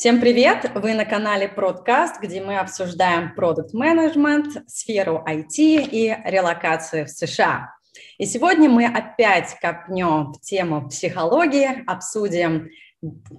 Всем 0.00 0.18
привет! 0.18 0.70
Вы 0.74 0.94
на 0.94 1.04
канале 1.04 1.46
Продкаст, 1.46 2.22
где 2.22 2.42
мы 2.42 2.58
обсуждаем 2.58 3.34
продукт 3.34 3.74
менеджмент, 3.74 4.66
сферу 4.66 5.22
IT 5.28 5.58
и 5.58 6.16
релокацию 6.24 7.04
в 7.04 7.10
США. 7.10 7.74
И 8.16 8.24
сегодня 8.24 8.70
мы 8.70 8.86
опять 8.86 9.54
копнем 9.60 10.32
в 10.32 10.40
тему 10.40 10.88
психологии, 10.88 11.84
обсудим 11.86 12.70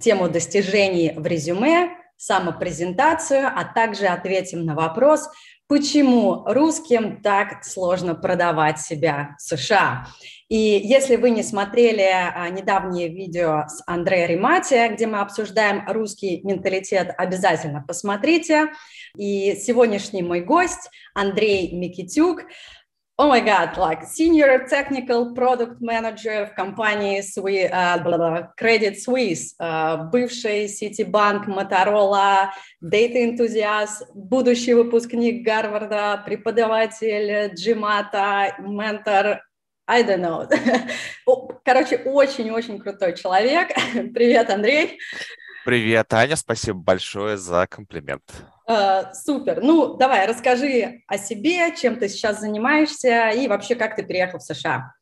тему 0.00 0.28
достижений 0.28 1.12
в 1.16 1.26
резюме, 1.26 1.96
самопрезентацию, 2.16 3.44
а 3.44 3.64
также 3.64 4.06
ответим 4.06 4.64
на 4.64 4.76
вопрос, 4.76 5.28
почему 5.72 6.44
русским 6.44 7.22
так 7.22 7.64
сложно 7.64 8.14
продавать 8.14 8.78
себя 8.78 9.36
в 9.38 9.40
США. 9.40 10.06
И 10.50 10.58
если 10.58 11.16
вы 11.16 11.30
не 11.30 11.42
смотрели 11.42 12.06
а, 12.12 12.46
недавнее 12.50 13.08
видео 13.08 13.64
с 13.68 13.82
Андреем 13.86 14.28
Римати, 14.28 14.92
где 14.92 15.06
мы 15.06 15.20
обсуждаем 15.20 15.88
русский 15.88 16.42
менталитет, 16.42 17.14
обязательно 17.16 17.82
посмотрите. 17.88 18.66
И 19.16 19.54
сегодняшний 19.54 20.22
мой 20.22 20.42
гость 20.42 20.90
Андрей 21.14 21.74
Микитюк, 21.74 22.42
oh 23.18 23.28
my 23.28 23.40
god, 23.40 23.76
like 23.76 24.04
senior 24.04 24.66
technical 24.68 25.34
product 25.34 25.80
manager 25.80 26.46
в 26.46 26.54
компании 26.54 27.20
Swi, 27.20 27.70
uh, 27.70 27.98
blah, 28.02 28.16
blah, 28.16 28.48
Credit 28.56 28.96
Suisse, 28.96 29.54
uh, 29.60 30.10
бывший 30.10 30.66
Citibank, 30.66 31.46
Motorola, 31.46 32.50
data 32.80 33.18
enthusiast, 33.18 34.04
будущий 34.14 34.74
выпускник 34.74 35.44
Гарварда, 35.44 36.22
преподаватель 36.24 37.54
Джимата, 37.54 38.56
ментор, 38.58 39.42
I 39.86 40.02
don't 40.02 40.20
know. 40.20 40.48
Короче, 41.64 41.96
очень-очень 41.96 42.78
крутой 42.78 43.16
человек. 43.16 43.68
Привет, 44.14 44.48
Андрей. 44.48 44.98
Привет, 45.64 46.12
Аня, 46.14 46.36
спасибо 46.36 46.78
большое 46.78 47.36
за 47.36 47.66
комплимент. 47.68 48.22
Uh, 48.68 49.12
супер. 49.12 49.60
Ну, 49.60 49.96
давай, 49.96 50.24
расскажи 50.24 51.02
о 51.08 51.18
себе, 51.18 51.74
чем 51.74 51.96
ты 51.96 52.08
сейчас 52.08 52.40
занимаешься 52.40 53.30
и 53.30 53.48
вообще, 53.48 53.74
как 53.74 53.96
ты 53.96 54.04
переехал 54.04 54.38
в 54.38 54.42
США. 54.42 54.94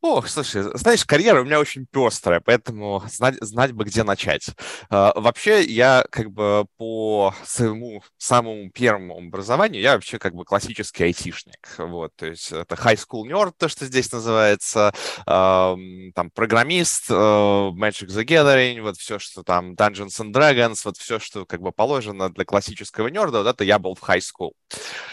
Ох, 0.00 0.28
слушай, 0.28 0.62
знаешь, 0.74 1.04
карьера 1.04 1.40
у 1.40 1.44
меня 1.44 1.58
очень 1.58 1.84
пестрая, 1.84 2.40
поэтому 2.40 3.02
знать, 3.08 3.34
знать 3.40 3.72
бы, 3.72 3.84
где 3.84 4.04
начать. 4.04 4.46
Uh, 4.90 5.20
вообще, 5.20 5.64
я 5.64 6.04
как 6.10 6.30
бы 6.30 6.66
по 6.76 7.34
своему 7.44 8.04
самому 8.16 8.70
первому 8.70 9.18
образованию, 9.18 9.82
я 9.82 9.94
вообще 9.94 10.20
как 10.20 10.36
бы 10.36 10.44
классический 10.44 11.02
айтишник. 11.02 11.74
Вот, 11.78 12.12
то 12.14 12.26
есть 12.26 12.52
это 12.52 12.76
high 12.76 12.94
school 12.94 13.24
nerd, 13.24 13.54
то, 13.58 13.68
что 13.68 13.86
здесь 13.86 14.12
называется, 14.12 14.92
там, 15.26 16.30
программист, 16.32 17.10
uh, 17.10 17.72
Magic 17.72 18.06
the 18.06 18.24
Gathering, 18.24 18.82
вот 18.82 18.98
все, 18.98 19.18
что 19.18 19.42
там, 19.42 19.74
Dungeons 19.74 20.20
and 20.20 20.32
Dragons, 20.32 20.80
вот 20.84 20.96
все, 20.96 21.18
что 21.18 21.44
как 21.44 21.60
бы 21.60 21.72
положено 21.72 22.30
для 22.30 22.44
классического 22.44 23.08
нерда, 23.08 23.38
вот 23.38 23.48
это 23.48 23.64
я 23.64 23.80
был 23.80 23.96
в 23.96 24.08
high 24.08 24.20
school. 24.20 24.52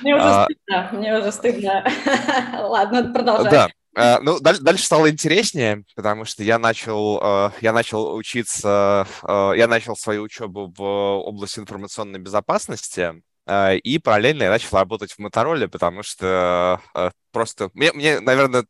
Мне 0.01 0.15
уже 0.15 0.25
uh, 0.25 0.43
стыдно, 0.45 0.89
мне 0.91 1.17
уже 1.17 1.31
стыдно. 1.31 1.91
Ладно, 2.61 3.11
продолжай. 3.11 3.51
Да. 3.51 3.69
Uh, 3.95 4.19
ну, 4.21 4.39
дальше, 4.41 4.83
стало 4.83 5.09
интереснее, 5.09 5.85
потому 5.95 6.25
что 6.25 6.43
я 6.43 6.59
начал, 6.59 7.17
uh, 7.17 7.53
я 7.61 7.71
начал 7.71 8.13
учиться, 8.13 9.07
uh, 9.23 9.57
я 9.57 9.67
начал 9.67 9.95
свою 9.95 10.23
учебу 10.23 10.73
в 10.75 10.81
области 10.81 11.59
информационной 11.59 12.19
безопасности, 12.19 13.23
и 13.47 13.99
параллельно 13.99 14.43
я 14.43 14.49
начал 14.49 14.77
работать 14.77 15.11
в 15.11 15.19
Мотороле, 15.19 15.67
потому 15.67 16.03
что 16.03 16.81
просто... 17.35 17.69
Мне, 17.73 17.91
мне, 17.91 18.21
наверное, 18.21 18.65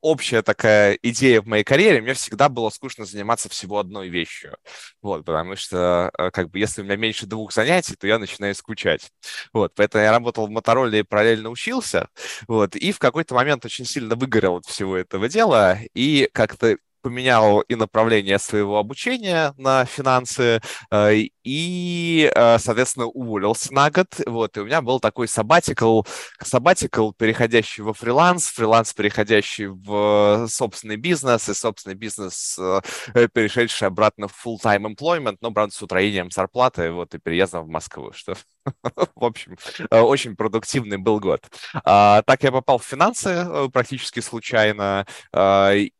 общая 0.00 0.42
такая 0.42 0.98
идея 1.02 1.40
в 1.40 1.46
моей 1.46 1.62
карьере, 1.62 2.00
мне 2.00 2.14
всегда 2.14 2.48
было 2.48 2.68
скучно 2.70 3.04
заниматься 3.04 3.48
всего 3.48 3.78
одной 3.78 4.08
вещью. 4.08 4.56
Вот, 5.00 5.24
потому 5.24 5.54
что, 5.54 6.10
э, 6.18 6.30
как 6.32 6.50
бы, 6.50 6.58
если 6.58 6.82
у 6.82 6.84
меня 6.84 6.96
меньше 6.96 7.26
двух 7.26 7.52
занятий, 7.52 7.94
то 7.94 8.08
я 8.08 8.18
начинаю 8.18 8.56
скучать. 8.56 9.12
Вот, 9.52 9.72
поэтому 9.76 10.02
я 10.02 10.10
работал 10.10 10.48
в 10.48 10.50
Мотороле 10.50 10.98
и 10.98 11.02
параллельно 11.04 11.48
учился. 11.48 12.08
Вот, 12.48 12.74
и 12.74 12.90
в 12.90 12.98
какой-то 12.98 13.36
момент 13.36 13.64
очень 13.64 13.84
сильно 13.84 14.16
выгорел 14.16 14.56
от 14.56 14.66
всего 14.66 14.96
этого 14.96 15.28
дела, 15.28 15.78
и 15.94 16.28
как-то 16.32 16.76
поменял 17.08 17.60
и 17.60 17.74
направление 17.74 18.38
своего 18.38 18.76
обучения 18.76 19.54
на 19.56 19.86
финансы, 19.86 20.60
э, 20.90 21.14
и, 21.42 22.30
э, 22.34 22.58
соответственно, 22.58 23.06
уволился 23.06 23.72
на 23.72 23.90
год. 23.90 24.08
Вот, 24.26 24.58
и 24.58 24.60
у 24.60 24.66
меня 24.66 24.82
был 24.82 25.00
такой 25.00 25.26
сабатикл, 25.26 26.02
сабатикл, 26.42 27.12
переходящий 27.12 27.80
во 27.80 27.94
фриланс, 27.94 28.48
фриланс, 28.48 28.92
переходящий 28.92 29.68
в 29.68 30.48
собственный 30.48 30.96
бизнес, 30.96 31.48
и 31.48 31.54
собственный 31.54 31.96
бизнес, 31.96 32.58
э, 32.58 33.28
перешедший 33.32 33.88
обратно 33.88 34.28
в 34.28 34.46
full-time 34.46 34.94
employment, 34.94 35.38
но, 35.40 35.50
правда, 35.50 35.74
с 35.74 35.80
утроением 35.80 36.30
зарплаты, 36.30 36.92
вот, 36.92 37.14
и 37.14 37.18
переездом 37.18 37.64
в 37.64 37.68
Москву, 37.68 38.12
что, 38.12 38.34
в 39.14 39.24
общем, 39.24 39.56
очень 39.90 40.36
продуктивный 40.36 40.98
был 40.98 41.20
год. 41.20 41.40
А, 41.84 42.20
так 42.26 42.42
я 42.42 42.52
попал 42.52 42.76
в 42.76 42.84
финансы 42.84 43.46
практически 43.72 44.20
случайно, 44.20 45.06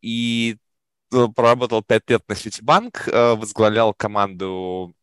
и 0.02 0.56
Э, 0.58 0.67
проработал 1.10 1.82
пять 1.82 2.08
лет 2.10 2.22
на 2.28 2.34
Ситибанк, 2.34 3.08
э, 3.08 3.34
возглавлял 3.34 3.94
команду 3.94 4.94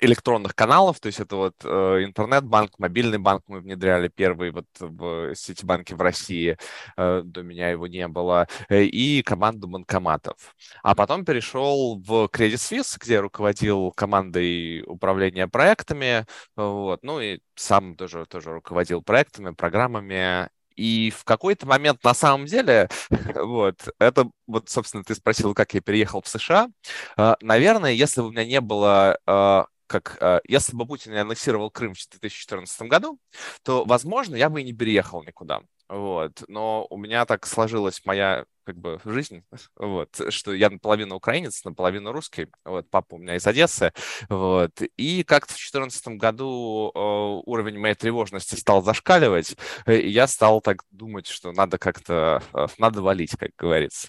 электронных 0.00 0.54
каналов, 0.54 1.00
то 1.00 1.06
есть 1.06 1.20
это 1.20 1.36
вот 1.36 1.54
э, 1.64 2.04
интернет-банк, 2.04 2.78
мобильный 2.78 3.18
банк 3.18 3.42
мы 3.48 3.60
внедряли 3.60 4.08
первый 4.08 4.52
вот 4.52 4.66
в 4.78 5.34
Ситибанке 5.34 5.96
в 5.96 6.00
России, 6.00 6.56
э, 6.96 7.22
до 7.24 7.42
меня 7.42 7.70
его 7.70 7.86
не 7.88 8.06
было, 8.06 8.46
э, 8.68 8.84
и 8.84 9.22
команду 9.22 9.66
банкоматов. 9.66 10.54
А 10.82 10.94
потом 10.94 11.24
перешел 11.24 12.00
в 12.00 12.28
Credit 12.32 12.54
Suisse, 12.54 12.96
где 13.00 13.20
руководил 13.20 13.90
командой 13.92 14.82
управления 14.86 15.48
проектами, 15.48 16.24
вот, 16.56 17.00
ну 17.02 17.20
и 17.20 17.40
сам 17.56 17.96
тоже, 17.96 18.26
тоже 18.26 18.52
руководил 18.52 19.02
проектами, 19.02 19.50
программами, 19.54 20.48
и 20.76 21.10
в 21.10 21.24
какой-то 21.24 21.66
момент 21.66 22.02
на 22.04 22.14
самом 22.14 22.46
деле, 22.46 22.88
вот, 23.34 23.88
это 23.98 24.30
вот, 24.46 24.68
собственно, 24.68 25.04
ты 25.04 25.14
спросил, 25.14 25.54
как 25.54 25.74
я 25.74 25.80
переехал 25.80 26.22
в 26.22 26.28
США. 26.28 26.68
А, 27.16 27.36
наверное, 27.40 27.92
если 27.92 28.20
бы 28.20 28.28
у 28.28 28.30
меня 28.32 28.44
не 28.44 28.60
было 28.60 29.18
а, 29.26 29.66
как 29.86 30.18
а, 30.20 30.40
если 30.46 30.76
бы 30.76 30.86
Путин 30.86 31.12
не 31.12 31.18
аннексировал 31.18 31.70
Крым 31.70 31.94
в 31.94 32.08
2014 32.08 32.82
году, 32.82 33.18
то, 33.64 33.84
возможно, 33.84 34.36
я 34.36 34.48
бы 34.48 34.60
и 34.60 34.64
не 34.64 34.72
переехал 34.72 35.22
никуда. 35.24 35.62
Вот. 35.90 36.44
Но 36.46 36.86
у 36.88 36.96
меня 36.96 37.26
так 37.26 37.46
сложилась 37.46 38.00
моя 38.04 38.44
как 38.64 38.76
бы 38.76 39.00
жизнь, 39.04 39.42
вот, 39.76 40.20
что 40.28 40.52
я 40.54 40.70
наполовину 40.70 41.16
украинец, 41.16 41.64
наполовину 41.64 42.12
русский, 42.12 42.46
вот, 42.64 42.88
папа 42.88 43.14
у 43.14 43.18
меня 43.18 43.34
из 43.34 43.44
Одессы, 43.46 43.92
вот, 44.28 44.70
и 44.96 45.24
как-то 45.24 45.54
в 45.54 45.56
2014 45.56 46.08
году 46.18 46.92
э, 46.94 46.98
уровень 47.46 47.78
моей 47.80 47.96
тревожности 47.96 48.54
стал 48.54 48.82
зашкаливать, 48.82 49.56
и 49.86 50.08
я 50.08 50.28
стал 50.28 50.60
так 50.60 50.84
думать, 50.92 51.26
что 51.26 51.50
надо 51.50 51.78
как-то, 51.78 52.42
э, 52.52 52.66
надо 52.78 53.02
валить, 53.02 53.36
как 53.36 53.50
говорится. 53.58 54.08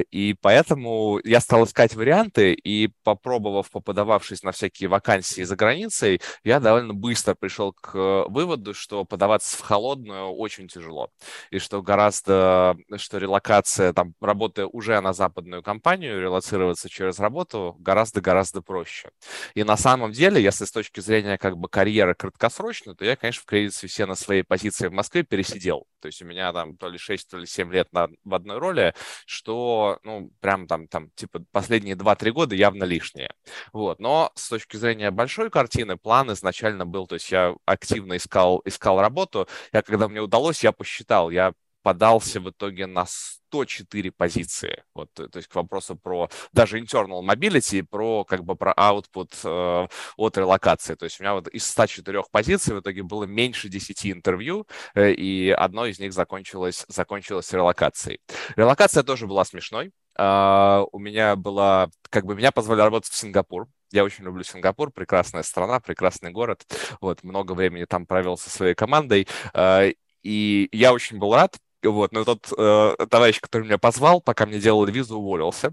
И 0.00 0.34
поэтому 0.40 1.20
я 1.24 1.40
стал 1.40 1.64
искать 1.64 1.94
варианты, 1.94 2.52
и 2.52 2.88
попробовав, 3.04 3.70
поподававшись 3.70 4.42
на 4.42 4.52
всякие 4.52 4.88
вакансии 4.88 5.42
за 5.42 5.56
границей, 5.56 6.20
я 6.44 6.60
довольно 6.60 6.94
быстро 6.94 7.34
пришел 7.34 7.72
к 7.72 8.24
выводу, 8.28 8.74
что 8.74 9.04
подаваться 9.04 9.56
в 9.56 9.60
холодную 9.60 10.28
очень 10.30 10.68
тяжело. 10.68 11.10
И 11.50 11.58
что 11.58 11.82
гораздо, 11.82 12.76
что 12.96 13.18
релокация, 13.18 13.92
там, 13.92 14.14
работая 14.20 14.66
уже 14.66 15.00
на 15.00 15.12
западную 15.12 15.62
компанию, 15.62 16.20
релацироваться 16.20 16.88
через 16.88 17.18
работу 17.18 17.76
гораздо-гораздо 17.78 18.62
проще. 18.62 19.10
И 19.54 19.64
на 19.64 19.76
самом 19.76 20.12
деле, 20.12 20.42
если 20.42 20.64
с 20.64 20.72
точки 20.72 21.00
зрения 21.00 21.38
как 21.38 21.56
бы 21.56 21.68
карьеры 21.68 22.14
краткосрочной, 22.14 22.94
то 22.94 23.04
я, 23.04 23.16
конечно, 23.16 23.42
в 23.42 23.46
кредите 23.46 23.86
все 23.86 24.06
на 24.06 24.14
своей 24.14 24.42
позиции 24.42 24.88
в 24.88 24.92
Москве 24.92 25.22
пересидел. 25.22 25.86
То 26.00 26.06
есть 26.06 26.22
у 26.22 26.24
меня 26.24 26.52
там 26.52 26.76
то 26.76 26.88
ли 26.88 26.98
6, 26.98 27.30
то 27.30 27.38
ли 27.38 27.46
7 27.46 27.72
лет 27.72 27.92
на, 27.92 28.08
в 28.24 28.34
одной 28.34 28.58
роли, 28.58 28.94
что 29.26 29.98
ну, 30.02 30.30
прям 30.40 30.66
там, 30.66 30.88
там, 30.88 31.10
типа, 31.10 31.44
последние 31.52 31.96
2-3 31.96 32.30
года 32.30 32.54
явно 32.54 32.84
лишние. 32.84 33.30
Вот. 33.72 34.00
Но 34.00 34.32
с 34.34 34.48
точки 34.48 34.76
зрения 34.76 35.10
большой 35.10 35.50
картины, 35.50 35.96
план 35.96 36.32
изначально 36.32 36.86
был, 36.86 37.06
то 37.06 37.14
есть 37.14 37.30
я 37.30 37.54
активно 37.66 38.16
искал, 38.16 38.62
искал 38.64 39.00
работу. 39.00 39.48
Я, 39.72 39.82
когда 39.82 40.08
мне 40.08 40.20
удалось, 40.20 40.64
я 40.64 40.72
посчитал, 40.72 41.30
я 41.30 41.52
подался 41.90 42.38
в 42.40 42.48
итоге 42.48 42.86
на 42.86 43.04
104 43.04 44.12
позиции. 44.12 44.84
Вот, 44.94 45.12
то 45.12 45.28
есть 45.34 45.48
к 45.48 45.54
вопросу 45.56 45.96
про 45.96 46.30
даже 46.52 46.78
internal 46.78 47.20
mobility, 47.20 47.82
про 47.82 48.24
как 48.24 48.44
бы 48.44 48.54
про 48.54 48.72
output 48.78 49.32
э, 49.42 49.88
от 50.16 50.38
релокации. 50.38 50.94
То 50.94 51.06
есть 51.06 51.18
у 51.18 51.24
меня 51.24 51.34
вот 51.34 51.48
из 51.48 51.66
104 51.66 52.22
позиций 52.30 52.76
в 52.76 52.80
итоге 52.80 53.02
было 53.02 53.24
меньше 53.24 53.68
10 53.68 54.06
интервью, 54.06 54.68
э, 54.94 55.10
и 55.10 55.50
одно 55.50 55.86
из 55.86 55.98
них 55.98 56.12
закончилось, 56.12 56.84
закончилось 56.86 57.52
релокацией. 57.52 58.20
Релокация 58.54 59.02
тоже 59.02 59.26
была 59.26 59.44
смешной. 59.44 59.90
Uh, 60.18 60.86
у 60.92 60.98
меня 60.98 61.34
была, 61.34 61.88
как 62.10 62.26
бы 62.26 62.36
меня 62.36 62.52
позвали 62.52 62.82
работать 62.82 63.10
в 63.10 63.16
Сингапур. 63.16 63.66
Я 63.90 64.04
очень 64.04 64.24
люблю 64.24 64.44
Сингапур, 64.44 64.92
прекрасная 64.92 65.42
страна, 65.42 65.80
прекрасный 65.80 66.30
город. 66.30 66.66
Вот, 67.00 67.24
много 67.24 67.52
времени 67.52 67.84
там 67.84 68.06
провел 68.06 68.36
со 68.36 68.50
своей 68.50 68.74
командой. 68.74 69.26
Uh, 69.54 69.96
и 70.22 70.68
я 70.72 70.92
очень 70.92 71.18
был 71.18 71.34
рад, 71.34 71.56
вот, 71.82 72.12
но 72.12 72.24
тот 72.24 72.52
э, 72.56 73.06
товарищ, 73.08 73.40
который 73.40 73.64
меня 73.64 73.78
позвал, 73.78 74.20
пока 74.20 74.46
мне 74.46 74.58
делал 74.58 74.84
визу, 74.86 75.18
уволился. 75.18 75.72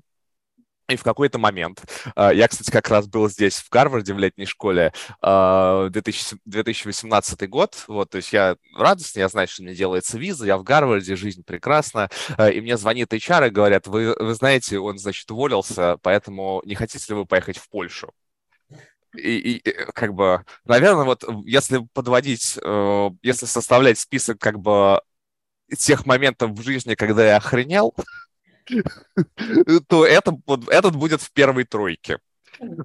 И 0.90 0.96
в 0.96 1.04
какой-то 1.04 1.38
момент, 1.38 1.84
а, 2.16 2.34
я, 2.34 2.48
кстати, 2.48 2.72
как 2.72 2.88
раз 2.88 3.08
был 3.08 3.30
здесь, 3.30 3.58
в 3.58 3.70
Гарварде, 3.70 4.14
в 4.14 4.20
летней 4.20 4.46
школе, 4.46 4.94
2018 5.22 7.44
а, 7.44 7.48
год, 7.48 7.84
вот, 7.90 8.12
то 8.12 8.18
есть 8.18 8.32
я 8.32 8.56
радостный, 8.74 9.20
я 9.20 9.28
знаю, 9.28 9.50
что 9.50 9.64
мне 9.64 9.76
делается 9.76 10.18
виза, 10.18 10.46
я 10.46 10.58
в 10.58 10.64
Гарварде, 10.64 11.18
жизнь 11.18 11.44
прекрасна, 11.44 12.10
а, 12.38 12.50
и 12.50 12.62
мне 12.62 12.78
звонит 12.78 13.14
HR 13.14 13.48
и 13.48 13.50
говорят, 13.50 13.88
вы, 13.88 14.16
вы 14.18 14.34
знаете, 14.34 14.80
он, 14.80 14.98
значит, 14.98 15.30
уволился, 15.30 15.98
поэтому 16.04 16.62
не 16.64 16.76
хотите 16.76 17.06
ли 17.10 17.16
вы 17.20 17.26
поехать 17.26 17.58
в 17.58 17.68
Польшу? 17.70 18.14
И, 19.14 19.58
и 19.58 19.74
как 19.94 20.14
бы, 20.14 20.46
наверное, 20.64 21.04
вот 21.04 21.26
если 21.46 21.86
подводить, 21.94 22.58
э, 22.62 23.10
если 23.24 23.46
составлять 23.46 23.98
список 23.98 24.40
как 24.40 24.60
бы 24.60 25.02
тех 25.76 26.06
моментов 26.06 26.52
в 26.52 26.62
жизни, 26.62 26.96
когда 26.96 27.26
я 27.26 27.38
охренел, 27.38 27.94
то 29.88 30.06
это, 30.06 30.38
вот, 30.46 30.70
этот 30.70 30.96
будет 30.96 31.22
в 31.22 31.32
первой 31.32 31.64
тройке. 31.64 32.20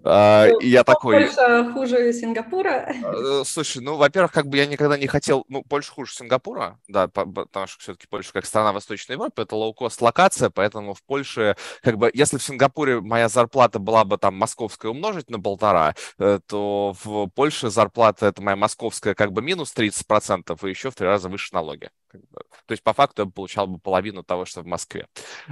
А, 0.05 0.49
ну, 0.49 0.61
я 0.61 0.85
такой... 0.85 1.25
Польша 1.25 1.73
хуже 1.73 2.13
Сингапура? 2.13 2.95
А, 3.03 3.43
слушай, 3.45 3.83
ну, 3.83 3.97
во-первых, 3.97 4.33
как 4.33 4.47
бы 4.47 4.57
я 4.57 4.67
никогда 4.67 4.97
не 4.97 5.07
хотел... 5.07 5.45
Ну, 5.49 5.63
Польша 5.63 5.93
хуже 5.93 6.13
Сингапура, 6.15 6.79
да, 6.89 7.09
потому 7.09 7.67
что 7.67 7.81
все-таки 7.81 8.07
Польша 8.07 8.33
как 8.33 8.47
страна 8.47 8.73
Восточной 8.73 9.15
Европы, 9.15 9.43
это 9.43 9.57
лоу-кост 9.57 10.01
локация, 10.01 10.51
поэтому 10.51 10.95
в 10.95 11.03
Польше, 11.03 11.57
как 11.83 11.97
бы, 11.99 12.11
если 12.13 12.39
в 12.39 12.43
Сингапуре 12.43 13.01
моя 13.01 13.29
зарплата 13.29 13.79
была 13.79 14.05
бы 14.05 14.19
там 14.19 14.35
московская 14.35 14.89
умножить 14.89 15.31
на 15.31 15.41
полтора, 15.41 15.95
э, 16.19 16.41
то 16.47 16.95
в 17.03 17.29
Польше 17.29 17.71
зарплата, 17.71 18.27
это 18.27 18.43
моя 18.43 18.57
московская, 18.57 19.15
как 19.15 19.33
бы 19.33 19.43
минус 19.43 19.73
30%, 19.75 20.67
и 20.67 20.71
еще 20.71 20.91
в 20.91 20.95
три 20.95 21.07
раза 21.07 21.29
выше 21.29 21.49
налоги. 21.53 21.91
То 22.13 22.73
есть, 22.73 22.83
по 22.83 22.93
факту, 22.93 23.23
я 23.23 23.31
получал 23.31 23.67
бы 23.67 23.79
половину 23.79 24.23
того, 24.23 24.45
что 24.45 24.63
в 24.63 24.67
Москве. 24.67 25.07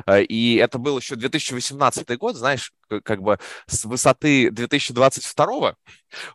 Э, 0.06 0.22
и 0.22 0.56
это 0.56 0.78
был 0.78 0.98
еще 0.98 1.16
2018 1.16 2.18
год, 2.18 2.36
знаешь, 2.36 2.72
как 3.04 3.22
бы 3.22 3.38
с 3.66 3.84
высоты 3.84 4.50
2022 4.50 5.76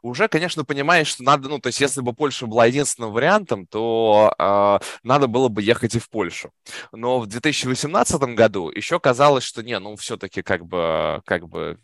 уже, 0.02 0.28
конечно, 0.28 0.64
понимаешь, 0.64 1.08
что 1.08 1.24
надо, 1.24 1.50
ну, 1.50 1.60
то 1.60 1.68
есть, 1.68 1.82
если 1.82 2.02
бы 2.02 2.14
Польша 2.14 2.48
была 2.48 2.66
единственным 2.66 3.12
вариантом, 3.12 3.68
то 3.68 4.34
э, 4.38 4.80
надо 5.04 5.28
было 5.28 5.50
бы 5.50 5.62
ехать 5.62 5.96
и 5.96 6.00
в 6.00 6.10
Польшу. 6.10 6.52
Но 6.92 7.20
в 7.20 7.28
2018 7.28 8.22
году 8.36 8.70
еще 8.70 9.00
казалось, 9.00 9.44
что 9.44 9.64
не, 9.64 9.78
ну, 9.80 9.96
все-таки 9.96 10.42
как 10.42 10.66
бы, 10.66 11.22
как 11.26 11.48
бы, 11.48 11.80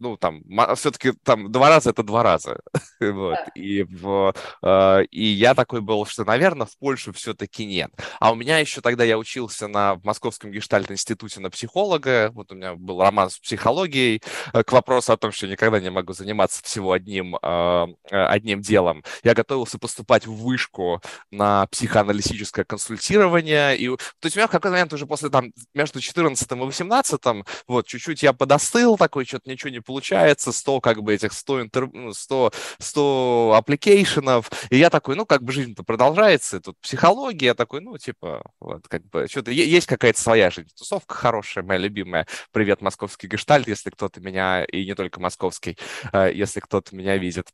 ну, 0.00 0.16
там, 0.16 0.42
все-таки 0.76 1.12
там 1.22 1.50
два 1.50 1.68
раза 1.68 1.90
это 1.90 2.02
два 2.02 2.22
раза. 2.22 2.60
вот. 3.00 3.38
и, 3.54 3.82
в, 3.82 4.34
э, 4.62 5.04
и 5.10 5.24
я 5.24 5.54
такой 5.54 5.80
был, 5.80 6.06
что, 6.06 6.24
наверное, 6.24 6.66
в 6.66 6.76
Польшу 6.78 7.12
все-таки 7.12 7.64
нет. 7.76 7.92
А 8.20 8.32
у 8.32 8.34
меня 8.34 8.58
еще 8.58 8.80
тогда 8.80 9.04
я 9.04 9.18
учился 9.18 9.68
на 9.68 10.00
Московском 10.02 10.50
гештальт-институте 10.50 11.40
на 11.40 11.50
психолога, 11.50 12.30
вот 12.32 12.52
у 12.52 12.54
меня 12.54 12.74
был 12.74 13.00
роман 13.00 13.30
с 13.30 13.38
психологией, 13.38 14.22
э, 14.52 14.62
к 14.62 14.72
вопросу 14.72 15.12
о 15.12 15.16
том, 15.16 15.30
что 15.32 15.46
никогда 15.46 15.78
не 15.78 15.90
могу 15.90 16.12
заниматься 16.14 16.62
всего 16.62 16.92
одним, 16.92 17.36
э, 17.36 17.86
одним 18.10 18.60
делом. 18.60 19.04
Я 19.22 19.34
готовился 19.34 19.78
поступать 19.78 20.26
в 20.26 20.34
вышку 20.34 21.02
на 21.30 21.66
психоаналитическое 21.66 22.64
консультирование, 22.64 23.76
и, 23.76 23.88
то 23.88 24.24
есть 24.24 24.36
у 24.36 24.40
меня 24.40 24.48
в 24.48 24.50
какой-то 24.50 24.72
момент 24.72 24.92
уже 24.92 25.06
после 25.06 25.28
там 25.28 25.52
между 25.74 26.00
14 26.00 26.52
и 26.52 26.54
18 26.54 27.44
вот 27.68 27.86
чуть-чуть 27.86 28.22
я 28.22 28.32
подостыл, 28.32 28.96
такой 28.96 29.26
что-то 29.26 29.50
ничего 29.50 29.70
не 29.70 29.80
получается, 29.80 30.52
100 30.52 30.80
как 30.80 31.02
бы 31.02 31.14
этих 31.14 31.32
100, 31.32 31.62
интер... 31.62 31.88
100, 32.12 32.52
100 32.78 33.54
application 33.56 34.30
ов, 34.30 34.50
и 34.70 34.78
я 34.78 34.88
такой, 34.90 35.16
ну 35.16 35.26
как 35.26 35.42
бы 35.42 35.52
жизнь-то 35.52 35.82
продолжается, 35.82 36.60
тут 36.60 36.78
психология, 36.80 37.54
такой, 37.66 37.80
ну, 37.80 37.98
типа, 37.98 38.42
вот, 38.60 38.86
как 38.86 39.04
бы, 39.06 39.26
что-то 39.28 39.50
есть 39.50 39.88
какая-то 39.88 40.20
своя 40.20 40.50
жизнь. 40.50 40.68
Тусовка 40.78 41.16
хорошая, 41.16 41.64
моя 41.64 41.80
любимая. 41.80 42.24
Привет, 42.52 42.80
московский 42.80 43.26
гештальт, 43.26 43.66
если 43.66 43.90
кто-то 43.90 44.20
меня, 44.20 44.64
и 44.64 44.86
не 44.86 44.94
только 44.94 45.20
московский, 45.20 45.76
а, 46.12 46.28
если 46.28 46.60
кто-то 46.60 46.94
меня 46.94 47.16
видит. 47.16 47.48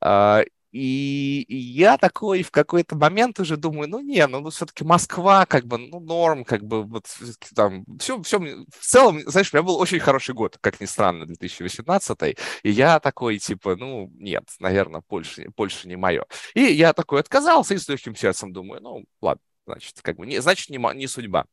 А, 0.00 0.44
и 0.70 1.46
я 1.48 1.96
такой 1.96 2.42
в 2.42 2.50
какой-то 2.50 2.94
момент 2.94 3.40
уже 3.40 3.56
думаю, 3.56 3.88
ну 3.88 4.00
не, 4.00 4.26
ну, 4.26 4.40
ну 4.40 4.50
все-таки 4.50 4.84
Москва, 4.84 5.46
как 5.46 5.64
бы, 5.64 5.78
ну 5.78 5.98
норм, 5.98 6.44
как 6.44 6.62
бы 6.62 6.84
вот 6.84 7.06
там 7.54 7.84
все, 7.98 8.22
все, 8.22 8.38
в 8.38 8.84
целом, 8.84 9.20
знаешь, 9.26 9.52
у 9.52 9.56
меня 9.56 9.64
был 9.64 9.76
очень 9.78 9.98
хороший 9.98 10.34
год, 10.34 10.58
как 10.60 10.80
ни 10.80 10.84
странно, 10.84 11.24
2018, 11.26 12.36
и 12.62 12.70
я 12.70 13.00
такой, 13.00 13.38
типа, 13.38 13.76
ну 13.76 14.10
нет, 14.14 14.44
наверное, 14.60 15.02
Польша, 15.06 15.44
Польша 15.56 15.88
не 15.88 15.96
мое. 15.96 16.24
И 16.54 16.60
я 16.60 16.92
такой 16.92 17.20
отказался 17.20 17.74
и 17.74 17.78
с 17.78 17.88
легким 17.88 18.14
сердцем 18.14 18.52
думаю, 18.52 18.82
ну 18.82 19.04
ладно, 19.22 19.42
значит, 19.68 20.00
как 20.02 20.16
бы, 20.16 20.26
не, 20.26 20.40
значит, 20.40 20.70
не, 20.70 20.78
не 20.94 21.06
судьба. 21.06 21.44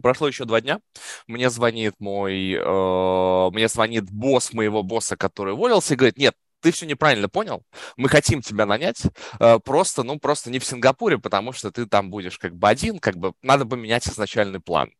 Прошло 0.00 0.26
еще 0.28 0.44
два 0.44 0.60
дня. 0.60 0.80
Мне 1.26 1.50
звонит 1.50 1.94
мой, 1.98 2.52
э, 2.52 3.50
мне 3.52 3.68
звонит 3.68 4.10
босс 4.10 4.52
моего 4.52 4.82
босса, 4.82 5.16
который 5.16 5.54
уволился, 5.54 5.94
и 5.94 5.96
говорит, 5.96 6.18
нет, 6.18 6.34
ты 6.64 6.70
все 6.72 6.86
неправильно 6.86 7.28
понял. 7.28 7.62
Мы 7.98 8.08
хотим 8.08 8.40
тебя 8.40 8.64
нанять, 8.64 9.02
э, 9.38 9.58
просто, 9.58 10.02
ну, 10.02 10.18
просто 10.18 10.50
не 10.50 10.58
в 10.58 10.64
Сингапуре, 10.64 11.18
потому 11.18 11.52
что 11.52 11.70
ты 11.70 11.84
там 11.84 12.08
будешь 12.08 12.38
как 12.38 12.56
бы 12.56 12.66
один, 12.66 13.00
как 13.00 13.16
бы 13.18 13.34
надо 13.42 13.66
поменять 13.66 14.08
изначальный 14.08 14.60
план. 14.60 14.90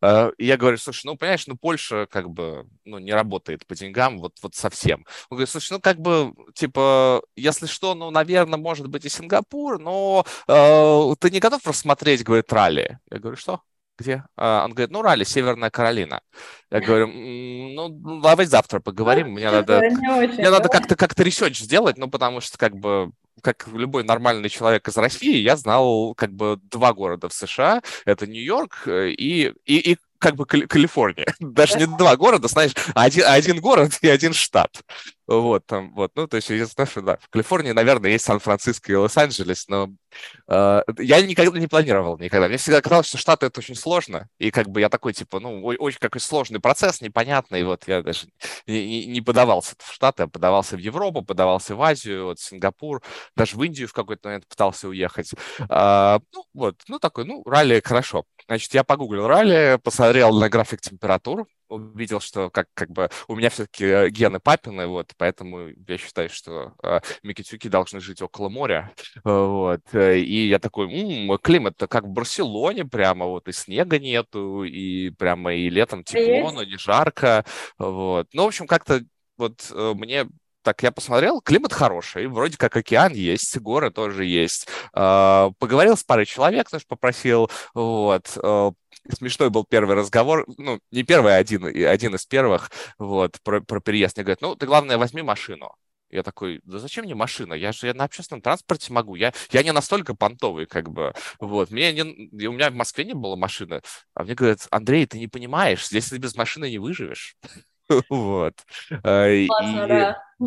Э, 0.00 0.30
и 0.38 0.46
я 0.46 0.56
говорю, 0.56 0.78
слушай, 0.78 1.06
ну, 1.06 1.16
понимаешь, 1.16 1.48
ну, 1.48 1.56
Польша 1.56 2.06
как 2.08 2.30
бы, 2.30 2.68
ну, 2.84 2.98
не 3.00 3.12
работает 3.12 3.66
по 3.66 3.74
деньгам 3.74 4.20
вот, 4.20 4.36
вот 4.42 4.54
совсем. 4.54 5.04
Он 5.28 5.38
говорит, 5.38 5.50
слушай, 5.50 5.72
ну, 5.72 5.80
как 5.80 5.98
бы, 5.98 6.32
типа, 6.54 7.20
если 7.34 7.66
что, 7.66 7.96
ну, 7.96 8.10
наверное, 8.10 8.58
может 8.58 8.86
быть 8.86 9.04
и 9.04 9.08
Сингапур, 9.08 9.80
но 9.80 10.24
э, 10.46 11.14
ты 11.18 11.30
не 11.30 11.40
готов 11.40 11.66
рассмотреть, 11.66 12.22
говорит, 12.22 12.52
ралли? 12.52 13.00
Я 13.10 13.18
говорю, 13.18 13.36
что? 13.36 13.62
Где? 13.98 14.24
А, 14.36 14.64
он 14.64 14.72
говорит, 14.72 14.90
ну, 14.90 15.02
Роли, 15.02 15.24
Северная 15.24 15.70
Каролина. 15.70 16.20
Я 16.70 16.80
говорю, 16.80 17.08
ну, 17.08 18.20
давай 18.20 18.46
завтра 18.46 18.80
поговорим, 18.80 19.28
мне 19.32 19.50
надо, 19.50 19.80
мне 19.80 20.50
надо 20.50 20.68
как-то 20.68 20.96
как-то 20.96 21.22
research 21.22 21.58
сделать, 21.58 21.98
ну, 21.98 22.08
потому 22.08 22.40
что, 22.40 22.56
как 22.56 22.76
бы, 22.76 23.10
как 23.42 23.66
любой 23.68 24.04
нормальный 24.04 24.48
человек 24.48 24.88
из 24.88 24.96
России, 24.96 25.38
я 25.38 25.56
знал, 25.56 26.14
как 26.14 26.32
бы, 26.32 26.58
два 26.62 26.92
города 26.92 27.28
в 27.28 27.32
США, 27.32 27.82
это 28.04 28.26
Нью-Йорк 28.26 28.82
э, 28.86 29.10
и, 29.10 29.52
и, 29.64 29.92
и 29.92 29.96
как 30.18 30.36
бы 30.36 30.46
Калифорния. 30.46 31.26
Даже 31.40 31.78
не 31.78 31.86
два 31.86 32.16
города, 32.16 32.48
знаешь, 32.48 32.72
один, 32.94 33.24
один 33.26 33.60
город 33.60 33.98
и 34.02 34.08
один 34.08 34.32
штат. 34.32 34.82
Вот, 35.28 35.66
там, 35.66 35.92
вот, 35.94 36.12
ну, 36.14 36.26
то 36.26 36.36
есть, 36.36 36.48
я 36.48 36.64
знаю, 36.64 36.88
что, 36.88 37.02
да, 37.02 37.18
в 37.20 37.28
Калифорнии, 37.28 37.72
наверное, 37.72 38.10
есть 38.12 38.24
Сан-Франциско 38.24 38.90
и 38.90 38.94
Лос-Анджелес, 38.94 39.68
но 39.68 39.90
э, 40.48 40.82
я 41.00 41.20
никогда 41.20 41.58
не 41.58 41.66
планировал 41.66 42.16
никогда. 42.16 42.48
Мне 42.48 42.56
всегда 42.56 42.80
казалось, 42.80 43.08
что 43.08 43.18
Штаты— 43.18 43.44
это 43.48 43.60
очень 43.60 43.74
сложно, 43.74 44.30
и 44.38 44.50
как 44.50 44.70
бы 44.70 44.80
я 44.80 44.88
такой, 44.88 45.12
типа, 45.12 45.38
ну, 45.38 45.62
очень 45.62 45.98
какой 45.98 46.22
сложный 46.22 46.60
процесс, 46.60 47.02
непонятный, 47.02 47.62
вот 47.64 47.86
я 47.86 48.02
даже 48.02 48.28
не, 48.66 49.04
не 49.04 49.20
подавался 49.20 49.74
в 49.78 49.92
Штаты, 49.92 50.22
а 50.22 50.28
подавался 50.28 50.76
в 50.76 50.80
Европу, 50.80 51.20
подавался 51.22 51.76
в 51.76 51.82
Азию, 51.82 52.24
вот, 52.24 52.40
Сингапур, 52.40 53.02
даже 53.36 53.58
в 53.58 53.62
Индию 53.62 53.86
в 53.86 53.92
какой-то 53.92 54.28
момент 54.28 54.48
пытался 54.48 54.88
уехать. 54.88 55.32
Э, 55.68 56.20
ну, 56.32 56.44
вот, 56.54 56.76
ну, 56.88 56.98
такой, 56.98 57.26
ну, 57.26 57.42
ралли 57.44 57.82
хорошо. 57.84 58.24
Значит, 58.46 58.72
я 58.72 58.82
погуглил 58.82 59.26
ралли, 59.26 59.78
посмотрел 59.84 60.34
на 60.38 60.48
график 60.48 60.80
температур, 60.80 61.46
увидел, 61.68 62.20
что 62.20 62.50
как, 62.50 62.66
как 62.74 62.90
бы 62.90 63.08
у 63.28 63.36
меня 63.36 63.50
все-таки 63.50 63.84
э, 63.84 64.08
гены 64.10 64.40
папины, 64.40 64.86
вот, 64.86 65.12
поэтому 65.16 65.68
я 65.86 65.98
считаю, 65.98 66.28
что 66.30 66.72
э, 66.82 67.00
микитюки 67.22 67.68
должны 67.68 68.00
жить 68.00 68.22
около 68.22 68.48
моря, 68.48 68.92
вот, 69.24 69.82
э, 69.92 70.18
и 70.18 70.48
я 70.48 70.58
такой, 70.58 70.86
м-м, 70.86 71.38
климат-то 71.38 71.86
как 71.88 72.04
в 72.04 72.08
Барселоне 72.08 72.84
прямо, 72.84 73.26
вот, 73.26 73.48
и 73.48 73.52
снега 73.52 73.98
нету, 73.98 74.64
и 74.64 75.10
прямо 75.10 75.54
и 75.54 75.70
летом 75.70 76.04
тепло, 76.04 76.50
но 76.52 76.64
не 76.64 76.76
жарко, 76.76 77.44
вот, 77.78 78.28
ну, 78.32 78.44
в 78.44 78.48
общем, 78.48 78.66
как-то 78.66 79.02
вот 79.36 79.70
э, 79.72 79.92
мне 79.94 80.26
так 80.68 80.82
я 80.82 80.92
посмотрел, 80.92 81.40
климат 81.40 81.72
хороший, 81.72 82.26
вроде 82.26 82.58
как 82.58 82.76
океан 82.76 83.14
есть, 83.14 83.56
горы 83.56 83.90
тоже 83.90 84.26
есть. 84.26 84.68
Э, 84.92 85.50
поговорил 85.58 85.96
с 85.96 86.04
парой 86.04 86.26
человек, 86.26 86.68
тоже 86.68 86.84
попросил, 86.86 87.50
вот, 87.72 88.36
э, 88.36 88.70
смешной 89.16 89.48
был 89.48 89.64
первый 89.64 89.96
разговор, 89.96 90.44
ну, 90.58 90.78
не 90.90 91.04
первый, 91.04 91.34
а 91.34 91.36
один, 91.36 91.64
один 91.64 92.14
из 92.16 92.26
первых, 92.26 92.70
вот, 92.98 93.38
про, 93.42 93.62
про 93.62 93.80
переезд. 93.80 94.18
Мне 94.18 94.24
говорят, 94.24 94.42
ну, 94.42 94.56
ты, 94.56 94.66
главное, 94.66 94.98
возьми 94.98 95.22
машину. 95.22 95.74
Я 96.10 96.22
такой, 96.22 96.60
да 96.64 96.78
зачем 96.78 97.06
мне 97.06 97.14
машина? 97.14 97.54
Я 97.54 97.72
же 97.72 97.86
я 97.86 97.94
на 97.94 98.04
общественном 98.04 98.42
транспорте 98.42 98.92
могу. 98.92 99.14
Я, 99.14 99.32
я 99.50 99.62
не 99.62 99.72
настолько 99.72 100.14
понтовый, 100.14 100.66
как 100.66 100.90
бы. 100.90 101.14
Вот. 101.38 101.70
Мне 101.70 101.92
не, 101.92 102.02
у 102.46 102.52
меня 102.52 102.70
в 102.70 102.74
Москве 102.74 103.04
не 103.04 103.14
было 103.14 103.36
машины. 103.36 103.80
А 104.14 104.24
мне 104.24 104.34
говорят, 104.34 104.66
Андрей, 104.70 105.06
ты 105.06 105.18
не 105.18 105.28
понимаешь, 105.28 105.86
здесь 105.86 106.08
ты 106.08 106.18
без 106.18 106.34
машины 106.34 106.70
не 106.70 106.78
выживешь. 106.78 107.36
Вот. 108.08 108.54
Э, 109.04 109.46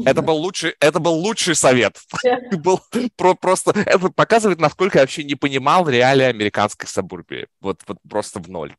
это 0.06 0.22
был 0.22 0.38
лучший, 0.38 0.76
это 0.80 1.00
был 1.00 1.14
лучший 1.14 1.56
совет. 1.56 2.00
был 2.64 2.80
про, 3.16 3.36
просто 3.36 3.72
это 3.72 4.10
показывает, 4.10 4.60
насколько 4.60 5.00
я 5.00 5.04
вообще 5.04 5.24
не 5.24 5.36
понимал 5.36 5.88
реалии 5.88 6.26
американской 6.26 6.88
сабурбии. 6.88 7.48
Вот, 7.60 7.82
вот 7.88 7.98
просто 8.08 8.40
в 8.40 8.50
ноль. 8.50 8.76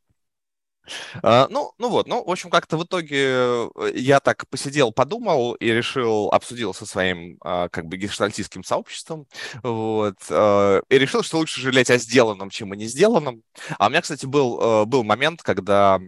Uh, 1.21 1.47
ну, 1.49 1.71
ну 1.77 1.89
вот, 1.89 2.07
ну, 2.07 2.23
в 2.25 2.29
общем, 2.29 2.49
как-то 2.49 2.75
в 2.77 2.83
итоге 2.83 3.17
э, 3.17 3.69
я 3.95 4.19
так 4.19 4.45
посидел, 4.49 4.91
подумал 4.91 5.53
и 5.53 5.67
решил, 5.67 6.27
обсудил 6.29 6.73
со 6.73 6.85
своим, 6.85 7.37
uh, 7.41 7.69
как 7.69 7.85
бы, 7.85 7.95
гештальтистским 7.95 8.65
сообществом, 8.65 9.25
вот, 9.63 10.17
uh, 10.29 10.83
и 10.89 10.99
решил, 10.99 11.23
что 11.23 11.37
лучше 11.37 11.61
жалеть 11.61 11.89
о 11.89 11.97
сделанном, 11.97 12.49
чем 12.49 12.73
о 12.73 12.75
не 12.75 12.87
сделанном. 12.87 13.43
А 13.79 13.87
у 13.87 13.89
меня, 13.89 14.01
кстати, 14.01 14.25
был, 14.25 14.85
был 14.85 15.05
момент, 15.05 15.41
когда 15.41 16.01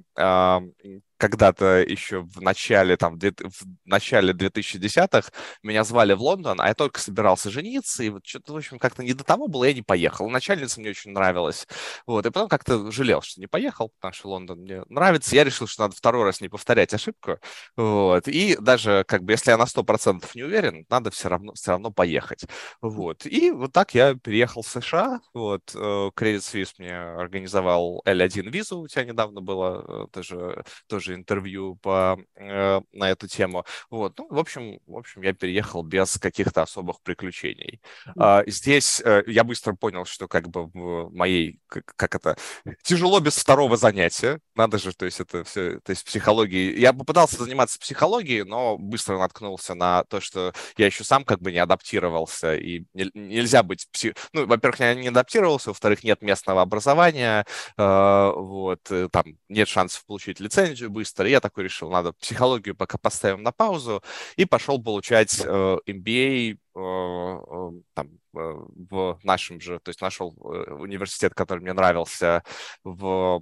когда-то 1.17 1.81
еще 1.83 2.21
в 2.21 2.41
начале, 2.41 2.97
там, 2.97 3.17
в 3.19 3.63
начале 3.85 4.33
2010-х 4.33 5.31
меня 5.63 5.83
звали 5.83 6.13
в 6.13 6.21
Лондон, 6.21 6.59
а 6.61 6.67
я 6.67 6.73
только 6.73 6.99
собирался 6.99 7.49
жениться, 7.49 8.03
и 8.03 8.09
вот 8.09 8.25
что-то, 8.25 8.53
в 8.53 8.57
общем, 8.57 8.79
как-то 8.79 9.03
не 9.03 9.13
до 9.13 9.23
того 9.23 9.47
было, 9.47 9.65
я 9.65 9.73
не 9.73 9.81
поехал. 9.81 10.29
Начальница 10.29 10.79
мне 10.79 10.89
очень 10.91 11.11
нравилась, 11.11 11.67
вот, 12.05 12.25
и 12.25 12.31
потом 12.31 12.49
как-то 12.49 12.91
жалел, 12.91 13.21
что 13.21 13.39
не 13.39 13.47
поехал, 13.47 13.91
потому 13.99 14.13
что 14.13 14.29
Лондон 14.29 14.59
мне 14.59 14.83
нравится. 14.89 15.35
Я 15.35 15.43
решил, 15.43 15.67
что 15.67 15.83
надо 15.83 15.95
второй 15.95 16.23
раз 16.25 16.41
не 16.41 16.49
повторять 16.49 16.93
ошибку, 16.93 17.39
вот, 17.77 18.27
и 18.27 18.57
даже, 18.59 19.03
как 19.07 19.23
бы, 19.23 19.33
если 19.33 19.51
я 19.51 19.57
на 19.57 19.65
100% 19.65 20.31
не 20.35 20.43
уверен, 20.43 20.85
надо 20.89 21.11
все 21.11 21.29
равно, 21.29 21.53
все 21.53 21.71
равно 21.71 21.91
поехать, 21.91 22.45
вот. 22.81 23.25
И 23.25 23.51
вот 23.51 23.71
так 23.71 23.93
я 23.95 24.15
переехал 24.15 24.61
в 24.63 24.67
США, 24.67 25.19
вот, 25.33 25.61
э, 25.73 25.77
Credit 25.77 26.39
Suisse 26.39 26.73
мне 26.77 26.95
организовал 26.97 28.01
L1 28.05 28.49
визу, 28.49 28.79
у 28.79 28.87
тебя 28.87 29.05
недавно 29.05 29.41
было 29.41 30.05
э, 30.05 30.07
тоже, 30.11 30.63
тоже 30.87 31.04
тоже 31.05 31.15
интервью 31.15 31.75
по, 31.75 32.17
э, 32.35 32.81
на 32.91 33.09
эту 33.09 33.27
тему. 33.27 33.65
Вот, 33.89 34.17
ну, 34.17 34.27
в 34.29 34.39
общем, 34.39 34.79
в 34.87 34.97
общем, 34.97 35.21
я 35.21 35.33
переехал 35.33 35.83
без 35.83 36.17
каких-то 36.17 36.63
особых 36.63 37.01
приключений. 37.01 37.81
А, 38.17 38.43
здесь 38.47 39.01
э, 39.05 39.23
я 39.27 39.43
быстро 39.43 39.73
понял, 39.73 40.05
что 40.05 40.27
как 40.27 40.49
бы 40.49 40.65
в 40.67 41.09
моей, 41.13 41.59
как, 41.67 41.85
как 41.95 42.15
это, 42.15 42.37
тяжело 42.83 43.19
без 43.19 43.37
второго 43.37 43.77
занятия. 43.77 44.39
Надо 44.55 44.77
же, 44.77 44.93
то 44.93 45.05
есть 45.05 45.19
это 45.19 45.43
все, 45.43 45.79
то 45.79 45.91
есть 45.91 46.05
психологии. 46.05 46.79
Я 46.79 46.93
попытался 46.93 47.43
заниматься 47.43 47.79
психологией, 47.79 48.43
но 48.43 48.77
быстро 48.77 49.17
наткнулся 49.17 49.75
на 49.75 50.03
то, 50.05 50.19
что 50.19 50.53
я 50.77 50.85
еще 50.87 51.03
сам 51.03 51.23
как 51.23 51.39
бы 51.41 51.51
не 51.51 51.59
адаптировался, 51.59 52.55
и 52.55 52.85
не, 52.93 53.11
нельзя 53.13 53.63
быть 53.63 53.87
псих... 53.91 54.13
Ну, 54.33 54.45
во-первых, 54.47 54.79
я 54.79 54.95
не 54.95 55.09
адаптировался, 55.09 55.69
во-вторых, 55.69 56.03
нет 56.03 56.21
местного 56.21 56.61
образования, 56.61 57.45
э, 57.77 58.31
вот, 58.35 58.79
э, 58.91 59.09
там 59.11 59.25
нет 59.49 59.67
шансов 59.67 60.05
получить 60.05 60.39
лицензию, 60.39 60.89
быстро. 60.95 61.27
Я 61.27 61.39
такой 61.41 61.65
решил, 61.65 61.91
надо 61.91 62.13
психологию 62.13 62.75
пока 62.75 62.97
поставим 62.97 63.43
на 63.43 63.51
паузу, 63.51 64.01
и 64.37 64.45
пошел 64.45 64.81
получать 64.81 65.41
э, 65.45 65.77
MBA 65.87 66.53
э, 66.53 66.79
э, 66.79 67.71
там, 67.93 68.07
э, 68.07 68.53
в 68.91 69.19
нашем 69.23 69.59
же, 69.61 69.79
то 69.79 69.89
есть 69.89 70.01
нашел 70.01 70.33
э, 70.33 70.73
университет, 70.73 71.33
который 71.35 71.59
мне 71.59 71.73
нравился 71.73 72.43
в 72.83 73.41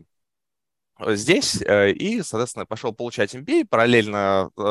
здесь 1.08 1.60
и, 1.62 2.22
соответственно, 2.24 2.66
пошел 2.66 2.94
получать 2.94 3.36
MBA. 3.36 3.66
Параллельно 3.68 4.52
э, 4.56 4.62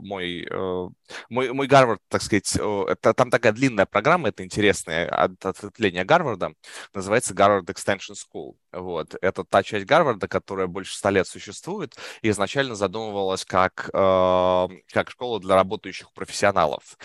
мой, 0.00 0.46
э, 0.48 0.88
мой, 1.30 1.52
мой 1.52 1.66
Гарвард, 1.66 2.00
так 2.08 2.22
сказать, 2.22 2.54
это, 2.56 3.14
там 3.14 3.30
такая 3.30 3.52
длинная 3.52 3.86
программа, 3.86 4.28
это 4.28 4.44
интересное 4.44 5.08
ответвление 5.08 6.04
Гарварда, 6.04 6.52
называется 6.94 7.34
Гарвард 7.34 7.70
Extension 7.70 8.14
School. 8.14 8.56
Вот. 8.72 9.14
Это 9.20 9.44
та 9.44 9.62
часть 9.62 9.86
Гарварда, 9.86 10.28
которая 10.28 10.66
больше 10.66 10.96
ста 10.96 11.10
лет 11.10 11.26
существует 11.26 11.96
и 12.22 12.30
изначально 12.30 12.74
задумывалась 12.74 13.44
как, 13.44 13.90
как 13.92 15.10
школа 15.10 15.40
для 15.40 15.54
работающих 15.54 16.12
профессионалов. 16.12 16.98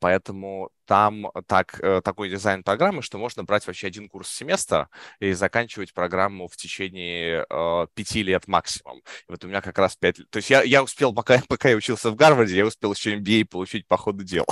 Поэтому 0.00 0.70
там 0.86 1.30
так, 1.46 1.80
э, 1.80 2.00
такой 2.02 2.28
дизайн 2.28 2.62
программы, 2.62 3.02
что 3.02 3.18
можно 3.18 3.44
брать 3.44 3.66
вообще 3.66 3.86
один 3.86 4.08
курс 4.08 4.28
в 4.28 4.34
семестр 4.34 4.88
и 5.18 5.32
заканчивать 5.32 5.94
программу 5.94 6.48
в 6.48 6.56
течение 6.56 7.46
э, 7.48 7.86
пяти 7.94 8.22
лет 8.22 8.46
максимум. 8.48 8.98
И 8.98 9.30
вот 9.30 9.44
у 9.44 9.48
меня 9.48 9.60
как 9.60 9.78
раз 9.78 9.96
пять 9.96 10.18
лет. 10.18 10.30
То 10.30 10.38
есть 10.38 10.50
я, 10.50 10.62
я 10.62 10.82
успел, 10.82 11.14
пока, 11.14 11.40
пока 11.48 11.70
я 11.70 11.76
учился 11.76 12.10
в 12.10 12.16
Гарварде, 12.16 12.56
я 12.56 12.66
успел 12.66 12.92
еще 12.92 13.16
MBA 13.16 13.46
получить 13.46 13.86
по 13.86 13.96
ходу 13.96 14.24
дела. 14.24 14.46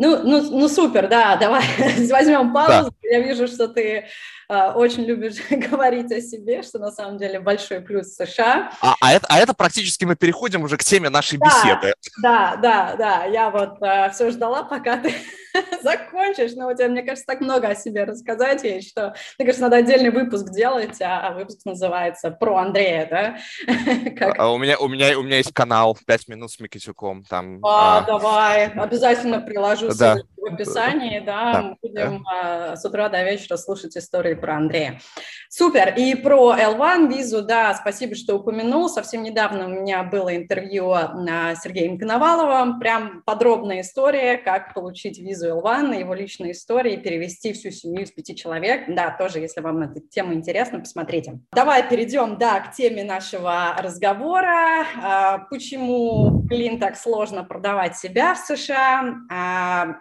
Ну, 0.00 0.22
ну, 0.24 0.40
ну 0.50 0.66
супер, 0.66 1.08
да, 1.08 1.36
давай 1.36 1.62
возьмем 2.10 2.54
паузу. 2.54 2.90
Да. 3.02 3.08
Я 3.10 3.20
вижу, 3.20 3.46
что 3.46 3.68
ты 3.68 4.06
э, 4.48 4.70
очень 4.72 5.04
любишь 5.04 5.36
говорить 5.50 6.10
о 6.10 6.22
себе, 6.22 6.62
что 6.62 6.78
на 6.78 6.90
самом 6.90 7.18
деле 7.18 7.38
большой 7.38 7.80
плюс 7.80 8.14
США. 8.14 8.72
А, 8.80 8.94
а, 8.98 9.12
это, 9.12 9.26
а 9.28 9.38
это 9.38 9.52
практически 9.52 10.06
мы 10.06 10.16
переходим 10.16 10.62
уже 10.62 10.78
к 10.78 10.84
теме 10.84 11.10
нашей 11.10 11.38
да, 11.38 11.46
беседы. 11.46 11.94
Да, 12.22 12.56
да, 12.56 12.94
да. 12.96 13.24
Я 13.26 13.50
вот 13.50 13.76
э, 13.82 14.10
все 14.10 14.30
ждала, 14.30 14.62
пока 14.62 14.96
ты 14.96 15.12
закончишь, 15.82 16.52
но 16.56 16.68
у 16.68 16.74
тебя, 16.74 16.88
мне 16.88 17.02
кажется, 17.02 17.26
так 17.26 17.40
много 17.40 17.68
о 17.68 17.74
себе 17.74 18.04
рассказать 18.04 18.64
есть, 18.64 18.90
что, 18.90 19.14
мне 19.38 19.46
кажется, 19.46 19.62
надо 19.62 19.76
отдельный 19.76 20.10
выпуск 20.10 20.50
делать, 20.50 20.98
а 21.00 21.32
выпуск 21.32 21.60
называется 21.64 22.30
«Про 22.30 22.58
Андрея», 22.58 23.06
да? 23.10 23.36
а, 24.38 24.52
у, 24.52 24.58
меня, 24.58 24.78
у, 24.78 24.88
меня, 24.88 25.18
у 25.18 25.22
меня 25.22 25.38
есть 25.38 25.52
канал 25.52 25.96
«Пять 26.06 26.28
минут 26.28 26.50
с 26.50 26.60
Микитюком». 26.60 27.24
Там, 27.24 27.58
а, 27.64 27.98
а... 27.98 28.02
давай, 28.02 28.68
обязательно 28.68 29.40
приложу 29.40 29.90
да. 29.96 30.18
в 30.36 30.52
описании, 30.52 31.20
да, 31.20 31.52
да. 31.52 31.62
мы 31.62 31.76
будем 31.82 32.24
да. 32.24 32.76
с 32.76 32.84
утра 32.84 33.08
до 33.08 33.22
вечера 33.24 33.56
слушать 33.56 33.96
истории 33.96 34.34
про 34.34 34.56
Андрея. 34.56 35.00
Супер, 35.48 35.94
и 35.96 36.14
про 36.14 36.54
L1 36.56 37.08
визу, 37.08 37.42
да, 37.42 37.74
спасибо, 37.74 38.14
что 38.14 38.36
упомянул, 38.36 38.88
совсем 38.88 39.22
недавно 39.22 39.66
у 39.66 39.68
меня 39.68 40.02
было 40.04 40.36
интервью 40.36 40.92
с 40.94 41.62
Сергеем 41.62 41.98
Коноваловым, 41.98 42.78
прям 42.78 43.22
подробная 43.22 43.80
история, 43.80 44.36
как 44.36 44.74
получить 44.74 45.18
визу 45.18 45.39
L1, 45.42 45.98
его 45.98 46.14
личные 46.14 46.52
истории, 46.52 46.96
перевести 46.96 47.52
всю 47.52 47.70
семью 47.70 48.02
из 48.02 48.10
пяти 48.10 48.36
человек, 48.36 48.84
да, 48.88 49.10
тоже, 49.10 49.40
если 49.40 49.60
вам 49.60 49.82
эта 49.82 50.00
тема 50.00 50.34
интересна, 50.34 50.80
посмотрите. 50.80 51.40
Давай 51.52 51.88
перейдем, 51.88 52.38
да, 52.38 52.60
к 52.60 52.72
теме 52.72 53.04
нашего 53.04 53.74
разговора, 53.78 54.86
а, 55.02 55.38
почему, 55.50 56.30
блин, 56.30 56.78
так 56.78 56.96
сложно 56.96 57.44
продавать 57.44 57.96
себя 57.96 58.34
в 58.34 58.38
США, 58.38 59.14
а, 59.30 59.96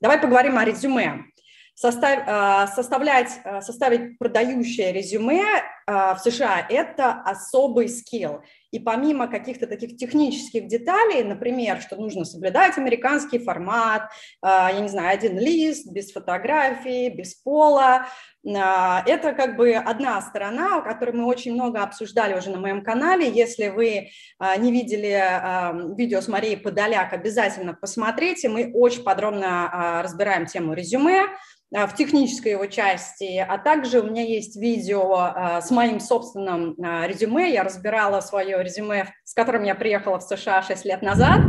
Давай 0.00 0.18
поговорим 0.18 0.58
о 0.58 0.64
резюме. 0.64 1.26
Состав, 1.74 2.24
а, 2.26 2.66
составлять, 2.66 3.30
составить 3.60 4.18
продающее 4.18 4.92
резюме 4.92 5.44
в 5.86 6.18
США– 6.18 6.66
это 6.68 7.12
особый 7.22 7.88
скилл. 7.88 8.42
И 8.72 8.80
помимо 8.80 9.28
каких-то 9.28 9.66
таких 9.66 9.96
технических 9.96 10.66
деталей, 10.66 11.22
например, 11.22 11.80
что 11.80 11.96
нужно 11.96 12.24
соблюдать 12.24 12.76
американский 12.78 13.38
формат, 13.38 14.10
я 14.42 14.80
не 14.80 14.88
знаю, 14.88 15.12
один 15.12 15.38
лист, 15.38 15.92
без 15.92 16.10
фотографии, 16.10 17.10
без 17.10 17.34
пола, 17.34 18.06
это 18.44 19.34
как 19.36 19.56
бы 19.56 19.74
одна 19.74 20.20
сторона, 20.22 20.78
о 20.78 20.80
которой 20.80 21.12
мы 21.12 21.26
очень 21.26 21.52
много 21.52 21.82
обсуждали 21.82 22.36
уже 22.36 22.50
на 22.50 22.58
моем 22.58 22.82
канале. 22.82 23.30
Если 23.30 23.68
вы 23.68 24.08
не 24.58 24.72
видели 24.72 25.94
видео 25.96 26.20
с 26.20 26.26
Марией 26.26 26.56
Подоляк, 26.56 27.12
обязательно 27.12 27.74
посмотрите. 27.74 28.48
Мы 28.48 28.72
очень 28.72 29.04
подробно 29.04 30.00
разбираем 30.02 30.46
тему 30.46 30.72
резюме, 30.72 31.26
в 31.70 31.94
технической 31.96 32.52
его 32.52 32.66
части, 32.66 33.38
а 33.38 33.56
также 33.56 34.00
у 34.00 34.02
меня 34.02 34.22
есть 34.22 34.56
видео 34.56 35.60
с 35.62 35.70
моим 35.70 36.00
собственным 36.00 36.74
резюме. 37.06 37.50
Я 37.50 37.64
разбирала 37.64 38.20
свое 38.20 38.61
резюме, 38.62 39.12
с 39.24 39.34
которым 39.34 39.64
я 39.64 39.74
приехала 39.74 40.18
в 40.18 40.22
США 40.22 40.62
6 40.62 40.84
лет 40.84 41.02
назад, 41.02 41.40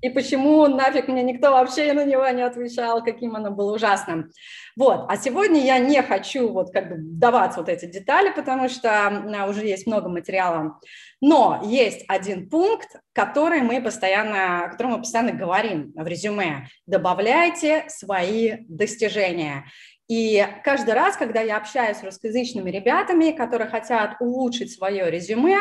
и 0.00 0.08
почему 0.08 0.66
нафиг 0.66 1.06
мне 1.06 1.22
никто 1.22 1.52
вообще 1.52 1.92
на 1.92 2.04
него 2.04 2.26
не 2.30 2.42
отвечал, 2.42 3.04
каким 3.04 3.36
оно 3.36 3.52
было 3.52 3.76
ужасным. 3.76 4.30
Вот, 4.76 5.06
а 5.08 5.16
сегодня 5.16 5.60
я 5.60 5.78
не 5.78 6.02
хочу 6.02 6.48
вот 6.48 6.72
как 6.72 6.88
бы 6.88 6.96
давать 6.98 7.56
вот 7.56 7.68
эти 7.68 7.86
детали, 7.86 8.32
потому 8.34 8.68
что 8.68 9.46
уже 9.48 9.64
есть 9.64 9.86
много 9.86 10.08
материала, 10.08 10.80
но 11.20 11.62
есть 11.64 12.04
один 12.08 12.50
пункт, 12.50 12.88
который 13.12 13.60
мы 13.60 13.80
постоянно, 13.80 14.64
о 14.64 14.68
котором 14.70 14.92
мы 14.92 14.98
постоянно 14.98 15.32
говорим 15.32 15.92
в 15.94 16.04
резюме. 16.04 16.66
Добавляйте 16.86 17.84
свои 17.86 18.56
достижения. 18.66 19.66
И 20.08 20.44
каждый 20.64 20.94
раз, 20.94 21.16
когда 21.16 21.42
я 21.42 21.56
общаюсь 21.56 21.98
с 21.98 22.02
русскоязычными 22.02 22.70
ребятами, 22.70 23.30
которые 23.30 23.68
хотят 23.68 24.16
улучшить 24.18 24.72
свое 24.72 25.08
резюме, 25.12 25.58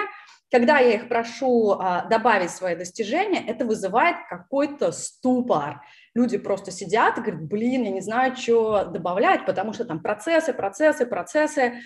когда 0.51 0.79
я 0.79 0.95
их 0.95 1.07
прошу 1.07 1.71
а, 1.71 2.05
добавить 2.09 2.51
свои 2.51 2.75
достижения, 2.75 3.43
это 3.47 3.65
вызывает 3.65 4.17
какой-то 4.29 4.91
ступор. 4.91 5.81
Люди 6.13 6.37
просто 6.37 6.71
сидят 6.71 7.17
и 7.17 7.21
говорят, 7.21 7.43
блин, 7.43 7.83
я 7.83 7.91
не 7.91 8.01
знаю, 8.01 8.35
что 8.35 8.83
добавлять, 8.83 9.45
потому 9.45 9.71
что 9.71 9.85
там 9.85 10.01
процессы, 10.01 10.53
процессы, 10.53 11.05
процессы. 11.05 11.79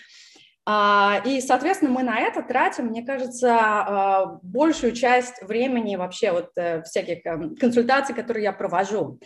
А, 0.66 1.22
и, 1.24 1.42
соответственно, 1.42 1.92
мы 1.92 2.02
на 2.02 2.20
это 2.20 2.42
тратим, 2.42 2.88
мне 2.88 3.06
кажется, 3.06 3.56
а, 3.56 4.40
большую 4.42 4.94
часть 4.94 5.44
времени 5.44 5.96
вообще 5.96 6.32
вот 6.32 6.50
э, 6.56 6.82
всяких 6.82 7.24
эм, 7.28 7.56
консультаций, 7.56 8.16
которые 8.16 8.46
я 8.46 8.52
провожу. 8.52 9.20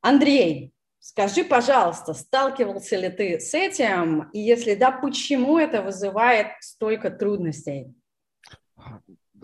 Андрей, 0.00 0.72
Скажи, 1.06 1.44
пожалуйста, 1.44 2.14
сталкивался 2.14 2.96
ли 2.96 3.10
ты 3.10 3.38
с 3.38 3.52
этим, 3.52 4.30
и 4.32 4.40
если 4.40 4.74
да, 4.74 4.90
почему 4.90 5.58
это 5.58 5.82
вызывает 5.82 6.46
столько 6.60 7.10
трудностей? 7.10 7.92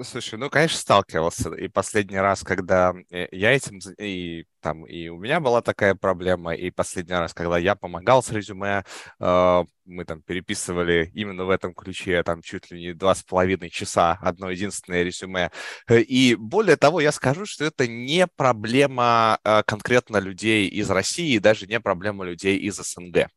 Слушай, 0.03 0.39
ну, 0.39 0.49
конечно, 0.49 0.79
сталкивался. 0.79 1.53
И 1.55 1.69
последний 1.69 2.19
раз, 2.19 2.43
когда 2.43 2.95
э, 3.11 3.27
я 3.33 3.53
этим... 3.53 3.81
И 3.99 4.47
там 4.61 4.87
и 4.87 5.09
у 5.09 5.19
меня 5.19 5.41
была 5.41 5.63
такая 5.63 5.95
проблема, 5.95 6.55
и 6.55 6.71
последний 6.71 7.15
раз, 7.15 7.35
когда 7.35 7.59
я 7.59 7.75
помогал 7.75 8.23
с 8.23 8.31
резюме, 8.31 8.85
э, 9.19 9.65
мы 9.85 10.05
там 10.05 10.23
переписывали 10.23 11.11
именно 11.15 11.45
в 11.45 11.51
этом 11.51 11.75
ключе, 11.75 12.23
там 12.23 12.41
чуть 12.41 12.71
ли 12.71 12.81
не 12.81 12.95
два 12.95 13.15
с 13.15 13.23
половиной 13.23 13.69
часа 13.69 14.19
одно 14.23 14.51
единственное 14.51 15.03
резюме. 15.03 15.51
Э, 15.87 16.01
и 16.01 16.35
более 16.35 16.77
того, 16.77 17.01
я 17.01 17.13
скажу, 17.13 17.45
что 17.45 17.65
это 17.65 17.87
не 17.87 18.27
проблема 18.27 19.39
конкретно 19.67 20.17
людей 20.19 20.69
из 20.69 20.89
России, 20.89 21.39
даже 21.39 21.67
не 21.67 21.81
проблема 21.81 22.25
людей 22.25 22.57
из 22.57 22.77
СНГ. 22.77 23.29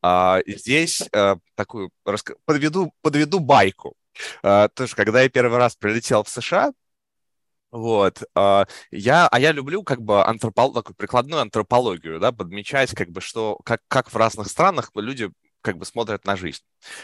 А, 0.00 0.40
здесь 0.46 1.02
такую 1.54 1.90
подведу, 2.46 2.94
подведу 3.02 3.40
байку. 3.40 3.94
Uh, 4.42 4.68
тоже, 4.74 4.94
когда 4.94 5.22
я 5.22 5.28
первый 5.28 5.58
раз 5.58 5.76
прилетел 5.76 6.24
в 6.24 6.28
США, 6.28 6.72
вот. 7.70 8.22
Uh, 8.36 8.68
я, 8.90 9.28
а 9.28 9.38
я 9.40 9.52
люблю 9.52 9.82
как 9.82 10.00
бы 10.02 10.24
антропол, 10.24 10.72
такую 10.72 10.96
прикладную 10.96 11.42
антропологию, 11.42 12.18
да, 12.20 12.32
подмечать 12.32 12.94
как 12.94 13.10
бы, 13.10 13.20
что 13.20 13.58
как, 13.64 13.80
как 13.88 14.12
в 14.12 14.16
разных 14.16 14.48
странах 14.48 14.90
люди 14.94 15.30
как 15.60 15.76
бы 15.76 15.84
смотрят 15.84 16.24
на 16.24 16.36
жизнь. 16.36 16.62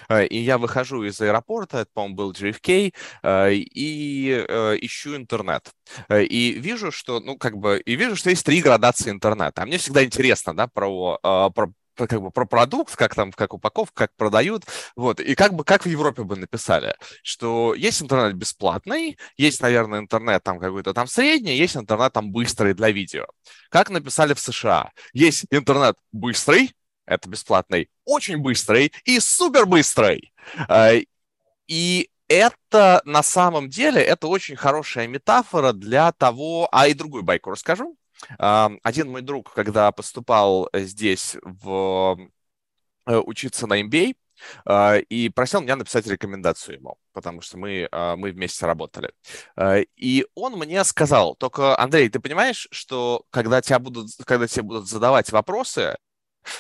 Э, 0.09 0.25
и 0.25 0.38
я 0.38 0.59
выхожу 0.59 1.02
из 1.04 1.21
аэропорта, 1.21 1.78
это, 1.78 1.90
по-моему, 1.92 2.14
был 2.16 2.33
JFK, 2.33 2.94
и 3.50 4.47
э, 4.49 4.76
ищу 4.80 5.16
интернет. 5.16 5.71
И 6.11 6.52
вижу, 6.52 6.92
что, 6.92 7.21
ну, 7.21 7.37
как 7.37 7.56
бы, 7.56 7.80
и 7.85 7.97
вижу, 7.97 8.16
что 8.16 8.30
есть 8.30 8.47
три 8.47 8.62
градации 8.62 9.11
интернета. 9.11 9.62
А 9.62 9.66
мне 9.66 9.78
всегда 9.78 10.04
интересно, 10.04 10.54
да, 10.54 10.68
про, 10.68 11.18
про 11.23 11.73
как 11.94 12.20
бы 12.20 12.30
про 12.30 12.44
продукт, 12.44 12.96
как 12.96 13.14
там, 13.14 13.32
как 13.32 13.54
упаковка, 13.54 14.06
как 14.06 14.16
продают, 14.16 14.64
вот, 14.96 15.20
и 15.20 15.34
как 15.34 15.54
бы, 15.54 15.64
как 15.64 15.84
в 15.84 15.88
Европе 15.88 16.22
бы 16.22 16.36
написали, 16.36 16.96
что 17.22 17.74
есть 17.74 18.02
интернет 18.02 18.34
бесплатный, 18.34 19.18
есть, 19.36 19.60
наверное, 19.60 20.00
интернет 20.00 20.42
там 20.42 20.58
какой-то 20.58 20.94
там 20.94 21.06
средний, 21.06 21.56
есть 21.56 21.76
интернет 21.76 22.12
там 22.12 22.32
быстрый 22.32 22.74
для 22.74 22.90
видео. 22.90 23.26
Как 23.70 23.90
написали 23.90 24.34
в 24.34 24.40
США? 24.40 24.90
Есть 25.12 25.46
интернет 25.50 25.96
быстрый, 26.12 26.72
это 27.06 27.28
бесплатный, 27.28 27.88
очень 28.04 28.38
быстрый 28.38 28.92
и 29.04 29.20
супер 29.20 29.66
быстрый. 29.66 30.32
А, 30.68 30.92
и 31.66 32.10
это 32.28 33.02
на 33.04 33.22
самом 33.22 33.68
деле, 33.68 34.00
это 34.00 34.26
очень 34.26 34.56
хорошая 34.56 35.06
метафора 35.06 35.72
для 35.72 36.12
того, 36.12 36.68
а 36.72 36.88
и 36.88 36.94
другую 36.94 37.22
байку 37.22 37.50
расскажу. 37.50 37.96
А, 38.38 38.71
один 38.83 39.11
мой 39.11 39.23
друг, 39.23 39.52
когда 39.52 39.90
поступал 39.93 40.69
здесь 40.73 41.37
в 41.43 42.19
э, 43.07 43.16
учиться 43.16 43.66
на 43.66 43.81
MBA, 43.83 44.16
а, 44.64 44.97
и 44.97 45.28
просил 45.28 45.61
меня 45.61 45.76
написать 45.76 46.07
рекомендацию 46.07 46.76
ему, 46.78 46.97
потому 47.12 47.40
что 47.40 47.57
мы, 47.57 47.88
мы 48.16 48.33
вместе 48.33 48.66
работали. 48.66 49.12
И 49.97 50.26
он 50.35 50.54
мне 50.59 50.83
сказал, 50.85 51.37
только, 51.37 51.78
Андрей, 51.78 52.09
ты 52.09 52.19
понимаешь, 52.19 52.66
что 52.73 53.25
когда, 53.31 53.62
тебя 53.62 53.78
будут, 53.78 54.11
когда 54.26 54.49
тебе 54.49 54.64
будут 54.64 54.88
задавать 54.88 55.31
вопросы, 55.31 55.97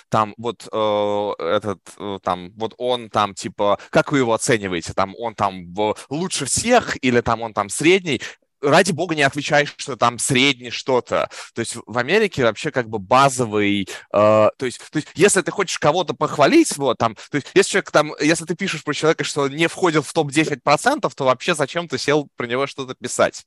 там 0.08 0.34
вот 0.36 0.68
э, 0.70 1.32
этот, 1.38 1.80
э, 1.98 2.18
там, 2.22 2.52
вот 2.56 2.74
он 2.78 3.10
там, 3.10 3.34
типа, 3.34 3.78
как 3.90 4.12
вы 4.12 4.18
его 4.18 4.32
оцениваете? 4.32 4.92
Там 4.92 5.14
он 5.18 5.34
там 5.34 5.72
в, 5.72 5.96
лучше 6.08 6.46
всех 6.46 7.02
или 7.02 7.20
там 7.20 7.42
он 7.42 7.52
там 7.52 7.68
средний? 7.68 8.20
Ради 8.64 8.92
бога, 8.92 9.14
не 9.14 9.22
отвечай, 9.22 9.66
что 9.76 9.96
там 9.96 10.18
средний 10.18 10.70
что-то. 10.70 11.28
То 11.54 11.60
есть 11.60 11.76
в 11.86 11.98
Америке 11.98 12.44
вообще 12.44 12.70
как 12.70 12.88
бы 12.88 12.98
базовый, 12.98 13.82
э, 13.82 13.86
то, 14.12 14.66
есть, 14.66 14.80
то 14.90 14.96
есть 14.96 15.08
если 15.14 15.42
ты 15.42 15.50
хочешь 15.50 15.78
кого-то 15.78 16.14
похвалить, 16.14 16.76
вот 16.76 16.98
там, 16.98 17.14
то 17.14 17.36
есть 17.36 17.48
если 17.54 17.70
человек 17.70 17.90
там, 17.90 18.12
если 18.20 18.44
ты 18.44 18.54
пишешь 18.54 18.84
про 18.84 18.94
человека, 18.94 19.24
что 19.24 19.48
не 19.48 19.66
входит 19.68 20.04
в 20.04 20.12
топ-10%, 20.12 21.12
то 21.14 21.24
вообще 21.24 21.54
зачем 21.54 21.88
ты 21.88 21.98
сел 21.98 22.28
про 22.36 22.46
него 22.46 22.66
что-то 22.66 22.94
писать? 22.94 23.46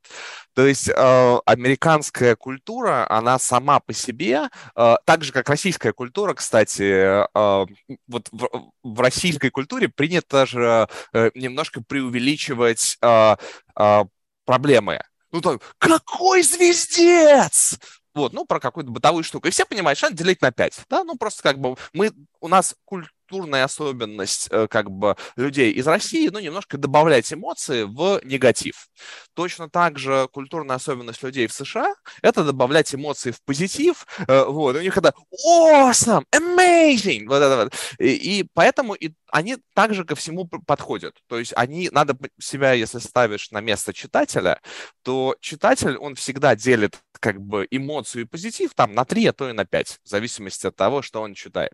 То 0.54 0.66
есть 0.66 0.90
э, 0.90 1.38
американская 1.46 2.36
культура, 2.36 3.06
она 3.10 3.40
сама 3.40 3.80
по 3.80 3.94
себе, 3.94 4.50
э, 4.76 4.96
так 5.06 5.24
же 5.24 5.32
как 5.32 5.50
российская 5.50 5.94
культура, 5.94 6.34
кстати, 6.34 6.84
э, 6.84 7.66
вот 8.08 8.28
в, 8.32 8.72
в 8.84 9.00
российской 9.00 9.50
культуре 9.50 9.90
принято 9.90 10.46
же 10.46 10.88
э, 11.14 11.32
немножко 11.36 11.82
преувеличивать 11.82 12.98
э, 13.02 13.36
э, 13.80 14.04
проблемы. 14.48 15.04
Ну, 15.32 15.42
так, 15.42 15.62
какой 15.78 16.42
звездец! 16.42 17.78
Вот, 18.16 18.34
ну, 18.34 18.46
про 18.46 18.60
какую-то 18.60 18.90
бытовую 18.90 19.24
штуку. 19.24 19.48
И 19.48 19.52
все 19.52 19.66
понимают, 19.66 20.00
что 20.00 20.08
надо 20.08 20.18
делить 20.18 20.42
на 20.42 20.52
5. 20.52 20.86
Да, 20.90 21.04
ну, 21.04 21.18
просто 21.18 21.44
как 21.44 21.60
бы 21.60 21.76
мы, 21.94 22.12
у 22.40 22.48
нас 22.48 22.76
культура 22.86 23.12
культурная 23.28 23.66
особенность 23.66 24.48
э, 24.52 24.68
как 24.70 24.90
бы 24.90 25.16
людей 25.36 25.72
из 25.72 25.86
России, 25.86 26.30
ну, 26.30 26.40
немножко 26.40 26.78
добавлять 26.78 27.32
эмоции 27.34 27.84
в 27.84 28.22
негатив. 28.24 28.88
Точно 29.34 29.70
так 29.70 30.00
же 30.00 30.28
культурная 30.32 30.78
особенность 30.78 31.22
людей 31.24 31.48
в 31.48 31.54
США– 31.54 31.94
это 32.22 32.44
добавлять 32.44 32.94
эмоции 32.96 33.32
в 33.32 33.42
позитив. 33.44 34.06
Э, 34.28 34.46
вот, 34.46 34.78
у 34.78 34.82
них 34.82 34.98
это 34.98 35.14
awesome, 35.46 36.24
amazing, 36.34 37.28
вот 37.28 37.42
это 37.42 37.64
вот. 37.64 37.74
И, 38.00 38.40
и 38.40 38.50
поэтому 38.54 38.94
и 38.94 39.12
они 39.30 39.58
также 39.74 40.06
ко 40.06 40.16
всему 40.16 40.46
подходят. 40.46 41.18
То 41.28 41.38
есть 41.38 41.52
они, 41.56 41.90
надо 41.92 42.18
себя, 42.40 42.72
если 42.72 43.00
ставишь 43.00 43.52
на 43.52 43.60
место 43.60 43.94
читателя, 43.94 44.62
то 45.04 45.36
читатель, 45.42 45.98
он 45.98 46.16
всегда 46.16 46.56
делит 46.56 47.00
как 47.20 47.42
бы 47.42 47.68
эмоцию 47.72 48.24
и 48.24 48.26
позитив 48.26 48.74
там 48.74 48.94
на 48.94 49.04
3, 49.04 49.28
а 49.28 49.34
то 49.34 49.50
и 49.50 49.54
на 49.54 49.66
5, 49.66 50.00
в 50.04 50.08
зависимости 50.08 50.68
от 50.68 50.76
того, 50.76 51.02
что 51.02 51.22
он 51.22 51.34
читает. 51.34 51.74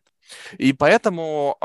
И 0.57 0.73
поэтому 0.73 1.57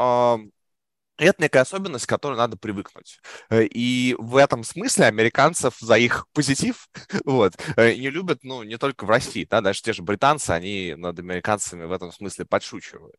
это 1.19 1.43
некая 1.43 1.61
особенность, 1.61 2.07
к 2.07 2.09
которой 2.09 2.37
надо 2.37 2.57
привыкнуть. 2.57 3.21
Э, 3.51 3.65
и 3.65 4.15
в 4.19 4.37
этом 4.37 4.65
смысле 4.65 5.07
американцев 5.07 5.77
за 5.81 5.97
их 5.97 6.27
позитив 6.33 6.89
вот, 7.25 7.55
э, 7.77 7.95
не 7.95 8.11
любят, 8.11 8.39
ну, 8.43 8.63
не 8.63 8.79
только 8.79 9.05
в 9.05 9.11
России, 9.11 9.47
да, 9.49 9.61
даже 9.61 9.83
те 9.83 9.93
же 9.93 10.03
британцы, 10.03 10.51
они 10.51 10.95
над 10.97 11.19
американцами 11.19 11.85
в 11.85 11.93
этом 11.93 12.13
смысле 12.13 12.45
подшучивают. 12.45 13.17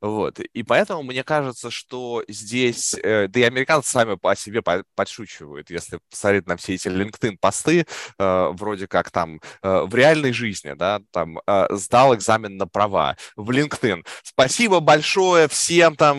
Вот. 0.00 0.40
И 0.40 0.62
поэтому 0.62 1.02
мне 1.04 1.22
кажется, 1.22 1.70
что 1.70 2.24
здесь, 2.28 2.94
э, 2.94 3.28
да 3.28 3.40
и 3.40 3.44
американцы 3.44 3.90
сами 3.90 4.16
по 4.16 4.34
себе 4.34 4.62
подшучивают, 4.94 5.70
если 5.70 6.00
посмотреть 6.10 6.46
на 6.46 6.56
все 6.56 6.74
эти 6.74 6.88
LinkedIn-посты, 6.88 7.86
вроде 8.18 8.86
как 8.88 9.10
там 9.10 9.40
в 9.62 9.94
реальной 9.94 10.32
жизни, 10.32 10.72
да, 10.74 11.00
там 11.12 11.38
сдал 11.70 12.14
экзамен 12.14 12.56
на 12.56 12.66
права 12.66 13.16
в 13.36 13.50
LinkedIn. 13.50 14.04
Спасибо 14.22 14.80
большое 14.80 15.48
всем 15.48 15.94
там 15.96 16.18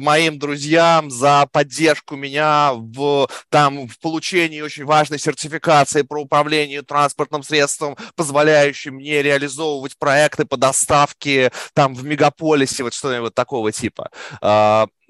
моим 0.00 0.38
друзьям, 0.38 0.51
друзьям 0.52 1.10
за 1.10 1.46
поддержку 1.50 2.14
меня 2.14 2.72
в, 2.74 3.26
там, 3.48 3.88
в 3.88 3.98
получении 4.00 4.60
очень 4.60 4.84
важной 4.84 5.18
сертификации 5.18 6.02
про 6.02 6.20
управление 6.20 6.82
транспортным 6.82 7.42
средством, 7.42 7.96
позволяющей 8.16 8.90
мне 8.90 9.22
реализовывать 9.22 9.96
проекты 9.96 10.44
по 10.44 10.58
доставке 10.58 11.52
там 11.72 11.94
в 11.94 12.04
мегаполисе, 12.04 12.82
вот 12.82 12.92
что-нибудь 12.92 13.34
такого 13.34 13.72
типа. 13.72 14.10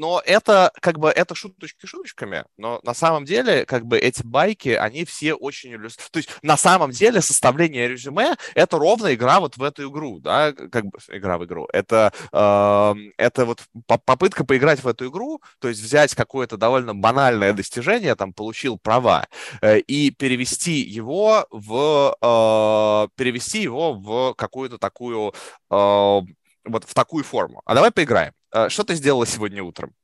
Но 0.03 0.21
это 0.27 0.73
как 0.81 0.99
бы 0.99 1.11
это 1.11 1.37
шуточки 1.37 1.87
шуточками, 1.87 2.45
но 2.57 2.81
на 2.83 2.93
самом 2.93 3.25
деле 3.25 3.65
как 3.65 3.87
бы 3.87 4.01
эти 4.01 4.25
байки, 4.25 4.71
они 4.71 5.05
все 5.05 5.33
очень... 5.33 5.79
То 6.11 6.17
есть 6.17 6.29
на 6.43 6.57
самом 6.57 6.91
деле 6.91 7.21
составление 7.21 7.87
резюме— 7.87 8.35
это 8.57 8.79
ровно 8.79 9.15
игра 9.15 9.39
вот 9.39 9.57
в 9.57 9.63
эту 9.63 9.89
игру, 9.89 10.19
да, 10.19 10.53
как 10.55 10.87
бы 10.87 10.99
игра 11.07 11.39
в 11.39 11.45
игру. 11.45 11.69
Это, 11.73 12.13
э, 12.33 12.95
это 13.17 13.45
вот 13.45 13.63
попытка 14.05 14.45
поиграть 14.45 14.83
в 14.83 14.89
эту 14.89 15.09
игру, 15.09 15.41
то 15.61 15.69
есть 15.69 15.81
взять 15.81 16.17
какое-то 16.17 16.57
довольно 16.57 16.97
банальное 16.97 17.53
достижение, 17.53 18.17
там, 18.17 18.33
получил 18.33 18.79
права, 18.79 19.29
э, 19.61 19.79
и 19.79 20.11
перевести 20.11 20.81
его 20.81 21.47
в... 21.53 22.17
Э, 22.21 23.09
перевести 23.15 23.63
его 23.63 23.95
в 23.95 24.35
какую-то 24.35 24.79
такую... 24.79 25.33
Э, 25.71 26.21
вот 26.65 26.85
в 26.85 26.93
такую 26.93 27.23
форму. 27.23 27.63
А 27.67 27.77
давай 27.77 27.93
поиграем. 27.93 28.33
А, 28.53 28.69
что 28.69 28.85
ты 28.85 28.95
сделала 28.95 29.27
сегодня 29.27 29.63
утром? 29.63 29.95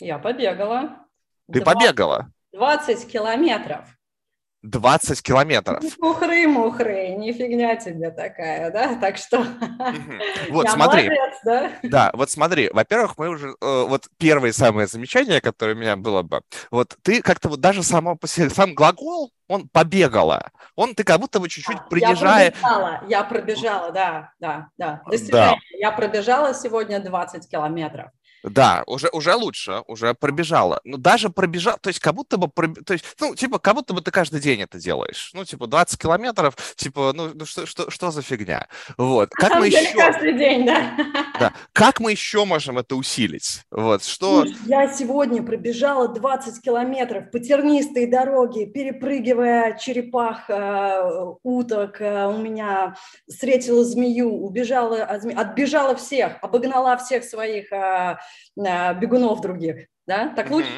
Я 0.00 0.18
побегала. 0.18 1.06
Ты 1.52 1.60
20, 1.60 1.64
побегала? 1.64 2.32
20 2.52 3.10
километров. 3.10 3.96
20 4.62 5.22
километров. 5.22 5.82
Мухры-мухры, 5.98 7.16
не 7.16 7.32
фигня 7.32 7.76
тебе 7.76 8.10
такая, 8.10 8.70
да? 8.70 8.94
Так 8.96 9.16
что 9.16 9.44
вот 10.50 10.66
я 10.66 10.72
смотри, 10.72 11.08
молодец, 11.08 11.38
да? 11.44 11.70
Да, 11.82 12.10
вот 12.14 12.30
смотри, 12.30 12.68
во-первых, 12.72 13.16
мы 13.16 13.28
уже, 13.30 13.48
э, 13.60 13.84
вот 13.88 14.08
первое 14.18 14.52
самое 14.52 14.86
замечание, 14.86 15.40
которое 15.40 15.74
у 15.74 15.78
меня 15.78 15.96
было 15.96 16.22
бы, 16.22 16.42
вот 16.70 16.96
ты 17.02 17.22
как-то 17.22 17.48
вот 17.48 17.60
даже 17.60 17.82
само 17.82 18.16
по 18.16 18.26
себе, 18.26 18.50
сам 18.50 18.74
глагол, 18.74 19.32
он 19.48 19.68
побегала, 19.68 20.50
он 20.76 20.94
ты 20.94 21.04
как 21.04 21.20
будто 21.20 21.40
бы 21.40 21.48
чуть-чуть 21.48 21.88
принижая. 21.88 22.44
Я 22.44 22.50
пробежала, 22.52 23.04
я 23.08 23.24
пробежала, 23.24 23.90
да, 23.92 24.32
да, 24.40 24.68
да. 24.76 25.02
Да. 25.30 25.54
Я 25.72 25.90
пробежала 25.90 26.54
сегодня 26.54 27.00
20 27.00 27.48
километров. 27.48 28.10
Да, 28.42 28.84
уже, 28.86 29.08
уже 29.12 29.34
лучше, 29.34 29.82
уже 29.86 30.14
пробежала. 30.14 30.80
Но 30.84 30.96
даже 30.96 31.30
пробежал, 31.30 31.78
то 31.80 31.88
есть 31.88 32.00
как 32.00 32.14
будто 32.14 32.36
бы, 32.36 32.48
то 32.84 32.92
есть, 32.92 33.04
ну, 33.20 33.34
типа, 33.34 33.58
как 33.58 33.74
будто 33.74 33.94
бы 33.94 34.00
ты 34.00 34.10
каждый 34.10 34.40
день 34.40 34.62
это 34.62 34.78
делаешь. 34.78 35.30
Ну, 35.34 35.44
типа, 35.44 35.66
20 35.66 36.00
километров, 36.00 36.54
типа, 36.76 37.12
ну, 37.14 37.30
ну 37.34 37.46
что, 37.46 37.66
что, 37.66 37.90
что 37.90 38.10
за 38.10 38.22
фигня? 38.22 38.68
Вот. 38.96 39.30
Как 39.30 39.56
мы 39.56 39.66
еще... 39.66 39.94
каждый 39.96 40.36
день, 40.36 40.66
да. 40.66 40.96
Да. 41.38 41.52
Как 41.72 42.00
мы 42.00 42.12
еще 42.12 42.44
можем 42.44 42.78
это 42.78 42.96
усилить? 42.96 43.62
Вот, 43.70 44.04
что... 44.04 44.44
Я 44.66 44.92
сегодня 44.92 45.42
пробежала 45.42 46.08
20 46.08 46.62
километров 46.62 47.30
по 47.30 47.38
тернистой 47.40 48.06
дороге, 48.06 48.66
перепрыгивая 48.66 49.78
черепах, 49.78 50.48
э, 50.48 51.34
уток. 51.42 52.00
Э, 52.00 52.26
у 52.26 52.38
меня 52.38 52.96
встретила 53.28 53.84
змею, 53.84 54.30
убежала, 54.30 55.02
отбежала 55.02 55.94
всех, 55.94 56.32
обогнала 56.42 56.96
всех 56.96 57.24
своих 57.24 57.70
Э, 57.80 58.16
бегунов 58.56 59.40
других, 59.40 59.86
да? 60.06 60.32
Так 60.34 60.50
лучше? 60.50 60.68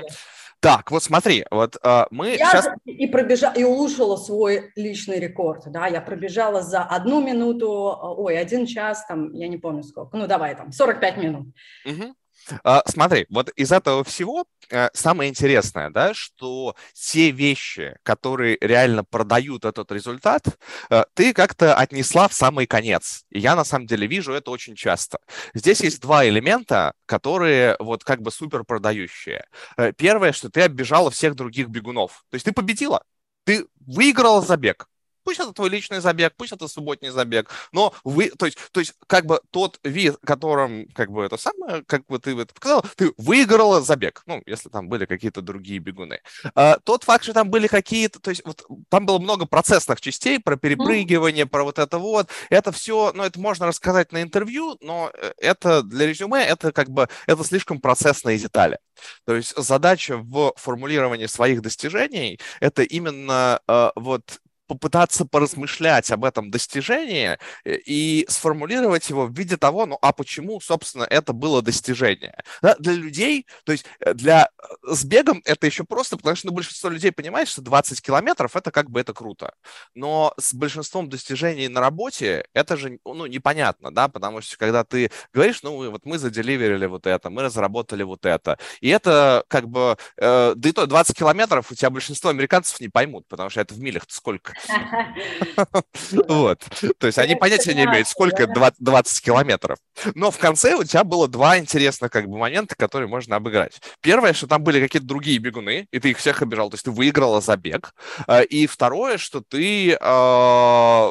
Так, 0.63 0.93
вот 0.93 1.03
смотри, 1.03 1.45
вот 1.51 1.77
э, 1.83 2.05
мы 2.13 2.37
я 2.37 2.47
сейчас... 2.47 2.69
И 2.85 3.09
пробежала, 3.09 3.53
и 3.53 3.65
улучшила 3.65 4.17
свой 4.17 4.71
личный 4.77 5.19
рекорд, 5.19 5.65
да, 5.67 5.89
я 5.89 6.01
пробежала 6.01 6.63
за 6.63 6.85
одну 6.85 7.21
минуту, 7.21 7.69
ой, 8.01 8.39
один 8.39 8.67
час, 8.67 9.05
там, 9.09 9.33
я 9.33 9.49
не 9.49 9.57
помню 9.57 9.83
сколько, 9.83 10.17
ну, 10.17 10.29
давай 10.29 10.55
там, 10.55 10.71
45 10.71 11.17
минут. 11.17 11.49
Угу. 11.85 12.15
А, 12.65 12.83
смотри, 12.87 13.27
вот 13.31 13.51
из 13.51 13.73
этого 13.73 14.05
всего 14.05 14.45
э, 14.71 14.89
самое 14.95 15.31
интересное, 15.31 15.91
да, 15.91 16.15
что 16.15 16.75
те 16.95 17.31
вещи, 17.31 17.97
которые 18.03 18.59
реально 18.61 19.05
продают 19.05 19.65
этот 19.65 19.91
результат, 19.93 20.59
э, 20.91 21.05
ты 21.15 21.33
как-то 21.33 21.75
отнесла 21.75 22.29
в 22.29 22.35
самый 22.35 22.67
конец. 22.67 23.25
И 23.31 23.39
я 23.39 23.57
на 23.57 23.65
самом 23.65 23.87
деле 23.87 24.07
вижу 24.07 24.33
это 24.33 24.51
очень 24.51 24.75
часто. 24.75 25.19
Здесь 25.55 25.81
есть 25.81 26.01
два 26.01 26.27
элемента, 26.27 26.95
которые 27.07 27.77
вот 27.79 28.05
как 28.05 28.23
бы 28.23 28.31
супер 28.31 28.65
продающие. 28.65 29.45
Э, 29.77 29.93
первое, 29.93 30.33
что 30.33 30.51
ты 30.51 30.63
оббежала 30.63 31.11
всех 31.11 31.35
других 31.35 31.69
бегунов. 31.69 32.25
То 32.31 32.35
есть 32.37 32.45
ты 32.45 32.53
победила. 32.53 33.03
Ты 33.45 33.67
выиграла 33.87 34.41
забег. 34.41 34.89
Пусть 35.25 35.41
это 35.41 35.53
твой 35.53 35.69
личный 35.69 36.01
забег, 36.01 36.35
пусть 36.37 36.53
это 36.53 36.69
субботний 36.69 37.11
забег, 37.11 37.51
но 37.73 37.95
вы, 38.05 38.31
то 38.31 38.47
есть, 38.47 38.59
то 38.73 38.81
есть 38.81 38.95
как 39.07 39.27
бы 39.27 39.41
тот 39.51 39.79
вид, 39.83 40.17
которым, 40.25 40.87
как 40.95 41.11
бы 41.11 41.25
это 41.25 41.37
самое, 41.37 41.83
как 41.85 42.07
бы 42.07 42.19
ты 42.19 42.37
это 42.39 42.53
показал, 42.55 42.85
ты 42.97 43.13
выиграла 43.17 43.81
забег, 43.81 44.23
ну, 44.27 44.43
если 44.47 44.69
там 44.69 44.89
были 44.89 45.07
какие-то 45.07 45.43
другие 45.43 45.79
бегуны. 45.79 46.21
А, 46.55 46.79
тот 46.85 47.05
факт, 47.05 47.25
что 47.25 47.33
там 47.33 47.51
были 47.51 47.67
какие-то, 47.67 48.21
то 48.21 48.31
есть 48.31 48.43
вот 48.45 48.65
там 48.89 49.07
было 49.07 49.19
много 49.19 49.47
процессных 49.47 50.01
частей 50.01 50.39
про 50.41 50.57
перепрыгивание, 50.57 51.47
про 51.47 51.65
вот 51.65 51.79
это 51.79 51.99
вот, 51.99 52.29
это 52.51 52.73
все, 52.73 53.13
ну, 53.15 53.23
это 53.23 53.39
можно 53.41 53.67
рассказать 53.67 54.13
на 54.13 54.23
интервью, 54.23 54.77
но 54.81 55.11
э, 55.15 55.33
это 55.39 55.83
для 55.83 56.07
резюме, 56.07 56.45
это 56.45 56.73
как 56.73 56.91
бы, 56.91 57.09
это 57.27 57.45
слишком 57.45 57.81
процессные 57.81 58.39
детали. 58.39 58.79
То 59.25 59.35
есть 59.35 59.57
задача 59.57 60.17
в 60.17 60.53
формулировании 60.57 61.27
своих 61.27 61.63
достижений– 61.63 62.39
это 62.61 62.83
именно 62.83 63.61
э, 63.67 63.91
вот 63.97 64.41
попытаться 64.73 65.27
поразмышлять 65.27 66.11
об 66.11 66.25
этом 66.25 66.51
достижении 66.51 67.39
э, 67.65 67.77
и 67.85 68.25
сформулировать 68.29 69.11
его 69.11 69.27
в 69.27 69.37
виде 69.37 69.57
того, 69.57 69.85
ну 69.87 69.99
а 70.01 70.13
почему, 70.13 70.61
собственно, 70.61 71.05
это 71.05 71.33
было 71.33 71.61
достижение. 71.61 72.43
Да, 72.63 72.75
для 72.79 72.95
людей, 72.95 73.47
то 73.65 73.73
есть 73.73 73.85
э, 74.01 74.15
для 74.15 74.49
э, 74.59 74.95
с 74.95 75.05
бегом 75.05 75.43
это 75.45 75.67
еще 75.67 75.85
просто, 75.85 76.17
потому 76.17 76.37
что 76.37 76.47
ну, 76.47 76.55
большинство 76.55 76.89
людей 76.89 77.13
понимает, 77.13 77.49
что 77.49 77.61
20 77.61 78.01
километров 78.01 78.57
это 78.57 78.71
как 78.71 78.91
бы 78.91 79.01
это 79.01 79.13
круто. 79.13 79.53
Но 79.95 80.33
с 80.39 80.55
большинством 80.55 81.11
достижений 81.11 81.69
на 81.69 81.81
работе 81.81 82.47
это 82.55 82.77
же 82.77 82.99
ну, 83.05 83.27
непонятно, 83.27 83.91
да, 83.91 84.09
потому 84.09 84.41
что 84.41 84.57
когда 84.57 84.85
ты 84.85 85.11
говоришь, 85.35 85.63
ну 85.63 85.91
вот 85.91 86.07
мы 86.07 86.19
заделиверили 86.19 86.87
вот 86.87 87.07
это, 87.07 87.29
мы 87.29 87.43
разработали 87.43 88.03
вот 88.03 88.25
это, 88.25 88.59
и 88.81 88.89
это 88.89 89.45
как 89.49 89.69
бы, 89.69 89.97
э, 90.17 90.55
да 90.57 90.69
и 90.69 90.73
то 90.73 90.87
20 90.87 91.17
километров 91.17 91.71
у 91.71 91.75
тебя 91.75 91.91
большинство 91.91 92.31
американцев 92.31 92.81
не 92.81 92.89
поймут, 92.89 93.27
потому 93.29 93.51
что 93.51 93.61
это 93.61 93.75
в 93.75 93.81
милях 93.81 94.05
сколько? 94.09 94.55
Вот. 96.29 96.65
То 96.99 97.07
есть 97.07 97.19
они 97.19 97.35
понятия 97.35 97.75
не 97.75 97.85
имеют, 97.85 98.09
сколько 98.09 98.47
20 98.47 99.25
километров. 99.25 99.79
Но 100.15 100.31
в 100.31 100.39
конце 100.39 100.75
у 100.75 100.85
тебя 100.85 101.05
было 101.05 101.29
два 101.29 101.59
интересных 101.59 102.11
как 102.11 102.29
бы 102.29 102.39
момента, 102.39 102.75
которые 102.75 103.09
можно 103.09 103.37
обыграть. 103.37 103.81
Первое, 104.01 104.33
что 104.33 104.47
там 104.47 104.63
были 104.63 104.81
какие-то 104.81 105.07
другие 105.07 105.39
бегуны, 105.39 105.87
и 105.91 105.99
ты 105.99 106.11
их 106.11 106.19
всех 106.19 106.43
обижал, 106.43 106.71
то 106.71 106.75
есть 106.75 106.85
ты 106.85 106.91
выиграла 106.91 107.41
забег. 107.41 107.95
А, 108.27 108.43
и 108.43 108.67
второе, 108.67 109.19
что 109.19 109.41
ты 109.41 109.97
а, 110.01 111.09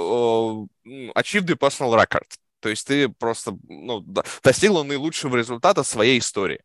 achieved 1.15 1.45
the 1.45 1.57
personal 1.57 1.93
record. 1.95 2.27
То 2.61 2.69
есть 2.69 2.85
ты 2.87 3.09
просто 3.09 3.57
ну, 3.67 4.05
достигла 4.43 4.83
наилучшего 4.83 5.35
результата 5.35 5.83
своей 5.83 6.19
истории. 6.19 6.61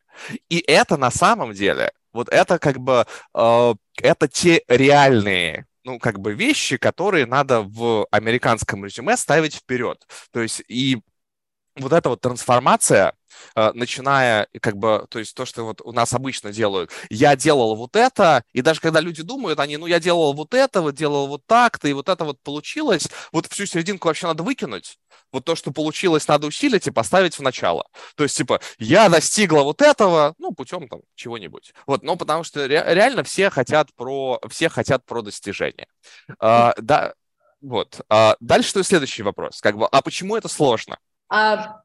И 0.51 0.63
это 0.67 0.97
на 0.97 1.11
самом 1.11 1.53
деле, 1.53 1.91
вот 2.13 2.29
это 2.29 2.59
как 2.59 2.79
бы, 2.79 3.07
э, 3.35 3.75
это 4.03 4.29
те 4.29 4.63
реальные 4.69 5.67
ну, 5.87 5.99
как 6.01 6.19
бы 6.21 6.35
вещи, 6.35 6.77
которые 6.77 7.27
надо 7.27 7.63
в 7.63 8.07
американском 8.11 8.85
резюме 8.85 9.17
ставить 9.17 9.55
вперед. 9.55 10.05
То 10.33 10.43
есть 10.43 10.63
и 10.69 10.99
вот 11.77 11.93
эта 11.93 12.09
вот 12.09 12.21
трансформация, 12.21 13.13
э, 13.55 13.71
начиная, 13.75 14.49
как 14.61 14.77
бы, 14.77 15.07
то 15.11 15.19
есть 15.19 15.35
то, 15.35 15.45
что 15.45 15.65
вот 15.65 15.81
у 15.83 15.93
нас 15.93 16.13
обычно 16.13 16.53
делают, 16.53 16.91
я 17.11 17.37
делал 17.37 17.77
вот 17.77 17.97
это, 17.97 18.43
и 18.53 18.63
даже 18.63 18.81
когда 18.81 19.01
люди 19.01 19.23
думают, 19.23 19.61
они, 19.61 19.77
ну, 19.77 19.87
я 19.87 20.01
делал 20.01 20.33
вот 20.33 20.55
это, 20.55 20.81
вот 20.83 20.95
делал 20.95 21.29
вот 21.29 21.43
так-то, 21.47 21.87
и 21.89 21.93
вот 21.93 22.09
это 22.09 22.25
вот 22.25 22.41
получилось, 22.43 23.09
вот 23.33 23.47
всю 23.47 23.67
серединку 23.67 24.09
вообще 24.09 24.27
надо 24.27 24.43
выкинуть, 24.43 24.99
вот 25.33 25.45
то, 25.45 25.55
что 25.57 25.73
получилось, 25.73 26.29
надо 26.29 26.47
усилить 26.47 26.87
и 26.87 26.91
поставить 26.91 27.39
в 27.39 27.43
начало. 27.43 27.87
То 28.17 28.25
есть, 28.25 28.37
типа, 28.37 28.61
я 28.79 29.09
достигла 29.09 29.63
вот 29.63 29.83
этого, 29.83 30.35
ну, 30.39 30.53
путем 30.53 30.89
там 30.89 31.01
чего-нибудь. 31.15 31.75
Вот, 31.87 32.03
но 32.03 32.17
потому 32.17 32.45
что 32.45 32.67
ре- 32.67 32.85
реально 32.87 33.23
все 33.23 33.51
хотят 33.51 33.93
про, 33.95 34.41
все 34.49 34.69
хотят 34.69 35.05
про 35.05 35.23
достижения. 35.23 35.89
А, 36.39 36.75
да, 36.79 37.15
вот. 37.61 38.01
А, 38.09 38.37
дальше 38.41 38.83
следующий 38.83 39.23
вопрос. 39.23 39.61
Как 39.61 39.77
бы, 39.77 39.87
а 39.87 40.03
почему 40.03 40.37
это 40.37 40.49
сложно? 40.49 40.99
А, 41.29 41.81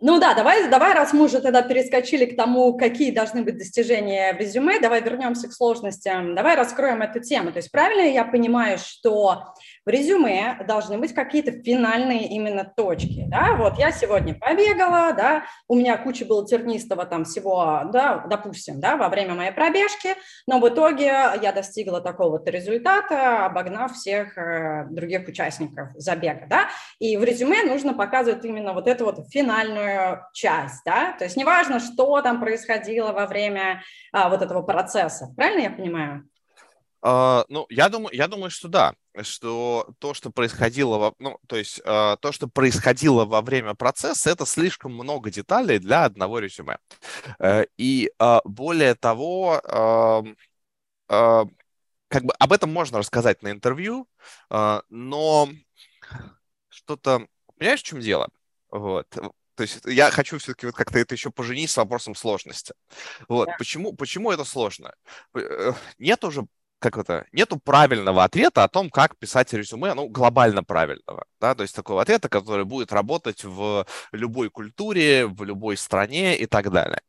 ну 0.00 0.20
да, 0.20 0.34
давай, 0.34 0.68
давай, 0.68 0.94
раз 0.94 1.12
мы 1.12 1.24
уже 1.24 1.40
тогда 1.40 1.60
перескочили 1.60 2.24
к 2.24 2.36
тому, 2.36 2.76
какие 2.78 3.10
должны 3.10 3.42
быть 3.42 3.58
достижения 3.58 4.32
в 4.32 4.38
резюме, 4.38 4.78
давай 4.78 5.02
вернемся 5.02 5.48
к 5.48 5.52
сложностям, 5.52 6.36
давай 6.36 6.54
раскроем 6.54 7.02
эту 7.02 7.18
тему. 7.18 7.50
То 7.50 7.58
есть 7.58 7.72
правильно 7.72 8.02
я 8.02 8.24
понимаю, 8.24 8.78
что 8.78 9.54
в 9.84 9.88
резюме 9.88 10.56
должны 10.68 10.98
быть 10.98 11.14
какие-то 11.14 11.50
финальные 11.50 12.28
именно 12.28 12.64
точки, 12.64 13.24
да, 13.26 13.56
вот 13.56 13.76
я 13.78 13.90
сегодня 13.90 14.34
побегала, 14.34 15.12
да, 15.14 15.44
у 15.66 15.74
меня 15.74 15.96
куча 15.96 16.24
было 16.24 16.46
тернистого 16.46 17.04
там 17.04 17.24
всего, 17.24 17.80
да, 17.92 18.24
допустим, 18.30 18.80
да, 18.80 18.96
во 18.96 19.08
время 19.08 19.34
моей 19.34 19.50
пробежки, 19.50 20.14
но 20.46 20.60
в 20.60 20.68
итоге 20.68 21.06
я 21.06 21.52
достигла 21.52 22.00
такого-то 22.00 22.52
результата, 22.52 23.46
обогнав 23.46 23.94
всех 23.94 24.38
э, 24.38 24.86
других 24.90 25.26
участников 25.26 25.88
забега, 25.96 26.46
да, 26.48 26.68
и 27.00 27.16
в 27.16 27.24
резюме 27.24 27.64
нужно 27.64 27.94
показывать 27.94 28.44
именно 28.44 28.74
вот 28.74 28.86
эту 28.86 29.04
вот 29.04 29.28
финальную 29.30 29.87
важную 29.88 30.24
часть, 30.32 30.82
да, 30.84 31.12
то 31.12 31.24
есть 31.24 31.36
неважно, 31.36 31.80
что 31.80 32.20
там 32.22 32.40
происходило 32.40 33.12
во 33.12 33.26
время 33.26 33.82
а, 34.12 34.28
вот 34.28 34.42
этого 34.42 34.62
процесса, 34.62 35.32
правильно 35.36 35.62
я 35.62 35.70
понимаю? 35.70 36.28
Uh, 37.00 37.44
ну, 37.48 37.64
я 37.70 37.88
думаю, 37.88 38.12
я 38.12 38.26
думаю, 38.26 38.50
что 38.50 38.66
да, 38.66 38.92
что 39.22 39.88
то, 40.00 40.14
что 40.14 40.30
происходило, 40.30 40.98
во, 40.98 41.14
ну, 41.20 41.38
то 41.46 41.56
есть 41.56 41.80
uh, 41.84 42.16
то, 42.20 42.32
что 42.32 42.48
происходило 42.48 43.24
во 43.24 43.40
время 43.40 43.74
процесса, 43.74 44.30
это 44.30 44.44
слишком 44.44 44.94
много 44.94 45.30
деталей 45.30 45.78
для 45.78 46.04
одного 46.04 46.40
резюме. 46.40 46.78
Uh, 47.38 47.68
и 47.76 48.10
более 48.44 48.96
того, 48.96 49.62
как 51.06 52.24
бы 52.24 52.32
об 52.38 52.52
этом 52.52 52.72
можно 52.72 52.98
рассказать 52.98 53.42
на 53.42 53.52
интервью, 53.52 54.08
но 54.50 55.48
что-то, 56.68 57.28
понимаешь, 57.58 57.80
в 57.80 57.84
чем 57.84 58.00
дело? 58.00 58.28
Вот. 58.70 59.06
То 59.58 59.62
есть 59.62 59.80
я 59.86 60.12
хочу 60.12 60.38
все-таки 60.38 60.66
вот 60.66 60.76
как-то 60.76 61.00
это 61.00 61.16
еще 61.16 61.32
поженить 61.32 61.68
с 61.68 61.76
вопросом 61.76 62.14
сложности. 62.14 62.74
Вот. 63.28 63.46
Да. 63.46 63.56
Почему, 63.58 63.92
почему 63.92 64.30
это 64.30 64.44
сложно? 64.44 64.94
Э, 65.34 65.72
нет 65.98 66.22
уже 66.22 66.46
как 66.78 66.96
это, 66.96 67.26
нету 67.32 67.58
правильного 67.58 68.22
ответа 68.22 68.62
о 68.62 68.68
том, 68.68 68.88
как 68.88 69.18
писать 69.18 69.52
резюме, 69.52 69.94
ну, 69.94 70.08
глобально 70.08 70.62
правильного, 70.62 71.24
да, 71.40 71.56
то 71.56 71.62
есть 71.62 71.74
такого 71.74 72.00
ответа, 72.00 72.28
который 72.28 72.64
будет 72.64 72.92
работать 72.92 73.42
в 73.42 73.84
любой 74.12 74.48
культуре, 74.48 75.26
в 75.26 75.42
любой 75.42 75.76
стране 75.76 76.38
и 76.38 76.46
так 76.46 76.70
далее. 76.70 77.02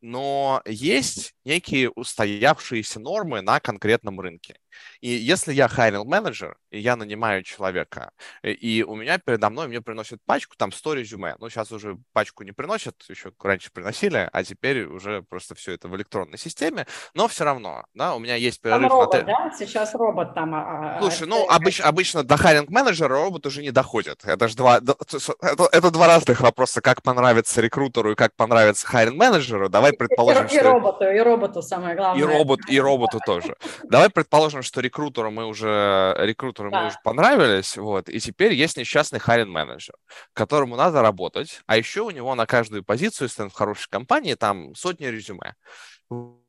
Но 0.00 0.62
есть 0.64 1.34
некие 1.44 1.90
устоявшиеся 1.90 3.00
нормы 3.00 3.40
на 3.40 3.60
конкретном 3.60 4.20
рынке. 4.20 4.56
И 5.00 5.08
если 5.08 5.52
я 5.52 5.68
хайринг 5.68 6.06
менеджер, 6.06 6.56
и 6.70 6.78
я 6.78 6.96
нанимаю 6.96 7.42
человека, 7.42 8.12
э, 8.42 8.52
и 8.52 8.82
у 8.82 8.94
меня 8.94 9.18
передо 9.18 9.50
мной 9.50 9.68
мне 9.68 9.80
приносят 9.80 10.20
пачку, 10.24 10.56
там 10.56 10.72
100 10.72 10.94
резюме. 10.94 11.36
Ну, 11.38 11.48
сейчас 11.50 11.72
уже 11.72 11.98
пачку 12.12 12.44
не 12.44 12.52
приносят, 12.52 13.02
еще 13.08 13.32
раньше 13.42 13.70
приносили, 13.72 14.28
а 14.32 14.44
теперь 14.44 14.84
уже 14.84 15.22
просто 15.22 15.54
все 15.54 15.72
это 15.72 15.88
в 15.88 15.96
электронной 15.96 16.38
системе. 16.38 16.86
Но 17.14 17.28
все 17.28 17.44
равно, 17.44 17.84
да, 17.94 18.14
у 18.14 18.18
меня 18.18 18.36
есть 18.36 18.60
перерыв 18.60 18.88
там 18.88 18.90
робот, 18.90 19.12
на... 19.12 19.22
да? 19.22 19.52
Сейчас 19.56 19.94
робот 19.94 20.34
там... 20.34 20.54
А, 20.54 20.96
а, 20.96 21.00
Слушай, 21.00 21.26
ну, 21.26 21.48
обыч, 21.48 21.80
обычно 21.80 22.22
до 22.22 22.36
hiring 22.36 22.70
менеджера 22.70 23.08
робот 23.08 23.46
уже 23.46 23.62
не 23.62 23.70
доходит. 23.70 24.24
Это 24.24 24.48
же 24.48 24.56
два... 24.56 24.78
Это, 24.78 25.68
это 25.72 25.90
два 25.90 26.06
разных 26.06 26.40
вопроса, 26.40 26.80
как 26.80 27.02
понравится 27.02 27.60
рекрутеру 27.60 28.12
и 28.12 28.14
как 28.14 28.34
понравится 28.34 28.86
hiring 28.86 29.16
менеджеру. 29.16 29.61
Давай 29.68 29.92
предположим, 29.92 30.46
и, 30.46 30.48
что... 30.48 30.56
И 30.56 30.60
роботу, 30.60 31.04
и 31.04 31.18
роботу 31.18 31.62
самое 31.62 31.96
главное. 31.96 32.22
И, 32.22 32.26
робот, 32.26 32.60
и 32.68 32.80
роботу 32.80 33.20
тоже. 33.24 33.56
Давай 33.84 34.10
предположим, 34.10 34.62
что 34.62 34.80
рекрутеру 34.80 35.30
мы 35.30 35.46
уже, 35.46 36.14
рекрутеру 36.18 36.70
да. 36.70 36.82
мы 36.82 36.86
уже 36.88 36.96
понравились, 37.04 37.76
вот, 37.76 38.08
и 38.08 38.20
теперь 38.20 38.52
есть 38.52 38.76
несчастный 38.76 39.18
харин 39.18 39.50
менеджер, 39.50 39.94
которому 40.32 40.76
надо 40.76 41.02
работать, 41.02 41.60
а 41.66 41.76
еще 41.76 42.02
у 42.02 42.10
него 42.10 42.34
на 42.34 42.46
каждую 42.46 42.84
позицию, 42.84 43.28
если 43.28 43.42
он 43.42 43.50
в 43.50 43.54
хорошей 43.54 43.88
компании, 43.90 44.34
там 44.34 44.74
сотни 44.74 45.06
резюме. 45.06 45.54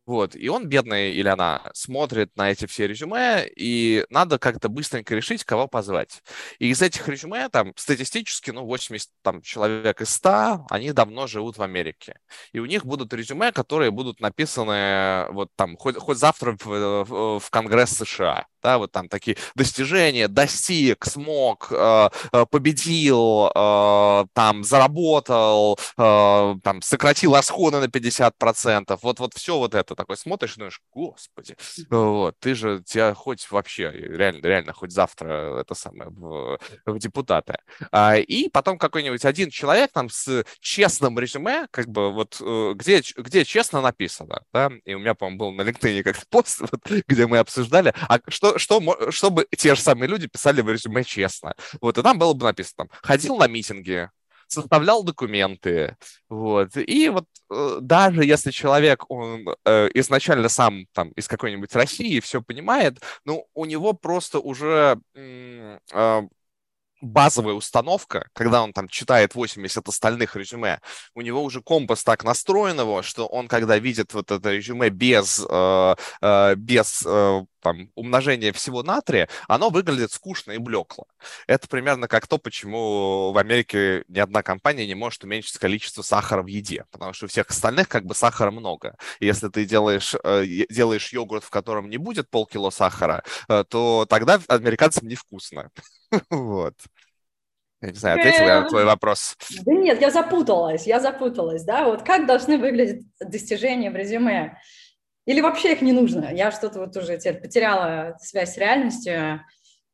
Вот, 0.05 0.35
и 0.35 0.49
он, 0.49 0.67
бедный 0.67 1.13
или 1.13 1.29
она, 1.29 1.71
смотрит 1.73 2.35
на 2.35 2.51
эти 2.51 2.65
все 2.65 2.87
резюме, 2.87 3.47
и 3.55 4.05
надо 4.09 4.37
как-то 4.37 4.67
быстренько 4.67 5.15
решить, 5.15 5.45
кого 5.45 5.67
позвать. 5.67 6.21
И 6.59 6.69
из 6.69 6.81
этих 6.81 7.07
резюме, 7.07 7.47
там, 7.47 7.71
статистически, 7.77 8.51
ну, 8.51 8.65
80 8.65 9.09
там, 9.21 9.41
человек 9.41 10.01
из 10.01 10.09
100, 10.09 10.65
они 10.69 10.91
давно 10.91 11.27
живут 11.27 11.57
в 11.57 11.63
Америке. 11.63 12.19
И 12.51 12.59
у 12.59 12.65
них 12.65 12.85
будут 12.85 13.13
резюме, 13.13 13.53
которые 13.53 13.91
будут 13.91 14.19
написаны 14.19 15.27
вот 15.31 15.49
там, 15.55 15.77
хоть, 15.77 15.95
хоть 15.95 16.17
завтра 16.17 16.57
в, 16.59 16.65
в, 16.65 17.39
в 17.39 17.49
Конгресс 17.49 17.91
США 17.91 18.45
да, 18.63 18.77
вот 18.77 18.91
там 18.91 19.09
такие 19.09 19.37
достижения, 19.55 20.27
достиг, 20.27 21.05
смог, 21.05 21.67
э, 21.69 22.09
э, 22.31 22.45
победил, 22.49 23.51
э, 23.53 24.25
там, 24.33 24.63
заработал, 24.63 25.77
там, 25.97 26.81
сократил 26.81 27.35
расходы 27.35 27.79
на 27.79 27.85
50%, 27.85 28.97
вот, 29.01 29.19
вот 29.19 29.33
все 29.33 29.57
вот 29.57 29.75
это 29.75 29.92
такой 29.95 30.17
смотришь 30.17 30.55
думаешь, 30.55 30.81
господи, 30.91 31.55
вот, 31.89 32.35
ты 32.39 32.55
же, 32.55 32.83
тебя 32.85 33.13
хоть 33.13 33.49
вообще, 33.51 33.91
реально, 33.91 34.45
реально, 34.45 34.73
хоть 34.73 34.91
завтра 34.91 35.59
это 35.59 35.73
самое, 35.75 36.09
в, 36.09 36.59
в 36.85 36.99
депутаты. 36.99 37.57
А, 37.91 38.17
и 38.17 38.49
потом 38.49 38.77
какой-нибудь 38.77 39.25
один 39.25 39.49
человек 39.49 39.91
там 39.91 40.09
с 40.09 40.43
честным 40.59 41.19
резюме, 41.19 41.67
как 41.71 41.87
бы 41.87 42.11
вот, 42.11 42.41
где, 42.75 43.01
где 43.17 43.45
честно 43.45 43.81
написано, 43.81 44.43
да, 44.53 44.71
и 44.85 44.93
у 44.93 44.99
меня, 44.99 45.13
по-моему, 45.13 45.37
был 45.37 45.51
на 45.51 45.61
LinkedIn 45.61 46.03
как 46.03 46.17
пост, 46.27 46.61
вот, 46.61 46.81
где 47.07 47.27
мы 47.27 47.37
обсуждали, 47.37 47.93
а 48.07 48.19
что, 48.27 48.57
что, 48.57 49.11
чтобы 49.11 49.47
те 49.57 49.75
же 49.75 49.81
самые 49.81 50.09
люди 50.09 50.27
писали 50.27 50.61
в 50.61 50.69
резюме 50.69 51.03
честно. 51.03 51.55
Вот, 51.81 51.97
и 51.97 52.01
там 52.01 52.17
было 52.17 52.33
бы 52.33 52.45
написано, 52.45 52.87
там, 52.87 52.89
ходил 53.01 53.37
на 53.37 53.47
митинги, 53.47 54.09
составлял 54.47 55.03
документы, 55.03 55.97
вот, 56.29 56.75
и 56.77 57.09
вот 57.09 57.25
э, 57.49 57.77
даже 57.81 58.25
если 58.25 58.51
человек, 58.51 59.09
он 59.09 59.45
э, 59.65 59.89
изначально 59.93 60.49
сам 60.49 60.85
там 60.93 61.09
из 61.11 61.27
какой-нибудь 61.27 61.75
России 61.75 62.19
все 62.19 62.41
понимает, 62.41 62.99
ну, 63.25 63.47
у 63.53 63.65
него 63.65 63.93
просто 63.93 64.39
уже 64.39 64.99
э, 65.15 65.77
базовая 67.03 67.53
установка, 67.53 68.29
когда 68.33 68.63
он 68.63 68.73
там 68.73 68.87
читает 68.87 69.35
80 69.35 69.87
остальных 69.87 70.35
резюме, 70.35 70.79
у 71.13 71.21
него 71.21 71.43
уже 71.43 71.61
компас 71.61 72.03
так 72.03 72.23
настроен 72.23 72.79
его, 72.79 73.01
что 73.01 73.27
он, 73.27 73.47
когда 73.47 73.77
видит 73.77 74.13
вот 74.13 74.31
это 74.31 74.51
резюме 74.51 74.89
без, 74.89 75.45
э, 75.47 75.95
э, 76.21 76.55
без 76.55 77.03
э, 77.05 77.45
там, 77.63 77.89
умножения 77.95 78.53
всего 78.53 78.83
натрия, 78.83 79.29
оно 79.47 79.69
выглядит 79.69 80.11
скучно 80.11 80.51
и 80.51 80.57
блекло. 80.57 81.05
Это 81.47 81.67
примерно 81.67 82.07
как 82.07 82.27
то, 82.27 82.37
почему 82.37 83.31
в 83.31 83.37
Америке 83.37 84.03
ни 84.07 84.19
одна 84.19 84.43
компания 84.43 84.85
не 84.85 84.95
может 84.95 85.23
уменьшить 85.23 85.57
количество 85.57 86.01
сахара 86.01 86.43
в 86.43 86.47
еде, 86.47 86.85
потому 86.91 87.13
что 87.13 87.25
у 87.25 87.29
всех 87.29 87.49
остальных 87.49 87.87
как 87.87 88.05
бы 88.05 88.13
сахара 88.13 88.51
много. 88.51 88.95
И 89.19 89.25
если 89.25 89.47
ты 89.47 89.65
делаешь, 89.65 90.13
э, 90.23 90.45
делаешь 90.69 91.11
йогурт, 91.13 91.43
в 91.43 91.49
котором 91.49 91.89
не 91.89 91.97
будет 91.97 92.29
полкило 92.29 92.69
сахара, 92.69 93.23
э, 93.47 93.63
то 93.67 94.05
тогда 94.07 94.39
американцам 94.47 95.07
невкусно. 95.07 95.71
Вот. 96.29 96.75
Я 97.81 97.89
не 97.89 97.95
знаю, 97.95 98.19
ответил 98.19 98.45
я 98.45 98.61
на 98.61 98.69
твой 98.69 98.85
вопрос. 98.85 99.35
Да 99.65 99.73
нет, 99.73 99.99
я 99.99 100.09
запуталась, 100.09 100.87
я 100.87 101.01
запуталась, 101.01 101.65
да, 101.65 101.83
вот 101.83 102.03
как 102.03 102.25
должны 102.25 102.57
выглядеть 102.57 103.05
достижения 103.19 103.91
в 103.91 103.95
резюме? 103.95 104.57
Или 105.25 105.41
вообще 105.41 105.73
их 105.73 105.81
не 105.81 105.91
нужно? 105.91 106.33
Я 106.33 106.51
что-то 106.51 106.79
вот 106.79 106.95
уже 106.97 107.17
теперь 107.17 107.41
потеряла 107.41 108.17
связь 108.19 108.53
с 108.53 108.57
реальностью. 108.57 109.41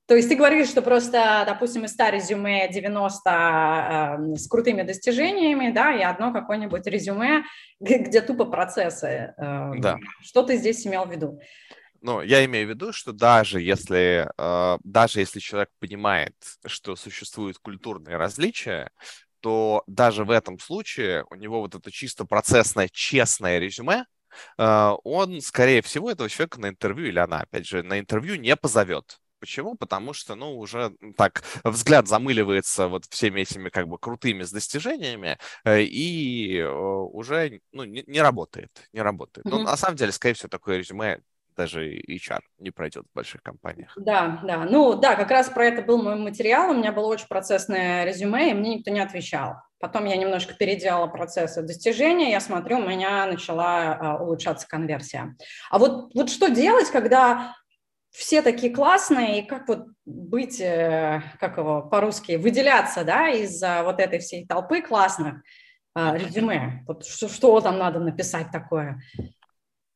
То 0.07 0.15
есть 0.15 0.27
ты 0.27 0.35
говоришь, 0.35 0.69
что 0.69 0.81
просто, 0.81 1.43
допустим, 1.45 1.85
из 1.85 1.91
100 1.91 2.09
резюме 2.09 2.67
90 2.67 3.29
э, 3.29 4.35
с 4.37 4.47
крутыми 4.47 4.81
достижениями, 4.81 5.71
да, 5.71 5.93
и 5.93 6.01
одно 6.01 6.33
какое-нибудь 6.33 6.87
резюме, 6.87 7.43
где 7.79 8.21
тупо 8.21 8.45
процессы. 8.45 9.35
Э, 9.37 9.71
да. 9.77 9.99
Что 10.23 10.41
ты 10.41 10.57
здесь 10.57 10.87
имел 10.87 11.05
в 11.05 11.11
виду? 11.11 11.39
Ну, 12.01 12.21
я 12.21 12.43
имею 12.45 12.65
в 12.65 12.69
виду, 12.71 12.91
что 12.91 13.11
даже 13.11 13.61
если, 13.61 14.27
э, 14.35 14.77
даже 14.83 15.19
если 15.19 15.39
человек 15.39 15.69
понимает, 15.77 16.33
что 16.65 16.95
существуют 16.95 17.59
культурные 17.59 18.17
различия, 18.17 18.89
то 19.41 19.83
даже 19.85 20.25
в 20.25 20.31
этом 20.31 20.57
случае 20.57 21.23
у 21.29 21.35
него 21.35 21.59
вот 21.59 21.75
это 21.75 21.91
чисто 21.91 22.25
процессное, 22.25 22.89
честное 22.91 23.59
резюме, 23.59 24.05
он, 24.57 25.41
скорее 25.41 25.81
всего, 25.81 26.11
этого 26.11 26.29
человека 26.29 26.59
на 26.59 26.69
интервью, 26.69 27.07
или 27.07 27.19
она, 27.19 27.41
опять 27.41 27.67
же, 27.67 27.83
на 27.83 27.99
интервью 27.99 28.35
не 28.35 28.55
позовет. 28.55 29.19
Почему? 29.39 29.75
Потому 29.75 30.13
что, 30.13 30.35
ну, 30.35 30.57
уже 30.57 30.93
так 31.15 31.43
взгляд 31.63 32.07
замыливается 32.07 32.87
вот 32.87 33.05
всеми 33.05 33.41
этими 33.41 33.69
как 33.69 33.87
бы 33.87 33.97
крутыми 33.97 34.43
с 34.43 34.51
достижениями 34.51 35.37
э, 35.63 35.83
и 35.83 36.61
уже 36.61 37.61
ну, 37.71 37.85
не, 37.85 38.03
не 38.05 38.21
работает, 38.21 38.69
не 38.91 39.01
работает. 39.01 39.47
Mm-hmm. 39.47 39.51
Ну, 39.51 39.63
на 39.63 39.77
самом 39.77 39.95
деле, 39.95 40.11
скорее 40.11 40.35
всего, 40.35 40.49
такое 40.49 40.77
резюме 40.77 41.21
даже 41.59 41.99
HR 42.09 42.39
не 42.59 42.71
пройдет 42.71 43.05
в 43.11 43.13
больших 43.13 43.43
компаниях. 43.43 43.91
Да, 43.97 44.39
да. 44.45 44.63
Ну 44.63 44.95
да, 44.95 45.15
как 45.15 45.29
раз 45.29 45.49
про 45.49 45.65
это 45.65 45.81
был 45.81 46.01
мой 46.01 46.15
материал. 46.15 46.71
У 46.71 46.73
меня 46.73 46.93
было 46.93 47.07
очень 47.07 47.27
процессное 47.27 48.05
резюме, 48.05 48.51
и 48.51 48.53
мне 48.53 48.75
никто 48.75 48.91
не 48.91 49.01
отвечал. 49.01 49.55
Потом 49.77 50.05
я 50.05 50.15
немножко 50.15 50.53
переделала 50.53 51.07
процессы 51.07 51.61
достижения, 51.61 52.31
я 52.31 52.39
смотрю, 52.39 52.77
у 52.77 52.87
меня 52.87 53.25
начала 53.25 53.93
а, 53.93 54.23
улучшаться 54.23 54.67
конверсия. 54.67 55.35
А 55.69 55.79
вот, 55.79 56.13
вот 56.13 56.29
что 56.29 56.49
делать, 56.49 56.89
когда 56.91 57.55
все 58.09 58.41
такие 58.41 58.73
классные, 58.73 59.39
и 59.39 59.45
как 59.45 59.67
вот 59.67 59.87
быть, 60.05 60.61
э, 60.61 61.21
как 61.39 61.57
его 61.57 61.81
по-русски, 61.81 62.37
выделяться, 62.37 63.03
да, 63.03 63.29
из 63.29 63.61
вот 63.61 63.99
этой 63.99 64.19
всей 64.19 64.45
толпы 64.45 64.81
классных 64.81 65.43
э, 65.95 66.17
резюме? 66.17 66.83
Вот 66.87 67.05
что, 67.05 67.27
что 67.27 67.59
там 67.61 67.77
надо 67.77 67.99
написать 67.99 68.47
такое? 68.51 69.01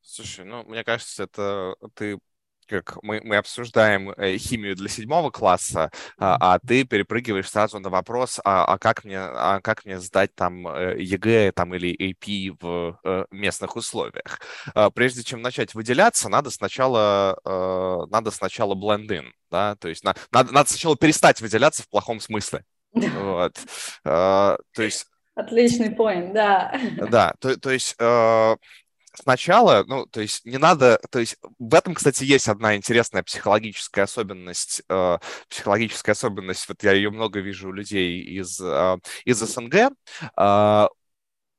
Слушай, 0.03 0.45
ну, 0.45 0.63
мне 0.63 0.83
кажется, 0.83 1.23
это 1.23 1.75
ты 1.95 2.19
как 2.67 2.97
мы, 3.03 3.21
мы 3.23 3.37
обсуждаем 3.37 4.11
э, 4.11 4.37
химию 4.37 4.75
для 4.75 4.89
седьмого 4.89 5.31
класса, 5.31 5.91
а, 6.17 6.55
а 6.55 6.59
ты 6.59 6.85
перепрыгиваешь 6.85 7.49
сразу 7.49 7.79
на 7.79 7.89
вопрос, 7.89 8.39
а, 8.43 8.65
а, 8.65 8.77
как, 8.77 9.03
мне, 9.03 9.19
а 9.19 9.59
как 9.61 9.85
мне 9.85 9.99
сдать 9.99 10.33
там 10.35 10.67
э, 10.67 10.95
ЕГЭ 10.99 11.51
там, 11.53 11.73
или 11.75 11.93
AP 11.93 12.57
в 12.59 12.99
э, 13.03 13.25
местных 13.31 13.75
условиях. 13.75 14.39
А, 14.73 14.89
прежде 14.89 15.23
чем 15.23 15.41
начать 15.41 15.73
выделяться, 15.73 16.29
надо 16.29 16.49
сначала, 16.49 17.37
надо 18.09 18.31
сначала 18.31 18.75
blend 18.75 19.07
in, 19.07 19.25
да, 19.51 19.75
то 19.75 19.87
есть 19.87 20.03
на, 20.03 20.15
надо, 20.31 20.53
надо 20.53 20.69
сначала 20.69 20.95
перестать 20.95 21.41
выделяться 21.41 21.83
в 21.83 21.89
плохом 21.89 22.19
смысле. 22.19 22.63
Вот. 22.93 23.57
То 24.03 24.57
есть... 24.77 25.07
Отличный 25.35 25.89
point, 25.89 26.33
да. 26.33 26.79
Да, 27.09 27.33
то, 27.39 27.59
то 27.59 27.71
есть 27.71 27.95
сначала, 29.13 29.83
ну, 29.87 30.05
то 30.05 30.21
есть 30.21 30.45
не 30.45 30.57
надо, 30.57 30.99
то 31.11 31.19
есть 31.19 31.37
в 31.59 31.73
этом, 31.73 31.93
кстати, 31.93 32.23
есть 32.23 32.49
одна 32.49 32.75
интересная 32.75 33.23
психологическая 33.23 34.05
особенность, 34.05 34.81
э, 34.89 35.17
психологическая 35.49 36.13
особенность, 36.13 36.67
вот 36.67 36.83
я 36.83 36.93
ее 36.93 37.09
много 37.11 37.39
вижу 37.39 37.69
у 37.69 37.71
людей 37.71 38.21
из, 38.21 38.59
э, 38.59 38.97
из 39.25 39.39
СНГ. 39.39 39.93
Э, 40.37 40.87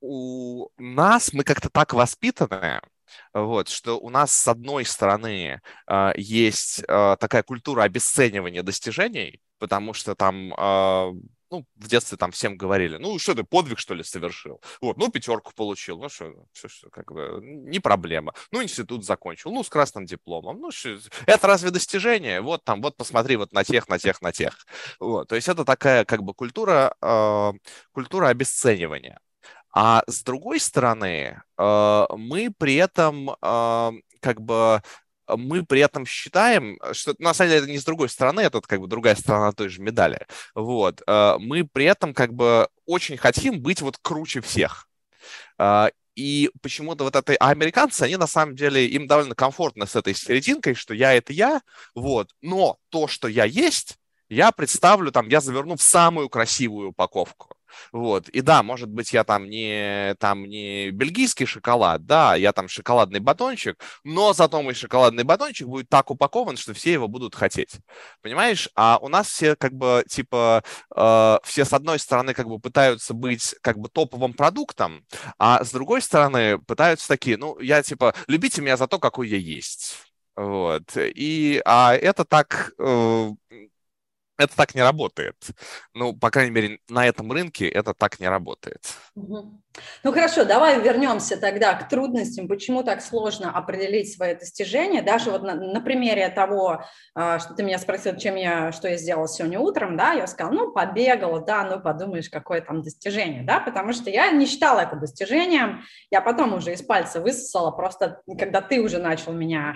у 0.00 0.68
нас 0.76 1.32
мы 1.32 1.44
как-то 1.44 1.70
так 1.70 1.94
воспитаны, 1.94 2.80
вот, 3.32 3.68
что 3.68 3.98
у 3.98 4.10
нас 4.10 4.32
с 4.32 4.48
одной 4.48 4.84
стороны 4.84 5.60
э, 5.88 6.12
есть 6.16 6.84
такая 6.86 7.42
культура 7.42 7.84
обесценивания 7.84 8.62
достижений, 8.62 9.40
потому 9.58 9.94
что 9.94 10.14
там 10.14 10.52
ну, 11.50 11.66
в 11.76 11.88
детстве 11.88 12.18
там 12.18 12.30
всем 12.30 12.57
говорили, 12.57 12.96
ну, 12.96 13.18
что 13.18 13.35
ты, 13.35 13.44
подвиг, 13.44 13.78
что 13.78 13.94
ли, 13.94 14.02
совершил? 14.02 14.61
Вот, 14.80 14.96
ну, 14.96 15.11
пятерку 15.11 15.52
получил, 15.54 15.98
ну, 15.98 16.09
что, 16.09 16.33
что, 16.52 16.68
что 16.68 16.90
как 16.90 17.12
бы, 17.12 17.40
не 17.42 17.80
проблема. 17.80 18.35
Ну, 18.50 18.62
институт 18.62 19.04
закончил, 19.04 19.52
ну, 19.52 19.62
с 19.62 19.68
красным 19.68 20.07
дипломом, 20.07 20.61
ну, 20.61 20.70
что, 20.70 20.98
это 21.26 21.46
разве 21.46 21.70
достижение? 21.70 22.40
Вот 22.40 22.64
там, 22.64 22.83
вот 22.83 22.96
посмотри 22.96 23.37
вот 23.37 23.52
на 23.52 23.64
тех, 23.64 23.88
на 23.88 23.98
тех, 23.98 24.20
на 24.22 24.33
тех. 24.33 24.66
Вот, 25.00 25.28
то 25.28 25.37
есть 25.37 25.48
это 25.48 25.64
такая, 25.64 26.04
как 26.04 26.22
бы, 26.22 26.35
культура, 26.35 26.94
э, 27.00 27.52
культура 27.92 28.28
обесценивания. 28.28 29.20
А 29.76 30.04
с 30.07 30.22
другой 30.22 30.61
стороны, 30.61 31.42
э, 31.59 32.07
мы 32.16 32.52
при 32.57 32.76
этом 32.76 33.30
э, 33.30 33.92
как 34.20 34.40
бы 34.40 34.83
мы 35.28 35.64
при 35.64 35.80
этом 35.80 36.06
считаем, 36.06 36.78
что 36.92 37.14
на 37.18 37.34
самом 37.34 37.50
деле 37.50 37.62
это 37.62 37.70
не 37.70 37.78
с 37.78 37.84
другой 37.84 38.08
стороны, 38.08 38.40
это 38.40 38.60
как 38.60 38.80
бы 38.80 38.87
другая 38.87 39.14
сторона 39.14 39.52
той 39.52 39.68
же 39.68 39.80
медали. 39.82 40.26
Вот. 40.54 41.02
А, 41.06 41.38
мы 41.38 41.64
при 41.64 41.87
этом 41.87 42.14
как 42.14 42.34
бы 42.34 42.68
очень 42.87 43.16
хотим 43.16 43.60
быть 43.60 43.80
вот 43.80 43.98
круче 43.98 44.40
всех. 44.40 44.88
А, 45.58 45.90
и 46.14 46.50
почему-то 46.62 47.04
вот 47.04 47.16
это... 47.16 47.34
А 47.40 47.50
американцы, 47.50 48.02
они 48.02 48.16
на 48.16 48.26
самом 48.26 48.54
деле, 48.54 48.87
им 48.87 49.06
довольно 49.06 49.34
комфортно 49.34 49.87
с 49.87 49.96
этой 49.96 50.14
серединкой, 50.14 50.74
что 50.74 50.94
я— 50.94 51.12
это 51.14 51.32
я, 51.32 51.60
вот. 51.94 52.30
Но 52.40 52.78
то, 52.90 53.08
что 53.08 53.26
я 53.28 53.44
есть, 53.44 53.98
я 54.28 54.52
представлю, 54.52 55.10
там, 55.10 55.28
я 55.28 55.40
заверну 55.40 55.76
в 55.76 55.82
самую 55.82 56.28
красивую 56.28 56.90
упаковку. 56.90 57.56
Вот. 57.92 58.28
И 58.28 58.40
да, 58.40 58.62
может 58.62 58.88
быть, 58.88 59.12
я 59.12 59.24
там 59.24 59.48
не, 59.48 60.14
там 60.18 60.44
не 60.44 60.90
бельгийский 60.90 61.46
шоколад, 61.46 62.06
да, 62.06 62.34
я 62.34 62.52
там 62.52 62.68
шоколадный 62.68 63.20
батончик, 63.20 63.82
но 64.04 64.32
зато 64.32 64.62
мой 64.62 64.74
шоколадный 64.74 65.24
батончик 65.24 65.68
будет 65.68 65.88
так 65.88 66.10
упакован, 66.10 66.56
что 66.56 66.74
все 66.74 66.92
его 66.92 67.08
будут 67.08 67.34
хотеть. 67.34 67.76
Понимаешь? 68.22 68.68
А 68.74 68.98
у 69.00 69.08
нас 69.08 69.28
все 69.28 69.56
как 69.56 69.72
бы, 69.72 70.04
типа, 70.08 70.62
э, 70.94 71.38
все 71.44 71.64
с 71.64 71.72
одной 71.72 71.98
стороны 71.98 72.34
как 72.34 72.48
бы 72.48 72.58
пытаются 72.58 73.14
быть 73.14 73.54
как 73.62 73.78
бы 73.78 73.88
топовым 73.88 74.34
продуктом, 74.34 75.04
а 75.38 75.64
с 75.64 75.72
другой 75.72 76.02
стороны 76.02 76.58
пытаются 76.58 77.08
такие, 77.08 77.37
ну, 77.37 77.58
я 77.60 77.82
типа, 77.82 78.14
любите 78.26 78.62
меня 78.62 78.76
за 78.76 78.87
то, 78.87 78.98
какой 78.98 79.28
я 79.28 79.37
есть. 79.37 79.96
Вот. 80.37 80.96
И, 80.96 81.62
а 81.64 81.94
это 81.94 82.24
так, 82.24 82.72
э, 82.78 83.30
это 84.38 84.56
так 84.56 84.74
не 84.74 84.82
работает. 84.82 85.36
Ну, 85.94 86.14
по 86.14 86.30
крайней 86.30 86.50
мере, 86.50 86.78
на 86.88 87.06
этом 87.06 87.30
рынке 87.30 87.68
это 87.68 87.94
так 87.94 88.20
не 88.20 88.28
работает. 88.28 88.82
Ну 89.14 90.12
хорошо, 90.12 90.44
давай 90.44 90.80
вернемся 90.80 91.36
тогда 91.36 91.74
к 91.74 91.88
трудностям. 91.88 92.46
Почему 92.46 92.84
так 92.84 93.02
сложно 93.02 93.50
определить 93.50 94.12
свои 94.12 94.34
достижения? 94.34 95.02
Даже 95.02 95.30
вот 95.30 95.42
на, 95.42 95.54
на 95.54 95.80
примере 95.80 96.28
того, 96.28 96.84
а, 97.14 97.38
что 97.40 97.54
ты 97.54 97.64
меня 97.64 97.78
спросил, 97.78 98.16
чем 98.16 98.36
я, 98.36 98.70
что 98.70 98.88
я 98.88 98.96
сделала 98.96 99.26
сегодня 99.26 99.58
утром, 99.58 99.96
да, 99.96 100.12
я 100.12 100.26
сказала, 100.26 100.54
ну, 100.54 100.72
побегала, 100.72 101.40
да, 101.40 101.64
ну, 101.64 101.80
подумаешь, 101.80 102.30
какое 102.30 102.60
там 102.60 102.82
достижение, 102.82 103.42
да, 103.42 103.58
потому 103.60 103.92
что 103.92 104.10
я 104.10 104.30
не 104.30 104.46
считала 104.46 104.80
это 104.80 104.96
достижением, 104.96 105.82
я 106.10 106.20
потом 106.20 106.54
уже 106.54 106.72
из 106.72 106.82
пальца 106.82 107.20
высосала, 107.20 107.72
просто 107.72 108.22
когда 108.38 108.60
ты 108.60 108.80
уже 108.80 108.98
начал 108.98 109.32
меня 109.32 109.74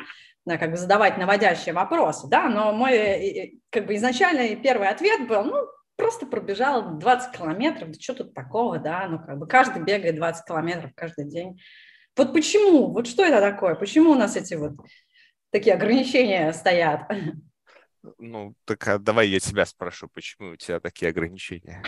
как 0.57 0.71
бы 0.71 0.77
задавать 0.77 1.19
наводящие 1.19 1.75
вопросы, 1.75 2.29
да, 2.29 2.49
но 2.49 2.73
мой 2.73 2.93
э, 2.93 3.51
как 3.71 3.87
бы 3.87 3.97
изначальный 3.97 4.57
первый 4.57 4.89
ответ 4.89 5.29
был, 5.29 5.45
ну, 5.45 5.67
просто 5.97 6.27
пробежал 6.27 6.97
20 6.99 7.37
километров, 7.37 7.91
да 7.91 8.01
что 8.01 8.15
тут 8.15 8.33
такого, 8.33 8.79
да, 8.79 9.07
ну, 9.09 9.19
как 9.19 9.37
бы 9.39 9.47
каждый 9.47 9.83
бегает 9.83 10.17
20 10.17 10.47
километров 10.47 10.93
каждый 10.95 11.29
день. 11.29 11.61
Вот 12.17 12.33
почему, 12.33 12.93
вот 12.93 13.07
что 13.07 13.25
это 13.25 13.41
такое, 13.41 13.75
почему 13.75 14.13
у 14.13 14.15
нас 14.15 14.37
эти 14.37 14.55
вот 14.55 14.73
такие 15.51 15.75
ограничения 15.75 16.53
стоят? 16.53 17.03
Ну, 18.19 18.55
так 18.65 18.87
а 18.89 18.99
давай 18.99 19.29
я 19.29 19.41
тебя 19.41 19.67
спрошу, 19.67 20.09
почему 20.09 20.53
у 20.53 20.57
тебя 20.57 20.81
такие 20.81 21.11
ограничения? 21.11 21.83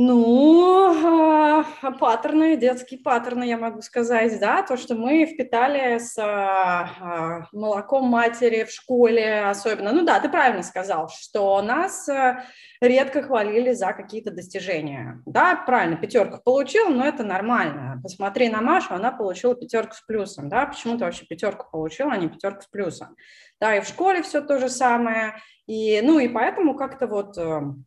Ну, 0.00 1.64
паттерны, 1.98 2.56
детские 2.56 3.00
паттерны, 3.00 3.42
я 3.42 3.58
могу 3.58 3.82
сказать, 3.82 4.38
да, 4.38 4.62
то, 4.62 4.76
что 4.76 4.94
мы 4.94 5.26
впитали 5.26 5.98
с 5.98 6.16
а, 6.16 7.48
молоком 7.52 8.04
матери 8.04 8.62
в 8.62 8.70
школе 8.70 9.40
особенно. 9.46 9.90
Ну 9.90 10.04
да, 10.04 10.20
ты 10.20 10.28
правильно 10.28 10.62
сказал, 10.62 11.08
что 11.08 11.60
нас 11.62 12.08
э, 12.08 12.44
редко 12.80 13.22
хвалили 13.22 13.72
за 13.72 13.92
какие-то 13.92 14.30
достижения. 14.30 15.20
Да, 15.26 15.56
правильно, 15.56 15.96
пятерку 15.96 16.40
получил, 16.44 16.90
но 16.90 17.04
это 17.04 17.24
нормально. 17.24 17.98
Посмотри 18.00 18.50
на 18.50 18.60
Машу, 18.60 18.94
она 18.94 19.10
получила 19.10 19.56
пятерку 19.56 19.94
с 19.94 20.02
плюсом, 20.02 20.48
да, 20.48 20.66
почему 20.66 20.96
ты 20.96 21.06
вообще 21.06 21.26
пятерку 21.26 21.66
получила, 21.72 22.12
а 22.12 22.18
не 22.18 22.28
пятерку 22.28 22.62
с 22.62 22.68
плюсом. 22.68 23.16
Да, 23.60 23.74
и 23.74 23.80
в 23.80 23.88
школе 23.88 24.22
все 24.22 24.42
то 24.42 24.60
же 24.60 24.68
самое. 24.68 25.34
И, 25.66 26.00
ну 26.02 26.20
и 26.20 26.28
поэтому 26.28 26.76
как-то 26.76 27.08
вот 27.08 27.36
эм, 27.36 27.84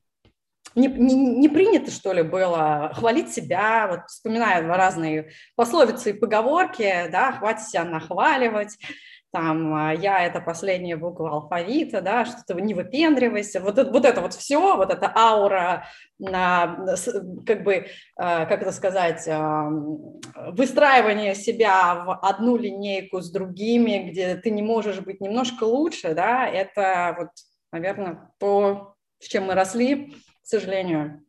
не, 0.75 0.87
не, 0.87 1.15
не 1.15 1.49
принято, 1.49 1.91
что 1.91 2.13
ли, 2.13 2.23
было 2.23 2.91
хвалить 2.93 3.33
себя, 3.33 3.87
вот 3.89 4.01
вспоминаю 4.07 4.67
разные 4.67 5.31
пословицы 5.55 6.11
и 6.11 6.19
поговорки, 6.19 7.09
да, 7.11 7.33
хватит 7.33 7.67
себя 7.67 7.83
нахваливать, 7.83 8.77
там, 9.31 9.73
а, 9.73 9.93
я– 9.93 10.25
это 10.25 10.41
последняя 10.41 10.97
буква 10.97 11.31
алфавита, 11.31 12.01
да, 12.01 12.25
что-то 12.25 12.59
не 12.59 12.73
выпендривайся, 12.73 13.61
вот, 13.61 13.77
вот 13.77 14.05
это 14.05 14.21
вот 14.21 14.33
все, 14.33 14.75
вот 14.75 14.91
эта 14.91 15.11
аура, 15.15 15.87
как 16.21 17.63
бы, 17.63 17.87
а, 18.17 18.45
как 18.45 18.61
это 18.61 18.71
сказать, 18.73 19.25
а, 19.29 19.69
выстраивание 20.51 21.33
себя 21.35 21.95
в 21.95 22.19
одну 22.21 22.57
линейку 22.57 23.21
с 23.21 23.31
другими, 23.31 24.09
где 24.09 24.35
ты 24.35 24.51
не 24.51 24.61
можешь 24.61 24.99
быть 24.99 25.21
немножко 25.21 25.63
лучше, 25.63 26.13
да, 26.13 26.45
это 26.45 27.15
вот, 27.17 27.29
наверное, 27.71 28.31
то, 28.37 28.95
с 29.19 29.27
чем 29.27 29.45
мы 29.45 29.53
росли, 29.53 30.13
к 30.51 30.59
сожалению. 30.59 31.23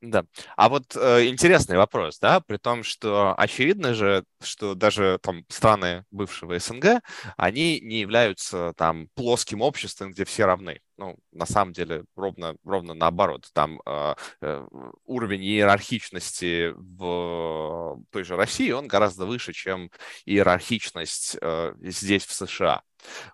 Да. 0.00 0.24
А 0.56 0.68
вот 0.68 0.94
э, 0.94 1.26
интересный 1.26 1.76
вопрос, 1.76 2.20
да, 2.20 2.40
при 2.40 2.56
том, 2.56 2.84
что 2.84 3.34
очевидно 3.36 3.94
же, 3.94 4.24
что 4.40 4.76
даже 4.76 5.18
там 5.20 5.44
страны 5.48 6.04
бывшего 6.12 6.56
СНГ, 6.56 7.02
они 7.36 7.80
не 7.80 7.98
являются 8.00 8.74
там 8.76 9.08
плоским 9.14 9.60
обществом, 9.60 10.12
где 10.12 10.24
все 10.24 10.44
равны. 10.46 10.80
Ну, 10.98 11.16
на 11.32 11.46
самом 11.46 11.72
деле, 11.72 12.04
ровно, 12.14 12.56
ровно 12.64 12.94
наоборот. 12.94 13.48
Там 13.52 13.80
э, 13.86 14.14
э, 14.40 14.66
уровень 15.04 15.44
иерархичности 15.44 16.72
в 16.76 18.00
той 18.10 18.22
же 18.22 18.36
России, 18.36 18.70
он 18.70 18.86
гораздо 18.86 19.26
выше, 19.26 19.52
чем 19.52 19.90
иерархичность 20.26 21.36
э, 21.40 21.72
здесь, 21.82 22.24
в 22.24 22.32
США. 22.32 22.82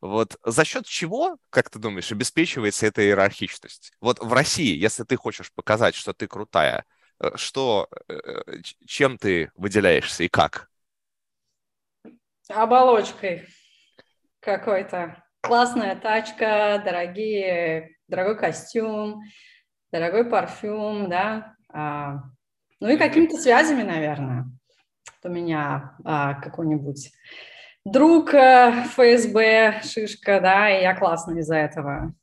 Вот 0.00 0.36
за 0.44 0.64
счет 0.64 0.86
чего, 0.86 1.36
как 1.50 1.70
ты 1.70 1.78
думаешь, 1.78 2.12
обеспечивается 2.12 2.86
эта 2.86 3.02
иерархичность? 3.02 3.92
Вот 4.00 4.18
в 4.20 4.32
России, 4.32 4.76
если 4.76 5.04
ты 5.04 5.16
хочешь 5.16 5.52
показать, 5.52 5.94
что 5.94 6.12
ты 6.12 6.26
крутая, 6.54 6.84
э, 7.20 7.30
что, 7.36 7.88
э, 8.08 8.14
э, 8.14 8.56
чем 8.86 9.18
ты 9.18 9.50
выделяешься 9.56 10.24
и 10.24 10.28
как? 10.28 10.68
Оболочкой 12.48 13.46
какой-то. 14.40 15.22
Классная 15.40 15.96
тачка, 15.96 16.80
дорогие, 16.84 17.96
дорогой 18.08 18.38
костюм, 18.38 19.22
дорогой 19.92 20.24
парфюм, 20.24 21.08
да. 21.08 21.54
А, 21.72 22.22
ну 22.80 22.88
и 22.88 22.96
какими-то 22.96 23.36
связями, 23.36 23.82
наверное. 23.82 24.46
У 25.22 25.28
меня 25.28 25.96
а, 26.04 26.34
какой-нибудь 26.34 27.12
друг 27.84 28.30
ФСБ, 28.30 29.80
шишка, 29.82 30.40
да, 30.40 30.70
и 30.70 30.82
я 30.82 30.94
классно 30.94 31.38
из-за 31.38 31.56
этого. 31.56 32.14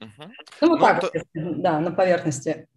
Угу. 0.00 0.32
Ну, 0.60 0.68
вот 0.68 0.78
ну, 0.80 0.86
так, 0.86 1.00
то... 1.00 1.10
да, 1.34 1.80
на 1.80 1.92
поверхности. 1.92 2.68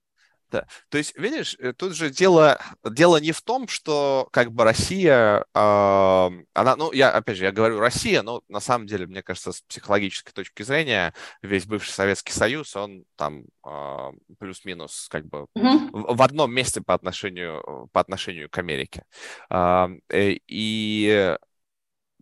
Да. 0.51 0.67
То 0.89 0.97
есть, 0.97 1.17
видишь, 1.17 1.55
э, 1.59 1.73
тут 1.73 1.95
же 1.95 2.09
дело, 2.09 2.59
дело 2.83 3.17
не 3.17 3.31
в 3.31 3.41
том, 3.41 3.67
что 3.67 4.27
как 4.31 4.51
бы 4.51 4.63
Россия, 4.63 5.45
э, 5.53 6.29
она, 6.53 6.75
ну, 6.75 6.91
я, 6.91 7.11
опять 7.11 7.37
же, 7.37 7.45
я 7.45 7.51
говорю 7.51 7.79
Россия, 7.79 8.21
но 8.21 8.41
на 8.47 8.59
самом 8.59 8.85
деле, 8.87 9.07
мне 9.07 9.23
кажется, 9.23 9.51
с 9.51 9.61
психологической 9.61 10.33
точки 10.33 10.63
зрения, 10.63 11.13
весь 11.41 11.65
бывший 11.65 11.91
Советский 11.91 12.31
Союз, 12.31 12.75
он 12.75 13.05
там 13.15 13.45
э, 13.65 14.11
плюс-минус 14.39 15.07
как 15.09 15.25
бы 15.25 15.47
mm 15.57 15.89
в, 15.91 16.15
в 16.15 16.21
одном 16.21 16.53
месте 16.53 16.81
по 16.81 16.93
отношению, 16.93 17.89
по 17.91 18.01
отношению 18.01 18.49
к 18.49 18.57
Америке. 18.57 19.03
Э, 19.49 19.87
и, 20.11 21.37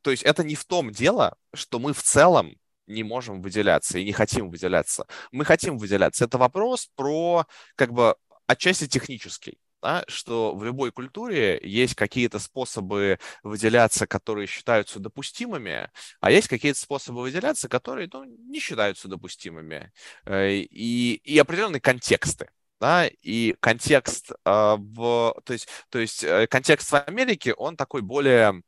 то 0.01 0.11
есть, 0.11 0.23
это 0.23 0.43
не 0.43 0.55
в 0.55 0.65
том 0.65 0.91
дело, 0.91 1.37
что 1.53 1.79
мы 1.79 1.93
в 1.93 2.01
целом 2.01 2.55
не 2.87 3.03
можем 3.03 3.41
выделяться 3.41 3.99
и 3.99 4.05
не 4.05 4.13
хотим 4.13 4.49
выделяться. 4.49 5.05
Мы 5.31 5.45
хотим 5.45 5.77
выделяться. 5.77 6.25
Это 6.25 6.37
вопрос 6.37 6.89
про 6.95 7.45
как 7.75 7.93
бы 7.93 8.15
отчасти 8.47 8.87
технический. 8.87 9.57
Да, 9.81 10.05
что 10.07 10.55
в 10.55 10.63
любой 10.63 10.93
культуре 10.93 11.59
есть 11.61 11.95
какие-то 11.95 12.39
способы 12.39 13.19
выделяться, 13.43 14.07
которые 14.07 14.47
считаются 14.47 14.97
допустимыми, 15.01 15.91
а 16.21 16.31
есть 16.31 16.47
какие-то 16.47 16.79
способы 16.79 17.21
выделяться, 17.21 17.67
которые 17.67 18.07
ну, 18.13 18.23
не 18.23 18.59
считаются 18.61 19.09
допустимыми. 19.09 19.91
Э, 20.23 20.51
и, 20.53 21.15
и 21.15 21.37
определенные 21.37 21.81
контексты. 21.81 22.49
Да, 22.79 23.07
и 23.07 23.55
контекст 23.59 24.31
э, 24.31 24.35
в, 24.45 25.35
то 25.43 25.51
есть, 25.51 25.67
то 25.89 25.99
есть 25.99 26.23
э, 26.23 26.47
контекст 26.47 26.89
в 26.89 26.95
Америке, 27.03 27.53
он 27.53 27.75
такой 27.75 28.01
более 28.01 28.61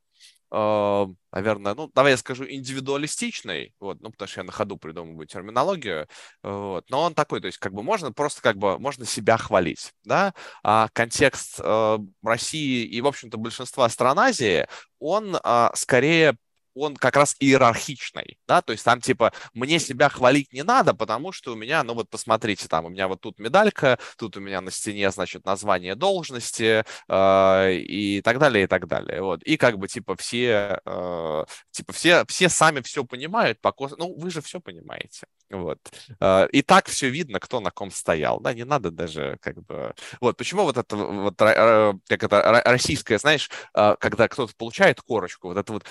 наверное, 1.31 1.75
ну, 1.75 1.91
давай 1.93 2.11
я 2.11 2.17
скажу, 2.17 2.45
индивидуалистичный, 2.47 3.73
вот, 3.79 3.99
ну, 4.01 4.09
потому 4.09 4.27
что 4.27 4.39
я 4.39 4.45
на 4.45 4.51
ходу 4.53 4.77
придумываю 4.77 5.27
терминологию, 5.27 6.07
вот, 6.43 6.89
но 6.89 7.01
он 7.01 7.13
такой, 7.13 7.41
то 7.41 7.47
есть, 7.47 7.57
как 7.57 7.73
бы 7.73 7.83
можно 7.83 8.11
просто, 8.13 8.41
как 8.41 8.57
бы, 8.57 8.79
можно 8.79 9.05
себя 9.05 9.37
хвалить, 9.37 9.91
да, 10.05 10.33
а 10.63 10.87
контекст 10.93 11.59
э, 11.59 11.97
России 12.23 12.85
и, 12.85 13.01
в 13.01 13.07
общем-то, 13.07 13.37
большинства 13.37 13.89
стран 13.89 14.19
Азии, 14.19 14.65
он 14.99 15.35
э, 15.35 15.69
скорее 15.73 16.37
он 16.75 16.95
как 16.95 17.15
раз 17.15 17.35
иерархичный, 17.39 18.37
да, 18.47 18.61
то 18.61 18.73
есть 18.73 18.83
там 18.83 19.01
типа 19.01 19.33
мне 19.53 19.79
себя 19.79 20.09
хвалить 20.09 20.53
не 20.53 20.63
надо, 20.63 20.93
потому 20.93 21.31
что 21.31 21.53
у 21.53 21.55
меня, 21.55 21.83
ну 21.83 21.93
вот 21.93 22.09
посмотрите, 22.09 22.67
там 22.67 22.85
у 22.85 22.89
меня 22.89 23.07
вот 23.07 23.21
тут 23.21 23.39
медалька, 23.39 23.97
тут 24.17 24.37
у 24.37 24.41
меня 24.41 24.61
на 24.61 24.71
стене, 24.71 25.09
значит, 25.11 25.45
название 25.45 25.95
должности 25.95 26.83
э, 27.07 27.73
и 27.75 28.21
так 28.21 28.39
далее, 28.39 28.65
и 28.65 28.67
так 28.67 28.87
далее, 28.87 29.21
вот, 29.21 29.41
и 29.43 29.57
как 29.57 29.77
бы 29.77 29.87
типа 29.87 30.15
все, 30.17 30.79
э, 30.85 31.45
типа 31.71 31.93
все, 31.93 32.25
все 32.27 32.49
сами 32.49 32.81
все 32.81 33.05
понимают, 33.05 33.61
по 33.61 33.71
кос... 33.71 33.93
ну 33.97 34.13
вы 34.17 34.29
же 34.29 34.41
все 34.41 34.59
понимаете, 34.59 35.27
вот, 35.49 35.79
э, 36.19 36.47
и 36.51 36.61
так 36.61 36.87
все 36.87 37.09
видно, 37.09 37.39
кто 37.39 37.59
на 37.59 37.71
ком 37.71 37.89
стоял, 37.91 38.39
да, 38.41 38.53
не 38.53 38.65
надо 38.65 38.91
даже 38.91 39.37
как 39.41 39.63
бы, 39.63 39.93
вот, 40.19 40.37
почему 40.37 40.63
вот 40.63 40.77
это 40.77 40.95
вот, 40.95 41.41
э, 41.41 41.93
как 42.07 42.23
это, 42.23 42.61
российское, 42.65 43.17
знаешь, 43.17 43.49
э, 43.73 43.95
когда 43.99 44.27
кто-то 44.27 44.53
получает 44.57 45.01
корочку, 45.01 45.47
вот 45.49 45.57
это 45.57 45.73
вот 45.73 45.85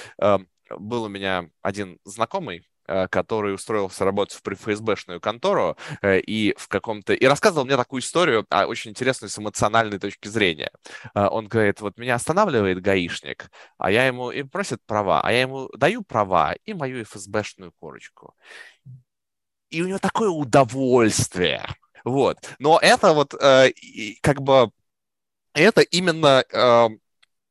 был 0.71 1.05
у 1.05 1.09
меня 1.09 1.49
один 1.63 1.99
знакомый, 2.05 2.67
Э, 2.87 3.09
который 3.09 3.55
устроился 3.55 4.05
работать 4.05 4.39
в 4.39 4.47
ФСБшную 4.47 5.19
контору 5.19 5.75
э, 6.03 6.21
и 6.21 6.55
в 6.59 6.69
каком-то... 6.69 7.15
И 7.15 7.25
рассказывал 7.25 7.65
мне 7.65 7.79
такую 7.79 8.03
историю, 8.03 8.45
а, 8.51 8.67
очень 8.67 8.91
интересную 8.91 9.31
с 9.31 9.39
эмоциональной 9.39 9.99
точки 9.99 10.29
зрения. 10.29 10.71
Э, 11.15 11.29
он 11.29 11.49
говорит, 11.49 11.81
вот 11.81 11.97
меня 11.97 12.17
останавливает 12.17 12.83
гаишник, 12.83 13.51
а 13.79 13.91
я 13.91 14.07
ему... 14.07 14.31
И 14.31 14.43
просит 14.43 14.83
права, 14.85 15.23
а 15.23 15.33
я 15.33 15.41
ему 15.41 15.71
даю 15.75 16.03
права 16.03 16.57
и 16.67 16.75
мою 16.75 17.03
ФСБшную 17.07 17.73
корочку. 17.81 18.35
И 19.71 19.81
у 19.81 19.87
него 19.87 19.99
такое 19.99 20.29
удовольствие. 20.29 21.67
Вот. 22.05 22.37
Но 22.59 22.79
это 22.83 23.15
вот 23.15 23.31
как 23.31 24.43
бы... 24.43 24.71
Это 25.55 25.81
именно 25.81 26.45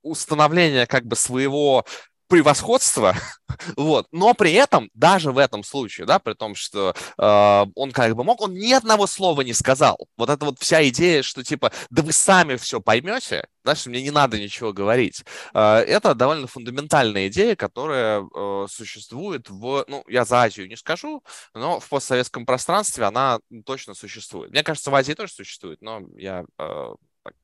установление 0.04 0.86
как 0.86 1.06
бы 1.06 1.16
своего 1.16 1.86
превосходство, 2.34 3.16
вот, 3.78 4.08
но 4.12 4.34
при 4.34 4.54
этом, 4.54 4.90
даже 4.96 5.32
в 5.32 5.38
этом 5.38 5.64
случае, 5.64 6.08
да, 6.08 6.18
при 6.18 6.34
том, 6.34 6.56
что 6.56 6.96
э, 7.20 7.66
он 7.76 7.92
как 7.92 8.16
бы 8.16 8.24
мог, 8.24 8.42
он 8.42 8.56
ни 8.56 8.74
одного 8.74 9.06
слова 9.06 9.42
не 9.42 9.54
сказал. 9.54 9.98
Вот 10.18 10.32
это 10.32 10.44
вот 10.46 10.58
вся 10.58 10.88
идея, 10.90 11.22
что 11.22 11.44
типа, 11.44 11.72
да 11.92 12.02
вы 12.02 12.12
сами 12.12 12.56
все 12.56 12.82
поймете, 12.82 13.46
да, 13.64 13.76
что 13.76 13.92
мне 13.92 14.02
не 14.02 14.10
надо 14.10 14.40
ничего 14.40 14.74
говорить. 14.74 15.24
Э, 15.54 15.76
это 15.76 16.16
довольно 16.16 16.48
фундаментальная 16.48 17.28
идея, 17.28 17.56
которая 17.56 18.24
э, 18.24 18.66
существует 18.68 19.52
в, 19.52 19.86
ну, 19.88 20.04
я 20.08 20.26
за 20.26 20.42
Азию 20.42 20.68
не 20.68 20.76
скажу, 20.76 21.24
но 21.54 21.80
в 21.80 21.88
постсоветском 21.88 22.48
пространстве 22.48 23.06
она 23.06 23.42
точно 23.64 23.94
существует. 23.94 24.50
Мне 24.50 24.64
кажется, 24.64 24.90
в 24.90 24.96
Азии 24.96 25.14
тоже 25.14 25.34
существует, 25.34 25.84
но 25.84 26.02
я 26.18 26.46
э, 26.58 26.94
так, 27.24 27.36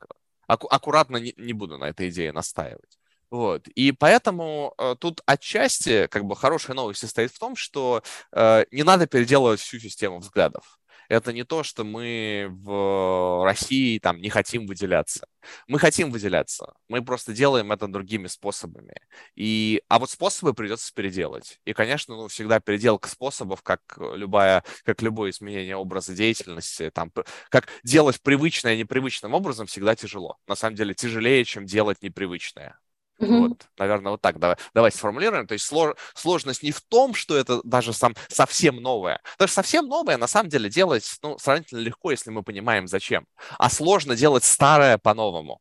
аккуратно 0.47 1.17
не, 1.17 1.35
не 1.37 1.53
буду 1.53 1.77
на 1.77 1.89
этой 1.89 2.09
идее 2.09 2.31
настаивать. 2.31 2.98
Вот. 3.31 3.67
И 3.69 3.91
поэтому 3.91 4.73
э, 4.77 4.95
тут 4.99 5.21
отчасти 5.25 6.07
как 6.07 6.25
бы 6.25 6.35
хорошая 6.35 6.75
новость 6.75 7.01
состоит 7.01 7.31
в 7.31 7.39
том, 7.39 7.55
что 7.55 8.01
э, 8.31 8.65
не 8.71 8.83
надо 8.83 9.05
переделывать 9.07 9.59
всю 9.59 9.79
систему 9.79 10.19
взглядов. 10.19 10.79
Это 11.09 11.33
не 11.33 11.43
то, 11.43 11.63
что 11.63 11.83
мы 11.83 12.47
в 12.51 13.43
России 13.43 13.97
там 13.97 14.21
не 14.21 14.29
хотим 14.29 14.67
выделяться. 14.67 15.25
Мы 15.67 15.79
хотим 15.79 16.11
выделяться. 16.11 16.73
Мы 16.87 17.03
просто 17.03 17.33
делаем 17.33 17.71
это 17.71 17.87
другими 17.87 18.27
способами. 18.27 18.93
И, 19.35 19.81
а 19.87 19.97
вот 19.97 20.11
способы 20.11 20.53
придется 20.53 20.93
переделать. 20.93 21.59
И, 21.65 21.73
конечно, 21.73 22.15
ну, 22.15 22.27
всегда 22.27 22.59
переделка 22.59 23.09
способов, 23.09 23.63
как, 23.63 23.81
любая, 23.97 24.63
как 24.85 25.01
любое 25.01 25.31
изменение 25.31 25.75
образа 25.75 26.13
деятельности, 26.13 26.91
там, 26.91 27.11
как 27.49 27.69
делать 27.83 28.21
привычное 28.21 28.77
непривычным 28.77 29.33
образом, 29.33 29.65
всегда 29.65 29.95
тяжело. 29.95 30.37
На 30.47 30.55
самом 30.55 30.75
деле 30.75 30.93
тяжелее, 30.93 31.43
чем 31.43 31.65
делать 31.65 32.03
непривычное. 32.03 32.77
Mm-hmm. 33.19 33.47
Вот, 33.49 33.67
наверное, 33.77 34.11
вот 34.11 34.21
так 34.21 34.39
давай, 34.39 34.55
давай 34.73 34.91
сформулируем. 34.91 35.45
То 35.45 35.53
есть 35.53 35.65
слож, 35.65 35.95
сложность 36.13 36.63
не 36.63 36.71
в 36.71 36.81
том, 36.81 37.13
что 37.13 37.37
это 37.37 37.61
даже 37.63 37.91
сам, 37.93 38.15
совсем 38.29 38.77
новое. 38.77 39.21
Даже 39.37 39.51
совсем 39.51 39.87
новое 39.87 40.17
на 40.17 40.27
самом 40.27 40.49
деле 40.49 40.69
делать 40.69 41.05
ну, 41.21 41.37
сравнительно 41.37 41.79
легко, 41.79 42.11
если 42.11 42.31
мы 42.31 42.43
понимаем, 42.43 42.87
зачем. 42.87 43.25
А 43.57 43.69
сложно 43.69 44.15
делать 44.15 44.45
старое 44.45 44.97
по-новому. 44.97 45.59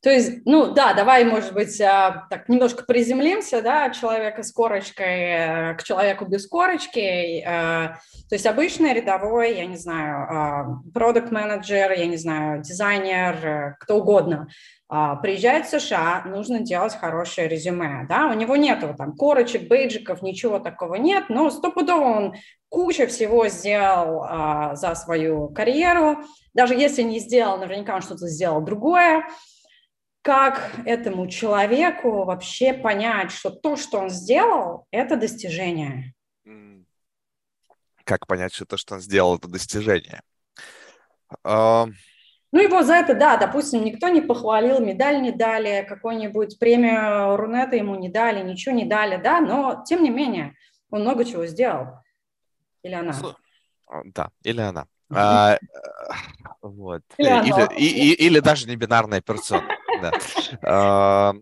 То 0.00 0.10
есть, 0.10 0.46
ну 0.46 0.72
да, 0.72 0.94
давай, 0.94 1.24
может 1.24 1.52
быть, 1.52 1.78
а, 1.80 2.28
так 2.30 2.48
немножко 2.48 2.84
приземлимся, 2.84 3.62
да, 3.62 3.90
человека 3.90 4.44
с 4.44 4.52
корочкой 4.52 5.22
э, 5.22 5.74
к 5.74 5.82
человеку 5.82 6.24
без 6.24 6.46
корочки. 6.46 7.40
Э, 7.40 7.96
то 8.28 8.34
есть 8.34 8.46
обычный 8.46 8.94
рядовой, 8.94 9.56
я 9.56 9.66
не 9.66 9.76
знаю, 9.76 10.84
продукт 10.94 11.32
менеджер 11.32 11.90
я 11.90 12.06
не 12.06 12.16
знаю, 12.16 12.62
дизайнер, 12.62 13.46
э, 13.46 13.76
кто 13.80 13.96
угодно– 13.96 14.46
а, 14.58 14.77
приезжает 14.88 15.66
в 15.66 15.78
США, 15.78 16.22
нужно 16.24 16.60
делать 16.60 16.94
хорошее 16.94 17.46
резюме, 17.46 18.06
да, 18.08 18.28
у 18.28 18.34
него 18.34 18.56
нету 18.56 18.94
там 18.96 19.14
корочек, 19.14 19.68
бейджиков, 19.68 20.22
ничего 20.22 20.58
такого 20.60 20.94
нет, 20.94 21.24
но 21.28 21.50
стопудово 21.50 22.04
он 22.04 22.34
куча 22.70 23.06
всего 23.06 23.48
сделал 23.48 24.24
а, 24.24 24.74
за 24.76 24.94
свою 24.94 25.48
карьеру, 25.50 26.24
даже 26.54 26.74
если 26.74 27.02
не 27.02 27.18
сделал, 27.18 27.58
наверняка 27.58 27.96
он 27.96 28.02
что-то 28.02 28.28
сделал 28.28 28.62
другое, 28.62 29.26
как 30.22 30.72
этому 30.84 31.26
человеку 31.28 32.24
вообще 32.24 32.72
понять, 32.72 33.30
что 33.30 33.50
то, 33.50 33.76
что 33.76 33.98
он 33.98 34.10
сделал, 34.10 34.86
это 34.90 35.16
достижение? 35.16 36.14
Как 38.04 38.26
понять, 38.26 38.54
что 38.54 38.64
то, 38.64 38.76
что 38.76 38.94
он 38.94 39.00
сделал, 39.00 39.36
это 39.36 39.48
достижение? 39.48 40.22
Ну, 42.50 42.60
его 42.60 42.82
за 42.82 42.94
это, 42.94 43.14
да, 43.14 43.36
допустим, 43.36 43.84
никто 43.84 44.08
не 44.08 44.22
похвалил, 44.22 44.80
медаль 44.80 45.20
не 45.20 45.32
дали, 45.32 45.84
какую-нибудь 45.86 46.58
премию 46.58 47.36
Рунета 47.36 47.76
ему 47.76 47.94
не 47.96 48.08
дали, 48.08 48.42
ничего 48.42 48.74
не 48.74 48.86
дали, 48.86 49.20
да, 49.22 49.40
но, 49.40 49.84
тем 49.86 50.02
не 50.02 50.10
менее, 50.10 50.54
он 50.90 51.02
много 51.02 51.24
чего 51.26 51.44
сделал. 51.46 51.98
Или 52.82 52.94
она? 52.94 53.14
А, 53.86 54.00
да, 54.04 54.30
или 54.42 54.60
она. 54.60 54.86
А, 55.10 55.58
вот. 56.62 57.02
Или, 57.18 57.28
или, 57.28 57.78
и, 57.78 58.12
или 58.12 58.40
даже 58.40 58.66
не 58.66 58.76
бинарная 58.76 59.20
персона. 59.20 59.68
Да. 60.00 60.12
А, 60.62 61.34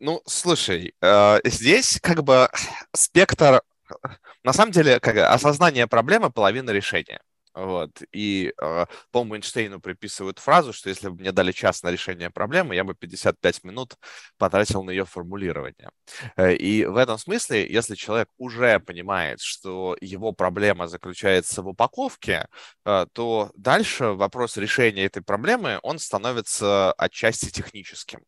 ну, 0.00 0.22
слушай, 0.26 0.94
а, 1.00 1.38
здесь 1.44 2.00
как 2.02 2.24
бы 2.24 2.48
спектр, 2.92 3.62
на 4.42 4.52
самом 4.52 4.72
деле, 4.72 4.98
как 4.98 5.16
осознание 5.16 5.86
проблемы 5.86 6.30
половина 6.30 6.70
решения. 6.70 7.20
Вот. 7.54 8.02
И, 8.12 8.52
э, 8.60 8.86
по-моему, 9.10 9.36
Эйнштейну 9.36 9.80
приписывают 9.80 10.38
фразу, 10.38 10.72
что 10.72 10.88
если 10.88 11.08
бы 11.08 11.16
мне 11.16 11.32
дали 11.32 11.52
час 11.52 11.82
на 11.82 11.90
решение 11.90 12.30
проблемы, 12.30 12.74
я 12.74 12.84
бы 12.84 12.94
55 12.94 13.64
минут 13.64 13.96
потратил 14.38 14.82
на 14.82 14.90
ее 14.90 15.04
формулирование. 15.04 15.90
Э, 16.36 16.54
и 16.54 16.86
в 16.86 16.96
этом 16.96 17.18
смысле, 17.18 17.70
если 17.70 17.94
человек 17.94 18.28
уже 18.38 18.80
понимает, 18.80 19.40
что 19.40 19.96
его 20.00 20.32
проблема 20.32 20.88
заключается 20.88 21.62
в 21.62 21.68
упаковке, 21.68 22.48
э, 22.86 23.06
то 23.12 23.50
дальше 23.54 24.06
вопрос 24.06 24.56
решения 24.56 25.04
этой 25.04 25.22
проблемы, 25.22 25.78
он 25.82 25.98
становится 25.98 26.92
отчасти 26.92 27.50
техническим. 27.50 28.20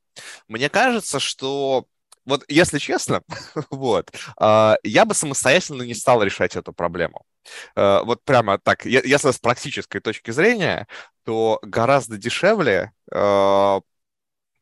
Мне 0.49 0.69
кажется, 0.69 1.19
что 1.19 1.87
вот 2.27 2.45
если 2.49 2.79
честно, 2.79 3.23
вот, 3.71 4.11
э, 4.41 4.75
я 4.83 5.05
бы 5.05 5.15
самостоятельно 5.15 5.83
не 5.83 5.95
стал 5.95 6.23
решать 6.23 6.57
эту 6.57 6.73
проблему. 6.73 7.25
Э, 7.77 8.01
вот 8.05 8.25
прямо 8.25 8.59
так, 8.59 8.85
если 8.87 9.31
с 9.31 9.39
практической 9.39 10.01
точки 10.01 10.31
зрения, 10.31 10.87
то 11.25 11.59
гораздо 11.63 12.17
дешевле 12.17 12.93
э, 13.13 13.81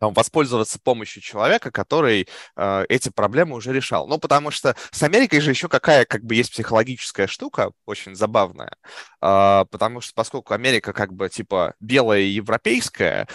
воспользоваться 0.00 0.78
помощью 0.80 1.22
человека, 1.22 1.70
который 1.70 2.28
э, 2.56 2.84
эти 2.88 3.08
проблемы 3.08 3.56
уже 3.56 3.72
решал. 3.72 4.06
Ну, 4.08 4.18
потому 4.18 4.50
что 4.50 4.76
с 4.90 5.02
Америкой 5.02 5.40
же 5.40 5.50
еще 5.50 5.68
какая, 5.68 6.04
как 6.04 6.24
бы, 6.24 6.34
есть 6.34 6.52
психологическая 6.52 7.26
штука, 7.26 7.72
очень 7.86 8.14
забавная, 8.14 8.76
потому 9.22 10.00
что 10.00 10.12
поскольку 10.14 10.52
Америка, 10.52 10.92
как 10.92 11.12
бы, 11.12 11.28
типа, 11.28 11.74
белая 11.78 12.22
и 12.22 12.30
европейская, 12.30 13.28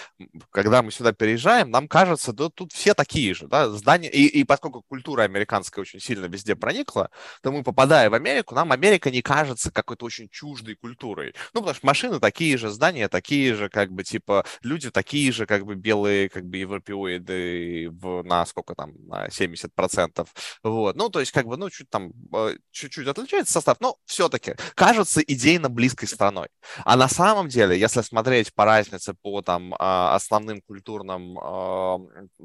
когда 0.51 0.81
мы 0.81 0.91
сюда 0.91 1.13
переезжаем, 1.13 1.71
нам 1.71 1.87
кажется, 1.87 2.33
да, 2.33 2.49
тут 2.49 2.73
все 2.73 2.93
такие 2.93 3.33
же, 3.33 3.47
да, 3.47 3.69
здания, 3.69 4.09
и, 4.09 4.25
и 4.25 4.43
поскольку 4.43 4.81
культура 4.81 5.23
американская 5.23 5.81
очень 5.81 6.01
сильно 6.01 6.25
везде 6.25 6.57
проникла, 6.57 7.09
то 7.41 7.53
мы, 7.53 7.63
попадая 7.63 8.09
в 8.09 8.13
Америку, 8.13 8.53
нам 8.53 8.73
Америка 8.73 9.09
не 9.09 9.21
кажется 9.21 9.71
какой-то 9.71 10.05
очень 10.05 10.27
чуждой 10.27 10.75
культурой. 10.75 11.33
Ну, 11.53 11.61
потому 11.61 11.75
что 11.75 11.85
машины 11.85 12.19
такие 12.19 12.57
же, 12.57 12.69
здания 12.69 13.07
такие 13.07 13.55
же, 13.55 13.69
как 13.69 13.93
бы, 13.93 14.03
типа, 14.03 14.45
люди 14.63 14.91
такие 14.91 15.31
же, 15.31 15.45
как 15.45 15.65
бы, 15.65 15.75
белые, 15.75 16.27
как 16.27 16.43
бы, 16.45 16.57
европеоиды 16.57 17.89
в, 17.91 18.23
на 18.23 18.45
сколько 18.45 18.75
там, 18.75 18.91
на 19.07 19.27
70%. 19.27 20.27
Вот. 20.63 20.95
Ну, 20.97 21.07
то 21.07 21.21
есть, 21.21 21.31
как 21.31 21.47
бы, 21.47 21.55
ну, 21.55 21.69
чуть 21.69 21.89
там, 21.89 22.11
э, 22.33 22.57
чуть-чуть 22.71 23.07
отличается 23.07 23.53
состав, 23.53 23.77
но 23.79 23.95
все-таки 24.05 24.55
кажется 24.75 25.21
идейно 25.21 25.69
близкой 25.77 26.07
страной. 26.07 26.47
А 26.83 26.97
на 26.97 27.07
самом 27.07 27.47
деле, 27.47 27.79
если 27.79 28.01
смотреть 28.01 28.53
по 28.53 28.65
разнице 28.65 29.13
по 29.13 29.41
там 29.41 29.73
а, 29.79 30.15
основным 30.15 30.61
культурным, 30.61 31.37
а, 31.39 31.99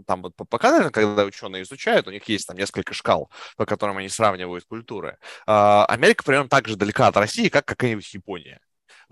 там 0.07 0.23
вот 0.23 0.37
по 0.37 0.45
показателям, 0.45 0.93
когда 0.93 1.25
ученые 1.25 1.63
изучают, 1.63 2.07
у 2.07 2.13
них 2.13 2.29
есть 2.29 2.47
там 2.47 2.57
несколько 2.57 2.95
шкал, 2.95 3.31
по 3.57 3.67
которым 3.67 3.99
они 3.99 4.09
сравнивают 4.09 4.65
культуры. 4.67 5.17
А, 5.47 5.85
Америка 5.87 6.23
примерно 6.23 6.49
так 6.49 6.69
же 6.69 6.77
далека 6.77 7.09
от 7.09 7.17
России, 7.17 7.49
как 7.49 7.65
какая-нибудь 7.65 8.15
Япония. 8.15 8.61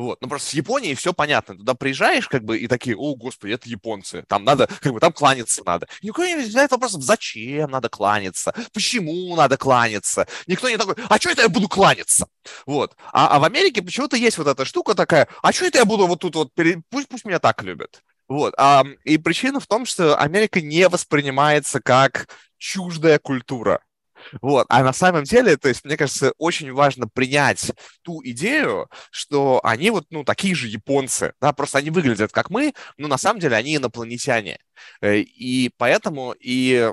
Вот. 0.00 0.22
Ну, 0.22 0.28
просто 0.28 0.48
с 0.48 0.54
Японией 0.54 0.94
все 0.94 1.12
понятно. 1.12 1.58
Туда 1.58 1.74
приезжаешь, 1.74 2.26
как 2.26 2.42
бы, 2.42 2.56
и 2.56 2.66
такие, 2.68 2.96
о, 2.96 3.14
господи, 3.16 3.52
это 3.52 3.68
японцы. 3.68 4.24
Там 4.28 4.44
надо, 4.44 4.66
как 4.80 4.94
бы, 4.94 4.98
там 4.98 5.12
кланяться 5.12 5.62
надо. 5.66 5.88
Никто 6.00 6.24
не 6.24 6.42
задает 6.42 6.70
вопросов, 6.70 7.02
зачем 7.02 7.70
надо 7.70 7.90
кланяться, 7.90 8.54
почему 8.72 9.36
надо 9.36 9.58
кланяться. 9.58 10.26
Никто 10.46 10.70
не 10.70 10.78
такой, 10.78 10.94
а 11.06 11.18
что 11.18 11.28
это 11.28 11.42
я 11.42 11.50
буду 11.50 11.68
кланяться? 11.68 12.28
Вот. 12.64 12.96
А, 13.12 13.36
а 13.36 13.38
в 13.40 13.44
Америке 13.44 13.82
почему-то 13.82 14.16
есть 14.16 14.38
вот 14.38 14.46
эта 14.46 14.64
штука 14.64 14.94
такая, 14.94 15.28
а 15.42 15.52
что 15.52 15.66
это 15.66 15.76
я 15.76 15.84
буду 15.84 16.06
вот 16.06 16.20
тут 16.20 16.34
вот, 16.34 16.54
перед... 16.54 16.78
пусть, 16.88 17.08
пусть 17.08 17.26
меня 17.26 17.38
так 17.38 17.62
любят. 17.62 18.00
Вот. 18.26 18.54
А, 18.56 18.86
и 19.04 19.18
причина 19.18 19.60
в 19.60 19.66
том, 19.66 19.84
что 19.84 20.16
Америка 20.16 20.62
не 20.62 20.88
воспринимается 20.88 21.78
как 21.78 22.34
чуждая 22.56 23.18
культура. 23.18 23.82
Вот. 24.40 24.66
А 24.68 24.82
на 24.82 24.92
самом 24.92 25.24
деле, 25.24 25.56
то 25.56 25.68
есть, 25.68 25.84
мне 25.84 25.96
кажется, 25.96 26.32
очень 26.38 26.72
важно 26.72 27.08
принять 27.08 27.72
ту 28.02 28.20
идею, 28.24 28.88
что 29.10 29.60
они 29.64 29.90
вот, 29.90 30.06
ну, 30.10 30.24
такие 30.24 30.54
же 30.54 30.68
японцы, 30.68 31.32
да, 31.40 31.52
просто 31.52 31.78
они 31.78 31.90
выглядят 31.90 32.32
как 32.32 32.50
мы, 32.50 32.74
но 32.96 33.08
на 33.08 33.18
самом 33.18 33.40
деле 33.40 33.56
они 33.56 33.76
инопланетяне. 33.76 34.58
Э, 35.00 35.18
и 35.18 35.70
поэтому 35.76 36.34
и 36.38 36.92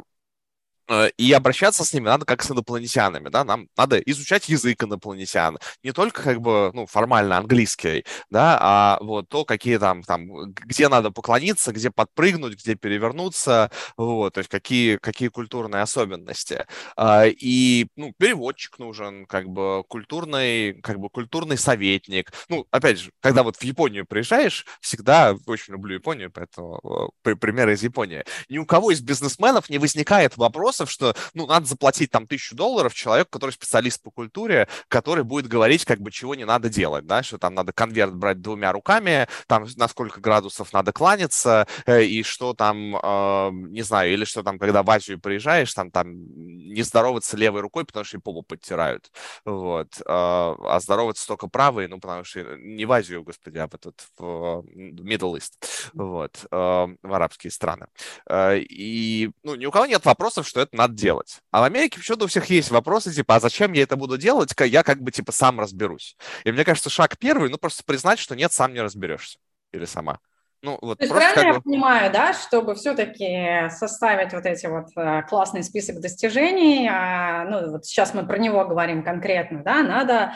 и 1.17 1.31
обращаться 1.33 1.83
с 1.83 1.93
ними 1.93 2.05
надо 2.05 2.25
как 2.25 2.43
с 2.43 2.51
инопланетянами, 2.51 3.29
да, 3.29 3.43
нам 3.43 3.67
надо 3.77 3.99
изучать 3.99 4.49
язык 4.49 4.83
инопланетян, 4.83 5.57
не 5.83 5.91
только 5.91 6.23
как 6.23 6.41
бы, 6.41 6.71
ну, 6.73 6.85
формально 6.85 7.37
английский, 7.37 8.05
да, 8.29 8.57
а 8.61 8.97
вот 9.01 9.29
то, 9.29 9.45
какие 9.45 9.77
там, 9.77 10.03
там, 10.03 10.27
где 10.53 10.87
надо 10.89 11.11
поклониться, 11.11 11.71
где 11.71 11.91
подпрыгнуть, 11.91 12.55
где 12.61 12.75
перевернуться, 12.75 13.71
вот, 13.97 14.33
то 14.33 14.39
есть 14.39 14.49
какие, 14.49 14.97
какие 14.97 15.29
культурные 15.29 15.81
особенности. 15.81 16.65
А, 16.95 17.25
и, 17.27 17.87
ну, 17.95 18.13
переводчик 18.17 18.79
нужен, 18.79 19.25
как 19.25 19.47
бы 19.47 19.83
культурный, 19.87 20.73
как 20.81 20.99
бы 20.99 21.09
культурный 21.09 21.57
советник. 21.57 22.31
Ну, 22.49 22.65
опять 22.71 22.99
же, 22.99 23.11
когда 23.21 23.43
вот 23.43 23.57
в 23.57 23.63
Японию 23.63 24.05
приезжаешь, 24.05 24.65
всегда, 24.81 25.35
очень 25.45 25.73
люблю 25.73 25.95
Японию, 25.95 26.31
поэтому 26.31 27.11
э, 27.23 27.35
примеры 27.35 27.73
из 27.73 27.83
Японии, 27.83 28.23
ни 28.49 28.57
у 28.57 28.65
кого 28.65 28.91
из 28.91 29.01
бизнесменов 29.01 29.69
не 29.69 29.77
возникает 29.77 30.37
вопрос, 30.37 30.76
вопросов, 30.77 30.91
что, 30.91 31.15
ну, 31.33 31.47
надо 31.47 31.65
заплатить 31.65 32.11
там 32.11 32.27
тысячу 32.27 32.55
долларов 32.55 32.93
человеку, 32.93 33.31
который 33.31 33.51
специалист 33.51 34.01
по 34.01 34.11
культуре, 34.11 34.67
который 34.87 35.23
будет 35.23 35.47
говорить, 35.47 35.85
как 35.85 35.99
бы, 35.99 36.11
чего 36.11 36.35
не 36.35 36.45
надо 36.45 36.69
делать, 36.69 37.05
да, 37.05 37.23
что 37.23 37.37
там 37.37 37.53
надо 37.53 37.73
конверт 37.73 38.13
брать 38.15 38.41
двумя 38.41 38.71
руками, 38.71 39.27
там 39.47 39.65
на 39.75 39.87
сколько 39.87 40.21
градусов 40.21 40.73
надо 40.73 40.91
кланяться, 40.91 41.67
э, 41.85 42.03
и 42.03 42.23
что 42.23 42.53
там, 42.53 42.95
э, 42.95 43.49
не 43.51 43.83
знаю, 43.83 44.13
или 44.13 44.25
что 44.25 44.43
там, 44.43 44.59
когда 44.59 44.83
в 44.83 44.89
Азию 44.89 45.19
приезжаешь, 45.19 45.73
там, 45.73 45.91
там 45.91 46.07
не 46.09 46.83
здороваться 46.83 47.37
левой 47.37 47.61
рукой, 47.61 47.85
потому 47.85 48.05
что 48.05 48.17
и 48.17 48.19
попу 48.19 48.43
подтирают, 48.43 49.11
вот, 49.45 49.99
э, 49.99 50.03
а 50.07 50.79
здороваться 50.81 51.27
только 51.27 51.47
правой, 51.47 51.87
ну, 51.87 51.99
потому 51.99 52.23
что 52.23 52.57
не 52.57 52.85
в 52.85 52.91
Азию, 52.91 53.23
господи, 53.23 53.57
а 53.57 53.67
в 53.67 53.73
этот, 53.73 54.07
в 54.17 54.63
Middle 54.75 55.37
East, 55.37 55.53
вот, 55.93 56.45
э, 56.51 56.55
в 57.03 57.13
арабские 57.13 57.51
страны. 57.51 57.87
Э, 58.29 58.57
и, 58.59 59.31
ну, 59.43 59.55
ни 59.55 59.65
у 59.65 59.71
кого 59.71 59.85
нет 59.87 60.05
вопросов, 60.05 60.47
что 60.47 60.61
это 60.61 60.66
это 60.67 60.77
надо 60.77 60.93
делать. 60.93 61.39
А 61.51 61.61
в 61.61 61.63
Америке 61.63 61.97
почему-то 61.97 62.25
у 62.25 62.27
всех 62.27 62.45
есть 62.45 62.69
вопросы, 62.71 63.13
типа, 63.13 63.35
а 63.35 63.39
зачем 63.39 63.73
я 63.73 63.83
это 63.83 63.95
буду 63.95 64.17
делать, 64.17 64.53
я 64.59 64.83
как 64.83 65.01
бы, 65.01 65.11
типа, 65.11 65.31
сам 65.31 65.59
разберусь. 65.59 66.15
И 66.43 66.51
мне 66.51 66.63
кажется, 66.63 66.89
шаг 66.89 67.17
первый, 67.17 67.49
ну, 67.49 67.57
просто 67.57 67.83
признать, 67.83 68.19
что 68.19 68.35
нет, 68.35 68.53
сам 68.53 68.73
не 68.73 68.81
разберешься. 68.81 69.39
Или 69.71 69.85
сама. 69.85 70.19
Ну, 70.63 70.77
вот 70.81 70.97
То 70.97 71.03
есть 71.03 71.13
правильно 71.13 71.35
как 71.35 71.51
бы... 71.51 71.55
я 71.55 71.61
понимаю, 71.61 72.11
да, 72.11 72.33
чтобы 72.33 72.75
все-таки 72.75 73.69
составить 73.69 74.33
вот 74.33 74.45
эти 74.45 74.65
вот 74.65 74.87
э, 74.95 75.21
классный 75.29 75.63
список 75.63 75.99
достижений, 75.99 76.89
а, 76.91 77.45
ну, 77.45 77.71
вот 77.71 77.85
сейчас 77.85 78.13
мы 78.13 78.25
про 78.25 78.37
него 78.37 78.65
говорим 78.65 79.03
конкретно, 79.03 79.63
да, 79.63 79.83
надо 79.83 80.33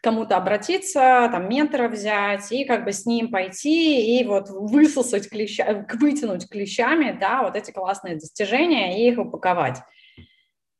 кому-то 0.00 0.36
обратиться, 0.36 1.28
там, 1.32 1.48
ментора 1.48 1.88
взять 1.88 2.52
и 2.52 2.64
как 2.64 2.84
бы 2.84 2.92
с 2.92 3.06
ним 3.06 3.30
пойти 3.30 4.18
и 4.20 4.24
вот 4.24 4.48
высосать 4.50 5.28
клеща, 5.28 5.86
вытянуть 5.94 6.48
клещами, 6.48 7.16
да, 7.18 7.42
вот 7.42 7.56
эти 7.56 7.70
классные 7.70 8.14
достижения 8.14 9.00
и 9.00 9.10
их 9.10 9.18
упаковать 9.18 9.78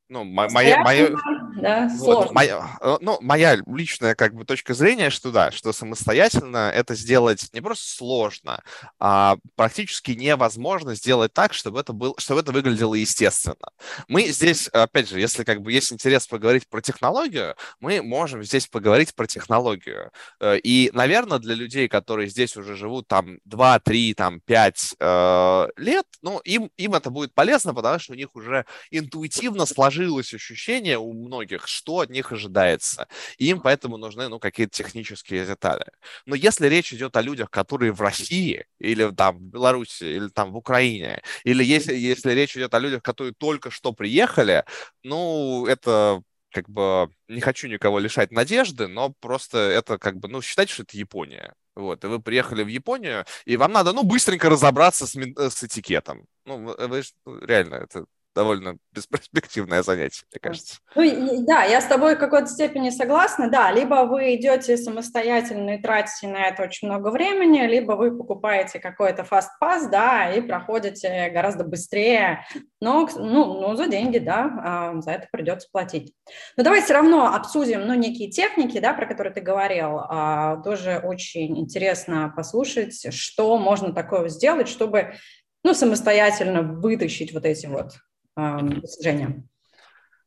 ну, 0.08 0.22
моя, 0.24 0.82
моя, 0.82 1.10
да, 1.56 1.88
вот, 1.98 2.32
моя, 2.32 2.76
э, 2.82 2.98
ну, 3.00 3.18
моя 3.22 3.56
личная 3.66 4.14
как 4.14 4.34
бы 4.34 4.44
точка 4.44 4.74
зрения, 4.74 5.08
что 5.08 5.30
да, 5.30 5.50
что 5.50 5.72
самостоятельно 5.72 6.70
это 6.70 6.94
сделать 6.94 7.48
не 7.54 7.62
просто 7.62 7.88
сложно, 7.88 8.62
а 8.98 9.36
практически 9.56 10.10
невозможно 10.10 10.94
сделать 10.94 11.32
так, 11.32 11.54
чтобы 11.54 11.80
это 11.80 11.94
был, 11.94 12.14
чтобы 12.18 12.40
это 12.40 12.52
выглядело 12.52 12.94
естественно. 12.94 13.68
Мы 14.06 14.26
здесь, 14.26 14.68
опять 14.68 15.08
же, 15.08 15.18
если 15.18 15.42
как 15.42 15.62
бы 15.62 15.72
есть 15.72 15.90
интерес 15.90 16.26
поговорить 16.26 16.68
про 16.68 16.82
технологию, 16.82 17.56
мы 17.80 18.02
можем 18.02 18.44
здесь 18.44 18.66
поговорить 18.66 19.14
про 19.14 19.26
технологию. 19.26 20.10
Э, 20.38 20.58
и, 20.58 20.90
наверное, 20.92 21.38
для 21.38 21.54
людей, 21.54 21.88
которые 21.88 22.28
здесь 22.28 22.58
уже 22.58 22.76
живут 22.76 23.08
там 23.08 23.38
2, 23.46 23.78
3, 23.78 24.14
там 24.14 24.40
5 24.40 24.96
э, 25.00 25.68
лет, 25.78 26.06
ну, 26.20 26.40
им, 26.40 26.70
им 26.76 26.94
это 26.94 27.08
будет 27.08 27.32
полезно, 27.32 27.72
потому 27.72 27.98
что 27.98 28.12
у 28.12 28.16
них 28.16 28.28
уже 28.34 28.66
интуитивно 28.90 29.64
сложилось 29.64 29.93
сложилось 29.94 30.34
ощущение 30.34 30.98
у 30.98 31.12
многих, 31.12 31.68
что 31.68 32.00
от 32.00 32.10
них 32.10 32.32
ожидается. 32.32 33.06
Им 33.38 33.60
поэтому 33.60 33.96
нужны 33.96 34.28
ну, 34.28 34.38
какие-то 34.38 34.76
технические 34.76 35.46
детали. 35.46 35.84
Но 36.26 36.34
если 36.34 36.68
речь 36.68 36.92
идет 36.92 37.16
о 37.16 37.22
людях, 37.22 37.50
которые 37.50 37.92
в 37.92 38.00
России, 38.00 38.66
или 38.80 39.10
там 39.10 39.38
в 39.38 39.42
Беларуси, 39.42 40.04
или 40.04 40.28
там 40.28 40.52
в 40.52 40.56
Украине, 40.56 41.22
или 41.44 41.64
если, 41.64 41.94
если 41.94 42.32
речь 42.32 42.56
идет 42.56 42.74
о 42.74 42.80
людях, 42.80 43.02
которые 43.02 43.34
только 43.34 43.70
что 43.70 43.92
приехали, 43.92 44.64
ну, 45.04 45.66
это 45.66 46.22
как 46.52 46.68
бы 46.68 47.08
не 47.28 47.40
хочу 47.40 47.68
никого 47.68 47.98
лишать 47.98 48.30
надежды, 48.32 48.88
но 48.88 49.10
просто 49.20 49.58
это 49.58 49.98
как 49.98 50.16
бы, 50.16 50.28
ну, 50.28 50.42
считайте, 50.42 50.72
что 50.72 50.82
это 50.82 50.96
Япония. 50.96 51.54
Вот, 51.76 52.04
и 52.04 52.06
вы 52.06 52.20
приехали 52.20 52.62
в 52.62 52.68
Японию, 52.68 53.24
и 53.46 53.56
вам 53.56 53.72
надо, 53.72 53.92
ну, 53.92 54.04
быстренько 54.04 54.48
разобраться 54.48 55.06
с, 55.06 55.14
с 55.14 55.64
этикетом. 55.64 56.26
Ну, 56.46 56.58
вы, 56.58 57.02
ну, 57.26 57.40
реально, 57.40 57.74
это 57.76 58.04
довольно 58.34 58.76
бесперспективное 58.92 59.82
занятие, 59.82 60.24
мне 60.32 60.40
кажется. 60.40 60.78
Ну, 60.94 61.44
да, 61.46 61.64
я 61.64 61.80
с 61.80 61.86
тобой 61.86 62.16
в 62.16 62.18
какой-то 62.18 62.48
степени 62.48 62.90
согласна, 62.90 63.48
да, 63.48 63.70
либо 63.70 64.06
вы 64.06 64.34
идете 64.34 64.76
самостоятельно 64.76 65.76
и 65.76 65.82
тратите 65.82 66.28
на 66.28 66.48
это 66.48 66.64
очень 66.64 66.88
много 66.88 67.08
времени, 67.08 67.60
либо 67.60 67.92
вы 67.92 68.16
покупаете 68.16 68.80
какой-то 68.80 69.24
фаст-пас, 69.24 69.88
да, 69.88 70.30
и 70.32 70.40
проходите 70.40 71.30
гораздо 71.30 71.64
быстрее, 71.64 72.44
но, 72.80 73.08
ну, 73.16 73.60
ну 73.60 73.76
за 73.76 73.86
деньги, 73.86 74.18
да, 74.18 74.50
а, 74.62 75.00
за 75.00 75.12
это 75.12 75.28
придется 75.30 75.68
платить. 75.70 76.12
Но 76.56 76.64
давай 76.64 76.82
все 76.82 76.94
равно 76.94 77.34
обсудим, 77.34 77.86
ну, 77.86 77.94
некие 77.94 78.30
техники, 78.30 78.78
да, 78.78 78.94
про 78.94 79.06
которые 79.06 79.32
ты 79.32 79.40
говорил, 79.40 80.00
а, 80.08 80.56
тоже 80.62 81.00
очень 81.02 81.58
интересно 81.58 82.32
послушать, 82.34 83.14
что 83.14 83.56
можно 83.58 83.92
такое 83.92 84.28
сделать, 84.28 84.68
чтобы 84.68 85.14
ну, 85.62 85.72
самостоятельно 85.72 86.62
вытащить 86.62 87.32
вот 87.32 87.46
эти 87.46 87.66
вот 87.66 87.92
достижения. 88.36 89.44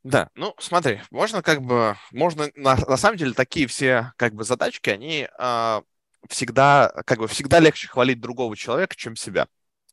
Да, 0.03 0.29
ну 0.35 0.55
смотри, 0.59 1.01
можно 1.11 1.41
как 1.41 1.61
бы, 1.61 1.97
можно 2.11 2.49
на, 2.55 2.75
на 2.75 2.97
самом 2.97 3.17
деле 3.17 3.33
такие 3.33 3.67
все 3.67 4.13
как 4.15 4.33
бы 4.33 4.45
задачки, 4.45 4.89
они 4.89 5.27
э, 5.37 5.81
всегда, 6.29 6.93
как 7.05 7.19
бы 7.19 7.27
всегда 7.27 7.59
легче 7.59 7.87
хвалить 7.87 8.21
другого 8.21 8.55
человека, 8.55 8.95
чем 8.95 9.15
себя. 9.15 9.47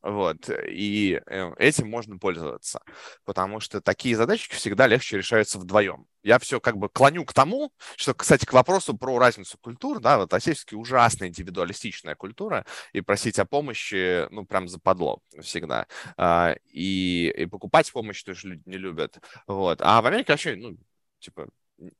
Вот, 0.05 0.51
и 0.67 1.19
э, 1.25 1.51
этим 1.57 1.89
можно 1.89 2.19
пользоваться, 2.19 2.79
потому 3.23 3.59
что 3.59 3.81
такие 3.81 4.15
задачки 4.15 4.53
всегда 4.53 4.85
легче 4.85 5.17
решаются 5.17 5.57
вдвоем. 5.57 6.05
Я 6.21 6.37
все 6.37 6.59
как 6.59 6.77
бы 6.77 6.89
клоню 6.89 7.25
к 7.25 7.33
тому, 7.33 7.73
что, 7.97 8.13
кстати, 8.13 8.45
к 8.45 8.53
вопросу 8.53 8.95
про 8.95 9.17
разницу 9.17 9.57
культур, 9.57 9.99
да, 9.99 10.19
вот 10.19 10.31
российский 10.31 10.75
ужасная 10.75 11.29
индивидуалистичная 11.29 12.13
культура, 12.13 12.67
и 12.93 13.01
просить 13.01 13.39
о 13.39 13.45
помощи, 13.45 14.31
ну, 14.31 14.45
прям 14.45 14.67
западло 14.67 15.21
всегда. 15.41 15.87
А, 16.17 16.53
и, 16.71 17.33
и 17.35 17.47
покупать 17.47 17.91
помощь 17.91 18.21
тоже 18.21 18.49
люди 18.49 18.61
не 18.67 18.77
любят. 18.77 19.17
Вот. 19.47 19.79
А 19.81 20.03
в 20.03 20.05
Америке 20.05 20.33
вообще, 20.33 20.55
ну, 20.55 20.77
типа, 21.17 21.47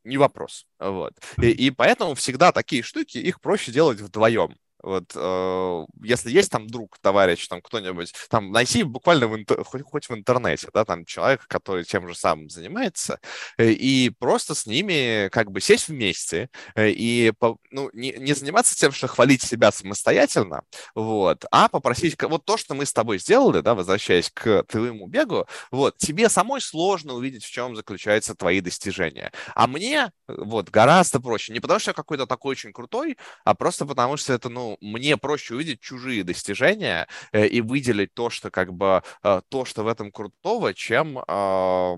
не 0.03 0.17
вопрос. 0.17 0.67
Вот. 0.77 1.13
И, 1.41 1.49
и 1.49 1.71
поэтому 1.71 2.13
всегда 2.13 2.51
такие 2.51 2.83
штуки, 2.83 3.17
их 3.17 3.41
проще 3.41 3.71
делать 3.71 3.99
вдвоем. 3.99 4.55
Вот, 4.81 5.11
э, 5.15 5.85
если 6.03 6.29
есть 6.29 6.51
там 6.51 6.67
друг, 6.67 6.97
товарищ, 6.99 7.47
там 7.47 7.61
кто-нибудь, 7.61 8.13
там 8.29 8.51
найти 8.51 8.83
буквально 8.83 9.27
в 9.27 9.35
интер... 9.35 9.63
хоть, 9.63 9.81
хоть 9.83 10.09
в 10.09 10.13
интернете, 10.13 10.69
да, 10.73 10.85
там 10.85 11.05
человек, 11.05 11.47
который 11.47 11.83
тем 11.83 12.07
же 12.07 12.15
самым 12.15 12.49
занимается, 12.49 13.19
э, 13.57 13.71
и 13.71 14.09
просто 14.09 14.53
с 14.53 14.65
ними 14.65 15.29
как 15.29 15.51
бы 15.51 15.61
сесть 15.61 15.87
вместе 15.87 16.49
э, 16.75 16.89
и 16.89 17.33
ну, 17.71 17.89
не, 17.93 18.13
не 18.13 18.33
заниматься 18.33 18.75
тем, 18.75 18.91
что 18.91 19.07
хвалить 19.07 19.41
себя 19.41 19.71
самостоятельно, 19.71 20.61
вот, 20.93 21.45
а 21.51 21.67
попросить, 21.69 22.21
вот 22.21 22.45
то, 22.45 22.57
что 22.57 22.75
мы 22.75 22.85
с 22.85 22.93
тобой 22.93 23.17
сделали, 23.19 23.61
да, 23.61 23.75
возвращаясь 23.75 24.29
к 24.31 24.63
твоему 24.63 25.07
бегу, 25.07 25.47
вот, 25.71 25.97
тебе 25.97 26.29
самой 26.29 26.61
сложно 26.61 27.13
увидеть, 27.13 27.43
в 27.43 27.51
чем 27.51 27.75
заключаются 27.75 28.35
твои 28.35 28.61
достижения. 28.61 29.31
А 29.55 29.67
мне, 29.67 30.11
вот, 30.27 30.69
гораздо 30.69 31.19
проще. 31.19 31.53
Не 31.53 31.59
потому, 31.59 31.79
что 31.79 31.91
я 31.91 31.93
какой-то 31.93 32.27
такой 32.27 32.51
очень 32.51 32.73
крутой, 32.73 33.17
а 33.43 33.55
просто 33.55 33.85
потому, 33.85 34.17
что 34.17 34.33
это, 34.33 34.49
ну, 34.49 34.74
мне 34.81 35.17
проще 35.17 35.55
увидеть 35.55 35.81
чужие 35.81 36.23
достижения 36.23 37.07
э, 37.31 37.47
и 37.47 37.61
выделить 37.61 38.13
то, 38.13 38.29
что 38.29 38.51
как 38.51 38.73
бы 38.73 39.03
э, 39.23 39.41
то, 39.49 39.65
что 39.65 39.83
в 39.83 39.87
этом 39.87 40.11
крутого, 40.11 40.73
чем 40.73 41.19
а, 41.27 41.97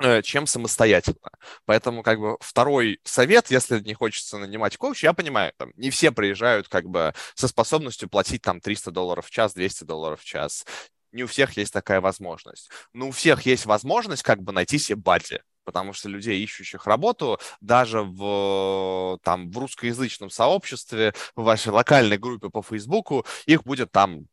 э, 0.00 0.22
чем 0.22 0.46
самостоятельно. 0.46 1.30
Поэтому, 1.66 2.02
как 2.02 2.18
бы, 2.18 2.36
второй 2.40 3.00
совет, 3.04 3.50
если 3.50 3.80
не 3.80 3.94
хочется 3.94 4.38
нанимать 4.38 4.76
коуча, 4.76 5.06
я 5.06 5.12
понимаю, 5.12 5.52
там, 5.56 5.72
не 5.76 5.90
все 5.90 6.12
приезжают, 6.12 6.68
как 6.68 6.86
бы, 6.88 7.14
со 7.34 7.48
способностью 7.48 8.08
платить, 8.08 8.42
там, 8.42 8.60
300 8.60 8.90
долларов 8.90 9.26
в 9.26 9.30
час, 9.30 9.54
200 9.54 9.84
долларов 9.84 10.20
в 10.20 10.24
час. 10.24 10.66
Не 11.12 11.24
у 11.24 11.26
всех 11.26 11.56
есть 11.56 11.72
такая 11.72 12.00
возможность. 12.00 12.70
Но 12.92 13.08
у 13.08 13.10
всех 13.12 13.42
есть 13.46 13.66
возможность, 13.66 14.22
как 14.22 14.42
бы, 14.42 14.52
найти 14.52 14.78
себе 14.78 14.96
бади 14.96 15.40
потому 15.64 15.92
что 15.92 16.08
людей, 16.08 16.42
ищущих 16.42 16.86
работу, 16.86 17.38
даже 17.60 18.02
в, 18.02 19.18
там, 19.22 19.50
в 19.50 19.58
русскоязычном 19.58 20.30
сообществе, 20.30 21.14
в 21.34 21.42
вашей 21.42 21.72
локальной 21.72 22.18
группе 22.18 22.50
по 22.50 22.62
Фейсбуку, 22.62 23.24
их 23.46 23.64
будет 23.64 23.90
там 23.92 24.26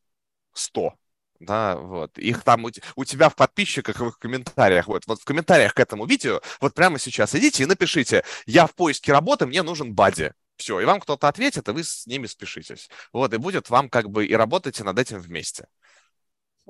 100, 0.53 0.93
да, 1.39 1.75
вот, 1.77 2.17
их 2.17 2.43
там 2.43 2.65
у, 2.65 2.71
у 2.95 3.05
тебя 3.05 3.29
в 3.29 3.35
подписчиках 3.35 3.99
и 4.01 4.05
в 4.05 4.17
комментариях, 4.17 4.87
вот, 4.87 5.03
вот 5.07 5.21
в 5.21 5.25
комментариях 5.25 5.73
к 5.73 5.79
этому 5.79 6.05
видео, 6.05 6.41
вот 6.59 6.73
прямо 6.73 6.99
сейчас 6.99 7.35
идите 7.35 7.63
и 7.63 7.65
напишите, 7.65 8.23
я 8.45 8.67
в 8.67 8.75
поиске 8.75 9.11
работы, 9.11 9.45
мне 9.45 9.63
нужен 9.63 9.93
бади, 9.93 10.33
все, 10.57 10.79
и 10.79 10.85
вам 10.85 10.99
кто-то 10.99 11.27
ответит, 11.27 11.67
и 11.67 11.71
вы 11.71 11.83
с 11.83 12.05
ними 12.05 12.27
спешитесь, 12.27 12.89
вот, 13.13 13.33
и 13.33 13.37
будет 13.37 13.69
вам 13.69 13.89
как 13.89 14.09
бы 14.09 14.25
и 14.25 14.33
работаете 14.33 14.83
над 14.83 14.99
этим 14.99 15.19
вместе. 15.19 15.67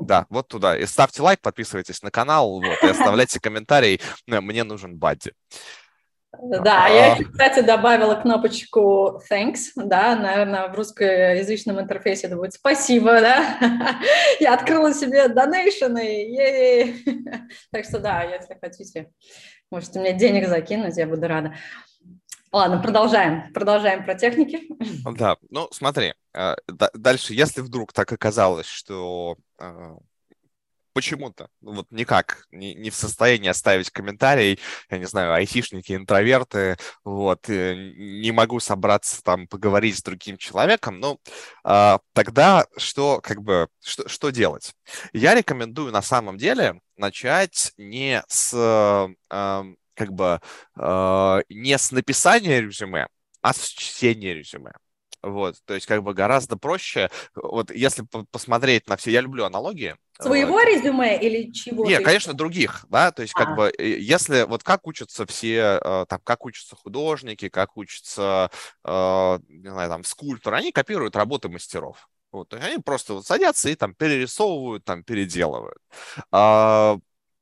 Да, 0.01 0.25
вот 0.29 0.47
туда. 0.47 0.77
И 0.77 0.85
ставьте 0.85 1.21
лайк, 1.21 1.41
подписывайтесь 1.41 2.01
на 2.01 2.11
канал, 2.11 2.61
вот, 2.61 2.83
и 2.83 2.87
оставляйте 2.87 3.39
комментарий. 3.39 4.01
Мне 4.27 4.63
нужен 4.63 4.97
Бадди. 4.97 5.31
Да, 6.39 6.87
я 6.87 7.13
еще, 7.13 7.25
кстати, 7.25 7.59
добавила 7.59 8.15
кнопочку 8.15 9.21
thanks, 9.29 9.71
да, 9.75 10.15
наверное, 10.15 10.69
в 10.69 10.75
русскоязычном 10.75 11.81
интерфейсе 11.81 12.27
это 12.27 12.37
будет 12.37 12.53
спасибо, 12.53 13.19
да. 13.19 13.57
Я 14.39 14.53
открыла 14.53 14.93
себе 14.93 15.27
донейшены, 15.27 17.03
Так 17.71 17.83
что 17.83 17.99
да, 17.99 18.23
если 18.23 18.57
хотите, 18.61 19.11
можете 19.69 19.99
мне 19.99 20.13
денег 20.13 20.47
закинуть, 20.47 20.95
я 20.95 21.05
буду 21.05 21.27
рада. 21.27 21.53
Ладно, 22.53 22.79
продолжаем. 22.79 23.51
Продолжаем 23.53 24.03
про 24.03 24.15
техники. 24.15 24.67
Да, 25.17 25.37
ну 25.49 25.67
смотри, 25.71 26.07
э, 26.07 26.13
дальше, 26.93 27.33
если 27.33 27.61
вдруг 27.61 27.93
так 27.93 28.11
оказалось, 28.11 28.67
что 28.67 29.37
э, 29.59 29.95
почему-то 30.93 31.49
вот 31.61 31.87
никак 31.91 32.45
не, 32.51 32.73
не 32.75 32.89
в 32.89 32.95
состоянии 32.95 33.49
оставить 33.49 33.89
комментарий, 33.91 34.59
я 34.89 34.97
не 34.97 35.05
знаю, 35.05 35.33
айтишники, 35.33 35.93
интроверты, 35.93 36.77
вот, 37.03 37.47
не 37.47 38.31
могу 38.31 38.59
собраться 38.59 39.21
там 39.23 39.47
поговорить 39.47 39.97
с 39.97 40.03
другим 40.03 40.37
человеком, 40.37 40.99
ну, 40.99 41.19
а, 41.63 41.99
тогда 42.13 42.65
что, 42.77 43.21
как 43.21 43.41
бы, 43.41 43.67
что, 43.83 44.07
что 44.07 44.29
делать? 44.29 44.73
Я 45.13 45.35
рекомендую 45.35 45.91
на 45.91 46.01
самом 46.01 46.37
деле 46.37 46.79
начать 46.97 47.73
не 47.77 48.23
с, 48.27 48.53
а, 49.29 49.63
как 49.95 50.13
бы, 50.13 50.41
а, 50.75 51.41
не 51.49 51.77
с 51.77 51.91
написания 51.91 52.61
резюме, 52.61 53.07
а 53.41 53.53
с 53.53 53.67
чтения 53.67 54.33
резюме. 54.33 54.73
Вот, 55.23 55.55
то 55.65 55.75
есть 55.75 55.85
как 55.85 56.03
бы 56.03 56.13
гораздо 56.13 56.57
проще, 56.57 57.09
вот 57.35 57.71
если 57.71 58.05
посмотреть 58.31 58.87
на 58.87 58.97
все, 58.97 59.11
я 59.11 59.21
люблю 59.21 59.45
аналогии. 59.45 59.95
Своего 60.19 60.53
вот. 60.53 60.65
резюме 60.65 61.19
или 61.19 61.51
чего? 61.51 61.85
Нет, 61.85 62.03
конечно, 62.03 62.33
других, 62.33 62.85
да, 62.89 63.11
то 63.11 63.21
есть 63.21 63.33
как 63.33 63.49
а. 63.49 63.55
бы 63.55 63.73
если 63.77 64.43
вот 64.43 64.63
как 64.63 64.87
учатся 64.87 65.25
все, 65.25 65.79
э, 65.83 66.05
там, 66.07 66.19
как 66.23 66.45
учатся 66.45 66.75
художники, 66.75 67.49
как 67.49 67.77
учатся, 67.77 68.49
э, 68.83 69.39
не 69.47 69.69
знаю, 69.69 69.89
там, 69.89 70.03
скульпторы, 70.03 70.57
они 70.57 70.71
копируют 70.71 71.15
работы 71.15 71.49
мастеров. 71.49 72.09
Вот, 72.31 72.49
то 72.49 72.57
есть 72.57 72.67
они 72.67 72.81
просто 72.81 73.13
вот 73.15 73.25
садятся 73.25 73.69
и 73.69 73.75
там 73.75 73.93
перерисовывают, 73.93 74.85
там 74.85 75.03
переделывают. 75.03 75.79
А, 76.31 76.97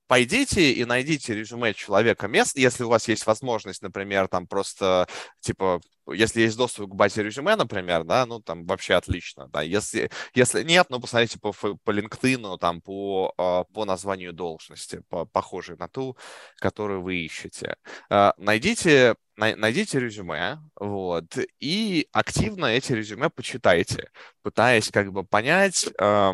пойдите 0.09 0.71
и 0.71 0.85
найдите 0.85 1.35
резюме 1.35 1.75
человека 1.75 2.27
мест, 2.27 2.57
если 2.57 2.83
у 2.83 2.89
вас 2.89 3.07
есть 3.07 3.27
возможность, 3.27 3.83
например, 3.83 4.27
там 4.27 4.47
просто, 4.47 5.07
типа, 5.39 5.81
если 6.11 6.41
есть 6.41 6.57
доступ 6.57 6.89
к 6.89 6.95
базе 6.95 7.21
резюме, 7.21 7.55
например, 7.55 8.03
да, 8.03 8.25
ну, 8.25 8.39
там 8.41 8.65
вообще 8.65 8.95
отлично, 8.95 9.47
да, 9.49 9.61
если, 9.61 10.09
если 10.33 10.63
нет, 10.63 10.87
ну, 10.89 10.99
посмотрите 10.99 11.39
по, 11.39 11.51
по 11.51 11.91
LinkedIn, 11.91 12.57
там, 12.57 12.81
по, 12.81 13.35
а, 13.37 13.65
по 13.65 13.85
названию 13.85 14.33
должности, 14.33 15.03
по, 15.09 15.25
похожей 15.25 15.77
на 15.77 15.87
ту, 15.87 16.17
которую 16.57 17.03
вы 17.03 17.17
ищете. 17.17 17.75
А, 18.09 18.33
найдите 18.37 19.15
найдите 19.37 19.99
резюме, 19.99 20.57
вот, 20.75 21.37
и 21.61 22.07
активно 22.11 22.65
эти 22.65 22.93
резюме 22.93 23.29
почитайте, 23.29 24.09
пытаясь 24.41 24.89
как 24.91 25.13
бы 25.13 25.23
понять, 25.23 25.87
а, 25.99 26.33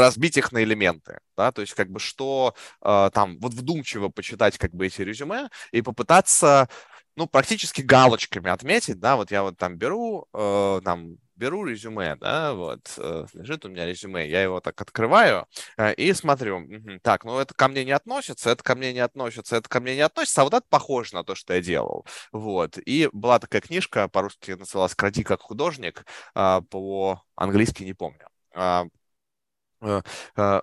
разбить 0.00 0.36
их 0.36 0.52
на 0.52 0.62
элементы, 0.62 1.18
да, 1.36 1.52
то 1.52 1.60
есть 1.62 1.74
как 1.74 1.90
бы 1.90 2.00
что 2.00 2.54
э, 2.82 3.10
там 3.12 3.38
вот 3.40 3.54
вдумчиво 3.54 4.08
почитать 4.08 4.58
как 4.58 4.72
бы 4.72 4.86
эти 4.86 5.02
резюме 5.02 5.48
и 5.72 5.82
попытаться, 5.82 6.68
ну, 7.16 7.26
практически 7.28 7.80
галочками 7.82 8.50
отметить, 8.50 8.98
да, 9.00 9.16
вот 9.16 9.30
я 9.30 9.42
вот 9.42 9.56
там 9.58 9.76
беру, 9.76 10.26
э, 10.34 10.80
там, 10.84 11.16
беру 11.36 11.64
резюме, 11.64 12.16
да, 12.16 12.54
вот, 12.54 12.80
э, 12.98 13.26
лежит 13.34 13.64
у 13.64 13.68
меня 13.68 13.86
резюме, 13.86 14.28
я 14.28 14.42
его 14.42 14.60
так 14.60 14.80
открываю 14.80 15.46
э, 15.76 15.94
и 15.94 16.12
смотрю, 16.12 16.58
угу, 16.58 16.98
так, 17.02 17.24
ну, 17.24 17.38
это 17.38 17.54
ко 17.54 17.68
мне 17.68 17.84
не 17.84 17.92
относится, 17.92 18.50
это 18.50 18.62
ко 18.62 18.74
мне 18.74 18.92
не 18.92 19.00
относится, 19.00 19.56
это 19.56 19.68
ко 19.68 19.80
мне 19.80 19.94
не 19.94 20.00
относится, 20.02 20.42
а 20.42 20.44
вот 20.44 20.54
это 20.54 20.66
похоже 20.68 21.14
на 21.14 21.24
то, 21.24 21.34
что 21.34 21.54
я 21.54 21.60
делал, 21.60 22.06
вот, 22.32 22.78
и 22.78 23.08
была 23.12 23.38
такая 23.38 23.60
книжка, 23.62 24.08
по-русски 24.08 24.52
называлась 24.52 24.94
«Кради 24.94 25.22
как 25.24 25.42
художник», 25.42 26.04
э, 26.34 26.60
по-английски 26.70 27.82
не 27.84 27.94
помню, 27.94 28.28
а, 28.54 28.86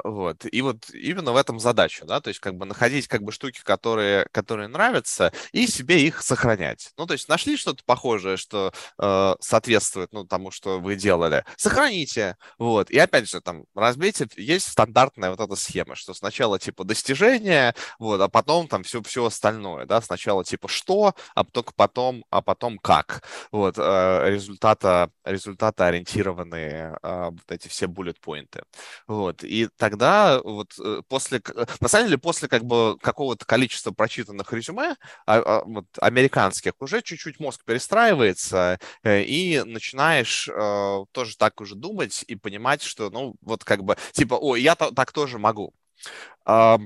вот. 0.03 0.45
И 0.51 0.61
вот 0.61 0.89
именно 0.91 1.31
в 1.31 1.37
этом 1.37 1.59
задача, 1.59 2.05
да, 2.05 2.21
то 2.21 2.29
есть 2.29 2.39
как 2.39 2.55
бы 2.55 2.65
находить 2.65 3.07
как 3.07 3.23
бы 3.23 3.31
штуки, 3.31 3.61
которые, 3.63 4.27
которые 4.31 4.67
нравятся, 4.67 5.31
и 5.51 5.67
себе 5.67 6.01
их 6.03 6.21
сохранять. 6.21 6.91
Ну, 6.97 7.05
то 7.05 7.13
есть 7.13 7.29
нашли 7.29 7.57
что-то 7.57 7.83
похожее, 7.85 8.37
что 8.37 8.73
э, 8.97 9.35
соответствует, 9.39 10.11
ну, 10.11 10.25
тому, 10.25 10.51
что 10.51 10.79
вы 10.79 10.95
делали, 10.95 11.45
сохраните, 11.57 12.37
вот. 12.57 12.89
И 12.89 12.97
опять 12.97 13.29
же, 13.29 13.41
там, 13.41 13.65
разбейте, 13.75 14.27
есть 14.37 14.67
стандартная 14.71 15.31
вот 15.31 15.39
эта 15.39 15.55
схема, 15.55 15.95
что 15.95 16.13
сначала, 16.13 16.59
типа, 16.59 16.83
достижение, 16.83 17.75
вот, 17.99 18.21
а 18.21 18.27
потом 18.27 18.67
там 18.67 18.83
все, 18.83 19.01
все 19.03 19.25
остальное, 19.25 19.85
да, 19.85 20.01
сначала, 20.01 20.43
типа, 20.43 20.67
что, 20.67 21.15
а 21.35 21.43
только 21.43 21.73
потом, 21.75 22.25
а 22.29 22.41
потом 22.41 22.77
как, 22.77 23.23
вот, 23.51 23.75
э, 23.77 24.29
результата, 24.29 25.11
результата 25.25 25.85
ориентированные 25.87 26.97
э, 27.01 27.29
вот 27.31 27.51
эти 27.51 27.67
все 27.67 27.85
bullet-поинты. 27.87 28.63
Вот. 29.11 29.43
И 29.43 29.67
тогда 29.77 30.39
вот 30.41 30.71
э, 30.79 31.01
после, 31.09 31.41
на 31.81 31.89
самом 31.89 32.05
деле, 32.05 32.17
после 32.17 32.47
как 32.47 32.63
бы 32.63 32.97
какого-то 33.01 33.45
количества 33.45 33.91
прочитанных 33.91 34.53
резюме, 34.53 34.95
а, 35.25 35.39
а, 35.39 35.63
вот, 35.65 35.85
американских, 35.99 36.71
уже 36.79 37.01
чуть-чуть 37.01 37.41
мозг 37.41 37.65
перестраивается, 37.65 38.79
э, 39.03 39.23
и 39.23 39.63
начинаешь 39.65 40.47
э, 40.47 41.05
тоже 41.11 41.35
так 41.35 41.59
уже 41.59 41.75
думать 41.75 42.23
и 42.25 42.37
понимать, 42.37 42.83
что, 42.83 43.09
ну, 43.09 43.35
вот 43.41 43.65
как 43.65 43.83
бы, 43.83 43.97
типа, 44.13 44.35
о, 44.35 44.55
я 44.55 44.75
то, 44.75 44.91
так 44.91 45.11
тоже 45.11 45.39
могу. 45.39 45.73
Э, 46.45 46.77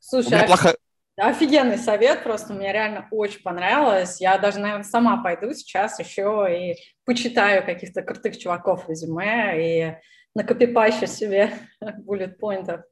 Слушай, 0.00 0.40
а 0.40 0.46
плохо... 0.46 0.76
Офигенный 1.16 1.78
совет, 1.78 2.24
просто 2.24 2.54
мне 2.54 2.72
реально 2.72 3.06
очень 3.12 3.42
понравилось. 3.42 4.20
Я 4.20 4.36
даже, 4.38 4.58
наверное, 4.58 4.82
сама 4.82 5.22
пойду 5.22 5.54
сейчас 5.54 6.00
еще 6.00 6.48
и 6.50 6.76
почитаю 7.04 7.64
каких-то 7.64 8.02
крутых 8.02 8.36
чуваков 8.36 8.88
резюме 8.88 9.54
и 9.60 9.96
на 10.38 10.44
копипаще 10.44 11.08
себе 11.08 11.52
буллет-поинтов. 12.04 12.82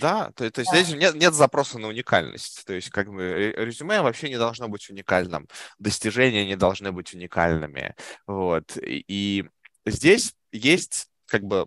Да, 0.00 0.32
то, 0.34 0.50
то 0.50 0.60
есть 0.60 0.72
да. 0.72 0.82
здесь 0.82 0.96
нет, 0.96 1.14
нет 1.14 1.34
запроса 1.34 1.78
на 1.78 1.88
уникальность. 1.88 2.64
То 2.64 2.72
есть 2.72 2.88
как 2.88 3.12
бы 3.12 3.54
резюме 3.58 4.00
вообще 4.00 4.30
не 4.30 4.38
должно 4.38 4.68
быть 4.68 4.88
уникальным, 4.88 5.46
достижения 5.78 6.46
не 6.46 6.56
должны 6.56 6.92
быть 6.92 7.12
уникальными. 7.12 7.94
Вот. 8.26 8.78
И 8.82 9.44
здесь 9.84 10.32
есть 10.50 11.08
как 11.26 11.42
бы 11.42 11.66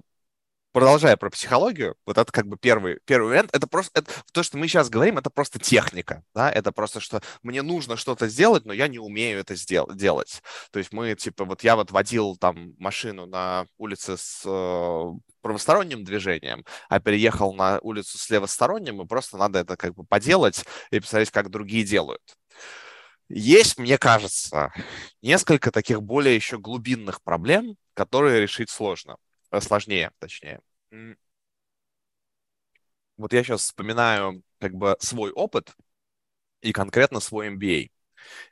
продолжая 0.72 1.18
про 1.18 1.30
психологию, 1.30 1.96
вот 2.06 2.18
это 2.18 2.32
как 2.32 2.48
бы 2.48 2.58
первый, 2.58 3.00
первый 3.06 3.30
вариант, 3.30 3.50
это 3.54 3.68
просто, 3.68 4.00
это, 4.00 4.12
то, 4.32 4.44
что 4.44 4.58
мы 4.58 4.68
сейчас 4.68 4.90
говорим, 4.90 5.18
это 5.18 5.30
просто 5.30 5.60
техника, 5.60 6.24
да, 6.36 6.52
это 6.52 6.72
просто, 6.72 7.00
что 7.00 7.22
мне 7.44 7.62
нужно 7.62 7.98
что-то 7.98 8.28
сделать, 8.28 8.66
но 8.66 8.74
я 8.74 8.88
не 8.88 9.00
умею 9.00 9.40
это 9.40 9.56
сдел- 9.56 9.94
делать. 9.94 10.42
То 10.72 10.80
есть 10.80 10.92
мы, 10.92 11.16
типа, 11.16 11.46
вот 11.46 11.64
я 11.64 11.76
вот 11.76 11.92
водил 11.92 12.36
там 12.38 12.74
машину 12.78 13.26
на 13.26 13.66
улице 13.78 14.18
с 14.18 14.44
э, 14.46 15.04
правосторонним 15.42 16.04
движением, 16.04 16.64
а 16.90 17.00
переехал 17.00 17.54
на 17.54 17.80
улицу 17.82 18.18
с 18.18 18.30
левосторонним, 18.30 19.02
и 19.02 19.08
просто 19.08 19.38
надо 19.38 19.60
это 19.60 19.78
как 19.78 19.96
бы 19.96 20.04
поделать 20.06 20.64
и 20.92 21.00
посмотреть, 21.00 21.32
как 21.32 21.50
другие 21.50 21.84
делают. 21.84 22.22
Есть, 23.30 23.78
мне 23.78 23.98
кажется, 23.98 24.72
несколько 25.22 25.72
таких 25.72 26.02
более 26.02 26.36
еще 26.36 26.58
глубинных 26.58 27.22
проблем, 27.22 27.76
которые 27.94 28.42
решить 28.42 28.70
сложно. 28.70 29.18
Э, 29.52 29.62
сложнее, 29.62 30.12
точнее. 30.20 30.62
Вот 33.18 33.34
я 33.34 33.44
сейчас 33.44 33.62
вспоминаю 33.62 34.44
как 34.60 34.74
бы 34.74 34.96
свой 35.00 35.32
опыт 35.32 35.76
и 36.62 36.72
конкретно 36.74 37.20
свой 37.20 37.50
MBA. 37.50 37.90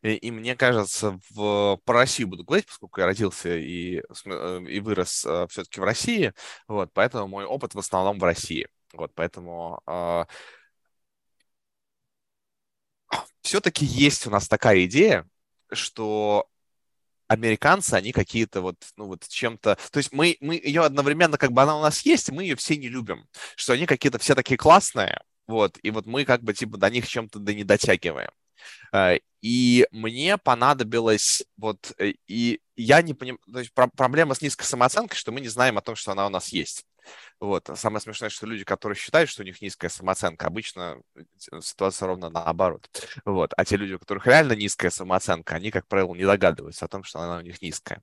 И, 0.02 0.16
и 0.16 0.32
мне 0.32 0.56
кажется, 0.56 1.20
в, 1.30 1.78
по 1.86 1.94
России 1.94 2.24
буду 2.24 2.44
говорить, 2.44 2.68
поскольку 2.68 3.02
я 3.02 3.08
родился 3.08 3.56
и, 3.58 4.02
э, 4.26 4.62
и 4.70 4.80
вырос 4.80 5.26
э, 5.26 5.48
все-таки 5.50 5.80
в 5.82 5.84
России, 5.84 6.34
вот, 6.68 6.92
поэтому 6.94 7.28
мой 7.28 7.46
опыт 7.46 7.76
в 7.76 7.80
основном 7.80 8.20
в 8.20 8.24
России. 8.24 8.68
Вот, 8.94 9.14
поэтому 9.14 9.82
uh, 9.88 10.26
все-таки 13.42 13.86
есть 13.86 14.26
у 14.28 14.30
нас 14.30 14.48
такая 14.48 14.86
идея, 14.86 15.28
что 15.72 16.48
американцы, 17.28 17.94
они 17.94 18.12
какие-то 18.12 18.62
вот, 18.62 18.78
ну 18.98 19.08
вот 19.08 19.28
чем-то... 19.28 19.78
То 19.92 19.98
есть 19.98 20.12
мы, 20.12 20.38
мы 20.42 20.56
ее 20.56 20.84
одновременно, 20.84 21.38
как 21.38 21.52
бы 21.52 21.62
она 21.62 21.78
у 21.78 21.82
нас 21.82 22.06
есть, 22.06 22.32
мы 22.32 22.44
ее 22.44 22.56
все 22.56 22.78
не 22.78 22.88
любим. 22.88 23.28
Что 23.56 23.74
они 23.74 23.86
какие-то 23.86 24.20
все 24.20 24.36
такие 24.36 24.58
классные, 24.58 25.22
вот, 25.48 25.78
и 25.84 25.92
вот 25.92 26.06
мы 26.06 26.26
как 26.26 26.44
бы 26.44 26.54
типа 26.54 26.78
до 26.78 26.90
них 26.90 27.08
чем-то 27.08 27.40
да 27.40 27.54
не 27.54 27.64
дотягиваем. 27.64 28.32
Э, 28.92 29.20
и 29.42 29.88
мне 29.92 30.38
понадобилось 30.38 31.44
вот, 31.58 31.94
э, 31.98 32.14
и 32.28 32.60
я 32.76 33.02
не 33.02 33.14
понимаю, 33.14 33.40
то 33.52 33.60
есть 33.60 33.72
проблема 33.74 34.36
с 34.36 34.42
низкой 34.42 34.66
самооценкой, 34.66 35.18
что 35.18 35.32
мы 35.32 35.42
не 35.42 35.48
знаем 35.48 35.78
о 35.78 35.82
том, 35.82 35.96
что 35.96 36.12
она 36.12 36.26
у 36.26 36.30
нас 36.30 36.50
есть. 36.50 36.86
Вот. 37.40 37.70
Самое 37.76 38.02
смешное, 38.02 38.30
что 38.30 38.46
люди, 38.46 38.64
которые 38.64 38.98
считают, 38.98 39.30
что 39.30 39.44
у 39.44 39.46
них 39.46 39.62
низкая 39.62 39.90
самооценка, 39.90 40.48
обычно 40.48 41.02
ситуация 41.62 42.08
ровно 42.08 42.30
наоборот. 42.30 42.90
Вот. 43.26 43.54
А 43.56 43.66
те 43.66 43.78
люди, 43.78 43.94
у 43.94 44.00
которых 44.00 44.28
реально 44.28 44.54
низкая 44.54 44.92
самооценка, 44.92 45.56
они, 45.56 45.72
как 45.72 45.88
правило, 45.88 46.14
не 46.14 46.26
догадываются 46.26 46.86
о 46.86 46.88
том, 46.88 47.04
что 47.04 47.20
она 47.20 47.38
у 47.38 47.42
них 47.42 47.62
низкая. 47.62 48.02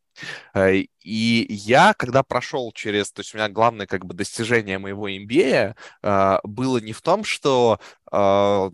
Э, 0.54 0.74
и 0.74 1.46
я, 1.48 1.94
когда 1.94 2.22
прошел 2.22 2.72
через... 2.72 3.12
То 3.12 3.20
есть 3.20 3.34
у 3.34 3.38
меня 3.38 3.48
главное 3.48 3.86
как 3.86 4.04
бы 4.04 4.14
достижение 4.14 4.78
моего 4.78 5.08
MBA 5.08 5.74
э, 6.02 6.38
было 6.44 6.78
не 6.78 6.92
в 6.92 7.02
том, 7.02 7.24
что 7.24 7.80
э, 8.10 8.70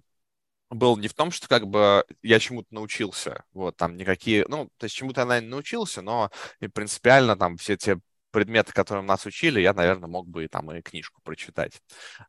был 0.71 0.97
не 0.97 1.09
в 1.09 1.15
том, 1.15 1.31
что 1.31 1.49
как 1.49 1.67
бы 1.67 2.05
я 2.23 2.39
чему-то 2.39 2.69
научился, 2.71 3.45
вот, 3.53 3.77
там 3.77 3.97
никакие, 3.97 4.45
ну, 4.49 4.69
то 4.77 4.85
есть 4.85 4.95
чему-то 4.95 5.25
наверное, 5.25 5.51
научился, 5.51 6.03
но 6.03 6.31
принципиально 6.75 7.37
там 7.37 7.57
все 7.57 7.77
те 7.77 7.99
предметы, 8.31 8.73
которым 8.73 9.07
нас 9.07 9.27
учили, 9.27 9.61
я, 9.61 9.73
наверное, 9.73 10.09
мог 10.09 10.29
бы 10.29 10.45
и 10.45 10.49
там 10.49 10.71
и 10.73 10.83
книжку 10.83 11.21
прочитать. 11.23 11.81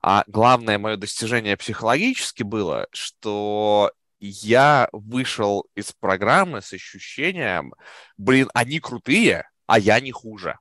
А 0.01 0.23
главное 0.27 0.77
мое 0.77 0.97
достижение 0.97 1.57
психологически 1.57 2.43
было, 2.43 2.87
что 2.91 3.91
я 4.19 4.89
вышел 4.91 5.67
из 5.75 5.93
программы 5.93 6.61
с 6.61 6.73
ощущением, 6.73 7.73
блин, 8.17 8.49
они 8.53 8.79
крутые, 8.79 9.49
а 9.65 9.79
я 9.79 9.99
не 9.99 10.11
хуже. 10.11 10.57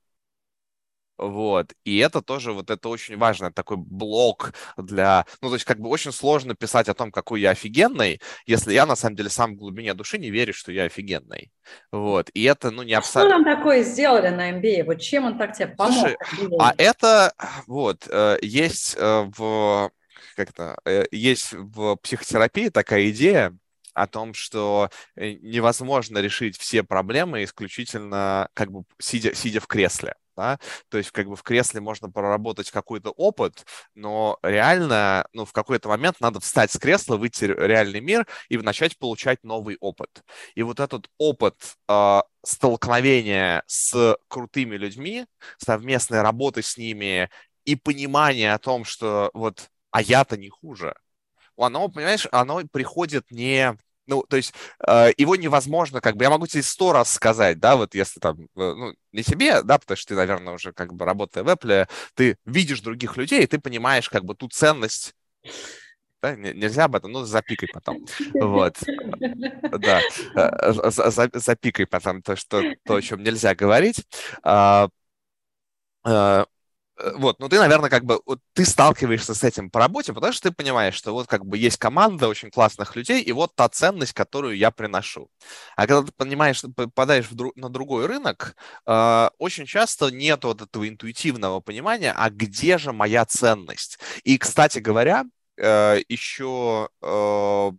Вот. 1.18 1.72
И 1.84 1.98
это 1.98 2.22
тоже, 2.22 2.52
вот 2.52 2.70
это 2.70 2.88
очень 2.88 3.16
важно, 3.16 3.52
такой 3.52 3.76
блок 3.76 4.52
для... 4.76 5.26
Ну, 5.42 5.48
то 5.48 5.54
есть, 5.54 5.64
как 5.64 5.80
бы 5.80 5.88
очень 5.88 6.12
сложно 6.12 6.54
писать 6.54 6.88
о 6.88 6.94
том, 6.94 7.10
какой 7.10 7.40
я 7.40 7.50
офигенный, 7.50 8.20
если 8.46 8.72
я, 8.72 8.86
на 8.86 8.94
самом 8.94 9.16
деле, 9.16 9.28
сам 9.28 9.54
в 9.54 9.58
глубине 9.58 9.94
души 9.94 10.18
не 10.18 10.30
верю, 10.30 10.54
что 10.54 10.70
я 10.70 10.84
офигенный. 10.84 11.50
Вот. 11.90 12.30
И 12.34 12.44
это, 12.44 12.70
ну, 12.70 12.84
не 12.84 12.94
абсолютно... 12.94 13.34
А 13.34 13.38
что 13.38 13.44
нам 13.44 13.56
такое 13.56 13.82
сделали 13.82 14.28
на 14.28 14.52
MBA? 14.52 14.84
Вот 14.84 15.00
чем 15.00 15.24
он 15.24 15.38
так 15.38 15.54
тебе 15.54 15.68
помог? 15.68 15.94
Слушай, 15.94 16.16
а 16.60 16.74
это, 16.78 17.32
вот, 17.66 18.06
э, 18.08 18.38
есть 18.40 18.96
э, 18.96 19.28
в... 19.36 19.90
Как-то... 20.36 20.78
Э, 20.84 21.04
есть 21.10 21.52
в 21.52 21.96
психотерапии 21.96 22.68
такая 22.68 23.10
идея, 23.10 23.56
о 23.94 24.06
том, 24.06 24.32
что 24.32 24.90
невозможно 25.16 26.18
решить 26.18 26.56
все 26.56 26.84
проблемы 26.84 27.42
исключительно 27.42 28.48
как 28.54 28.70
бы 28.70 28.84
сидя, 29.00 29.34
сидя 29.34 29.58
в 29.58 29.66
кресле 29.66 30.14
да, 30.38 30.60
то 30.88 30.98
есть 30.98 31.10
как 31.10 31.26
бы 31.28 31.34
в 31.34 31.42
кресле 31.42 31.80
можно 31.80 32.08
проработать 32.08 32.70
какой-то 32.70 33.10
опыт, 33.10 33.66
но 33.96 34.38
реально, 34.42 35.26
ну, 35.32 35.44
в 35.44 35.52
какой-то 35.52 35.88
момент 35.88 36.20
надо 36.20 36.38
встать 36.38 36.70
с 36.70 36.78
кресла, 36.78 37.16
выйти 37.16 37.46
в 37.46 37.66
реальный 37.66 38.00
мир 38.00 38.26
и 38.48 38.56
начать 38.56 38.96
получать 38.98 39.42
новый 39.42 39.76
опыт. 39.80 40.22
И 40.54 40.62
вот 40.62 40.78
этот 40.78 41.10
опыт 41.18 41.56
э, 41.88 42.20
столкновения 42.44 43.64
с 43.66 44.16
крутыми 44.28 44.76
людьми, 44.76 45.26
совместной 45.58 46.22
работы 46.22 46.62
с 46.62 46.76
ними 46.76 47.30
и 47.64 47.74
понимание 47.74 48.54
о 48.54 48.58
том, 48.58 48.84
что 48.84 49.30
вот, 49.34 49.68
а 49.90 50.00
я-то 50.02 50.36
не 50.36 50.50
хуже, 50.50 50.94
оно, 51.56 51.88
понимаешь, 51.88 52.28
оно 52.30 52.62
приходит 52.70 53.30
не 53.32 53.76
ну, 54.08 54.24
то 54.28 54.36
есть 54.36 54.52
э, 54.86 55.12
его 55.16 55.36
невозможно, 55.36 56.00
как 56.00 56.16
бы, 56.16 56.24
я 56.24 56.30
могу 56.30 56.46
тебе 56.46 56.62
сто 56.62 56.92
раз 56.92 57.12
сказать, 57.12 57.58
да, 57.60 57.76
вот 57.76 57.94
если 57.94 58.20
там, 58.20 58.36
э, 58.40 58.46
ну, 58.54 58.94
не 59.12 59.22
себе, 59.22 59.62
да, 59.62 59.78
потому 59.78 59.96
что 59.96 60.08
ты, 60.08 60.14
наверное, 60.16 60.54
уже 60.54 60.72
как 60.72 60.94
бы 60.94 61.04
работая 61.04 61.44
в 61.44 61.48
Apple, 61.48 61.88
ты 62.14 62.36
видишь 62.44 62.80
других 62.80 63.16
людей, 63.16 63.42
и 63.42 63.46
ты 63.46 63.60
понимаешь 63.60 64.08
как 64.08 64.24
бы 64.24 64.34
ту 64.34 64.48
ценность, 64.48 65.14
да, 66.20 66.34
нельзя 66.34 66.84
об 66.84 66.96
этом, 66.96 67.12
ну, 67.12 67.24
запикай 67.24 67.68
потом, 67.72 68.04
вот, 68.34 68.76
да, 69.78 70.00
э, 70.34 70.90
запикай 71.34 71.86
потом 71.86 72.22
то, 72.22 72.34
что, 72.34 72.62
то, 72.84 72.96
о 72.96 73.02
чем 73.02 73.22
нельзя 73.22 73.54
говорить, 73.54 74.04
а, 74.42 74.88
Э, 76.08 76.44
вот, 77.14 77.38
ну 77.38 77.48
ты, 77.48 77.58
наверное, 77.58 77.90
как 77.90 78.04
бы 78.04 78.20
вот, 78.26 78.40
ты 78.54 78.64
сталкиваешься 78.64 79.34
с 79.34 79.44
этим 79.44 79.70
по 79.70 79.78
работе, 79.80 80.12
потому 80.12 80.32
что 80.32 80.50
ты 80.50 80.54
понимаешь, 80.54 80.94
что 80.94 81.12
вот 81.12 81.26
как 81.28 81.46
бы 81.46 81.56
есть 81.56 81.76
команда 81.78 82.28
очень 82.28 82.50
классных 82.50 82.96
людей, 82.96 83.22
и 83.22 83.32
вот 83.32 83.54
та 83.54 83.68
ценность, 83.68 84.12
которую 84.12 84.56
я 84.56 84.70
приношу. 84.70 85.30
А 85.76 85.86
когда 85.86 86.02
ты 86.02 86.12
понимаешь, 86.12 86.56
что 86.56 86.70
попадаешь 86.70 87.26
дру- 87.30 87.52
на 87.56 87.68
другой 87.68 88.06
рынок, 88.06 88.56
э, 88.86 89.30
очень 89.38 89.66
часто 89.66 90.10
нет 90.10 90.44
вот 90.44 90.62
этого 90.62 90.88
интуитивного 90.88 91.60
понимания, 91.60 92.12
а 92.16 92.30
где 92.30 92.78
же 92.78 92.92
моя 92.92 93.24
ценность? 93.24 93.98
И, 94.24 94.38
кстати 94.38 94.78
говоря, 94.78 95.24
э, 95.56 96.00
еще 96.08 96.88
э, 97.02 97.70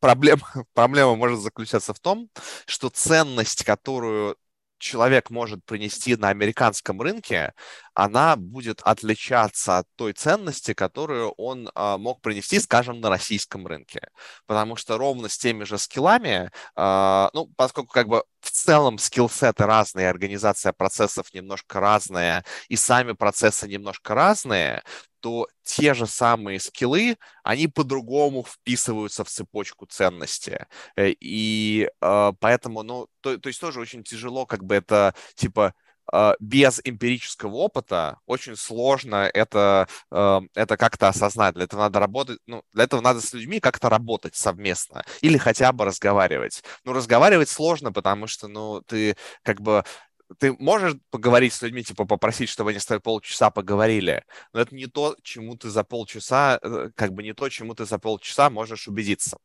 проблема, 0.00 0.42
проблема 0.74 1.16
может 1.16 1.40
заключаться 1.40 1.94
в 1.94 2.00
том, 2.00 2.28
что 2.66 2.88
ценность, 2.90 3.64
которую 3.64 4.36
человек 4.78 5.30
может 5.30 5.64
принести 5.64 6.16
на 6.16 6.28
американском 6.28 7.00
рынке, 7.00 7.52
она 7.94 8.36
будет 8.36 8.80
отличаться 8.82 9.78
от 9.78 9.86
той 9.96 10.12
ценности, 10.12 10.74
которую 10.74 11.30
он 11.32 11.70
а, 11.74 11.98
мог 11.98 12.20
принести, 12.20 12.60
скажем, 12.60 13.00
на 13.00 13.08
российском 13.08 13.66
рынке. 13.66 14.00
Потому 14.46 14.76
что 14.76 14.98
ровно 14.98 15.28
с 15.28 15.38
теми 15.38 15.64
же 15.64 15.78
скиллами, 15.78 16.50
а, 16.74 17.30
ну, 17.32 17.50
поскольку 17.56 17.92
как 17.92 18.08
бы 18.08 18.24
в 18.40 18.50
целом 18.50 18.98
скиллсеты 18.98 19.64
разные, 19.64 20.10
организация 20.10 20.72
процессов 20.72 21.32
немножко 21.32 21.80
разная, 21.80 22.44
и 22.68 22.76
сами 22.76 23.12
процессы 23.12 23.66
немножко 23.66 24.14
разные, 24.14 24.82
то 25.26 25.48
те 25.64 25.92
же 25.92 26.06
самые 26.06 26.60
скиллы, 26.60 27.16
они 27.42 27.66
по-другому 27.66 28.44
вписываются 28.44 29.24
в 29.24 29.28
цепочку 29.28 29.84
ценности. 29.84 30.66
Э, 30.96 31.08
и 31.18 31.90
э, 32.00 32.32
поэтому, 32.38 32.84
ну, 32.84 33.08
то, 33.20 33.36
то 33.36 33.48
есть 33.48 33.60
тоже 33.60 33.80
очень 33.80 34.04
тяжело 34.04 34.46
как 34.46 34.62
бы 34.62 34.76
это, 34.76 35.16
типа, 35.34 35.74
э, 36.12 36.34
без 36.38 36.80
эмпирического 36.84 37.56
опыта 37.56 38.20
очень 38.26 38.54
сложно 38.54 39.28
это, 39.34 39.88
э, 40.12 40.40
это 40.54 40.76
как-то 40.76 41.08
осознать. 41.08 41.56
Для 41.56 41.64
этого 41.64 41.80
надо 41.80 41.98
работать, 41.98 42.38
ну, 42.46 42.62
для 42.72 42.84
этого 42.84 43.00
надо 43.00 43.20
с 43.20 43.32
людьми 43.32 43.58
как-то 43.58 43.88
работать 43.88 44.36
совместно 44.36 45.04
или 45.22 45.38
хотя 45.38 45.72
бы 45.72 45.86
разговаривать. 45.86 46.62
Ну, 46.84 46.92
разговаривать 46.92 47.48
сложно, 47.48 47.92
потому 47.92 48.28
что, 48.28 48.46
ну, 48.46 48.80
ты 48.82 49.16
как 49.42 49.60
бы 49.60 49.82
ты 50.38 50.52
можешь 50.58 50.94
поговорить 51.10 51.52
с 51.52 51.62
людьми, 51.62 51.82
типа 51.82 52.04
попросить, 52.04 52.48
чтобы 52.48 52.70
они 52.70 52.78
с 52.78 52.86
тобой 52.86 53.00
полчаса 53.00 53.50
поговорили, 53.50 54.24
но 54.52 54.60
это 54.60 54.74
не 54.74 54.86
то, 54.86 55.16
чему 55.22 55.56
ты 55.56 55.70
за 55.70 55.84
полчаса, 55.84 56.58
э, 56.62 56.90
как 56.94 57.12
бы 57.12 57.22
не 57.22 57.32
то, 57.32 57.48
чему 57.48 57.74
ты 57.74 57.84
за 57.84 57.98
полчаса 57.98 58.50
можешь 58.50 58.88
убедиться. 58.88 59.38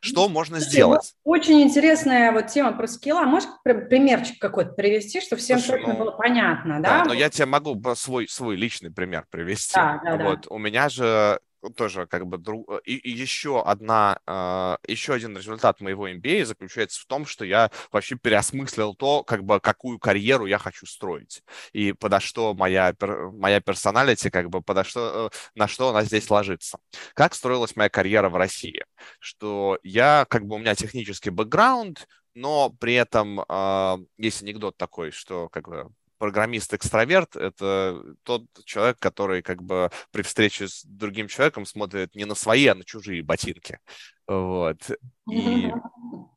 Что 0.00 0.28
можно 0.28 0.58
Слушай, 0.58 0.70
сделать? 0.70 1.14
Очень 1.24 1.62
интересная 1.62 2.32
вот 2.32 2.48
тема 2.48 2.72
про 2.72 2.86
скилла. 2.86 3.22
Можешь 3.22 3.48
примерчик 3.62 4.38
какой-то 4.38 4.72
привести, 4.72 5.20
чтобы 5.20 5.40
всем 5.40 5.58
Слушай, 5.58 5.78
точно 5.78 5.94
ну, 5.94 5.98
было 5.98 6.10
понятно, 6.12 6.80
да? 6.80 6.98
Да, 6.98 7.04
но 7.04 7.14
я 7.14 7.30
тебе 7.30 7.46
могу 7.46 7.80
свой, 7.94 8.28
свой 8.28 8.56
личный 8.56 8.90
пример 8.90 9.26
привести. 9.30 9.74
Да, 9.74 10.00
да, 10.04 10.16
вот, 10.16 10.42
да. 10.42 10.54
У 10.54 10.58
меня 10.58 10.88
же 10.88 11.40
тоже 11.70 12.06
как 12.06 12.26
бы 12.26 12.38
друг... 12.38 12.70
Э, 12.70 12.80
и, 12.84 12.96
и 12.96 13.10
еще 13.10 13.62
одна, 13.62 14.18
э, 14.26 14.76
еще 14.88 15.14
один 15.14 15.36
результат 15.36 15.80
моего 15.80 16.08
MBA 16.08 16.44
заключается 16.44 17.00
в 17.00 17.06
том, 17.06 17.26
что 17.26 17.44
я 17.44 17.70
вообще 17.92 18.16
переосмыслил 18.16 18.94
то, 18.94 19.22
как 19.24 19.44
бы 19.44 19.60
какую 19.60 19.98
карьеру 19.98 20.46
я 20.46 20.58
хочу 20.58 20.86
строить 20.86 21.42
и 21.72 21.92
подо 21.92 22.20
что 22.20 22.54
моя 22.54 22.94
моя 23.32 23.60
персоналити, 23.60 24.30
как 24.30 24.50
бы 24.50 24.62
подо 24.62 24.84
что 24.84 25.30
э, 25.32 25.36
на 25.54 25.68
что 25.68 25.90
она 25.90 26.04
здесь 26.04 26.30
ложится. 26.30 26.78
Как 27.14 27.34
строилась 27.34 27.76
моя 27.76 27.88
карьера 27.88 28.28
в 28.28 28.36
России? 28.36 28.84
Что 29.18 29.78
я 29.82 30.26
как 30.28 30.46
бы 30.46 30.56
у 30.56 30.58
меня 30.58 30.74
технический 30.74 31.30
бэкграунд, 31.30 32.06
но 32.34 32.70
при 32.70 32.94
этом 32.94 33.40
э, 33.40 33.96
есть 34.18 34.42
анекдот 34.42 34.76
такой, 34.76 35.10
что 35.10 35.48
как 35.48 35.68
бы 35.68 35.88
программист-экстраверт— 36.18 37.36
это 37.36 38.02
тот 38.22 38.44
человек, 38.64 38.98
который 38.98 39.42
как 39.42 39.62
бы 39.62 39.90
при 40.10 40.22
встрече 40.22 40.68
с 40.68 40.84
другим 40.84 41.28
человеком 41.28 41.66
смотрит 41.66 42.14
не 42.14 42.24
на 42.24 42.34
свои, 42.34 42.66
а 42.66 42.74
на 42.74 42.84
чужие 42.84 43.22
ботинки. 43.22 43.78
Вот. 44.26 44.90
И 45.30 45.70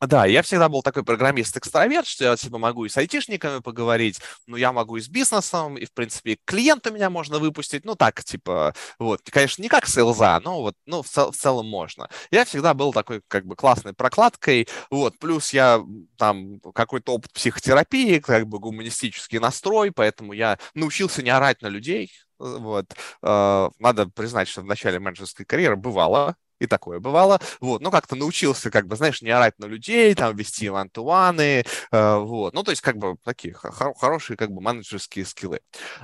Да, 0.00 0.24
я 0.24 0.40
всегда 0.40 0.70
был 0.70 0.80
такой 0.82 1.04
программист-экстраверт, 1.04 2.06
что 2.06 2.24
я 2.24 2.34
типа 2.36 2.56
могу 2.56 2.86
и 2.86 2.88
с 2.88 2.96
айтишниками 2.96 3.58
поговорить, 3.60 4.18
но 4.46 4.56
я 4.56 4.72
могу 4.72 4.96
и 4.96 5.00
с 5.02 5.08
бизнесом, 5.08 5.76
и, 5.76 5.84
в 5.84 5.92
принципе, 5.92 6.38
клиента 6.46 6.90
меня 6.90 7.10
можно 7.10 7.38
выпустить, 7.38 7.84
ну 7.84 7.94
так, 7.96 8.24
типа, 8.24 8.74
вот, 8.98 9.20
конечно, 9.30 9.60
не 9.60 9.68
как 9.68 9.86
сейлза, 9.86 10.40
но 10.42 10.62
вот, 10.62 10.74
ну, 10.86 11.02
в, 11.02 11.06
цел, 11.08 11.32
в 11.32 11.36
целом 11.36 11.66
можно. 11.68 12.08
Я 12.30 12.46
всегда 12.46 12.72
был 12.72 12.94
такой, 12.94 13.20
как 13.28 13.44
бы, 13.44 13.56
классной 13.56 13.92
прокладкой, 13.92 14.68
вот, 14.90 15.18
плюс 15.18 15.52
я 15.52 15.82
там 16.16 16.60
какой-то 16.74 17.12
опыт 17.12 17.32
психотерапии, 17.34 18.20
как 18.20 18.46
бы 18.46 18.58
гуманистический 18.58 19.38
настрой, 19.38 19.92
поэтому 19.92 20.32
я 20.32 20.58
научился 20.74 21.22
не 21.22 21.28
орать 21.30 21.60
на 21.60 21.66
людей, 21.68 22.10
вот. 22.38 22.86
А, 23.20 23.68
надо 23.78 24.06
признать, 24.08 24.48
что 24.48 24.62
в 24.62 24.64
начале 24.64 24.98
менеджерской 24.98 25.44
карьеры 25.44 25.76
бывало, 25.76 26.36
и 26.60 26.66
такое 26.66 27.00
бывало, 27.00 27.40
вот, 27.60 27.80
ну, 27.82 27.90
как-то 27.90 28.14
научился, 28.16 28.70
как 28.70 28.86
бы, 28.86 28.96
знаешь, 28.96 29.22
не 29.22 29.30
орать 29.30 29.58
на 29.58 29.66
людей, 29.66 30.14
там, 30.14 30.36
вести 30.36 30.68
вантуаны, 30.68 31.64
э, 31.90 32.16
вот, 32.18 32.54
ну, 32.54 32.62
то 32.62 32.70
есть, 32.70 32.82
как 32.82 32.96
бы, 32.98 33.16
такие 33.24 33.54
хор- 33.54 33.94
хорошие, 33.98 34.36
как 34.36 34.50
бы, 34.52 34.60
менеджерские 34.60 35.24
скиллы. 35.24 35.60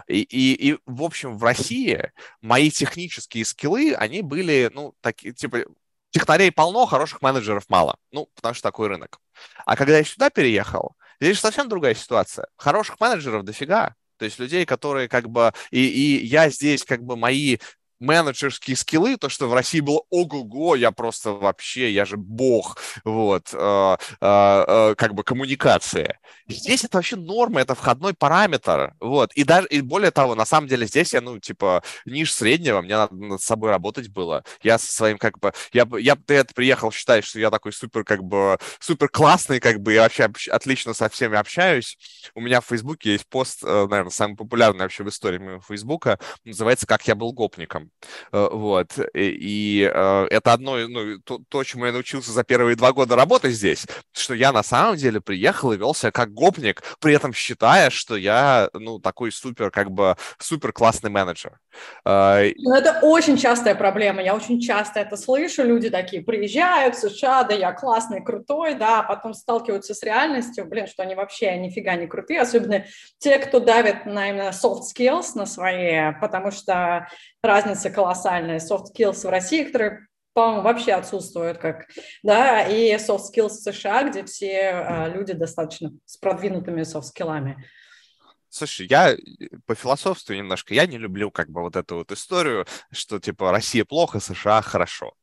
И, 0.08 0.22
и, 0.22 0.72
и, 0.72 0.78
в 0.86 1.02
общем, 1.02 1.38
в 1.38 1.44
России 1.44 2.10
мои 2.40 2.70
технические 2.70 3.44
скиллы, 3.44 3.94
они 3.94 4.22
были, 4.22 4.70
ну, 4.74 4.94
такие, 5.00 5.32
типа, 5.34 5.58
технарей 6.10 6.50
полно, 6.50 6.86
хороших 6.86 7.22
менеджеров 7.22 7.64
мало, 7.68 7.98
ну, 8.10 8.28
потому 8.34 8.54
что 8.54 8.62
такой 8.62 8.88
рынок. 8.88 9.20
А 9.66 9.76
когда 9.76 9.98
я 9.98 10.04
сюда 10.04 10.30
переехал, 10.30 10.96
здесь 11.20 11.38
совсем 11.38 11.68
другая 11.68 11.94
ситуация. 11.94 12.46
Хороших 12.56 12.98
менеджеров 13.00 13.44
дофига, 13.44 13.94
То 14.18 14.24
есть 14.24 14.38
людей, 14.38 14.64
которые 14.64 15.08
как 15.08 15.28
бы... 15.28 15.52
И, 15.70 15.86
и 15.86 16.26
я 16.26 16.48
здесь 16.48 16.84
как 16.84 17.02
бы 17.02 17.16
мои 17.16 17.58
менеджерские 18.00 18.76
скиллы, 18.76 19.16
то, 19.16 19.28
что 19.28 19.48
в 19.48 19.54
России 19.54 19.80
было 19.80 20.02
ого-го, 20.10 20.74
я 20.74 20.90
просто 20.92 21.32
вообще, 21.32 21.90
я 21.92 22.04
же 22.04 22.16
бог, 22.16 22.76
вот, 23.04 23.50
э, 23.52 23.96
э, 24.20 24.64
э, 24.68 24.94
как 24.96 25.14
бы 25.14 25.22
коммуникация. 25.24 26.18
Здесь 26.48 26.84
это 26.84 26.98
вообще 26.98 27.16
норма, 27.16 27.60
это 27.60 27.74
входной 27.74 28.14
параметр, 28.14 28.94
вот, 29.00 29.32
и 29.34 29.44
даже, 29.44 29.66
и 29.68 29.80
более 29.80 30.10
того, 30.10 30.34
на 30.34 30.44
самом 30.44 30.68
деле 30.68 30.86
здесь 30.86 31.14
я, 31.14 31.20
ну, 31.20 31.38
типа, 31.38 31.82
ниже 32.04 32.32
среднего, 32.32 32.82
мне 32.82 32.96
надо 32.96 33.14
над 33.14 33.40
собой 33.40 33.70
работать 33.70 34.08
было, 34.08 34.44
я 34.62 34.78
со 34.78 34.92
своим, 34.92 35.18
как 35.18 35.38
бы, 35.38 35.52
я, 35.72 35.86
я 35.98 36.16
ты 36.16 36.34
это 36.34 36.54
приехал 36.54 36.90
считаешь, 36.92 37.24
что 37.24 37.40
я 37.40 37.50
такой 37.50 37.72
супер, 37.72 38.04
как 38.04 38.22
бы, 38.22 38.58
супер 38.80 39.08
классный, 39.08 39.60
как 39.60 39.80
бы, 39.80 39.92
я 39.92 40.02
вообще 40.02 40.28
отлично 40.50 40.94
со 40.94 41.08
всеми 41.08 41.36
общаюсь, 41.36 41.98
у 42.34 42.40
меня 42.40 42.60
в 42.60 42.66
Фейсбуке 42.66 43.12
есть 43.12 43.26
пост, 43.28 43.62
э, 43.64 43.86
наверное, 43.88 44.10
самый 44.10 44.36
популярный 44.36 44.80
вообще 44.82 45.02
в 45.04 45.08
истории 45.08 45.38
моего 45.38 45.60
Фейсбука, 45.60 46.18
называется 46.44 46.86
«Как 46.86 47.06
я 47.08 47.14
был 47.14 47.32
гопником», 47.32 47.85
Э, 48.32 48.48
вот. 48.50 48.98
И 49.14 49.90
э, 49.92 50.26
это 50.30 50.52
одно, 50.52 50.76
ну, 50.88 51.18
то, 51.20 51.40
то, 51.48 51.64
чему 51.64 51.86
я 51.86 51.92
научился 51.92 52.32
за 52.32 52.44
первые 52.44 52.76
два 52.76 52.92
года 52.92 53.16
работы 53.16 53.50
здесь, 53.50 53.86
что 54.12 54.34
я 54.34 54.52
на 54.52 54.62
самом 54.62 54.96
деле 54.96 55.20
приехал 55.20 55.72
и 55.72 55.76
вел 55.76 55.94
себя 55.94 56.12
как 56.12 56.32
гопник, 56.32 56.82
при 57.00 57.14
этом 57.14 57.32
считая, 57.32 57.90
что 57.90 58.16
я, 58.16 58.68
ну, 58.72 58.98
такой 58.98 59.32
супер, 59.32 59.70
как 59.70 59.90
бы, 59.90 60.16
супер 60.38 60.72
классный 60.72 61.10
менеджер. 61.10 61.58
Ну, 62.04 62.74
это 62.74 63.00
очень 63.02 63.36
частая 63.36 63.74
проблема. 63.74 64.22
Я 64.22 64.34
очень 64.34 64.60
часто 64.60 65.00
это 65.00 65.16
слышу. 65.16 65.64
Люди 65.64 65.90
такие 65.90 66.22
приезжают 66.22 66.94
в 66.94 66.98
США, 66.98 67.44
да, 67.44 67.54
я 67.54 67.72
классный, 67.72 68.22
крутой, 68.22 68.74
да, 68.74 69.00
а 69.00 69.02
потом 69.02 69.34
сталкиваются 69.34 69.94
с 69.94 70.02
реальностью, 70.02 70.64
блин, 70.66 70.86
что 70.86 71.02
они 71.02 71.14
вообще 71.14 71.56
нифига 71.56 71.94
не 71.96 72.06
крутые, 72.06 72.40
особенно 72.40 72.84
те, 73.18 73.38
кто 73.38 73.60
давит 73.60 74.06
на 74.06 74.30
именно 74.30 74.50
soft 74.50 74.82
skills 74.94 75.32
на 75.34 75.46
свои, 75.46 76.12
потому 76.20 76.50
что 76.50 77.08
разница 77.46 77.90
колоссальная. 77.90 78.58
Soft 78.58 78.86
skills 78.94 79.26
в 79.26 79.30
России, 79.30 79.64
которые 79.64 80.06
по-моему, 80.36 80.60
вообще 80.60 80.92
отсутствуют, 80.92 81.56
как, 81.56 81.86
да, 82.22 82.60
и 82.68 82.94
soft 82.96 83.22
skills 83.34 83.48
в 83.48 83.72
США, 83.72 84.06
где 84.06 84.22
все 84.22 84.68
а, 84.68 85.08
люди 85.08 85.32
достаточно 85.32 85.92
с 86.04 86.18
продвинутыми 86.18 86.82
soft 86.82 87.04
skillами. 87.04 87.64
Слушай, 88.50 88.86
я 88.90 89.12
э, 89.12 89.16
по 89.64 89.74
философству 89.74 90.34
немножко, 90.34 90.74
я 90.74 90.84
не 90.86 90.98
люблю 90.98 91.30
как 91.30 91.48
бы 91.48 91.62
вот 91.62 91.74
эту 91.74 91.96
вот 91.96 92.12
историю, 92.12 92.66
что 92.92 93.18
типа 93.18 93.50
Россия 93.50 93.86
плохо, 93.86 94.20
США 94.20 94.60
хорошо. 94.60 95.14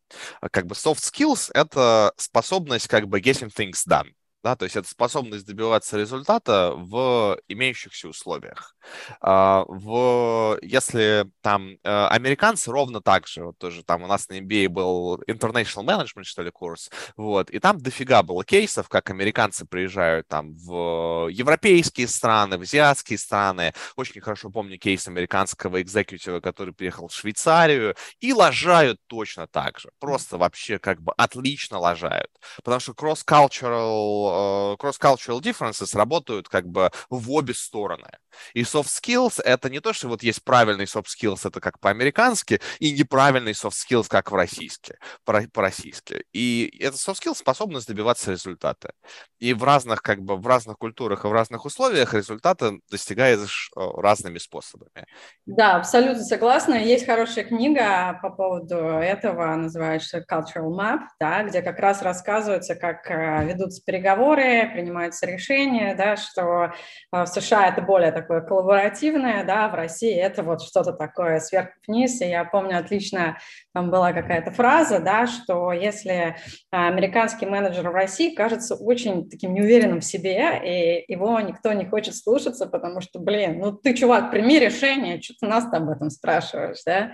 А 0.42 0.50
как 0.50 0.66
бы 0.66 0.74
soft 0.74 0.98
skills— 0.98 1.52
это 1.54 2.12
способность 2.18 2.88
как 2.88 3.08
бы 3.08 3.22
getting 3.22 3.54
things 3.54 3.88
done 3.88 4.14
да, 4.44 4.58
то 4.58 4.66
есть 4.66 4.76
это 4.76 4.88
способность 4.90 5.48
добиваться 5.48 5.98
результата 5.98 6.74
в 6.76 7.40
имеющихся 7.48 8.10
условиях. 8.10 8.76
А, 9.22 9.64
в, 9.68 10.60
если 10.62 11.26
там 11.42 11.78
э, 11.82 12.08
американцы 12.08 12.70
ровно 12.70 13.02
так 13.02 13.26
же, 13.26 13.46
вот 13.46 13.58
тоже 13.58 13.84
там 13.84 14.04
у 14.04 14.08
нас 14.08 14.28
на 14.28 14.40
MBA 14.40 14.68
был 14.68 15.22
International 15.30 15.86
Management, 15.86 16.24
что 16.24 16.44
ли, 16.44 16.52
курс, 16.52 16.90
вот, 17.16 17.50
и 17.52 17.60
там 17.60 17.80
дофига 17.80 18.22
было 18.22 18.44
кейсов, 18.44 18.90
как 18.90 19.10
американцы 19.10 19.66
приезжают 19.66 20.28
там 20.28 20.54
в 20.56 21.30
европейские 21.30 22.10
страны, 22.10 22.58
в 22.58 22.64
азиатские 22.64 23.18
страны. 23.18 23.74
Очень 23.96 24.20
хорошо 24.20 24.50
помню 24.50 24.78
кейс 24.78 25.08
американского 25.08 25.82
экзекутива, 25.82 26.42
который 26.42 26.74
приехал 26.74 27.08
в 27.08 27.16
Швейцарию, 27.16 27.96
и 28.20 28.34
лажают 28.34 29.00
точно 29.08 29.48
так 29.48 29.80
же. 29.80 29.90
Просто 30.00 30.38
вообще 30.38 30.80
как 30.80 31.02
бы 31.02 31.14
отлично 31.16 31.80
лажают. 31.80 32.30
Потому 32.64 32.82
что 32.82 32.92
cross-cultural 32.92 34.33
Э, 34.34 34.76
cross-cultural 34.80 35.42
differences 35.42 35.96
работают 35.96 36.50
как 36.50 36.68
бы 36.68 36.92
в 37.10 37.32
обе 37.32 37.54
стороны. 37.54 38.10
И 38.54 38.64
soft 38.64 38.88
skills— 38.88 39.42
это 39.44 39.70
не 39.70 39.80
то, 39.80 39.94
что 39.94 40.08
вот 40.08 40.24
есть 40.24 40.44
правильный 40.44 40.86
soft 40.86 41.06
skills, 41.06 41.48
это 41.48 41.60
как 41.60 41.80
по-американски, 41.80 42.60
и 42.80 42.92
неправильный 42.92 43.52
soft 43.52 43.74
skills, 43.74 44.08
как 44.10 44.32
в 44.32 44.36
российске, 44.36 44.98
по-российски. 45.24 46.24
И 46.34 46.76
это 46.80 46.98
soft 46.98 47.22
skills— 47.22 47.36
способность 47.38 47.88
добиваться 47.88 48.32
результата. 48.32 48.94
И 49.40 49.54
в 49.54 49.64
разных, 49.64 50.02
как 50.02 50.22
бы, 50.22 50.38
в 50.38 50.48
разных 50.48 50.78
культурах 50.78 51.26
и 51.26 51.28
в 51.28 51.32
разных 51.32 51.66
условиях 51.66 52.14
результата 52.14 52.74
достигаешь 52.90 53.70
э, 53.76 53.82
разными 53.98 54.38
способами. 54.38 55.06
Да, 55.46 55.76
абсолютно 55.76 56.24
согласна. 56.24 56.76
Есть 56.76 57.06
хорошая 57.06 57.46
книга 57.46 58.20
по 58.22 58.30
поводу 58.30 58.76
этого, 58.76 59.56
называется 59.56 60.24
Cultural 60.30 60.72
Map, 60.72 61.02
да, 61.20 61.44
где 61.44 61.62
как 61.62 61.80
раз 61.80 62.02
рассказывается, 62.02 62.76
как 62.76 63.10
э, 63.12 63.46
ведутся 63.46 63.82
переговоры, 63.86 64.23
принимаются 64.24 65.26
решения, 65.26 65.96
да, 65.96 66.16
что 66.16 66.74
в 67.12 67.26
США 67.26 67.68
это 67.68 67.82
более 67.82 68.12
такое 68.12 68.42
коллаборативное, 68.42 69.44
да, 69.44 69.68
в 69.68 69.76
России 69.76 70.14
это 70.14 70.44
вот 70.44 70.62
что-то 70.62 70.94
такое 70.94 71.40
сверху 71.40 71.74
вниз. 71.88 72.22
И 72.22 72.26
я 72.26 72.46
помню 72.46 72.78
отлично, 72.78 73.38
там 73.74 73.90
была 73.90 74.14
какая-то 74.14 74.52
фраза, 74.52 75.00
да, 75.00 75.28
что 75.28 75.72
если 75.72 76.36
а, 76.72 76.88
американский 76.88 77.46
менеджер 77.46 77.90
в 77.90 77.94
России 77.94 78.34
кажется 78.34 78.76
очень 78.76 79.30
таким 79.30 79.54
неуверенным 79.54 80.00
в 80.00 80.06
себе, 80.06 80.60
и 80.64 81.12
его 81.12 81.40
никто 81.42 81.74
не 81.74 81.86
хочет 81.86 82.16
слушаться, 82.16 82.68
потому 82.68 83.02
что, 83.02 83.20
блин, 83.20 83.60
ну 83.60 83.72
ты, 83.74 83.94
чувак, 83.94 84.32
прими 84.32 84.60
решение, 84.60 85.22
что 85.22 85.34
ты 85.40 85.48
нас 85.48 85.66
об 85.72 85.90
этом 85.90 86.10
спрашиваешь, 86.10 86.84
да? 86.86 87.12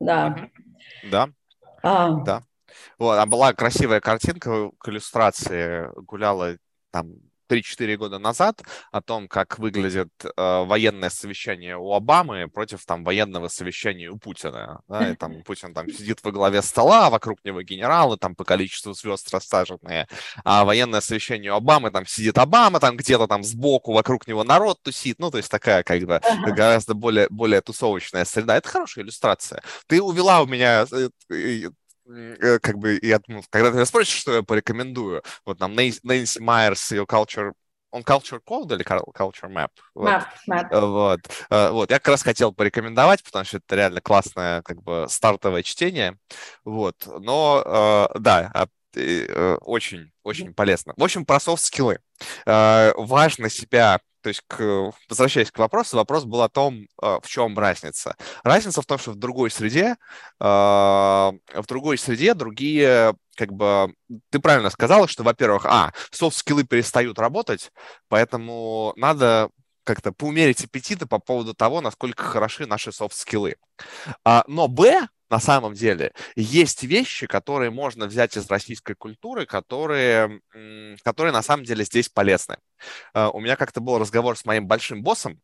Да. 0.00 0.48
Да. 1.10 1.28
А. 1.82 2.10
Да. 2.24 2.42
Вот, 2.98 3.18
а 3.18 3.26
была 3.26 3.52
красивая 3.52 4.00
картинка 4.00 4.70
к 4.78 4.88
иллюстрации, 4.88 5.88
гуляла 5.96 6.56
там 6.90 7.14
3-4 7.48 7.96
года 7.96 8.18
назад 8.18 8.62
о 8.92 9.00
том, 9.00 9.26
как 9.28 9.58
выглядит 9.58 10.10
э, 10.22 10.64
военное 10.64 11.10
совещание 11.10 11.76
у 11.76 11.92
Обамы 11.92 12.48
против 12.48 12.84
там 12.84 13.04
военного 13.04 13.48
совещания 13.48 14.10
у 14.10 14.18
Путина. 14.18 14.82
Да, 14.88 15.10
и 15.10 15.16
там 15.16 15.42
Путин 15.44 15.74
там 15.74 15.88
сидит 15.88 16.22
во 16.22 16.30
главе 16.30 16.62
стола, 16.62 17.10
вокруг 17.10 17.44
него 17.44 17.62
генералы, 17.62 18.18
там 18.18 18.34
по 18.34 18.44
количеству 18.44 18.92
звезд 18.92 19.32
рассаженные, 19.32 20.06
а 20.44 20.64
военное 20.64 21.00
совещание 21.00 21.52
у 21.52 21.56
Обамы, 21.56 21.90
там 21.90 22.06
сидит 22.06 22.38
Обама, 22.38 22.80
там 22.80 22.96
где-то 22.96 23.26
там 23.26 23.42
сбоку 23.42 23.92
вокруг 23.92 24.26
него 24.26 24.44
народ 24.44 24.82
тусит, 24.82 25.18
ну, 25.18 25.30
то 25.30 25.38
есть 25.38 25.50
такая 25.50 25.82
как 25.82 26.02
бы 26.02 26.20
гораздо 26.46 26.94
более, 26.94 27.28
более 27.30 27.60
тусовочная 27.60 28.24
среда. 28.24 28.56
Это 28.56 28.68
хорошая 28.68 29.04
иллюстрация. 29.04 29.62
Ты 29.86 30.02
увела 30.02 30.42
у 30.42 30.46
меня 30.46 30.86
э, 30.92 31.08
Э, 31.30 31.70
как 32.62 32.78
бы, 32.78 32.98
я 33.02 33.18
думаю, 33.18 33.44
когда 33.50 33.72
ты 33.72 33.84
спросишь, 33.86 34.20
что 34.20 34.36
я 34.36 34.42
порекомендую, 34.42 35.22
вот 35.44 35.58
там 35.58 35.74
Нэнси 35.74 36.40
Майерс, 36.40 36.92
ее 36.92 37.04
culture 37.04 37.52
он 37.90 38.02
Culture 38.02 38.40
Code 38.46 38.74
или 38.74 38.84
Culture 38.84 39.50
Map? 39.50 39.70
Вот. 39.94 40.08
Map, 40.08 40.24
map. 40.48 40.68
Э, 40.70 40.80
вот. 40.80 41.20
Э, 41.50 41.70
вот. 41.70 41.90
Я 41.90 41.98
как 41.98 42.08
раз 42.08 42.22
хотел 42.22 42.52
порекомендовать, 42.52 43.22
потому 43.24 43.44
что 43.44 43.56
это 43.58 43.76
реально 43.76 44.00
классное 44.00 44.62
как 44.62 44.82
бы 44.82 45.06
стартовое 45.08 45.62
чтение. 45.62 46.18
Вот. 46.64 46.96
Но 47.06 48.10
да, 48.14 48.50
а, 48.54 48.66
очень, 49.62 50.10
очень 50.22 50.52
полезно. 50.54 50.92
В 50.96 51.04
общем, 51.04 51.24
про 51.24 51.40
софт-скиллы. 51.40 52.00
Важно 52.44 53.48
себя 53.48 54.00
то 54.22 54.28
есть, 54.28 54.42
к, 54.46 54.92
возвращаясь 55.08 55.50
к 55.50 55.58
вопросу, 55.58 55.96
вопрос 55.96 56.24
был 56.24 56.42
о 56.42 56.48
том, 56.48 56.86
а, 57.00 57.20
в 57.20 57.28
чем 57.28 57.58
разница. 57.58 58.16
Разница 58.42 58.82
в 58.82 58.86
том, 58.86 58.98
что 58.98 59.12
в 59.12 59.16
другой 59.16 59.50
среде, 59.50 59.96
а, 60.40 61.32
в 61.54 61.66
другой 61.66 61.98
среде 61.98 62.34
другие, 62.34 63.14
как 63.36 63.52
бы, 63.52 63.94
ты 64.30 64.40
правильно 64.40 64.70
сказала, 64.70 65.08
что, 65.08 65.22
во-первых, 65.22 65.66
а, 65.66 65.92
софт-скиллы 66.10 66.64
перестают 66.64 67.18
работать, 67.18 67.72
поэтому 68.08 68.92
надо 68.96 69.50
как-то 69.84 70.12
поумерить 70.12 70.62
аппетиты 70.64 71.06
по 71.06 71.18
поводу 71.18 71.54
того, 71.54 71.80
насколько 71.80 72.22
хороши 72.22 72.66
наши 72.66 72.92
софт-скиллы. 72.92 73.56
А, 74.24 74.44
но, 74.46 74.68
б, 74.68 75.08
на 75.30 75.40
самом 75.40 75.74
деле 75.74 76.12
есть 76.36 76.82
вещи, 76.84 77.26
которые 77.26 77.70
можно 77.70 78.06
взять 78.06 78.36
из 78.36 78.48
российской 78.48 78.94
культуры, 78.94 79.46
которые, 79.46 80.40
которые 81.02 81.32
на 81.32 81.42
самом 81.42 81.64
деле 81.64 81.84
здесь 81.84 82.08
полезны. 82.08 82.56
А, 83.12 83.30
у 83.30 83.40
меня 83.40 83.56
как-то 83.56 83.80
был 83.80 83.98
разговор 83.98 84.36
с 84.36 84.44
моим 84.44 84.66
большим 84.66 85.02
боссом, 85.02 85.40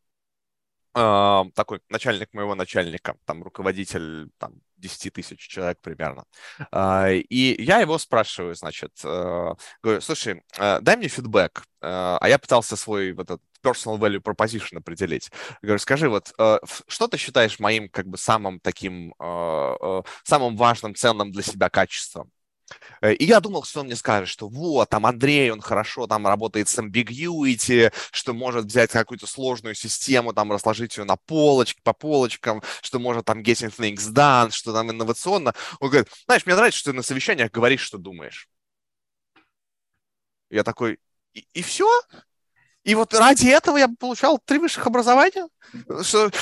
такой 0.94 1.80
начальник 1.88 2.32
моего 2.32 2.54
начальника, 2.54 3.16
там 3.24 3.42
руководитель 3.42 4.30
там, 4.38 4.54
10 4.76 5.12
тысяч 5.12 5.40
человек 5.40 5.78
примерно. 5.80 6.24
А, 6.70 7.10
и 7.10 7.62
я 7.62 7.80
его 7.80 7.98
спрашиваю, 7.98 8.54
значит, 8.54 8.92
говорю, 9.02 10.00
слушай, 10.00 10.42
дай 10.56 10.96
мне 10.96 11.08
фидбэк. 11.08 11.64
А 11.80 12.24
я 12.28 12.38
пытался 12.38 12.76
свой 12.76 13.12
вот 13.12 13.30
этот 13.30 13.42
personal 13.64 13.98
value 13.98 14.20
proposition 14.20 14.78
определить. 14.78 15.30
Говорю, 15.62 15.78
скажи, 15.78 16.08
вот 16.08 16.32
э, 16.38 16.58
что 16.86 17.08
ты 17.08 17.16
считаешь 17.16 17.58
моим 17.58 17.88
как 17.88 18.06
бы 18.06 18.18
самым 18.18 18.60
таким, 18.60 19.14
э, 19.18 19.76
э, 19.80 20.02
самым 20.22 20.56
важным, 20.56 20.94
ценным 20.94 21.32
для 21.32 21.42
себя 21.42 21.70
качеством? 21.70 22.30
И 23.02 23.24
я 23.24 23.40
думал, 23.40 23.64
что 23.64 23.80
он 23.80 23.86
мне 23.86 23.96
скажет, 23.96 24.28
что 24.28 24.48
вот, 24.48 24.88
там 24.88 25.06
Андрей, 25.06 25.50
он 25.50 25.60
хорошо 25.60 26.06
там 26.06 26.26
работает 26.26 26.68
с 26.68 26.78
ambiguity, 26.78 27.92
что 28.10 28.32
может 28.32 28.66
взять 28.66 28.90
какую-то 28.90 29.26
сложную 29.26 29.74
систему, 29.74 30.32
там 30.32 30.52
разложить 30.52 30.96
ее 30.96 31.04
на 31.04 31.16
полочке, 31.16 31.80
по 31.82 31.92
полочкам, 31.92 32.62
что 32.82 32.98
может 32.98 33.26
там 33.26 33.40
getting 33.40 33.74
things 33.74 34.12
done, 34.12 34.50
что 34.50 34.72
там 34.72 34.90
инновационно. 34.90 35.54
Он 35.80 35.90
говорит, 35.90 36.08
знаешь, 36.26 36.46
мне 36.46 36.54
нравится, 36.54 36.80
что 36.80 36.90
ты 36.90 36.96
на 36.96 37.02
совещаниях 37.02 37.50
говоришь, 37.50 37.82
что 37.82 37.98
думаешь. 37.98 38.48
Я 40.50 40.62
такой, 40.64 40.98
и, 41.34 41.46
и 41.52 41.62
все? 41.62 41.88
И 42.84 42.94
вот 42.94 43.14
ради 43.14 43.48
этого 43.48 43.78
я 43.78 43.88
получал 43.88 44.38
три 44.44 44.58
высших 44.58 44.86
образования, 44.86 45.48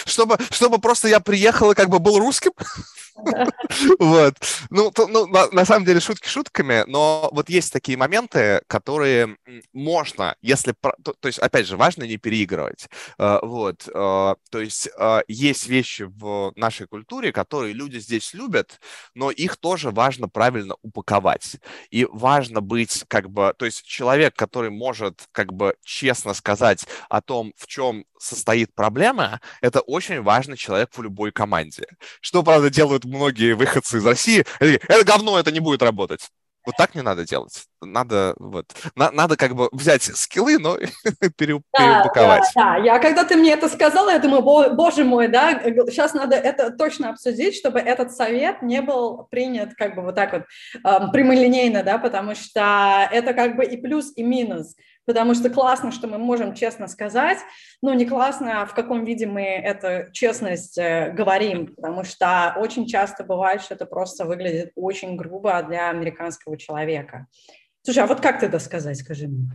чтобы, 0.07 0.39
чтобы 0.51 0.79
просто 0.79 1.09
я 1.09 1.21
приехал 1.21 1.71
и 1.71 1.75
как 1.75 1.89
бы 1.89 1.99
был 1.99 2.19
русским. 2.19 2.53
Вот. 3.99 4.35
Ну, 4.71 4.91
то, 4.91 5.07
ну 5.07 5.27
на, 5.27 5.49
на 5.51 5.65
самом 5.65 5.85
деле, 5.85 6.01
шутки 6.01 6.29
шутками, 6.29 6.85
но 6.87 7.29
вот 7.33 7.49
есть 7.49 7.73
такие 7.73 7.97
моменты, 7.97 8.63
которые 8.67 9.37
можно, 9.73 10.37
если... 10.43 10.75
То, 11.03 11.15
то 11.19 11.29
есть, 11.29 11.39
опять 11.39 11.67
же, 11.67 11.77
важно 11.77 12.05
не 12.05 12.17
переигрывать. 12.17 12.89
Uh, 13.19 13.45
вот. 13.45 13.89
Uh, 13.89 14.37
то 14.51 14.61
есть, 14.61 14.89
uh, 14.99 15.23
есть 15.29 15.67
вещи 15.67 16.03
в 16.03 16.53
нашей 16.57 16.87
культуре, 16.87 17.33
которые 17.33 17.73
люди 17.73 17.99
здесь 17.99 18.35
любят, 18.35 18.81
но 19.15 19.31
их 19.31 19.57
тоже 19.57 19.91
важно 19.91 20.29
правильно 20.29 20.75
упаковать. 20.83 21.57
И 21.91 22.07
важно 22.11 22.61
быть 22.61 23.05
как 23.09 23.31
бы... 23.31 23.55
То 23.57 23.65
есть, 23.65 23.85
человек, 23.85 24.35
который 24.35 24.71
может 24.71 25.29
как 25.33 25.53
бы 25.53 25.77
честно 25.85 26.35
сказать 26.35 26.87
о 27.09 27.21
том, 27.21 27.53
в 27.57 27.67
чем 27.67 28.05
состоит 28.23 28.75
проблема, 28.75 29.41
это 29.61 29.81
очень 29.81 30.23
важный 30.23 30.57
человек 30.57 30.91
в 30.97 31.03
любой 31.03 31.33
команде. 31.33 31.85
Что, 32.21 32.43
правда, 32.43 32.71
делают 32.71 33.05
многие 33.05 33.55
выходцы 33.55 33.99
из 33.99 34.07
России. 34.07 34.45
Это 34.61 35.05
говно, 35.05 35.39
это 35.39 35.51
не 35.51 35.61
будет 35.61 35.83
работать. 35.83 36.29
Вот 36.65 36.77
так 36.77 36.95
не 36.95 37.03
надо 37.03 37.25
делать. 37.25 37.65
Надо 37.81 38.35
вот, 38.39 38.67
на, 38.95 39.11
надо 39.11 39.37
как 39.37 39.57
бы 39.57 39.69
взять 39.73 40.05
скиллы, 40.05 40.59
но 40.59 40.77
пере, 41.37 41.61
да, 41.77 42.03
переупаковать. 42.03 42.45
Да, 42.55 42.77
да, 42.77 42.77
я 42.77 42.99
когда 43.01 43.25
ты 43.25 43.37
мне 43.37 43.53
это 43.53 43.69
сказала, 43.69 44.11
я 44.11 44.21
думаю, 44.21 44.43
боже 44.43 45.05
мой, 45.05 45.27
да, 45.27 45.61
сейчас 45.89 46.15
надо 46.15 46.37
это 46.37 46.71
точно 46.71 47.11
обсудить, 47.11 47.57
чтобы 47.57 47.81
этот 47.81 48.13
совет 48.13 48.63
не 48.63 48.81
был 48.81 49.27
принят 49.29 49.75
как 49.75 49.97
бы 49.97 50.03
вот 50.03 50.15
так 50.15 50.33
вот 50.33 50.43
э, 50.85 51.13
прямолинейно, 51.13 51.83
да, 51.83 51.99
потому 51.99 52.37
что 52.37 53.09
это 53.11 53.35
как 53.35 53.57
бы 53.57 53.65
и 53.65 53.77
плюс, 53.77 54.13
и 54.15 54.23
минус 54.23 54.77
потому 55.05 55.35
что 55.35 55.51
классно, 55.51 55.93
что 55.93 56.07
мы 56.07 56.19
можем 56.19 56.55
честно 56.55 56.89
сказать, 56.89 57.39
но 57.81 57.95
не 57.95 58.07
классно, 58.07 58.67
в 58.67 58.75
каком 58.75 59.05
виде 59.05 59.27
мы 59.27 59.43
эту 59.43 60.13
честность 60.13 60.79
э, 60.79 61.13
говорим, 61.13 61.75
потому 61.75 62.05
что 62.05 62.55
очень 62.59 62.87
часто 62.87 63.25
бывает, 63.25 63.63
что 63.63 63.75
это 63.75 63.87
просто 63.87 64.25
выглядит 64.25 64.73
очень 64.75 65.17
грубо 65.17 65.63
для 65.63 65.91
американского 65.91 66.57
человека. 66.57 67.27
Слушай, 67.83 68.05
а 68.05 68.07
вот 68.07 68.21
как 68.21 68.41
ты 68.41 68.47
это 68.47 68.59
сказать, 68.59 68.99
скажи 68.99 69.29
мне? 69.29 69.51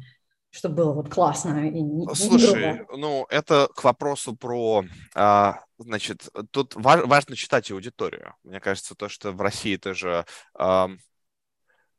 чтобы 0.49 0.75
было 0.75 0.93
вот 0.93 1.09
классно 1.09 1.67
и 1.67 1.81
не, 1.81 2.07
Слушай, 2.15 2.77
грубо. 2.77 2.97
ну 2.97 3.27
это 3.29 3.69
к 3.75 3.83
вопросу 3.83 4.35
про, 4.35 4.85
а, 5.13 5.59
значит, 5.77 6.29
тут 6.51 6.73
важно 6.75 7.35
читать 7.35 7.69
аудиторию. 7.69 8.33
Мне 8.43 8.59
кажется, 8.59 8.95
то, 8.95 9.09
что 9.09 9.33
в 9.33 9.41
России 9.41 9.75
тоже 9.75 10.25
а, 10.55 10.89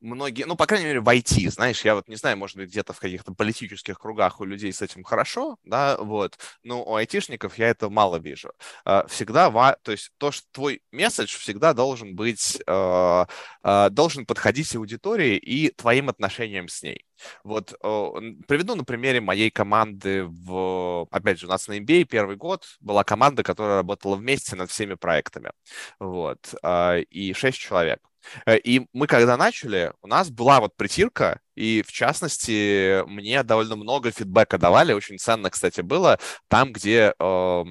многие, 0.00 0.44
ну, 0.44 0.56
по 0.56 0.66
крайней 0.66 0.86
мере, 0.86 1.00
в 1.00 1.08
IT, 1.08 1.50
знаешь, 1.50 1.84
я 1.84 1.94
вот 1.94 2.08
не 2.08 2.16
знаю, 2.16 2.36
может 2.36 2.56
быть, 2.56 2.70
где-то 2.70 2.92
в 2.92 3.00
каких-то 3.00 3.32
политических 3.32 3.98
кругах 3.98 4.40
у 4.40 4.44
людей 4.44 4.72
с 4.72 4.82
этим 4.82 5.04
хорошо, 5.04 5.56
да, 5.64 5.96
вот, 5.98 6.38
но 6.62 6.82
у 6.84 6.94
айтишников 6.94 7.58
я 7.58 7.68
это 7.68 7.88
мало 7.90 8.16
вижу. 8.16 8.52
А, 8.84 9.06
всегда, 9.08 9.50
то 9.82 9.92
есть 9.92 10.10
то, 10.18 10.30
что 10.30 10.46
твой 10.52 10.82
месседж 10.92 11.36
всегда 11.36 11.72
должен 11.74 12.14
быть, 12.14 12.60
а, 12.66 13.26
а, 13.62 13.90
должен 13.90 14.26
подходить 14.26 14.74
аудитории 14.76 15.36
и 15.36 15.70
твоим 15.70 16.08
отношениям 16.08 16.68
с 16.68 16.82
ней. 16.82 17.04
Вот 17.42 17.70
приведу 17.80 18.76
на 18.76 18.84
примере 18.84 19.20
моей 19.20 19.50
команды 19.50 20.24
в, 20.24 21.08
опять 21.10 21.40
же, 21.40 21.46
у 21.46 21.48
нас 21.48 21.66
на 21.66 21.78
MBA 21.78 22.04
первый 22.04 22.36
год 22.36 22.64
была 22.80 23.02
команда, 23.02 23.42
которая 23.42 23.78
работала 23.78 24.14
вместе 24.14 24.54
над 24.54 24.70
всеми 24.70 24.94
проектами, 24.94 25.50
вот, 25.98 26.54
и 27.10 27.32
шесть 27.36 27.58
человек. 27.58 28.00
Э, 28.46 28.56
и 28.58 28.86
мы 28.92 29.06
когда 29.06 29.36
начали, 29.36 29.92
у 30.02 30.06
нас 30.06 30.30
была 30.30 30.60
вот 30.60 30.76
притирка, 30.76 31.40
и 31.54 31.82
в 31.86 31.92
частности 31.92 33.02
мне 33.08 33.42
довольно 33.42 33.76
много 33.76 34.10
фидбэка 34.10 34.58
давали, 34.58 34.92
очень 34.92 35.18
ценно, 35.18 35.50
кстати, 35.50 35.80
было 35.80 36.18
там, 36.48 36.72
где, 36.72 37.14
э, 37.18 37.64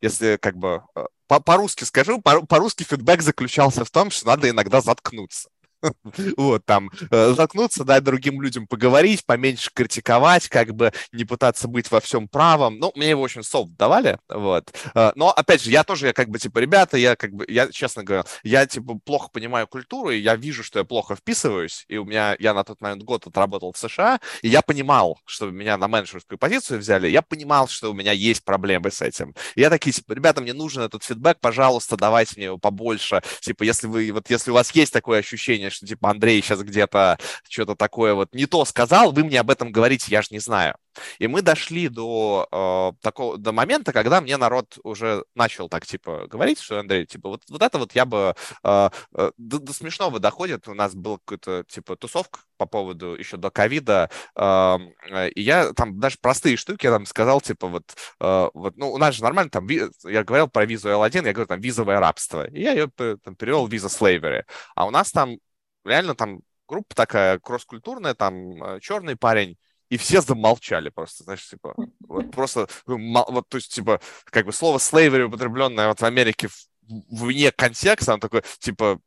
если 0.00 0.36
как 0.36 0.56
бы 0.56 0.82
э, 0.96 1.04
по-русски 1.26 1.84
скажу, 1.84 2.20
по-русски 2.20 2.84
фидбэк 2.84 3.22
заключался 3.22 3.84
в 3.84 3.90
том, 3.90 4.10
что 4.10 4.26
надо 4.26 4.48
иногда 4.50 4.80
заткнуться. 4.80 5.48
Вот, 6.36 6.64
там, 6.64 6.90
э, 7.10 7.34
заткнуться, 7.34 7.84
дать 7.84 8.04
другим 8.04 8.40
людям 8.42 8.66
поговорить, 8.66 9.24
поменьше 9.26 9.70
критиковать, 9.72 10.48
как 10.48 10.74
бы 10.74 10.92
не 11.12 11.24
пытаться 11.24 11.68
быть 11.68 11.90
во 11.90 12.00
всем 12.00 12.28
правом. 12.28 12.78
Ну, 12.78 12.92
мне 12.94 13.10
его 13.10 13.22
очень 13.22 13.42
софт 13.42 13.72
давали, 13.76 14.18
вот. 14.28 14.72
Э, 14.94 15.12
но, 15.14 15.30
опять 15.30 15.62
же, 15.62 15.70
я 15.70 15.84
тоже, 15.84 16.08
я 16.08 16.12
как 16.12 16.28
бы, 16.28 16.38
типа, 16.38 16.58
ребята, 16.58 16.96
я 16.96 17.16
как 17.16 17.32
бы, 17.32 17.44
я, 17.48 17.68
честно 17.68 18.04
говоря, 18.04 18.24
я, 18.42 18.66
типа, 18.66 18.98
плохо 19.04 19.28
понимаю 19.32 19.66
культуру, 19.66 20.10
и 20.10 20.18
я 20.18 20.36
вижу, 20.36 20.62
что 20.62 20.78
я 20.78 20.84
плохо 20.84 21.16
вписываюсь, 21.16 21.84
и 21.88 21.96
у 21.96 22.04
меня, 22.04 22.36
я 22.38 22.54
на 22.54 22.64
тот 22.64 22.80
момент 22.80 23.02
год 23.02 23.26
отработал 23.26 23.72
в 23.72 23.78
США, 23.78 24.20
и 24.42 24.48
я 24.48 24.62
понимал, 24.62 25.20
что 25.24 25.50
меня 25.50 25.76
на 25.76 25.88
менеджерскую 25.88 26.38
позицию 26.38 26.80
взяли, 26.80 27.08
я 27.08 27.22
понимал, 27.22 27.68
что 27.68 27.90
у 27.90 27.94
меня 27.94 28.12
есть 28.12 28.44
проблемы 28.44 28.90
с 28.90 29.02
этим. 29.02 29.34
И 29.54 29.60
я 29.60 29.70
такие, 29.70 29.92
типа, 29.92 30.12
ребята, 30.12 30.40
мне 30.40 30.52
нужен 30.52 30.82
этот 30.82 31.04
фидбэк, 31.04 31.38
пожалуйста, 31.40 31.96
давайте 31.96 32.34
мне 32.36 32.46
его 32.46 32.58
побольше. 32.58 33.22
Типа, 33.40 33.64
если 33.64 33.86
вы, 33.86 34.10
вот 34.12 34.30
если 34.30 34.50
у 34.50 34.54
вас 34.54 34.70
есть 34.74 34.92
такое 34.92 35.20
ощущение, 35.20 35.70
что, 35.72 35.86
типа, 35.86 36.10
Андрей 36.10 36.42
сейчас 36.42 36.62
где-то 36.62 37.18
что-то 37.48 37.74
такое 37.74 38.14
вот 38.14 38.34
не 38.34 38.46
то 38.46 38.64
сказал, 38.64 39.12
вы 39.12 39.24
мне 39.24 39.40
об 39.40 39.50
этом 39.50 39.72
говорите, 39.72 40.06
я 40.10 40.22
же 40.22 40.28
не 40.30 40.38
знаю. 40.38 40.76
И 41.18 41.26
мы 41.26 41.42
дошли 41.42 41.88
до 41.88 42.48
э, 42.50 43.02
такого 43.02 43.38
до 43.38 43.52
момента, 43.52 43.92
когда 43.92 44.20
мне 44.20 44.36
народ 44.36 44.78
уже 44.82 45.24
начал 45.34 45.68
так 45.68 45.86
типа 45.86 46.26
говорить, 46.28 46.60
что 46.60 46.78
Андрей, 46.78 47.06
типа 47.06 47.28
вот 47.30 47.42
вот 47.48 47.62
это 47.62 47.78
вот 47.78 47.94
я 47.94 48.04
бы 48.04 48.34
э, 48.62 48.90
э, 49.14 49.32
до, 49.36 49.58
до 49.58 49.72
смешного 49.72 50.18
доходит. 50.18 50.68
У 50.68 50.74
нас 50.74 50.94
был 50.94 51.18
какой-то 51.18 51.64
типа 51.64 51.96
тусовка 51.96 52.40
по 52.56 52.66
поводу 52.66 53.14
еще 53.14 53.36
до 53.36 53.50
ковида, 53.50 54.10
э, 54.36 55.28
и 55.34 55.40
я 55.42 55.72
там 55.72 55.98
даже 55.98 56.16
простые 56.20 56.56
штуки 56.56 56.86
я 56.86 56.92
там 56.92 57.06
сказал 57.06 57.40
типа 57.40 57.68
вот 57.68 57.94
э, 58.20 58.50
вот 58.54 58.76
ну 58.76 58.92
у 58.92 58.98
нас 58.98 59.14
же 59.14 59.22
нормально 59.22 59.50
там 59.50 59.66
я 59.68 60.24
говорил 60.24 60.48
про 60.48 60.64
визу 60.64 60.88
L1, 60.88 61.26
я 61.26 61.32
говорю 61.32 61.46
там 61.46 61.60
визовое 61.60 62.00
рабство, 62.00 62.46
и 62.48 62.60
я 62.62 62.72
ее 62.72 62.88
там 62.88 63.34
перевел 63.36 63.66
виза 63.66 63.88
slavery, 63.88 64.44
а 64.74 64.86
у 64.86 64.90
нас 64.90 65.10
там 65.10 65.38
реально 65.84 66.14
там 66.14 66.40
группа 66.68 66.94
такая 66.94 67.38
кросс-культурная, 67.38 68.14
там 68.14 68.62
э, 68.62 68.80
черный 68.80 69.16
парень, 69.16 69.56
и 69.90 69.98
все 69.98 70.22
замолчали 70.22 70.88
просто, 70.88 71.24
знаешь, 71.24 71.46
типа, 71.46 71.74
вот 72.08 72.30
просто, 72.30 72.66
ну, 72.86 73.24
вот, 73.28 73.48
то 73.48 73.58
есть, 73.58 73.74
типа, 73.74 74.00
как 74.24 74.46
бы 74.46 74.52
слово 74.52 74.78
slavery, 74.78 75.24
употребленное 75.24 75.88
вот 75.88 76.00
в 76.00 76.04
Америке 76.04 76.48
вне 76.80 77.52
контекста, 77.52 78.14
он 78.14 78.20
такой, 78.20 78.42
типа, 78.58 79.00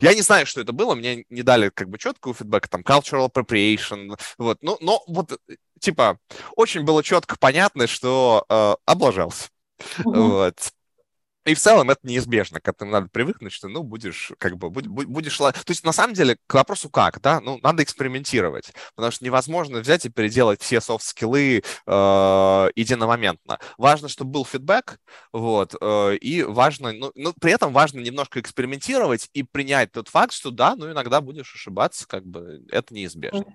я 0.00 0.14
не 0.14 0.22
знаю, 0.22 0.46
что 0.46 0.60
это 0.60 0.72
было, 0.72 0.94
мне 0.94 1.24
не 1.28 1.42
дали 1.42 1.70
как 1.70 1.88
бы 1.88 1.98
четкого 1.98 2.34
фидбэка, 2.34 2.68
там, 2.68 2.82
cultural 2.82 3.28
appropriation, 3.28 4.16
вот, 4.38 4.58
ну, 4.62 4.78
но 4.80 5.02
вот, 5.08 5.40
типа, 5.80 6.20
очень 6.54 6.84
было 6.84 7.02
четко 7.02 7.36
понятно, 7.36 7.88
что 7.88 8.44
э, 8.48 8.74
облажался, 8.84 9.48
uh-huh. 9.80 10.02
вот. 10.04 10.72
И 11.48 11.54
в 11.54 11.58
целом 11.58 11.88
это 11.88 12.00
неизбежно, 12.06 12.60
к 12.60 12.68
этому 12.68 12.90
надо 12.90 13.08
привыкнуть, 13.08 13.54
что, 13.54 13.68
ну, 13.68 13.82
будешь, 13.82 14.32
как 14.36 14.58
бы, 14.58 14.68
будь, 14.68 14.86
будешь... 14.86 15.38
То 15.38 15.54
есть, 15.68 15.82
на 15.82 15.92
самом 15.92 16.12
деле, 16.12 16.36
к 16.46 16.52
вопросу 16.52 16.90
как, 16.90 17.22
да, 17.22 17.40
ну, 17.40 17.58
надо 17.62 17.82
экспериментировать, 17.82 18.74
потому 18.94 19.10
что 19.10 19.24
невозможно 19.24 19.78
взять 19.78 20.04
и 20.04 20.10
переделать 20.10 20.60
все 20.60 20.82
софт-скиллы 20.82 21.62
э, 21.86 22.70
единомоментно. 22.76 23.58
Важно, 23.78 24.08
чтобы 24.08 24.32
был 24.32 24.44
фидбэк, 24.44 24.98
вот, 25.32 25.74
э, 25.80 26.16
и 26.16 26.42
важно, 26.42 26.92
ну, 26.92 27.12
ну, 27.14 27.32
при 27.40 27.52
этом 27.52 27.72
важно 27.72 28.00
немножко 28.00 28.40
экспериментировать 28.40 29.30
и 29.32 29.42
принять 29.42 29.92
тот 29.92 30.08
факт, 30.08 30.34
что, 30.34 30.50
да, 30.50 30.76
ну, 30.76 30.92
иногда 30.92 31.22
будешь 31.22 31.54
ошибаться, 31.54 32.06
как 32.06 32.26
бы, 32.26 32.62
это 32.70 32.92
неизбежно. 32.92 33.46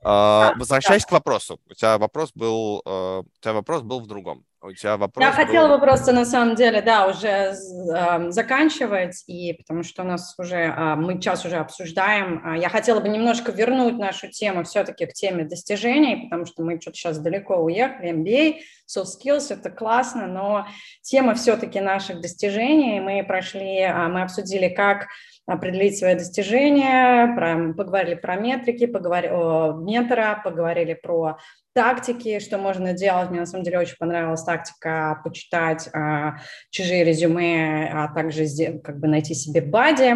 Э, 0.00 0.52
возвращаясь 0.56 1.04
к 1.04 1.12
вопросу, 1.12 1.60
у 1.68 1.74
тебя 1.74 1.98
вопрос 1.98 2.30
был, 2.34 2.80
э, 2.86 3.18
у 3.20 3.40
тебя 3.42 3.52
вопрос 3.52 3.82
был 3.82 4.00
в 4.00 4.06
другом. 4.06 4.46
У 4.66 4.72
тебя 4.72 4.96
вопрос 4.96 5.22
Я 5.22 5.30
был... 5.30 5.44
хотела 5.44 5.76
бы 5.76 5.78
просто, 5.78 6.12
на 6.12 6.24
самом 6.24 6.54
деле, 6.54 6.80
да, 6.80 7.06
уже 7.06 7.28
э, 7.28 8.30
заканчивать, 8.30 9.22
и 9.26 9.52
потому 9.52 9.82
что 9.82 10.02
у 10.02 10.06
нас 10.06 10.34
уже, 10.38 10.56
э, 10.56 10.94
мы 10.94 11.20
час 11.20 11.44
уже 11.44 11.56
обсуждаем. 11.56 12.42
Э, 12.42 12.58
я 12.58 12.70
хотела 12.70 13.00
бы 13.00 13.10
немножко 13.10 13.52
вернуть 13.52 13.98
нашу 13.98 14.30
тему 14.30 14.64
все-таки 14.64 15.04
к 15.04 15.12
теме 15.12 15.44
достижений, 15.44 16.24
потому 16.24 16.46
что 16.46 16.62
мы 16.62 16.80
что-то 16.80 16.96
сейчас 16.96 17.18
далеко 17.18 17.56
уехали, 17.56 18.14
MBA, 18.14 18.60
soft 18.88 19.08
skills, 19.20 19.52
это 19.52 19.68
классно, 19.68 20.26
но 20.26 20.66
тема 21.02 21.34
все-таки 21.34 21.80
наших 21.80 22.22
достижений, 22.22 23.00
мы 23.00 23.22
прошли, 23.22 23.80
э, 23.80 24.08
мы 24.08 24.22
обсудили, 24.22 24.70
как 24.70 25.08
определить 25.46 25.98
свои 25.98 26.14
достижения, 26.14 27.34
про, 27.34 27.74
поговорили 27.74 28.14
про 28.14 28.36
метрики, 28.36 28.86
поговорили 28.86 29.32
о 29.32 29.72
ментора, 29.72 30.40
поговорили 30.42 30.94
про 30.94 31.38
тактики, 31.74 32.38
что 32.38 32.56
можно 32.56 32.92
делать. 32.92 33.30
Мне 33.30 33.40
на 33.40 33.46
самом 33.46 33.64
деле 33.64 33.80
очень 33.80 33.96
понравилась 33.98 34.42
тактика 34.42 35.20
почитать 35.22 35.88
а, 35.92 36.36
чужие 36.70 37.04
резюме, 37.04 37.90
а 37.92 38.14
также 38.14 38.46
как 38.82 38.98
бы 39.00 39.08
найти 39.08 39.34
себе 39.34 39.60
бади. 39.60 40.14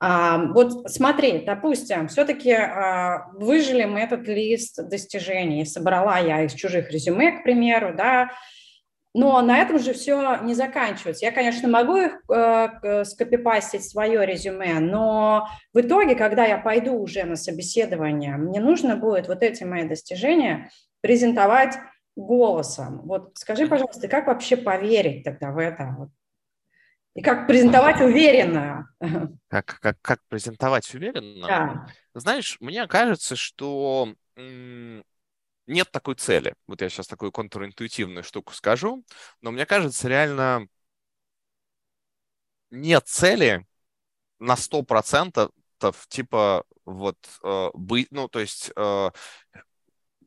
А, 0.00 0.38
вот 0.52 0.90
смотри, 0.90 1.44
допустим, 1.46 2.08
все-таки 2.08 2.52
а, 2.52 3.28
выжили 3.34 3.84
мы 3.84 4.00
этот 4.00 4.26
лист 4.28 4.88
достижений. 4.88 5.64
Собрала 5.64 6.18
я 6.18 6.42
из 6.42 6.52
чужих 6.52 6.90
резюме, 6.90 7.38
к 7.38 7.44
примеру, 7.44 7.94
да, 7.96 8.30
но 9.16 9.40
на 9.40 9.58
этом 9.58 9.78
же 9.78 9.94
все 9.94 10.36
не 10.42 10.54
заканчивается. 10.54 11.24
Я, 11.24 11.32
конечно, 11.32 11.68
могу 11.68 11.96
их 11.96 12.20
э, 12.28 13.04
скопипастить 13.04 13.88
свое 13.88 14.26
резюме, 14.26 14.78
но 14.78 15.48
в 15.72 15.80
итоге, 15.80 16.14
когда 16.14 16.44
я 16.44 16.58
пойду 16.58 16.92
уже 16.92 17.24
на 17.24 17.36
собеседование, 17.36 18.36
мне 18.36 18.60
нужно 18.60 18.94
будет 18.94 19.26
вот 19.26 19.42
эти 19.42 19.64
мои 19.64 19.88
достижения 19.88 20.70
презентовать 21.00 21.78
голосом. 22.14 23.00
Вот 23.04 23.38
скажи, 23.38 23.66
пожалуйста, 23.66 24.06
как 24.06 24.26
вообще 24.26 24.58
поверить 24.58 25.24
тогда 25.24 25.50
в 25.50 25.56
это? 25.56 26.10
И 27.14 27.22
как 27.22 27.46
презентовать 27.46 28.02
уверенно? 28.02 28.90
Как, 29.48 29.78
как, 29.80 29.96
как 30.02 30.18
презентовать 30.28 30.94
уверенно? 30.94 31.46
Да. 31.48 31.86
Знаешь, 32.12 32.58
мне 32.60 32.86
кажется, 32.86 33.34
что 33.34 34.12
нет 35.66 35.90
такой 35.90 36.14
цели. 36.14 36.54
Вот 36.66 36.80
я 36.82 36.88
сейчас 36.88 37.06
такую 37.06 37.32
контринтуитивную 37.32 38.22
штуку 38.24 38.54
скажу, 38.54 39.04
но 39.40 39.50
мне 39.50 39.66
кажется, 39.66 40.08
реально 40.08 40.68
нет 42.70 43.06
цели 43.06 43.66
на 44.38 44.56
100% 44.56 45.50
типа 46.08 46.64
вот 46.84 47.18
э, 47.42 47.70
быть, 47.74 48.08
ну, 48.10 48.28
то 48.28 48.40
есть 48.40 48.70
э, 48.76 49.10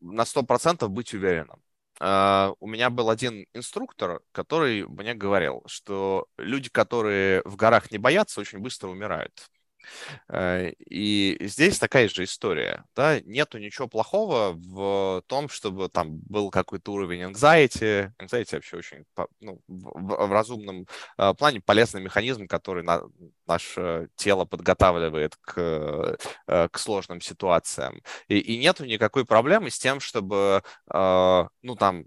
на 0.01 0.25
100% 0.25 0.87
быть 0.89 1.13
уверенным. 1.13 1.61
Uh, 2.01 2.55
у 2.61 2.67
меня 2.67 2.89
был 2.89 3.09
один 3.09 3.45
инструктор, 3.53 4.21
который 4.31 4.87
мне 4.87 5.13
говорил, 5.13 5.63
что 5.65 6.27
люди, 6.37 6.69
которые 6.69 7.41
в 7.43 7.57
горах 7.57 7.91
не 7.91 7.97
боятся, 7.97 8.39
очень 8.39 8.59
быстро 8.59 8.87
умирают. 8.87 9.49
Э, 10.29 10.71
и 10.79 11.37
здесь 11.41 11.79
такая 11.79 12.07
же 12.09 12.23
история, 12.23 12.85
да, 12.95 13.19
нету 13.21 13.57
ничего 13.57 13.87
плохого 13.87 14.53
в 14.53 15.23
том, 15.27 15.49
чтобы 15.49 15.89
там 15.89 16.19
был 16.19 16.49
какой-то 16.49 16.93
уровень 16.93 17.23
anxiety, 17.23 18.11
anxiety 18.19 18.55
вообще 18.55 18.77
очень, 18.77 19.05
ну, 19.39 19.61
в, 19.67 20.31
разумном 20.31 20.87
э, 21.17 21.33
плане 21.33 21.61
полезный 21.61 22.01
механизм, 22.01 22.47
который 22.47 22.83
на, 22.83 23.03
наше 23.47 24.09
тело 24.15 24.45
подготавливает 24.45 25.35
к, 25.41 26.17
э, 26.47 26.67
к 26.69 26.77
сложным 26.77 27.21
ситуациям. 27.21 28.01
И, 28.27 28.37
и 28.39 28.57
нету 28.57 28.85
никакой 28.85 29.25
проблемы 29.25 29.69
с 29.69 29.79
тем, 29.79 29.99
чтобы, 29.99 30.63
ну, 30.91 31.75
там, 31.77 32.05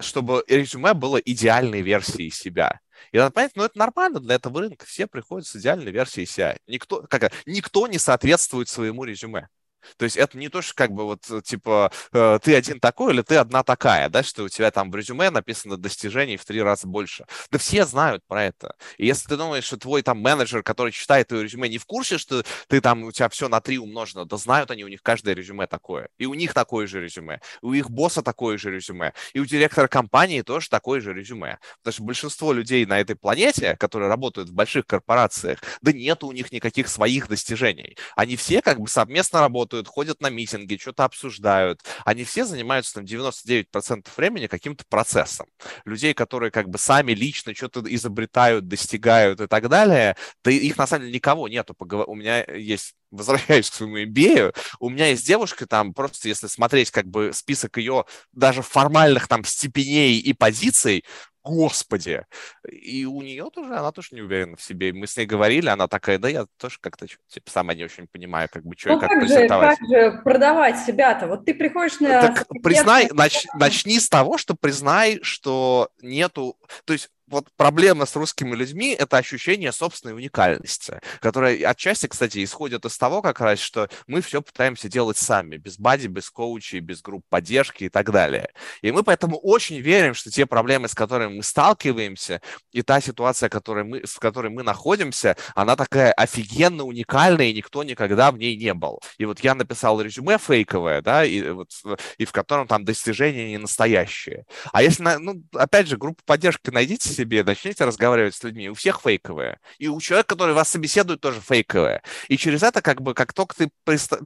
чтобы 0.00 0.44
резюме 0.48 0.94
было 0.94 1.18
идеальной 1.18 1.82
версией 1.82 2.30
себя. 2.30 2.80
И 3.12 3.18
надо 3.18 3.32
понять, 3.32 3.52
ну 3.54 3.64
это 3.64 3.78
нормально 3.78 4.20
для 4.20 4.34
этого 4.36 4.60
рынка. 4.60 4.86
Все 4.86 5.06
приходят 5.06 5.46
с 5.46 5.56
идеальной 5.56 5.90
версией 5.90 6.26
себя. 6.26 6.56
Никто, 6.66 7.06
как, 7.08 7.32
никто 7.46 7.86
не 7.86 7.98
соответствует 7.98 8.68
своему 8.68 9.04
резюме. 9.04 9.48
То 9.96 10.04
есть 10.04 10.16
это 10.16 10.38
не 10.38 10.48
то, 10.48 10.62
что 10.62 10.74
как 10.74 10.92
бы 10.92 11.04
вот 11.04 11.30
э, 11.30 11.40
типа 11.42 11.90
э, 12.12 12.38
ты 12.42 12.54
один 12.54 12.80
такой 12.80 13.12
или 13.12 13.22
ты 13.22 13.36
одна 13.36 13.62
такая, 13.62 14.08
да, 14.08 14.22
что 14.22 14.44
у 14.44 14.48
тебя 14.48 14.70
там 14.70 14.90
в 14.90 14.96
резюме 14.96 15.30
написано 15.30 15.76
достижений 15.76 16.36
в 16.36 16.44
три 16.44 16.62
раза 16.62 16.86
больше. 16.86 17.26
Да 17.50 17.58
все 17.58 17.84
знают 17.84 18.22
про 18.26 18.44
это. 18.44 18.74
И 18.98 19.06
если 19.06 19.28
ты 19.28 19.36
думаешь, 19.36 19.64
что 19.64 19.76
твой 19.76 20.02
там 20.02 20.20
менеджер, 20.20 20.62
который 20.62 20.92
читает 20.92 21.28
твое 21.28 21.44
резюме, 21.44 21.68
не 21.68 21.78
в 21.78 21.86
курсе, 21.86 22.18
что 22.18 22.44
ты 22.68 22.80
там, 22.80 23.04
у 23.04 23.12
тебя 23.12 23.28
все 23.28 23.48
на 23.48 23.60
три 23.60 23.78
умножено, 23.78 24.24
да 24.24 24.36
знают 24.36 24.70
они, 24.70 24.84
у 24.84 24.88
них 24.88 25.02
каждое 25.02 25.34
резюме 25.34 25.66
такое. 25.66 26.08
И 26.18 26.26
у 26.26 26.34
них 26.34 26.54
такое 26.54 26.86
же 26.86 27.02
резюме. 27.02 27.40
У 27.62 27.72
их 27.72 27.90
босса 27.90 28.22
такое 28.22 28.58
же 28.58 28.70
резюме. 28.70 29.12
И 29.32 29.40
у 29.40 29.44
директора 29.44 29.88
компании 29.88 30.42
тоже 30.42 30.68
такое 30.68 31.00
же 31.00 31.12
резюме. 31.12 31.58
Потому 31.78 31.92
что 31.92 32.02
большинство 32.04 32.52
людей 32.52 32.86
на 32.86 33.00
этой 33.00 33.16
планете, 33.16 33.76
которые 33.76 34.08
работают 34.08 34.50
в 34.50 34.54
больших 34.54 34.86
корпорациях, 34.86 35.60
да 35.80 35.92
нет 35.92 36.22
у 36.24 36.32
них 36.32 36.52
никаких 36.52 36.88
своих 36.88 37.28
достижений. 37.28 37.96
Они 38.16 38.36
все 38.36 38.62
как 38.62 38.80
бы 38.80 38.88
совместно 38.88 39.40
работают 39.40 39.69
работают, 39.70 39.88
ходят 39.88 40.20
на 40.20 40.30
митинги, 40.30 40.76
что-то 40.80 41.04
обсуждают. 41.04 41.80
Они 42.04 42.24
все 42.24 42.44
занимаются 42.44 42.94
там 42.94 43.04
99% 43.04 44.06
времени 44.16 44.46
каким-то 44.46 44.84
процессом. 44.88 45.46
Людей, 45.84 46.14
которые 46.14 46.50
как 46.50 46.68
бы 46.68 46.78
сами 46.78 47.12
лично 47.12 47.54
что-то 47.54 47.82
изобретают, 47.86 48.68
достигают 48.68 49.40
и 49.40 49.46
так 49.46 49.68
далее, 49.68 50.16
да 50.44 50.50
их 50.50 50.76
на 50.76 50.86
самом 50.86 51.02
деле 51.02 51.14
никого 51.14 51.48
нету. 51.48 51.76
У 51.78 52.14
меня 52.14 52.44
есть 52.44 52.94
возвращаюсь 53.10 53.70
к 53.70 53.74
своему 53.74 53.98
MBA, 53.98 54.54
у 54.78 54.88
меня 54.88 55.08
есть 55.08 55.26
девушка 55.26 55.66
там, 55.66 55.92
просто 55.94 56.28
если 56.28 56.46
смотреть 56.46 56.90
как 56.90 57.06
бы 57.06 57.32
список 57.32 57.76
ее 57.76 58.04
даже 58.32 58.62
формальных 58.62 59.26
там 59.26 59.44
степеней 59.44 60.18
и 60.18 60.32
позиций, 60.32 61.04
господи. 61.42 62.24
И 62.70 63.04
у 63.04 63.22
нее 63.22 63.50
тоже, 63.52 63.76
она 63.76 63.92
тоже 63.92 64.08
не 64.12 64.22
уверена 64.22 64.56
в 64.56 64.62
себе. 64.62 64.92
Мы 64.92 65.06
с 65.06 65.16
ней 65.16 65.26
говорили, 65.26 65.68
она 65.68 65.88
такая, 65.88 66.18
да 66.18 66.28
я 66.28 66.46
тоже 66.58 66.78
как-то 66.80 67.06
типа, 67.06 67.50
сама 67.50 67.74
не 67.74 67.84
очень 67.84 68.06
понимаю, 68.06 68.48
как 68.52 68.64
бы, 68.64 68.74
что 68.76 68.90
ну, 68.90 68.98
и 68.98 69.00
как, 69.00 69.10
как 69.10 69.20
презентовать. 69.20 69.78
Же, 69.78 69.86
как 69.86 69.88
же 69.88 70.22
продавать 70.22 70.78
себя-то? 70.78 71.26
Вот 71.26 71.44
ты 71.44 71.54
приходишь 71.54 72.00
на... 72.00 72.20
Так 72.20 72.46
признай, 72.62 73.08
нач, 73.12 73.46
начни 73.54 73.98
с 73.98 74.08
того, 74.08 74.38
что 74.38 74.54
признай, 74.54 75.20
что 75.22 75.90
нету... 76.00 76.56
То 76.84 76.92
есть 76.92 77.10
вот 77.30 77.48
проблема 77.56 78.06
с 78.06 78.16
русскими 78.16 78.54
людьми– 78.54 78.94
это 78.98 79.16
ощущение 79.16 79.72
собственной 79.72 80.14
уникальности, 80.14 81.00
которая 81.20 81.56
отчасти, 81.68 82.06
кстати, 82.06 82.42
исходит 82.42 82.84
из 82.84 82.98
того 82.98 83.22
как 83.22 83.40
раз, 83.40 83.60
что 83.60 83.88
мы 84.06 84.20
все 84.20 84.42
пытаемся 84.42 84.88
делать 84.88 85.16
сами, 85.16 85.56
без 85.56 85.78
бади, 85.78 86.08
без 86.08 86.28
коучей, 86.28 86.80
без 86.80 87.02
групп 87.02 87.24
поддержки 87.28 87.84
и 87.84 87.88
так 87.88 88.10
далее. 88.10 88.50
И 88.82 88.90
мы 88.90 89.04
поэтому 89.04 89.38
очень 89.38 89.78
верим, 89.80 90.14
что 90.14 90.30
те 90.30 90.44
проблемы, 90.44 90.88
с 90.88 90.94
которыми 90.94 91.36
мы 91.36 91.42
сталкиваемся, 91.42 92.42
и 92.72 92.82
та 92.82 93.00
ситуация, 93.00 93.48
которой 93.48 93.84
мы, 93.84 94.02
в 94.04 94.18
которой 94.18 94.50
мы 94.50 94.62
находимся, 94.62 95.36
она 95.54 95.76
такая 95.76 96.12
офигенно 96.12 96.84
уникальная, 96.84 97.46
и 97.46 97.54
никто 97.54 97.84
никогда 97.84 98.32
в 98.32 98.38
ней 98.38 98.56
не 98.56 98.74
был. 98.74 99.00
И 99.18 99.24
вот 99.24 99.40
я 99.40 99.54
написал 99.54 100.00
резюме 100.00 100.38
фейковое, 100.38 101.00
да, 101.00 101.24
и, 101.24 101.48
вот, 101.50 101.70
и 102.18 102.24
в 102.24 102.32
котором 102.32 102.66
там 102.66 102.84
достижения 102.84 103.48
не 103.50 103.58
настоящие. 103.58 104.44
А 104.72 104.82
если, 104.82 105.02
ну, 105.18 105.42
опять 105.54 105.86
же, 105.86 105.96
группу 105.96 106.22
поддержки 106.24 106.70
найдите 106.70 107.19
себе, 107.20 107.44
начните 107.44 107.84
разговаривать 107.84 108.34
с 108.34 108.42
людьми. 108.42 108.70
У 108.70 108.74
всех 108.74 109.00
фейковые. 109.00 109.58
И 109.78 109.88
у 109.88 110.00
человека, 110.00 110.30
который 110.30 110.54
вас 110.54 110.68
собеседует, 110.68 111.20
тоже 111.20 111.40
фейковое. 111.40 112.02
И 112.28 112.36
через 112.36 112.62
это, 112.62 112.80
как 112.82 113.02
бы, 113.02 113.14
как 113.14 113.32
только 113.32 113.54
ты 113.54 113.70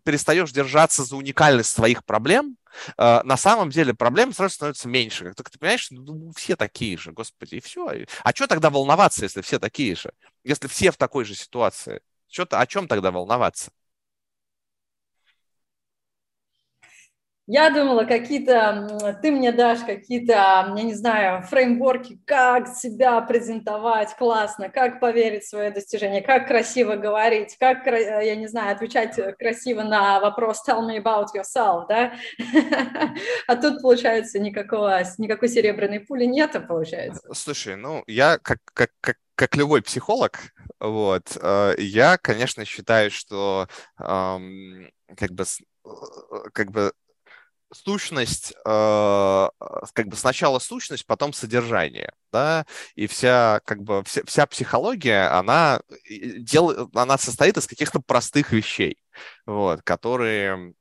перестаешь 0.05 0.53
держаться 0.53 1.05
за 1.05 1.17
уникальность 1.17 1.71
своих 1.71 2.05
проблем, 2.05 2.57
Uh, 2.99 3.23
на 3.23 3.37
самом 3.37 3.71
деле 3.71 3.95
проблем 3.95 4.33
сразу 4.33 4.57
становится 4.57 4.89
меньше. 4.89 5.27
Как 5.27 5.37
только 5.37 5.53
ты 5.53 5.61
понимаешь, 5.61 5.83
что 5.83 5.95
ну, 5.95 6.33
все 6.35 6.57
такие 6.57 6.99
же, 6.99 7.13
господи, 7.13 7.55
и 7.55 7.61
все. 7.61 8.05
А 8.25 8.31
что 8.35 8.49
тогда 8.49 8.69
волноваться, 8.69 9.23
если 9.23 9.43
все 9.43 9.61
такие 9.61 9.95
же? 9.95 10.11
Если 10.43 10.67
все 10.67 10.91
в 10.91 10.97
такой 10.97 11.25
же 11.25 11.37
ситуации? 11.37 12.01
Что-то, 12.29 12.59
о 12.59 12.67
чем 12.67 12.89
тогда 12.89 13.13
волноваться? 13.13 13.71
Я 17.47 17.69
думала, 17.69 18.05
какие-то, 18.05 19.17
ты 19.21 19.31
мне 19.31 19.53
дашь 19.53 19.81
какие-то, 19.81 20.33
я 20.33 20.83
не 20.83 20.95
знаю, 20.95 21.43
фреймворки, 21.43 22.19
как 22.25 22.69
себя 22.69 23.21
презентовать 23.21 24.17
классно, 24.17 24.71
как 24.71 24.99
поверить 24.99 25.43
в 25.43 25.49
свое 25.49 25.71
достижение, 25.71 26.23
как 26.23 26.47
красиво 26.47 26.97
говорить, 26.97 27.57
как, 27.61 27.87
я 27.87 28.35
не 28.35 28.47
знаю, 28.47 28.75
отвечать 28.75 29.19
красиво 29.39 29.83
на 29.83 30.21
вопрос 30.21 30.63
tell 30.67 30.81
me 30.89 30.97
about 30.97 31.27
yourself, 31.37 31.87
да? 31.89 32.15
А 33.47 33.57
тут, 33.57 33.83
получается, 33.83 34.39
никакого, 34.39 35.03
никакой 35.19 35.49
серебряной 35.49 36.01
пули 36.01 36.25
нет, 36.25 36.57
получается. 36.67 37.23
Слушай, 37.35 37.77
ну, 37.77 38.03
я 38.07 38.39
как, 38.39 38.59
как, 38.73 38.91
как 39.01 39.17
как 39.37 39.57
любой 39.57 39.83
психолог, 39.83 40.39
вот, 40.79 41.37
э, 41.41 41.75
я, 41.79 42.19
конечно, 42.19 42.65
считаю, 42.65 43.11
что 43.11 43.67
как 43.97 45.31
бы 45.33 45.45
э, 45.45 46.51
как 46.53 46.71
бы 46.71 46.93
сущность, 47.75 48.53
э, 48.65 49.49
как 49.93 50.07
бы 50.07 50.17
сначала 50.17 50.59
сущность, 50.59 51.07
потом 51.07 51.33
содержание, 51.33 52.13
да, 52.33 52.67
и 52.95 53.07
вся, 53.07 53.61
как 53.65 53.83
бы, 53.83 54.03
вся, 54.05 54.23
вся 54.27 54.47
психология, 54.47 55.29
она, 55.29 55.81
дел, 56.09 56.91
она 56.95 57.19
состоит 57.19 57.57
из 57.57 57.67
каких-то 57.67 58.01
простых 58.01 58.53
вещей, 58.53 58.99
вот, 59.47 59.83
которые 59.83 60.75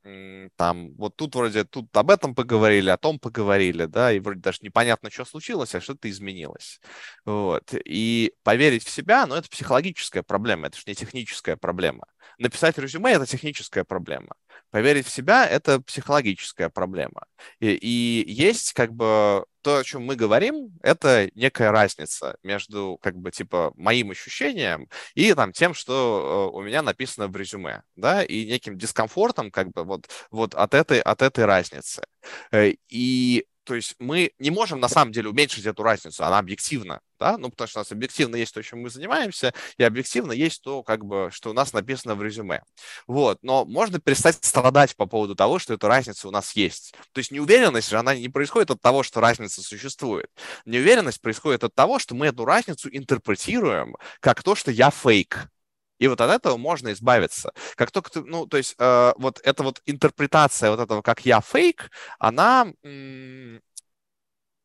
там, 0.55 0.93
вот 0.95 1.15
тут 1.15 1.36
вроде, 1.36 1.63
тут 1.63 1.95
об 1.95 2.11
этом 2.11 2.36
поговорили, 2.36 2.89
о 2.89 2.97
том 2.97 3.19
поговорили, 3.19 3.86
да, 3.86 4.11
и 4.11 4.19
вроде 4.19 4.41
даже 4.41 4.59
непонятно, 4.61 5.09
что 5.09 5.25
случилось, 5.25 5.75
а 5.75 5.81
что-то 5.81 6.09
изменилось, 6.09 6.79
вот, 7.25 7.73
и 7.73 8.34
поверить 8.43 8.84
в 8.84 8.89
себя, 8.89 9.25
ну, 9.25 9.36
это 9.36 9.49
психологическая 9.49 10.23
проблема, 10.23 10.67
это 10.67 10.77
же 10.77 10.84
не 10.88 10.95
техническая 10.95 11.55
проблема. 11.55 12.05
Написать 12.39 12.77
резюме– 12.77 13.11
это 13.13 13.25
техническая 13.25 13.84
проблема. 13.84 14.36
Поверить 14.71 15.05
в 15.05 15.09
себя– 15.11 15.45
это 15.49 15.79
психологическая 15.81 16.69
проблема. 16.69 17.25
И, 17.59 17.73
и 17.73 18.31
есть 18.31 18.73
как 18.73 18.91
бы 18.93 19.45
то, 19.64 19.78
о 19.78 19.84
чем 19.84 20.03
мы 20.05 20.16
говорим, 20.16 20.72
это 20.84 21.30
некая 21.36 21.72
разница 21.72 22.38
между 22.43 22.99
как 23.01 23.16
бы 23.18 23.32
типа 23.32 23.74
моим 23.76 24.11
ощущением 24.11 24.89
и 25.16 25.34
там 25.34 25.53
тем, 25.53 25.74
что 25.74 26.51
э, 26.53 26.57
у 26.57 26.61
меня 26.61 26.82
написано 26.82 27.28
в 27.28 27.36
резюме, 27.36 27.84
да, 27.95 28.24
и 28.24 28.45
неким 28.45 28.78
дискомфортом 28.78 29.51
как 29.51 29.72
бы 29.72 29.84
вот, 29.84 30.09
вот 30.32 30.53
от 30.55 30.74
этой, 30.74 30.99
от 30.99 31.22
этой 31.22 31.45
разницы. 31.45 32.03
Э, 32.51 32.74
и 32.89 33.45
то 33.64 33.76
есть 33.76 33.95
мы 33.99 34.32
не 34.39 34.51
можем 34.51 34.80
на 34.80 34.88
самом 34.88 35.11
деле 35.11 35.30
уменьшить 35.30 35.66
эту 35.66 35.84
разницу, 35.84 36.24
она 36.24 36.39
объективна, 36.39 37.01
да, 37.20 37.38
ну, 37.38 37.49
потому 37.49 37.68
что 37.68 37.80
у 37.80 37.82
нас 37.82 37.91
объективно 37.91 38.36
есть 38.36 38.53
то, 38.53 38.61
чем 38.61 38.82
мы 38.82 38.89
занимаемся, 38.89 39.53
и 39.78 39.84
объективно 39.84 40.32
есть 40.32 40.61
то, 40.61 40.84
как 40.84 41.05
бы, 41.05 41.30
что 41.32 41.51
у 41.51 41.53
нас 41.53 41.74
написано 41.74 42.16
в 42.16 42.24
резюме. 42.24 42.64
Вот, 43.07 43.39
но 43.41 43.66
можно 43.66 43.99
перестать 43.99 44.43
страдать 44.43 44.95
по 44.95 45.05
поводу 45.05 45.36
того, 45.36 45.59
что 45.59 45.74
эта 45.74 45.88
разница 45.88 46.28
у 46.28 46.32
нас 46.32 46.53
есть. 46.55 46.93
То 47.14 47.20
есть 47.20 47.32
неуверенность, 47.32 47.93
она 47.93 48.16
не 48.16 48.30
происходит 48.30 48.72
от 48.72 48.82
того, 48.82 49.03
что 49.03 49.22
разница 49.22 49.61
существует. 49.61 50.30
Неуверенность 50.66 51.22
происходит 51.22 51.64
от 51.64 51.74
того, 51.74 52.00
что 52.00 52.16
мы 52.16 52.28
эту 52.28 52.46
разницу 52.46 52.89
интерпретируем 52.92 53.96
как 54.20 54.43
то, 54.43 54.55
что 54.55 54.71
я 54.71 54.89
фейк, 54.89 55.47
и 56.04 56.08
вот 56.08 56.20
от 56.20 56.30
этого 56.32 56.58
можно 56.58 56.92
избавиться. 56.92 57.54
Как 57.75 57.92
только 57.92 58.12
ты, 58.12 58.24
ну, 58.24 58.46
то 58.46 58.58
есть 58.58 58.75
э, 58.78 59.13
вот 59.17 59.39
эта 59.43 59.63
вот 59.63 59.82
интерпретация 59.86 60.70
вот 60.70 60.82
этого, 60.82 61.01
как 61.01 61.25
я 61.25 61.39
фейк, 61.39 61.92
она, 62.20 62.67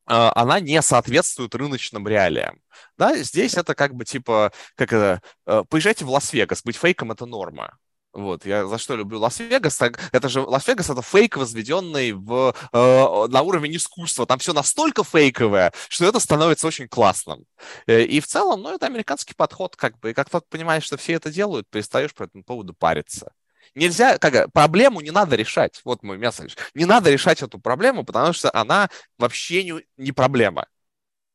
она 0.05 0.60
не 0.60 0.82
соответствует 0.82 1.55
рыночным 1.55 2.09
реалиям. 2.09 2.60
Да, 2.97 3.16
здесь 3.16 3.55
это 3.55 3.74
как 3.77 3.94
бы 3.94 4.05
типа, 4.05 4.52
как 4.74 4.93
это, 4.93 5.23
поезжайте 5.69 6.05
в 6.05 6.10
Лас-Вегас, 6.10 6.62
быть 6.65 6.77
фейком– 6.77 7.12
это 7.12 7.24
норма. 7.27 7.78
Вот, 8.19 8.45
я 8.47 8.66
за 8.66 8.78
что 8.78 8.97
люблю 8.97 9.20
Лас-Вегас, 9.20 9.81
это 10.11 10.28
же 10.28 10.40
Лас-Вегас 10.40 10.90
это 10.90 11.03
фейк, 11.03 11.36
возведенный 11.36 12.11
в, 12.11 12.53
э, 12.73 13.27
на 13.28 13.43
уровень 13.43 13.77
искусства. 13.77 14.27
Там 14.27 14.40
все 14.40 14.53
настолько 14.53 15.05
фейковое, 15.05 15.73
что 15.89 16.05
это 16.05 16.19
становится 16.19 16.66
очень 16.66 16.89
классным. 16.89 17.45
Э, 17.86 18.03
и 18.03 18.19
в 18.19 18.27
целом, 18.27 18.62
ну, 18.62 18.74
это 18.74 18.86
американский 18.86 19.35
подход, 19.35 19.77
как 19.77 20.01
бы. 20.01 20.11
И 20.11 20.15
как 20.15 20.31
только 20.31 20.49
понимаешь, 20.51 20.82
что 20.82 20.97
все 20.97 21.12
это 21.12 21.31
делают, 21.31 21.69
перестаешь 21.70 22.12
по 22.12 22.24
этому 22.24 22.43
поводу 22.43 22.74
париться. 22.74 23.32
Нельзя, 23.77 24.19
как 24.19 24.53
проблему 24.53 25.01
не 25.01 25.12
надо 25.12 25.36
решать. 25.36 25.81
Вот 25.85 26.03
мой 26.03 26.19
месседж. 26.19 26.57
Не 26.74 26.86
надо 26.86 27.12
решать 27.12 27.40
эту 27.43 27.61
проблему, 27.61 28.05
потому 28.05 28.32
что 28.32 28.51
она 28.53 28.89
вообще 29.16 29.62
не, 29.62 29.85
не 29.97 30.11
проблема. 30.11 30.66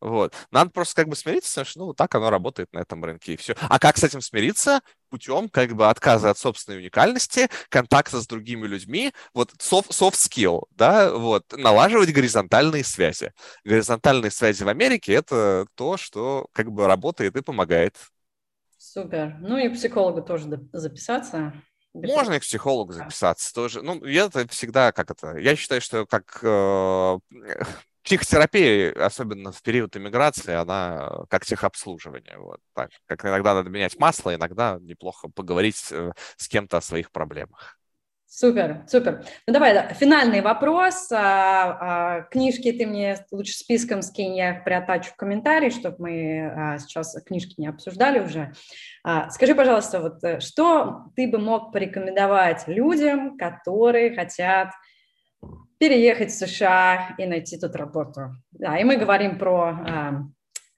Вот. 0.03 0.33
Надо 0.51 0.69
просто 0.69 0.95
как 0.95 1.07
бы 1.07 1.15
смириться, 1.15 1.63
что 1.63 1.79
ну, 1.79 1.93
так 1.93 2.13
оно 2.13 2.29
работает 2.29 2.73
на 2.73 2.79
этом 2.79 3.05
рынке, 3.05 3.33
и 3.33 3.37
все. 3.37 3.55
А 3.69 3.79
как 3.79 3.97
с 3.97 4.03
этим 4.03 4.19
смириться? 4.19 4.81
Путем 5.13 5.47
как 5.47 5.75
бы 5.75 5.87
отказа 5.87 6.31
от 6.31 6.39
собственной 6.39 6.79
уникальности, 6.79 7.47
контакта 7.69 8.19
с 8.19 8.25
другими 8.25 8.65
людьми, 8.65 9.13
вот 9.35 9.51
soft, 9.59 9.89
soft 9.89 10.15
skill, 10.15 10.63
да, 10.71 11.11
вот, 11.15 11.55
налаживать 11.55 12.11
горизонтальные 12.11 12.83
связи. 12.83 13.31
Горизонтальные 13.63 14.31
связи 14.31 14.63
в 14.63 14.69
Америке— 14.69 15.13
это 15.13 15.67
то, 15.75 15.97
что 15.97 16.47
как 16.51 16.71
бы 16.71 16.87
работает 16.87 17.35
и 17.35 17.43
помогает. 17.43 17.95
Супер. 18.79 19.37
Ну 19.39 19.59
и 19.59 19.69
психолога 19.69 20.23
тоже 20.23 20.67
записаться. 20.71 21.53
Можно 21.93 22.33
и 22.33 22.39
к 22.39 22.41
психологу 22.41 22.93
записаться 22.93 23.53
тоже. 23.53 23.83
Ну, 23.83 24.03
я 24.03 24.25
это 24.25 24.47
всегда 24.47 24.91
как 24.91 25.11
это... 25.11 25.37
Я 25.37 25.55
считаю, 25.55 25.79
что 25.79 26.07
как 26.07 26.39
э, 26.41 27.19
психотерапия, 28.03 28.93
особенно 28.93 29.51
в 29.51 29.61
период 29.61 29.95
иммиграции, 29.95 30.53
она 30.53 31.09
э, 31.09 31.25
как 31.29 31.45
техобслуживание. 31.45 32.37
Вот, 32.37 32.59
так, 32.73 32.91
как 33.05 33.25
иногда 33.25 33.53
надо 33.53 33.69
менять 33.69 33.97
масло, 33.97 34.35
иногда 34.35 34.77
неплохо 34.81 35.29
поговорить 35.29 35.87
э, 35.91 36.11
с 36.37 36.47
кем-то 36.47 36.77
о 36.77 36.81
своих 36.81 37.11
проблемах. 37.11 37.77
Супер, 38.35 38.83
супер. 38.87 39.23
Ну 39.45 39.53
давай, 39.53 39.75
да, 39.75 39.93
финальный 39.93 40.41
вопрос. 40.41 41.11
А, 41.11 41.17
а, 41.19 42.21
книжки 42.23 42.71
ты 42.71 42.87
мне 42.87 43.15
лучше 43.29 43.53
списком 43.53 44.01
скинь, 44.01 44.35
я 44.35 44.57
их 44.57 44.63
приотачу 44.63 45.11
в 45.11 45.15
комментарии, 45.15 45.69
чтобы 45.69 45.97
мы 45.99 46.47
а, 46.47 46.79
сейчас 46.79 47.15
книжки 47.27 47.53
не 47.57 47.67
обсуждали 47.67 48.21
уже. 48.21 48.51
А, 49.03 49.29
скажи, 49.29 49.53
пожалуйста, 49.53 49.99
вот 49.99 50.23
э, 50.23 50.39
что 50.39 51.11
ты 51.15 51.27
бы 51.27 51.37
мог 51.37 51.71
порекомендовать 51.71 52.67
людям, 52.67 53.37
которые 53.37 54.15
хотят 54.15 54.71
переехать 55.83 56.31
в 56.31 56.37
США 56.37 57.13
и 57.17 57.25
найти 57.25 57.57
тут 57.59 57.75
работу. 57.75 58.37
Да, 58.51 58.77
и 58.77 58.85
мы 58.85 58.95
говорим 58.95 59.37
про 59.37 59.71
э, 59.85 60.11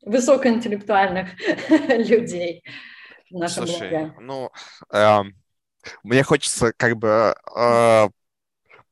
высокоинтеллектуальных 0.02 1.30
людей 2.10 2.64
в 3.30 3.36
нашем 3.38 3.68
Слушай, 3.68 3.90
блоге. 3.90 4.14
Ну, 4.19 4.49
э, 4.91 5.19
мне 6.02 6.23
хочется 6.23 6.73
как 6.76 6.98
бы 6.98 7.36
э, 7.56 8.10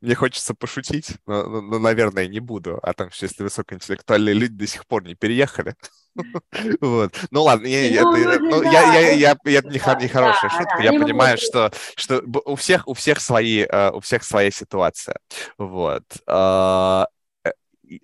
мне 0.04 0.16
хочется 0.16 0.54
пошутить, 0.54 1.12
но, 1.26 1.48
но, 1.48 1.62
но, 1.62 1.80
наверное, 1.80 2.28
не 2.28 2.42
буду. 2.42 2.78
А 2.84 2.94
там, 2.94 3.10
что 3.10 3.26
если 3.26 3.42
высокоинтеллектуальные 3.42 4.34
люди 4.36 4.54
до 4.54 4.68
сих 4.68 4.86
пор 4.86 5.04
не 5.06 5.16
переехали. 5.16 5.76
Вот. 6.80 7.16
Ну 7.32 7.42
ладно, 7.42 7.66
я, 7.66 7.88
я, 7.88 9.36
я, 9.46 9.62
не, 9.64 9.80
хорошая 10.08 10.52
шутка. 10.52 10.78
Я 10.84 10.92
понимаю, 10.92 11.40
что, 11.40 11.72
что 11.96 12.22
у 12.46 12.56
всех, 12.56 12.88
у 12.88 12.94
всех 12.94 13.20
свои, 13.20 13.62
э, 13.62 13.90
у 13.90 14.00
всех 14.00 14.24
своя 14.24 14.52
ситуация. 14.52 15.18
Вот. 15.58 16.04
А, 16.28 17.08
э, 17.44 17.50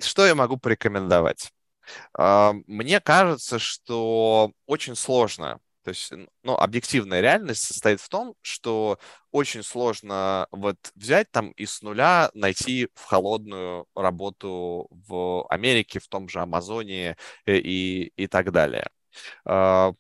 что 0.02 0.26
я 0.26 0.34
могу 0.34 0.58
порекомендовать? 0.58 1.52
А, 2.18 2.54
мне 2.66 3.00
кажется, 3.00 3.60
что 3.60 4.54
очень 4.66 4.96
сложно 4.96 5.60
то 5.90 5.92
есть, 5.92 6.14
ну, 6.44 6.54
объективная 6.54 7.20
реальность 7.20 7.64
состоит 7.64 8.00
в 8.00 8.10
том, 8.10 8.36
что 8.42 9.00
очень 9.32 9.64
сложно 9.64 10.48
вот 10.52 10.78
взять 10.94 11.32
там 11.32 11.50
и 11.52 11.66
с 11.66 11.82
нуля 11.82 12.30
найти 12.36 12.90
в 12.94 13.06
холодную 13.06 13.88
работу 13.96 14.88
в 14.92 15.48
Америке, 15.50 16.00
в 16.00 16.08
том 16.08 16.30
же 16.30 16.42
Амазоне 16.42 17.18
э, 17.48 17.58
и, 17.58 18.12
и 18.16 18.28
так 18.28 18.52
далее. 18.52 18.88
А, 19.46 19.94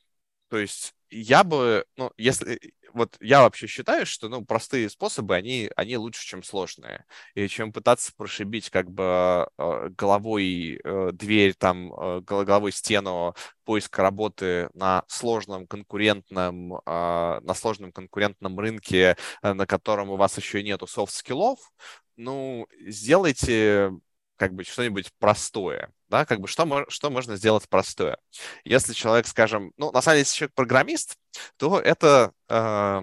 то 0.50 0.60
есть 0.60 0.94
я 1.10 1.44
бы, 1.44 1.84
ну, 1.98 2.12
если 2.18 2.60
вот 2.94 3.18
я 3.20 3.42
вообще 3.42 3.68
считаю, 3.68 4.06
что 4.06 4.30
ну, 4.30 4.46
простые 4.46 4.90
способы, 4.90 5.36
они, 5.36 5.70
они 5.76 5.98
лучше, 5.98 6.26
чем 6.26 6.44
сложные. 6.44 7.06
И 7.36 7.48
чем 7.48 7.72
пытаться 7.72 8.12
прошибить 8.16 8.70
как 8.70 8.90
бы 8.92 9.48
э, 9.58 9.90
головой 9.90 10.80
э, 10.84 11.12
дверь, 11.14 11.54
там, 11.56 11.94
э, 11.94 12.22
головой 12.22 12.72
стену 12.72 13.36
поиска 13.66 14.02
работы 14.02 14.70
на 14.74 15.04
сложном 15.08 15.68
конкурентном, 15.68 16.82
на 16.86 17.54
сложном 17.56 17.92
конкурентном 17.92 18.58
рынке, 18.60 19.16
на 19.44 19.68
котором 19.68 20.10
у 20.10 20.16
вас 20.16 20.38
еще 20.38 20.64
нету 20.64 20.88
soft 20.88 21.12
skill 21.12 21.42
ов, 21.42 21.60
ну, 22.18 22.68
сделайте 22.88 23.92
как 24.38 24.54
бы 24.54 24.64
что-нибудь 24.64 25.12
простое, 25.20 25.92
да, 26.10 26.26
как 26.26 26.40
бы 26.40 26.48
что, 26.48 26.86
что 26.90 27.10
можно 27.10 27.36
сделать 27.36 27.68
простое. 27.70 28.18
Если 28.64 28.94
человек, 28.94 29.28
скажем, 29.28 29.72
ну, 29.78 29.92
на 29.92 30.02
самом 30.02 30.16
деле, 30.16 30.22
если 30.22 30.36
человек 30.38 30.56
программист, 30.56 31.18
то 31.58 31.80
это 31.80 32.34
э, 32.50 33.02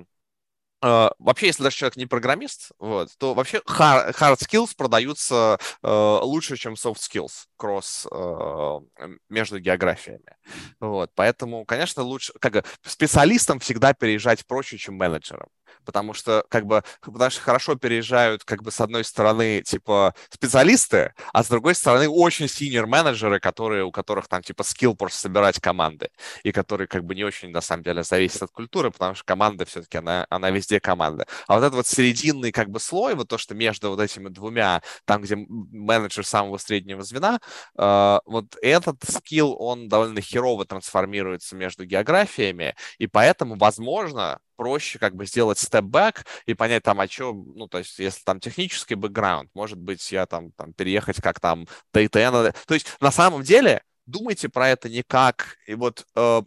Uh, 0.84 1.10
вообще, 1.18 1.46
если 1.46 1.62
даже 1.62 1.74
человек 1.74 1.96
не 1.96 2.04
программист, 2.04 2.70
вот, 2.78 3.08
то 3.16 3.32
вообще 3.32 3.62
hard, 3.66 4.14
hard 4.14 4.36
skills 4.36 4.76
продаются 4.76 5.58
uh, 5.82 6.20
лучше, 6.20 6.56
чем 6.56 6.74
soft 6.74 6.98
skills 6.98 7.46
кросс 7.56 8.06
uh, 8.12 8.86
между 9.30 9.58
географиями. 9.58 10.36
Вот, 10.78 11.10
поэтому, 11.14 11.64
конечно, 11.64 12.02
лучше, 12.02 12.34
как 12.40 12.66
специалистам 12.82 13.58
всегда 13.58 13.94
переезжать 13.94 14.46
проще, 14.46 14.76
чем 14.76 14.96
менеджерам 14.96 15.48
потому 15.84 16.14
что 16.14 16.44
как 16.48 16.66
бы 16.66 16.82
что 17.30 17.40
хорошо 17.40 17.74
переезжают 17.76 18.44
как 18.44 18.62
бы 18.62 18.70
с 18.70 18.80
одной 18.80 19.04
стороны 19.04 19.62
типа 19.62 20.14
специалисты, 20.30 21.14
а 21.32 21.42
с 21.42 21.48
другой 21.48 21.74
стороны 21.74 22.08
очень 22.08 22.48
senior 22.48 22.86
менеджеры, 22.86 23.40
которые 23.40 23.84
у 23.84 23.92
которых 23.92 24.28
там 24.28 24.42
типа 24.42 24.62
skill 24.62 24.94
просто 24.94 25.20
собирать 25.20 25.60
команды 25.60 26.10
и 26.44 26.52
которые 26.52 26.86
как 26.88 27.04
бы 27.04 27.14
не 27.14 27.24
очень 27.24 27.50
на 27.50 27.60
самом 27.60 27.82
деле 27.82 28.02
зависят 28.02 28.42
от 28.42 28.50
культуры, 28.50 28.90
потому 28.90 29.14
что 29.14 29.24
команда 29.24 29.64
все-таки 29.64 29.98
она 29.98 30.26
она 30.30 30.50
везде 30.50 30.80
команда. 30.80 31.26
А 31.46 31.54
вот 31.54 31.60
этот 31.62 31.74
вот 31.74 31.86
серединный 31.86 32.52
как 32.52 32.70
бы 32.70 32.80
слой, 32.80 33.14
вот 33.14 33.28
то, 33.28 33.38
что 33.38 33.54
между 33.54 33.90
вот 33.90 34.00
этими 34.00 34.28
двумя, 34.28 34.82
там 35.04 35.22
где 35.22 35.36
менеджер 35.36 36.24
самого 36.26 36.58
среднего 36.58 37.02
звена, 37.02 37.40
э, 37.78 38.18
вот 38.26 38.56
этот 38.62 39.02
skill 39.08 39.56
он 39.58 39.88
довольно 39.88 40.20
херово 40.20 40.64
трансформируется 40.64 41.56
между 41.56 41.84
географиями, 41.84 42.74
и 42.98 43.06
поэтому 43.06 43.56
возможно 43.56 44.38
проще 44.56 44.98
как 44.98 45.14
бы 45.14 45.26
сделать 45.26 45.58
step 45.58 45.91
back 45.91 46.24
и 46.46 46.54
понять 46.54 46.82
там, 46.82 47.00
а 47.00 47.06
что, 47.06 47.32
ну, 47.32 47.68
то 47.68 47.78
есть, 47.78 47.98
если 47.98 48.22
там 48.24 48.40
технический 48.40 48.94
бэкграунд, 48.94 49.50
может 49.54 49.78
быть, 49.78 50.10
я 50.12 50.26
там, 50.26 50.52
там 50.52 50.72
переехать 50.72 51.20
как 51.20 51.40
там 51.40 51.66
data 51.94 52.54
То 52.66 52.74
есть, 52.74 52.96
на 53.00 53.10
самом 53.10 53.42
деле, 53.42 53.82
думайте 54.06 54.48
про 54.48 54.68
это 54.68 54.88
не 54.88 55.02
как, 55.02 55.56
и 55.66 55.74
вот 55.74 56.06
э, 56.14 56.42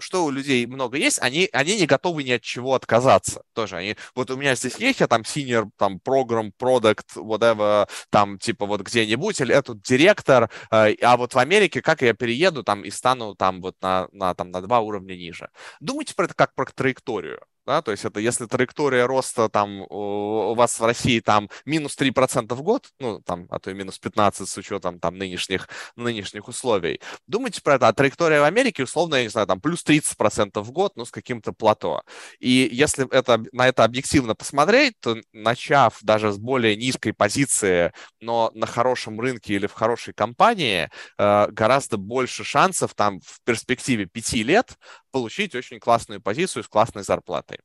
что 0.00 0.24
у 0.24 0.30
людей 0.30 0.66
много 0.66 0.96
есть, 0.96 1.18
они, 1.20 1.48
они 1.52 1.76
не 1.76 1.86
готовы 1.86 2.22
ни 2.22 2.32
от 2.32 2.42
чего 2.42 2.74
отказаться. 2.74 3.42
Тоже 3.54 3.76
они, 3.76 3.96
вот 4.14 4.30
у 4.30 4.36
меня 4.36 4.54
здесь 4.54 4.76
есть, 4.76 5.00
я 5.00 5.06
там 5.06 5.22
senior, 5.22 5.68
там, 5.76 6.00
программ, 6.00 6.52
продукт, 6.52 7.16
whatever, 7.16 7.88
там, 8.10 8.38
типа, 8.38 8.66
вот 8.66 8.82
где-нибудь, 8.82 9.40
или 9.40 9.54
этот 9.54 9.82
директор, 9.82 10.50
э, 10.70 10.94
а 11.02 11.16
вот 11.16 11.34
в 11.34 11.38
Америке, 11.38 11.82
как 11.82 12.02
я 12.02 12.14
перееду 12.14 12.62
там 12.62 12.82
и 12.82 12.90
стану 12.90 13.34
там 13.34 13.60
вот 13.60 13.76
на, 13.82 14.08
на, 14.12 14.34
там, 14.34 14.50
на 14.50 14.60
два 14.60 14.80
уровня 14.80 15.14
ниже. 15.14 15.50
Думайте 15.80 16.14
про 16.14 16.24
это 16.24 16.34
как 16.34 16.54
про 16.54 16.66
траекторию 16.66 17.40
да, 17.66 17.82
то 17.82 17.90
есть 17.90 18.04
это 18.04 18.20
если 18.20 18.46
траектория 18.46 19.06
роста 19.06 19.48
там 19.48 19.82
у 19.88 20.54
вас 20.54 20.78
в 20.80 20.84
России 20.84 21.20
там 21.20 21.48
минус 21.64 21.96
3% 21.96 22.54
в 22.54 22.62
год, 22.62 22.88
ну, 22.98 23.20
там, 23.20 23.46
а 23.50 23.58
то 23.58 23.70
и 23.70 23.74
минус 23.74 23.98
15 23.98 24.48
с 24.48 24.56
учетом 24.56 24.98
там 24.98 25.16
нынешних, 25.16 25.68
нынешних 25.96 26.48
условий, 26.48 27.00
думайте 27.26 27.62
про 27.62 27.76
это, 27.76 27.88
а 27.88 27.92
траектория 27.92 28.40
в 28.40 28.44
Америке, 28.44 28.84
условно, 28.84 29.16
я 29.16 29.22
не 29.22 29.28
знаю, 29.28 29.46
там 29.46 29.60
плюс 29.60 29.84
30% 29.84 30.60
в 30.60 30.72
год, 30.72 30.92
ну, 30.96 31.04
с 31.04 31.10
каким-то 31.10 31.52
плато. 31.52 32.02
И 32.38 32.68
если 32.72 33.08
это, 33.12 33.42
на 33.52 33.68
это 33.68 33.84
объективно 33.84 34.34
посмотреть, 34.34 34.94
то 35.00 35.16
начав 35.32 35.98
даже 36.02 36.32
с 36.32 36.38
более 36.38 36.76
низкой 36.76 37.12
позиции, 37.12 37.92
но 38.20 38.50
на 38.54 38.66
хорошем 38.66 39.20
рынке 39.20 39.54
или 39.54 39.66
в 39.66 39.72
хорошей 39.72 40.14
компании, 40.14 40.90
э, 41.18 41.46
гораздо 41.50 41.96
больше 41.96 42.44
шансов 42.44 42.94
там 42.94 43.20
в 43.20 43.40
перспективе 43.44 44.06
5 44.06 44.42
лет 44.42 44.76
получить 45.10 45.54
очень 45.54 45.80
классную 45.80 46.20
позицию 46.20 46.64
с 46.64 46.68
классной 46.68 47.02
зарплатой. 47.02 47.59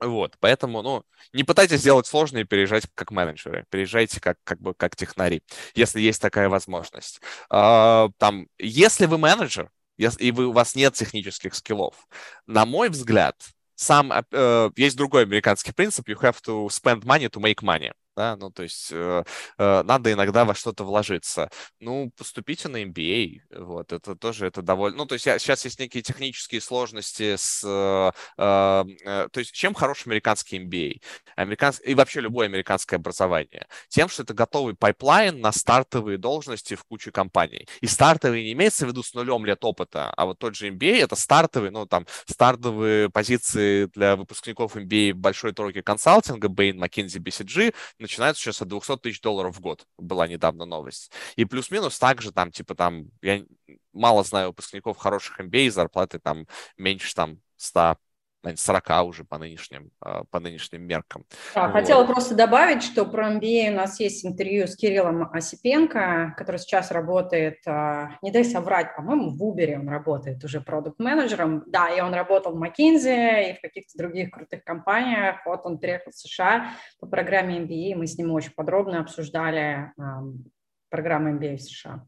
Вот, 0.00 0.36
поэтому, 0.38 0.82
ну, 0.82 1.04
не 1.32 1.42
пытайтесь 1.42 1.80
сделать 1.80 2.06
сложно 2.06 2.38
и 2.38 2.44
переезжать 2.44 2.84
как 2.94 3.10
менеджеры, 3.10 3.66
переезжайте 3.68 4.20
как, 4.20 4.38
как 4.44 4.60
бы 4.60 4.72
как 4.74 4.94
технари, 4.94 5.42
если 5.74 6.00
есть 6.00 6.22
такая 6.22 6.48
возможность. 6.48 7.20
А, 7.50 8.08
там, 8.18 8.46
если 8.58 9.06
вы 9.06 9.18
менеджер, 9.18 9.70
если, 9.96 10.22
и 10.22 10.30
вы, 10.30 10.46
у 10.46 10.52
вас 10.52 10.76
нет 10.76 10.94
технических 10.94 11.54
скиллов, 11.54 12.06
на 12.46 12.64
мой 12.64 12.90
взгляд, 12.90 13.36
сам, 13.74 14.12
э, 14.12 14.70
есть 14.76 14.96
другой 14.96 15.22
американский 15.22 15.72
принцип, 15.72 16.08
you 16.08 16.20
have 16.20 16.36
to 16.44 16.66
spend 16.68 17.02
money 17.04 17.28
to 17.28 17.40
make 17.40 17.62
money. 17.62 17.92
Да, 18.18 18.36
ну, 18.36 18.50
то 18.50 18.64
есть 18.64 18.88
э, 18.90 19.22
э, 19.58 19.82
надо 19.84 20.12
иногда 20.12 20.44
во 20.44 20.52
что-то 20.52 20.82
вложиться. 20.82 21.50
Ну, 21.78 22.10
поступите 22.16 22.68
на 22.68 22.82
MBA, 22.82 23.42
вот, 23.60 23.92
это 23.92 24.16
тоже, 24.16 24.46
это 24.46 24.60
довольно, 24.60 24.96
ну, 24.98 25.06
то 25.06 25.12
есть 25.12 25.26
я, 25.26 25.38
сейчас 25.38 25.64
есть 25.64 25.78
некие 25.78 26.02
технические 26.02 26.60
сложности 26.60 27.36
с, 27.36 27.62
э, 27.64 28.10
э, 28.38 28.84
э 29.04 29.28
то 29.30 29.38
есть 29.38 29.52
чем 29.52 29.72
хорош 29.72 30.04
американский 30.06 30.58
MBA? 30.58 31.00
Американский, 31.36 31.92
и 31.92 31.94
вообще 31.94 32.20
любое 32.20 32.48
американское 32.48 32.98
образование? 32.98 33.68
Тем, 33.88 34.08
что 34.08 34.24
это 34.24 34.34
готовый 34.34 34.74
pipeline 34.74 35.40
на 35.40 35.52
стартовые 35.52 36.18
должности 36.18 36.74
в 36.74 36.82
куче 36.82 37.12
компаний. 37.12 37.68
И 37.80 37.86
стартовый 37.86 38.42
не 38.42 38.52
имеется 38.52 38.84
в 38.84 38.88
виду 38.88 39.04
с 39.04 39.14
нулем 39.14 39.46
лет 39.46 39.64
опыта, 39.64 40.12
а 40.16 40.26
вот 40.26 40.40
тот 40.40 40.56
же 40.56 40.70
MBA— 40.70 41.02
это 41.04 41.14
стартовый, 41.14 41.70
ну, 41.70 41.86
там, 41.86 42.04
стартовые 42.26 43.10
позиции 43.10 43.86
для 43.94 44.16
выпускников 44.16 44.74
MBA 44.74 45.12
в 45.12 45.18
большой 45.18 45.52
тройке 45.52 45.82
консалтинга, 45.84 46.48
Bain, 46.48 46.78
McKinsey, 46.78 47.20
BCG, 47.20 47.74
начинаются 48.08 48.42
сейчас 48.42 48.62
от 48.62 48.68
200 48.68 48.96
тысяч 48.96 49.20
долларов 49.20 49.56
в 49.56 49.60
год. 49.60 49.86
Была 49.98 50.26
недавно 50.26 50.64
новость. 50.64 51.12
И 51.36 51.44
плюс-минус 51.44 51.98
также 51.98 52.32
там, 52.32 52.50
типа 52.50 52.74
там, 52.74 53.10
я 53.20 53.44
мало 53.92 54.24
знаю 54.24 54.48
выпускников 54.48 54.96
хороших 54.96 55.38
MBA, 55.40 55.70
зарплаты 55.70 56.18
там 56.18 56.46
меньше 56.78 57.14
там 57.14 57.38
100 57.56 57.98
40 58.42 59.04
уже 59.04 59.24
по 59.24 59.38
нынешним, 59.38 59.90
а, 60.00 60.24
по 60.30 60.40
нынешним 60.40 60.82
меркам. 60.82 61.24
Да, 61.54 61.66
вот. 61.66 61.72
Хотела 61.72 62.04
просто 62.04 62.34
добавить, 62.34 62.82
что 62.82 63.04
про 63.04 63.32
MBA 63.32 63.72
у 63.72 63.76
нас 63.76 64.00
есть 64.00 64.24
интервью 64.24 64.66
с 64.66 64.76
Кириллом 64.76 65.28
Осипенко, 65.32 66.34
который 66.36 66.58
сейчас 66.58 66.90
работает, 66.90 67.58
а, 67.66 68.10
не 68.22 68.30
дай 68.30 68.44
соврать, 68.44 68.94
по-моему, 68.96 69.30
в 69.30 69.42
Uber 69.42 69.80
он 69.80 69.88
работает 69.88 70.42
уже 70.44 70.60
продукт-менеджером. 70.60 71.64
Да, 71.66 71.88
и 71.88 72.00
он 72.00 72.14
работал 72.14 72.52
в 72.52 72.62
McKinsey 72.62 73.50
и 73.50 73.54
в 73.54 73.60
каких-то 73.60 73.96
других 73.96 74.30
крутых 74.30 74.64
компаниях. 74.64 75.44
Вот 75.44 75.62
он 75.64 75.78
приехал 75.78 76.12
в 76.12 76.16
США 76.16 76.70
по 77.00 77.06
программе 77.06 77.58
MBA, 77.58 77.96
мы 77.96 78.06
с 78.06 78.16
ним 78.16 78.32
очень 78.32 78.52
подробно 78.52 79.00
обсуждали 79.00 79.92
программы 80.90 81.30
MBA 81.30 81.56
в 81.56 81.62
США. 81.62 82.06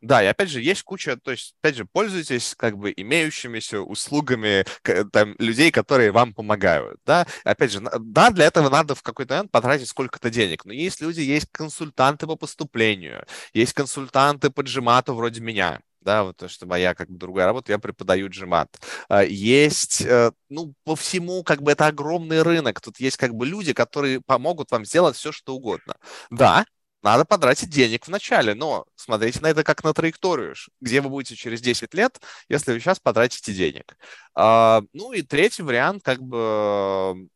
Да, 0.00 0.22
и 0.22 0.26
опять 0.26 0.48
же, 0.48 0.60
есть 0.60 0.82
куча, 0.82 1.16
то 1.16 1.30
есть, 1.30 1.54
опять 1.60 1.76
же, 1.76 1.84
пользуйтесь 1.84 2.54
как 2.56 2.78
бы 2.78 2.92
имеющимися 2.96 3.80
услугами 3.80 4.64
там, 5.12 5.34
людей, 5.38 5.70
которые 5.70 6.12
вам 6.12 6.34
помогают, 6.34 6.98
да. 7.04 7.26
Опять 7.44 7.72
же, 7.72 7.80
да, 7.80 8.30
для 8.30 8.46
этого 8.46 8.68
надо 8.68 8.94
в 8.94 9.02
какой-то 9.02 9.34
момент 9.34 9.50
потратить 9.50 9.88
сколько-то 9.88 10.30
денег, 10.30 10.64
но 10.64 10.72
есть 10.72 11.00
люди, 11.00 11.20
есть 11.20 11.48
консультанты 11.52 12.26
по 12.26 12.36
поступлению, 12.36 13.24
есть 13.54 13.72
консультанты 13.72 14.50
по 14.50 14.62
джимату 14.62 15.14
вроде 15.14 15.40
меня, 15.40 15.80
да, 16.04 16.24
вот 16.24 16.36
то, 16.36 16.48
что 16.48 16.66
моя 16.66 16.94
как 16.94 17.10
бы 17.10 17.18
другая 17.18 17.46
работа, 17.46 17.72
я 17.72 17.78
преподаю 17.78 18.28
джимат. 18.28 18.68
А, 19.08 19.22
есть, 19.22 20.02
э, 20.02 20.32
ну, 20.48 20.74
по 20.84 20.96
всему, 20.96 21.42
как 21.42 21.62
бы 21.62 21.72
это 21.72 21.86
огромный 21.86 22.42
рынок, 22.42 22.80
тут 22.80 23.00
есть 23.00 23.16
как 23.16 23.34
бы 23.34 23.46
люди, 23.46 23.72
которые 23.72 24.20
помогут 24.20 24.70
вам 24.70 24.84
сделать 24.84 25.16
все, 25.16 25.32
что 25.32 25.54
угодно. 25.54 25.96
Да, 26.30 26.64
надо 27.02 27.24
потратить 27.24 27.70
денег 27.70 28.06
вначале, 28.06 28.54
но 28.54 28.86
смотрите 28.96 29.40
на 29.40 29.48
это 29.48 29.64
как 29.64 29.82
на 29.84 29.92
траекторию, 29.94 30.54
где 30.80 31.00
вы 31.00 31.08
будете 31.10 31.36
через 31.36 31.60
10 31.60 31.94
лет, 31.94 32.20
если 32.48 32.72
вы 32.72 32.80
сейчас 32.80 33.00
потратите 33.00 33.52
денег. 33.52 33.96
А, 34.34 34.82
ну 34.92 35.12
и 35.12 35.22
третий 35.22 35.62
вариант, 35.62 36.02
как 36.02 36.22
бы 36.22 37.28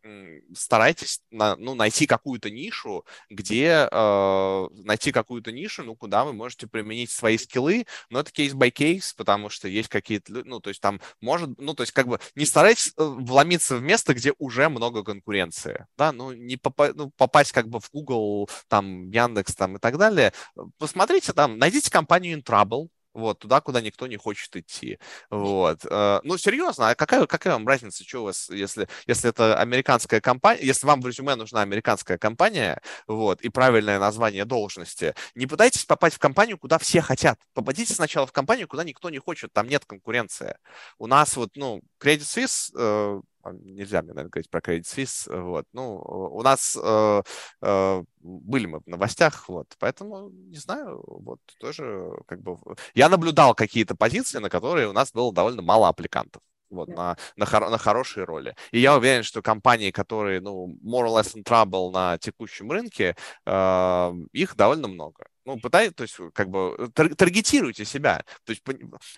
старайтесь 0.54 1.20
ну, 1.30 1.74
найти 1.74 2.06
какую-то 2.06 2.50
нишу, 2.50 3.04
где 3.28 3.88
э, 3.90 4.68
найти 4.84 5.12
какую-то 5.12 5.52
нишу, 5.52 5.84
ну, 5.84 5.94
куда 5.94 6.24
вы 6.24 6.32
можете 6.32 6.66
применить 6.66 7.10
свои 7.10 7.36
скиллы, 7.36 7.86
но 8.08 8.20
это 8.20 8.32
кейс 8.32 8.54
by 8.54 8.70
кейс, 8.70 9.12
потому 9.12 9.50
что 9.50 9.68
есть 9.68 9.88
какие-то, 9.88 10.42
ну, 10.44 10.60
то 10.60 10.70
есть 10.70 10.80
там 10.80 11.00
может, 11.20 11.50
ну, 11.58 11.74
то 11.74 11.82
есть 11.82 11.92
как 11.92 12.08
бы 12.08 12.18
не 12.34 12.46
старайтесь 12.46 12.92
э, 12.96 13.04
вломиться 13.04 13.76
в 13.76 13.82
место, 13.82 14.14
где 14.14 14.32
уже 14.38 14.68
много 14.68 15.04
конкуренции, 15.04 15.86
да, 15.98 16.12
ну, 16.12 16.32
не 16.32 16.56
попа- 16.56 16.92
ну, 16.94 17.10
попасть 17.16 17.52
как 17.52 17.68
бы 17.68 17.80
в 17.80 17.90
Google, 17.92 18.48
там, 18.68 19.10
Яндекс, 19.10 19.54
там 19.54 19.76
и 19.76 19.78
так 19.78 19.98
далее. 19.98 20.32
Посмотрите 20.78 21.32
там, 21.32 21.58
найдите 21.58 21.90
компанию 21.90 22.38
InTrouble, 22.38 22.88
вот, 23.16 23.38
туда, 23.38 23.60
куда 23.60 23.80
никто 23.80 24.06
не 24.06 24.16
хочет 24.16 24.54
идти, 24.56 24.98
вот. 25.30 25.84
Э, 25.90 26.20
ну, 26.22 26.36
серьезно, 26.38 26.90
а 26.90 26.94
какая, 26.94 27.26
какая 27.26 27.54
вам 27.54 27.66
разница, 27.66 28.04
что 28.04 28.20
у 28.20 28.24
вас, 28.24 28.50
если, 28.50 28.88
если 29.06 29.30
это 29.30 29.58
американская 29.58 30.20
компания, 30.20 30.62
если 30.62 30.86
вам 30.86 31.00
в 31.00 31.06
резюме 31.06 31.34
нужна 31.34 31.62
американская 31.62 32.18
компания, 32.18 32.80
вот, 33.06 33.40
и 33.40 33.48
правильное 33.48 33.98
название 33.98 34.44
должности, 34.44 35.14
не 35.34 35.46
пытайтесь 35.46 35.84
попасть 35.84 36.16
в 36.16 36.18
компанию, 36.18 36.58
куда 36.58 36.78
все 36.78 37.00
хотят, 37.00 37.38
попадите 37.54 37.94
сначала 37.94 38.26
в 38.26 38.32
компанию, 38.32 38.68
куда 38.68 38.84
никто 38.84 39.10
не 39.10 39.18
хочет, 39.18 39.52
там 39.52 39.66
нет 39.68 39.84
конкуренции. 39.84 40.56
У 40.98 41.06
нас 41.06 41.36
вот, 41.36 41.50
ну, 41.56 41.82
Credit 42.00 42.20
Suisse, 42.20 42.70
э, 42.76 43.20
нельзя 43.52 44.02
мне, 44.02 44.12
наверное, 44.12 44.30
говорить 44.30 44.50
про 44.50 44.60
Credit 44.60 44.82
Suisse, 44.82 45.40
вот, 45.42 45.66
ну, 45.72 45.96
у 45.96 46.42
нас 46.42 46.76
э, 46.82 47.22
э, 47.62 48.02
были 48.20 48.66
мы 48.66 48.80
в 48.80 48.86
новостях, 48.86 49.48
вот, 49.48 49.74
поэтому, 49.78 50.30
не 50.30 50.58
знаю, 50.58 51.02
вот, 51.06 51.40
тоже, 51.58 52.10
как 52.26 52.40
бы, 52.42 52.56
я 52.94 53.08
наблюдал 53.08 53.54
какие-то 53.54 53.94
позиции, 53.96 54.38
на 54.38 54.50
которые 54.50 54.88
у 54.88 54.92
нас 54.92 55.12
было 55.12 55.32
довольно 55.32 55.62
мало 55.62 55.88
аппликантов 55.88 56.42
вот, 56.70 56.88
на, 56.88 57.16
на, 57.36 57.46
хор- 57.46 57.70
на 57.70 57.78
хорошие 57.78 58.24
роли. 58.24 58.54
И 58.70 58.80
я 58.80 58.96
уверен, 58.96 59.22
что 59.22 59.42
компании, 59.42 59.90
которые, 59.90 60.40
ну, 60.40 60.76
more 60.84 61.06
or 61.06 61.20
less 61.20 61.34
in 61.34 61.42
trouble 61.44 61.90
на 61.92 62.18
текущем 62.18 62.70
рынке, 62.70 63.16
э, 63.46 64.12
их 64.32 64.56
довольно 64.56 64.88
много. 64.88 65.26
Ну, 65.46 65.58
пытайтесь, 65.60 65.94
то 65.94 66.02
есть, 66.02 66.16
как 66.34 66.50
бы, 66.50 66.90
тар- 66.92 67.14
таргетируйте 67.14 67.84
себя. 67.84 68.24
То 68.44 68.50
есть, 68.50 68.62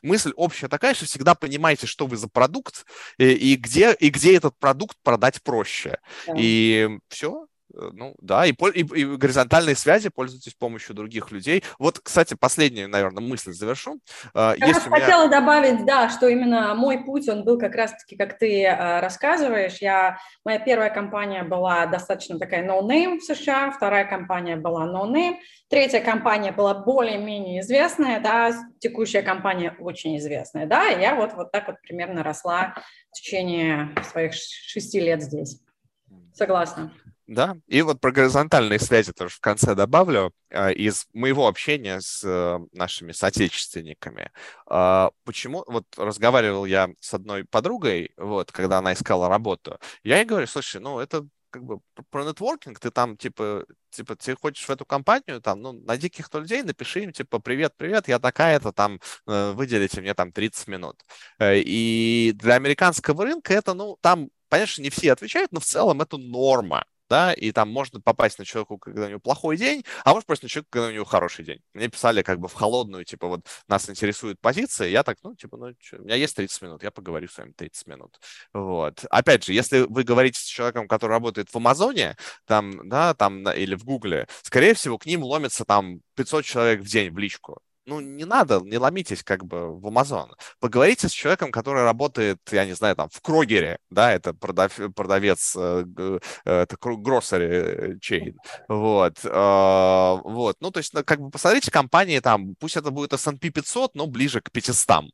мысль 0.02 0.32
общая 0.36 0.68
такая, 0.68 0.94
что 0.94 1.06
всегда 1.06 1.34
понимаете, 1.34 1.86
что 1.86 2.06
вы 2.06 2.16
за 2.16 2.28
продукт 2.28 2.84
и, 3.16 3.32
и, 3.32 3.56
где, 3.56 3.94
и 3.94 4.10
где 4.10 4.36
этот 4.36 4.56
продукт 4.58 4.96
продать 5.02 5.42
проще. 5.42 5.98
Да. 6.26 6.34
И 6.36 6.98
все, 7.08 7.46
Э, 7.46 7.57
ну, 7.72 8.14
да, 8.20 8.46
и, 8.46 8.52
и, 8.52 8.80
и 8.80 9.04
горизонтальные 9.16 9.76
связи 9.76 10.08
пользуйтесь 10.08 10.54
помощью 10.54 10.94
других 10.94 11.30
людей. 11.30 11.62
Вот, 11.78 12.00
кстати, 12.00 12.34
последнюю, 12.34 12.88
наверное, 12.88 13.22
мысль 13.22 13.52
завершу. 13.52 14.00
Э, 14.34 14.54
Я 14.58 14.66
Есть 14.68 14.86
меня... 14.86 15.00
хотела 15.00 15.28
добавить, 15.28 15.84
да, 15.84 16.08
что 16.08 16.28
именно 16.28 16.74
мой 16.74 17.04
путь, 17.04 17.28
он 17.28 17.44
был 17.44 17.58
как 17.58 17.74
раз-таки, 17.74 18.16
как 18.16 18.38
ты 18.38 18.64
э, 18.64 19.00
рассказываешь. 19.00 19.78
Я, 19.80 20.18
моя 20.44 20.58
первая 20.58 20.90
компания 20.90 21.42
была 21.42 21.86
достаточно 21.86 22.38
такая 22.38 22.66
no-name 22.66 23.18
в 23.18 23.22
США, 23.22 23.70
вторая 23.70 24.04
компания 24.04 24.56
была 24.56 24.86
no-name, 24.86 25.36
третья 25.68 26.00
компания 26.00 26.52
была 26.52 26.74
более-менее 26.74 27.60
известная, 27.60 28.20
да, 28.20 28.52
текущая 28.78 29.22
компания 29.22 29.74
очень 29.78 30.16
известная, 30.18 30.66
да, 30.66 30.90
и 30.90 31.00
я 31.00 31.14
вот, 31.14 31.34
вот 31.34 31.52
так 31.52 31.66
вот 31.68 31.76
примерно 31.82 32.22
росла 32.22 32.74
в 33.10 33.14
течение 33.14 33.94
своих 34.10 34.32
шести 34.34 35.00
лет 35.00 35.22
здесь. 35.22 35.60
Согласна. 36.34 36.92
Да, 37.28 37.58
и 37.66 37.82
вот 37.82 38.00
про 38.00 38.10
горизонтальные 38.10 38.78
связи 38.78 39.12
тоже 39.12 39.34
в 39.34 39.40
конце 39.40 39.74
добавлю. 39.74 40.32
А, 40.50 40.70
из 40.70 41.06
моего 41.12 41.46
общения 41.46 42.00
с 42.00 42.24
э, 42.24 42.58
нашими 42.72 43.12
соотечественниками, 43.12 44.30
а, 44.66 45.10
почему, 45.24 45.62
вот 45.66 45.84
разговаривал 45.98 46.64
я 46.64 46.88
с 47.00 47.12
одной 47.12 47.44
подругой, 47.44 48.12
вот, 48.16 48.50
когда 48.50 48.78
она 48.78 48.94
искала 48.94 49.28
работу, 49.28 49.78
я 50.02 50.16
ей 50.16 50.24
говорю, 50.24 50.46
слушай, 50.46 50.80
ну, 50.80 51.00
это 51.00 51.26
как 51.50 51.64
бы 51.64 51.80
про 52.10 52.24
нетворкинг, 52.24 52.80
ты 52.80 52.90
там, 52.90 53.18
типа, 53.18 53.66
типа, 53.90 54.16
ты 54.16 54.34
хочешь 54.34 54.66
в 54.66 54.70
эту 54.70 54.86
компанию, 54.86 55.42
там, 55.42 55.60
ну, 55.60 55.72
найди 55.72 56.08
каких-то 56.08 56.38
людей, 56.38 56.62
напиши 56.62 57.00
им, 57.02 57.12
типа, 57.12 57.40
привет, 57.40 57.74
привет, 57.76 58.08
я 58.08 58.18
такая-то, 58.18 58.72
там, 58.72 59.00
э, 59.26 59.52
выделите 59.52 60.00
мне 60.00 60.14
там 60.14 60.32
30 60.32 60.66
минут. 60.68 61.04
Э, 61.38 61.58
и 61.58 62.32
для 62.34 62.54
американского 62.54 63.24
рынка 63.24 63.52
это, 63.52 63.74
ну, 63.74 63.98
там, 64.00 64.30
понятно, 64.48 64.80
не 64.80 64.88
все 64.88 65.12
отвечают, 65.12 65.52
но 65.52 65.60
в 65.60 65.64
целом 65.66 66.00
это 66.00 66.16
норма 66.16 66.86
да, 67.08 67.32
и 67.32 67.52
там 67.52 67.70
можно 67.70 68.00
попасть 68.00 68.38
на 68.38 68.44
человека, 68.44 68.76
когда 68.78 69.06
у 69.06 69.08
него 69.08 69.20
плохой 69.20 69.56
день, 69.56 69.84
а 70.04 70.12
может 70.12 70.26
просто 70.26 70.46
на 70.46 70.48
человека, 70.48 70.70
когда 70.70 70.88
у 70.88 70.92
него 70.92 71.04
хороший 71.04 71.44
день. 71.44 71.60
Мне 71.74 71.88
писали 71.88 72.22
как 72.22 72.38
бы 72.38 72.48
в 72.48 72.54
холодную, 72.54 73.04
типа 73.04 73.28
вот 73.28 73.46
нас 73.68 73.88
интересует 73.88 74.40
позиция, 74.40 74.88
я 74.88 75.02
так, 75.02 75.18
ну, 75.22 75.34
типа, 75.34 75.56
ну, 75.56 75.74
что, 75.80 75.98
у 75.98 76.02
меня 76.02 76.14
есть 76.14 76.36
30 76.36 76.62
минут, 76.62 76.82
я 76.82 76.90
поговорю 76.90 77.28
с 77.28 77.38
вами 77.38 77.52
30 77.52 77.86
минут. 77.86 78.18
Вот. 78.52 79.04
Опять 79.10 79.44
же, 79.44 79.52
если 79.52 79.80
вы 79.80 80.02
говорите 80.04 80.40
с 80.40 80.44
человеком, 80.44 80.88
который 80.88 81.12
работает 81.12 81.50
в 81.50 81.56
Амазоне, 81.56 82.16
там, 82.46 82.88
да, 82.88 83.14
там, 83.14 83.48
или 83.50 83.74
в 83.74 83.84
Гугле, 83.84 84.26
скорее 84.42 84.74
всего, 84.74 84.98
к 84.98 85.06
ним 85.06 85.22
ломится 85.22 85.64
там 85.64 86.00
500 86.16 86.44
человек 86.44 86.80
в 86.80 86.86
день 86.86 87.10
в 87.10 87.18
личку 87.18 87.60
ну, 87.88 88.00
не 88.00 88.24
надо, 88.24 88.60
не 88.60 88.78
ломитесь 88.78 89.22
как 89.22 89.44
бы 89.44 89.78
в 89.78 89.86
Amazon. 89.86 90.28
Поговорите 90.60 91.08
с 91.08 91.12
человеком, 91.12 91.50
который 91.50 91.82
работает, 91.82 92.38
я 92.52 92.66
не 92.66 92.74
знаю, 92.74 92.94
там, 92.96 93.08
в 93.10 93.20
Крогере, 93.20 93.78
да, 93.90 94.12
это 94.12 94.34
продав, 94.34 94.78
продавец, 94.94 95.56
э, 95.56 95.84
э, 95.96 96.18
это 96.44 96.76
grocery 96.76 97.98
chain, 98.00 98.34
вот, 98.68 99.18
а, 99.24 100.20
вот, 100.22 100.56
ну, 100.60 100.70
то 100.70 100.78
есть, 100.78 100.92
ну, 100.94 101.02
как 101.02 101.20
бы 101.20 101.30
посмотрите 101.30 101.70
компании 101.70 102.20
там, 102.20 102.54
пусть 102.60 102.76
это 102.76 102.90
будет 102.90 103.12
S&P 103.14 103.50
500, 103.50 103.94
но 103.94 104.06
ближе 104.06 104.40
к 104.40 104.50
500, 104.52 105.04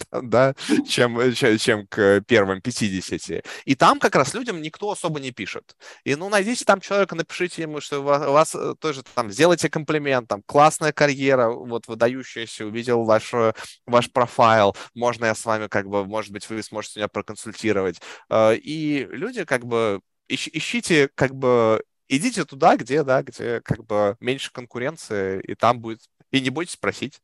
да, 0.22 0.54
чем, 0.86 1.18
чем, 1.34 1.86
к 1.86 2.20
первым 2.26 2.60
50. 2.60 3.44
И 3.64 3.74
там 3.74 3.98
как 3.98 4.14
раз 4.14 4.34
людям 4.34 4.60
никто 4.60 4.90
особо 4.90 5.20
не 5.20 5.30
пишет. 5.30 5.76
И, 6.04 6.14
ну, 6.14 6.28
найдите 6.28 6.64
там 6.64 6.80
человека, 6.80 7.14
напишите 7.14 7.62
ему, 7.62 7.80
что 7.80 8.00
у 8.00 8.02
вас, 8.02 8.26
у 8.26 8.32
вас 8.32 8.54
э, 8.54 8.74
тоже 8.78 9.02
там, 9.14 9.30
сделайте 9.30 9.68
комплимент, 9.68 10.28
там, 10.28 10.42
классная 10.46 10.92
карьера, 10.92 11.50
вот, 11.50 11.86
вы 11.86 11.92
выдающаяся, 11.92 12.66
увидел 12.66 13.04
ваш, 13.04 13.32
э, 13.34 13.52
ваш 13.86 14.10
профайл, 14.10 14.76
можно 14.94 15.26
я 15.26 15.34
с 15.34 15.44
вами 15.44 15.68
как 15.68 15.88
бы, 15.88 16.04
может 16.04 16.32
быть, 16.32 16.48
вы 16.48 16.62
сможете 16.62 17.00
меня 17.00 17.08
проконсультировать. 17.08 18.00
Э, 18.30 18.56
и 18.56 19.06
люди 19.10 19.44
как 19.44 19.64
бы 19.66 20.00
ищите 20.28 21.08
как 21.14 21.34
бы 21.34 21.82
идите 22.08 22.44
туда, 22.44 22.76
где, 22.76 23.02
да, 23.02 23.22
где 23.22 23.60
как 23.60 23.84
бы 23.86 24.16
меньше 24.20 24.52
конкуренции, 24.52 25.40
и 25.42 25.54
там 25.54 25.80
будет, 25.80 26.00
и 26.30 26.40
не 26.40 26.50
бойтесь 26.50 26.76
просить. 26.76 27.20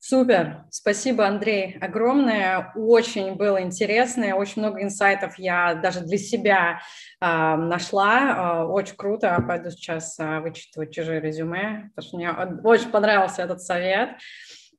Супер, 0.00 0.64
спасибо, 0.70 1.26
Андрей, 1.26 1.76
огромное, 1.80 2.72
очень 2.76 3.34
было 3.34 3.60
интересно, 3.60 4.36
очень 4.36 4.62
много 4.62 4.80
инсайтов 4.80 5.36
я 5.38 5.74
даже 5.74 6.02
для 6.02 6.18
себя 6.18 6.80
э, 7.20 7.26
нашла, 7.26 8.62
э, 8.62 8.66
очень 8.66 8.94
круто, 8.94 9.44
пойду 9.46 9.70
сейчас 9.70 10.16
э, 10.20 10.38
вычитывать 10.38 10.94
чужие 10.94 11.20
резюме, 11.20 11.90
потому 11.96 12.06
что 12.06 12.16
мне 12.16 12.30
очень 12.62 12.90
понравился 12.90 13.42
этот 13.42 13.60
совет. 13.60 14.10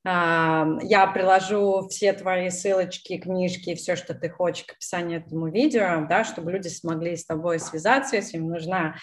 Я 0.05 1.11
приложу 1.13 1.89
все 1.89 2.13
твои 2.13 2.49
ссылочки, 2.49 3.17
книжки, 3.17 3.75
все, 3.75 3.97
что 3.97 4.13
ты 4.13 4.29
хочешь 4.29 4.63
к 4.65 4.71
описанию 4.71 5.19
этому 5.19 5.49
видео, 5.49 6.07
да, 6.07 6.23
чтобы 6.23 6.53
люди 6.53 6.69
смогли 6.69 7.17
с 7.17 7.25
тобой 7.25 7.59
связаться, 7.59 8.15
если 8.15 8.37
им 8.37 8.47
нужна 8.47 8.95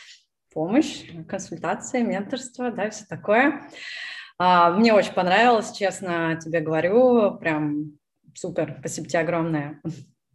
помощь, 0.55 1.05
консультация, 1.29 2.03
менторство, 2.03 2.71
да, 2.71 2.89
все 2.89 3.05
такое. 3.05 3.61
А, 4.39 4.71
мне 4.71 4.93
очень 4.93 5.13
понравилось, 5.13 5.73
честно 5.73 6.39
тебе 6.43 6.61
говорю, 6.61 7.37
прям 7.39 7.99
супер, 8.35 8.77
спасибо 8.81 9.09
тебе 9.09 9.21
огромное. 9.21 9.81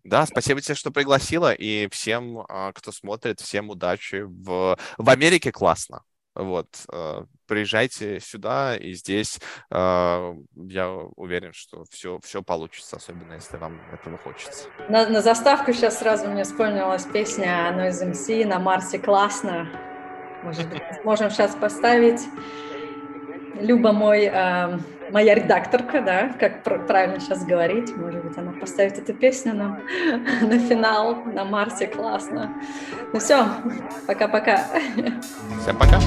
Да, 0.03 0.25
спасибо 0.25 0.61
тебе, 0.61 0.73
что 0.73 0.89
пригласила, 0.91 1.53
и 1.53 1.87
всем, 1.91 2.43
а, 2.49 2.71
кто 2.73 2.91
смотрит, 2.91 3.39
всем 3.39 3.69
удачи. 3.69 4.23
В, 4.23 4.77
в 4.97 5.09
Америке 5.09 5.51
классно. 5.51 6.01
Вот, 6.33 6.67
а, 6.91 7.25
приезжайте 7.45 8.19
сюда, 8.19 8.75
и 8.75 8.93
здесь 8.93 9.39
я 9.69 10.95
уверен, 11.15 11.53
что 11.53 11.85
все, 11.91 12.19
все 12.23 12.41
получится, 12.41 12.95
особенно 12.95 13.33
если 13.33 13.57
вам 13.57 13.79
этого 13.93 14.17
хочется. 14.17 14.67
На, 14.89 15.07
на 15.07 15.21
заставку 15.21 15.73
сейчас 15.73 15.99
сразу 15.99 16.27
мне 16.27 16.43
вспомнилась 16.43 17.03
песня 17.03 17.71
Noise 17.71 18.13
MC 18.13 18.45
«На 18.45 18.57
Марсе 18.57 18.97
классно». 18.97 19.69
Может 20.43 20.67
быть, 20.69 20.81
можем 21.03 21.29
сейчас 21.29 21.53
поставить. 21.53 22.21
Люба 23.61 23.91
мой, 23.91 24.29
э, 24.31 24.79
моя 25.11 25.35
редакторка, 25.35 26.01
да, 26.01 26.33
как 26.39 26.63
правильно 26.87 27.19
сейчас 27.19 27.45
говорить, 27.45 27.95
может 27.95 28.23
быть, 28.23 28.37
она 28.37 28.51
поставит 28.53 28.97
эту 28.97 29.13
песню 29.13 29.53
нам 29.53 29.79
на 30.41 30.59
финал, 30.59 31.23
на 31.25 31.45
Марсе, 31.45 31.87
классно. 31.87 32.53
Ну 33.13 33.19
все, 33.19 33.45
пока-пока. 34.07 34.65
Всем 35.61 35.77
пока. 35.77 35.99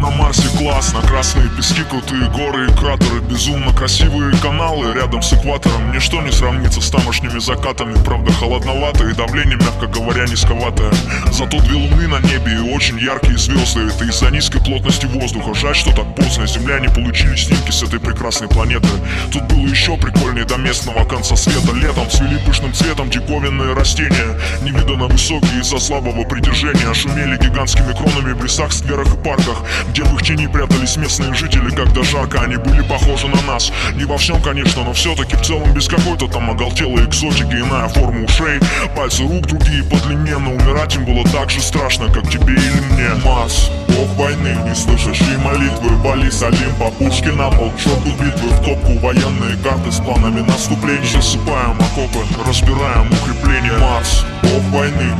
На 0.00 0.10
Марсе 0.10 0.48
классно, 0.56 1.02
красные 1.02 1.48
пески, 1.48 1.82
крутые 1.82 2.30
горы 2.30 2.66
и 2.66 2.72
кратеры 2.76 3.20
Безумно 3.28 3.72
красивые 3.72 4.32
каналы. 4.36 4.94
Рядом 4.94 5.22
с 5.22 5.32
экватором 5.32 5.92
Ничто 5.92 6.22
не 6.22 6.30
сравнится 6.30 6.80
с 6.80 6.88
тамошними 6.88 7.40
закатами. 7.40 7.96
Правда 8.04 8.32
холодновато 8.32 9.08
и 9.08 9.12
давление, 9.12 9.56
мягко 9.56 9.88
говоря, 9.88 10.24
низковатое 10.26 10.92
Зато 11.32 11.58
две 11.62 11.74
луны 11.74 12.06
на 12.06 12.20
небе 12.20 12.54
и 12.54 12.74
очень 12.74 12.96
яркие 13.00 13.38
звезды. 13.38 13.88
Это 13.88 14.04
из-за 14.04 14.30
низкой 14.30 14.60
плотности 14.60 15.06
воздуха. 15.06 15.52
Жаль, 15.54 15.74
что 15.74 15.90
так 15.90 16.14
поздно. 16.14 16.46
Земляне 16.46 16.88
получили 16.90 17.34
снимки 17.34 17.72
с 17.72 17.82
этой 17.82 17.98
прекрасной 17.98 18.48
планеты. 18.48 18.88
Тут 19.32 19.42
было 19.44 19.66
еще 19.66 19.96
прикольнее 19.96 20.44
до 20.44 20.58
местного 20.58 21.04
конца 21.06 21.34
света. 21.34 21.72
Летом 21.74 22.08
цвели 22.08 22.38
пышным 22.46 22.72
цветом 22.72 23.10
диковинные 23.10 23.74
растения. 23.74 24.38
Невиданно 24.62 25.08
высокие 25.08 25.60
из-за 25.60 25.80
слабого 25.80 26.22
притяжения. 26.22 26.94
Шумели 26.94 27.36
гигантскими 27.36 27.92
кронами 27.92 28.32
в 28.32 28.44
лесах, 28.44 28.72
скверах 28.72 29.12
и 29.12 29.16
парках 29.16 29.64
где 29.88 30.02
в 30.04 30.14
их 30.14 30.22
тени 30.22 30.46
прятались 30.46 30.96
местные 30.96 31.34
жители 31.34 31.70
Когда 31.70 32.02
жарко 32.02 32.40
они 32.40 32.56
были 32.56 32.82
похожи 32.82 33.26
на 33.28 33.40
нас. 33.42 33.72
Не 33.94 34.04
во 34.04 34.18
всем, 34.18 34.40
конечно, 34.42 34.84
но 34.84 34.92
все-таки 34.92 35.36
в 35.36 35.42
целом 35.42 35.72
Без 35.74 35.88
какой-то 35.88 36.28
там 36.28 36.50
оголтелой 36.50 37.04
экзотики 37.04 37.54
Иная 37.54 37.88
форма 37.88 38.24
ушей, 38.24 38.60
пальцы 38.96 39.22
рук 39.22 39.46
другие 39.46 39.82
по 39.84 39.96
длине 40.06 40.38
Но 40.38 40.52
умирать 40.52 40.96
им 40.96 41.04
было 41.04 41.24
так 41.30 41.50
же 41.50 41.60
страшно, 41.60 42.06
как 42.12 42.28
тебе 42.30 42.54
или 42.54 42.80
мне. 42.90 43.08
Марс, 43.24 43.70
бог 43.88 44.08
войны, 44.16 44.56
не 44.64 44.74
слышащий 44.74 45.36
молитвы. 45.38 45.96
Вали 45.98 46.30
Олимпа, 46.40 46.90
пушки 46.98 47.28
на 47.28 47.50
пол, 47.50 47.72
черту 47.76 48.10
битвы. 48.20 48.48
В 48.50 48.64
топку 48.64 48.98
военные 48.98 49.56
карты 49.62 49.90
с 49.90 49.96
планами 49.96 50.40
наступлений 50.40 51.06
Засыпаем 51.06 51.76
окопы, 51.80 52.24
разбираем 52.46 53.10
укрепления. 53.12 53.76
Марс, 53.78 54.24
бог 54.42 54.62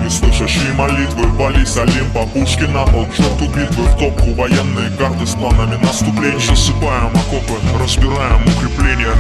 не 0.03 0.11
слышащий 0.11 0.73
молитвы 0.75 1.27
Вали 1.39 1.65
Олимпа, 1.77 2.27
пушки 2.27 2.65
на 2.65 2.85
пол, 2.85 3.07
черту 3.17 3.47
битвы 3.47 3.85
В 3.85 3.99
топку 3.99 4.35
военные 4.35 4.91
карты 4.99 5.27
с 5.27 5.35
планами 5.35 5.77
наступления. 5.83 6.39
Засыпаем 6.39 7.07
окопы, 7.09 7.59
разбираем 7.81 8.43
укрепления 8.43 9.15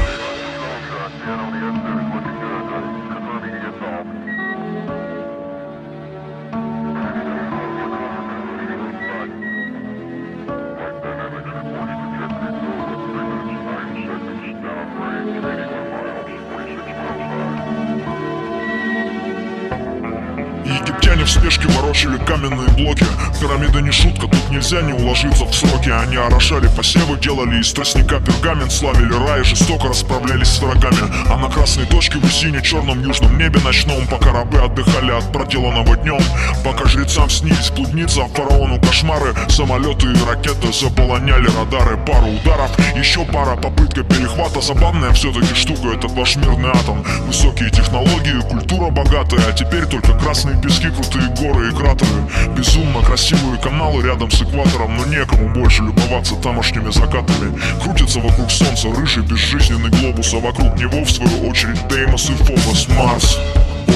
нельзя 24.70 24.82
не 24.82 24.92
уложиться 24.92 25.46
в 25.46 25.54
сроки 25.88 25.90
Они 25.90 26.16
орошали 26.16 26.68
посевы, 26.68 27.18
делали 27.18 27.60
из 27.60 27.72
тростника 27.72 28.20
пергамент 28.20 28.72
Славили 28.72 29.12
рай, 29.26 29.44
жестоко 29.44 29.88
расправлялись 29.88 30.48
с 30.48 30.60
врагами. 30.60 30.98
А 31.30 31.36
на 31.36 31.48
красной 31.48 31.86
точке 31.86 32.18
в 32.18 32.32
сине 32.32 32.62
черном 32.62 33.02
южном 33.02 33.36
небе 33.38 33.60
ночном 33.60 34.06
Пока 34.06 34.32
рабы 34.32 34.58
отдыхали 34.58 35.12
от 35.12 35.32
проделанного 35.32 35.96
днем 35.96 36.20
Пока 36.64 36.86
жрецам 36.86 37.30
снились 37.30 37.70
блудница, 37.70 38.26
фараону 38.34 38.80
кошмары 38.80 39.34
Самолеты 39.48 40.06
и 40.06 40.24
ракеты 40.28 40.72
заполоняли 40.72 41.48
радары. 41.58 41.96
Пару 42.06 42.28
ударов, 42.28 42.70
еще 42.96 43.24
пара 43.24 43.56
попытка 43.56 44.02
перехвата. 44.02 44.60
Забавная 44.60 45.12
все-таки 45.12 45.54
штука, 45.54 45.94
этот 45.94 46.12
ваш 46.12 46.36
мирный 46.36 46.70
атом. 46.70 47.04
Высокие 47.26 47.70
технологии, 47.70 48.40
культура 48.48 48.90
богатая 48.90 49.40
А 49.48 49.52
теперь 49.52 49.86
только 49.86 50.12
красные 50.18 50.60
пески 50.60 50.88
Крутые 50.88 51.28
горы 51.40 51.68
и 51.68 51.74
кратеры 51.74 52.22
Безумно 52.56 53.02
красивые 53.02 53.60
каналы 53.60 54.02
рядом 54.02 54.30
с 54.30 54.42
экватором 54.42 54.96
Но 54.96 55.04
некому 55.06 55.48
больше 55.54 55.77
любоваться 55.82 56.34
тамошними 56.36 56.90
закатами. 56.90 57.58
Крутится 57.82 58.20
вокруг 58.20 58.50
солнца 58.50 58.88
рыжий 58.94 59.22
безжизненный 59.22 59.90
глобус 59.90 60.34
А 60.34 60.38
вокруг 60.38 60.76
него 60.78 61.04
в 61.04 61.10
свою 61.10 61.48
очередь 61.48 61.86
Деймос 61.88 62.30
и 62.30 62.34
Фобос. 62.34 62.88
Марс 62.88 63.38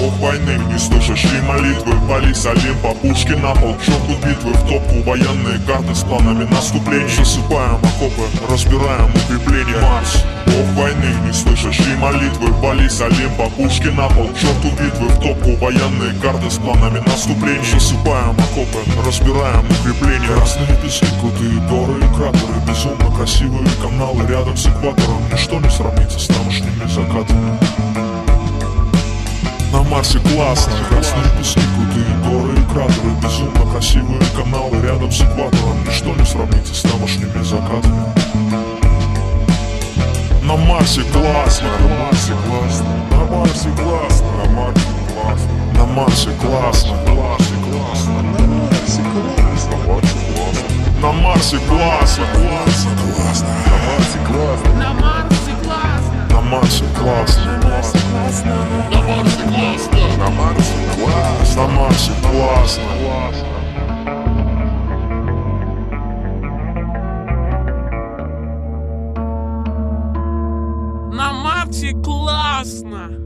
бог 0.02 0.18
войны. 0.18 0.58
Не 0.72 0.78
слышащий 0.78 1.40
молитвы? 1.42 1.94
Вали 2.08 2.34
с 2.34 2.44
Олимпа 2.46 2.94
пушки 2.94 3.32
на 3.32 3.54
пол. 3.54 3.76
Черту 3.84 4.14
битвы 4.24 4.52
в 4.52 4.68
топку. 4.68 5.02
Военные 5.08 5.60
карты 5.66 5.94
с 5.94 6.02
планами 6.02 6.44
наступления. 6.44 7.08
Засыпаем 7.08 7.76
окопы, 7.76 8.26
разбираем 8.50 9.10
укрепления. 9.10 9.80
Марс 9.80 10.24
Бог 10.46 10.66
войны, 10.76 11.14
не 11.24 11.32
слышащий 11.32 11.94
молитвы? 11.96 12.52
Вали 12.60 12.88
с 12.88 13.00
Олимпа 13.00 13.48
пушки 13.50 13.88
на 13.88 14.08
пол. 14.08 14.28
Черту 14.34 14.70
битвы 14.70 15.08
в 15.08 15.20
топку. 15.20 15.56
Военные 15.64 16.14
карты 16.20 16.50
с 16.50 16.58
планами 16.58 16.98
наступления. 17.06 17.62
Засыпаем 17.62 18.30
окопы, 18.30 18.80
разбираем 19.06 19.64
укрепления. 19.70 20.34
Красные 20.34 20.76
пески, 20.82 21.06
крутые 21.20 21.60
горы 21.70 21.98
и 21.98 22.16
кратеры. 22.16 22.58
Безумно 22.66 23.16
красивые 23.16 23.68
каналы 23.80 24.26
рядом 24.26 24.56
с 24.56 24.66
экватором. 24.66 25.22
Ничто 25.32 25.60
не 25.60 25.70
сравнится 25.70 26.18
с 26.18 26.26
тамошними 26.26 26.88
закатами 26.88 28.11
на 29.72 29.82
Марсе 29.82 30.18
классно 30.18 30.74
Красные 30.88 31.24
пески, 31.38 31.60
крутые 31.74 32.16
горы 32.24 32.52
и 32.60 32.72
кратеры 32.72 33.10
Безумно 33.22 33.72
красивые 33.72 34.20
каналы 34.36 34.80
рядом 34.82 35.10
с 35.10 35.20
экватором 35.22 35.82
Ничто 35.86 36.14
не 36.14 36.24
сравнится 36.24 36.74
с 36.74 36.82
тамошними 36.82 37.42
закатами 37.42 38.04
На 40.42 40.56
Марсе 40.56 41.02
классно, 41.12 41.68
на 41.80 42.04
Марсе 42.04 42.34
классно 42.46 42.86
На 43.10 43.24
Марсе 43.24 43.68
классно, 43.70 44.26
на 44.36 44.50
Марсе 44.52 44.90
классно 45.08 45.52
На 45.74 45.86
Марсе 45.86 46.30
классно, 46.32 46.96
на 47.06 47.14
Марсе 47.14 47.54
классно 47.64 48.12
На 48.12 48.32
Марсе 48.32 49.02
классно, 49.02 49.04
на 51.00 51.12
Марсе 51.12 51.56
классно, 51.56 52.24
классно, 52.34 52.90
классно 53.00 53.48
На 53.66 53.78
Марсе 53.86 54.18
классно, 54.26 54.74
на 54.74 54.92
Марсе 54.92 55.54
классно 55.64 56.01
на 56.32 56.40
Марсе 56.40 56.84
классно. 56.98 57.44
На 57.44 57.60
Марсе 57.60 57.98
классно. 59.44 59.98
На 60.18 60.30
Марсе 60.30 60.74
классно. 60.94 61.62
На 61.62 61.68
Марсе 61.68 62.12
классно. 62.22 63.52
На 71.12 71.32
Марсе 71.32 71.92
классно! 72.02 73.21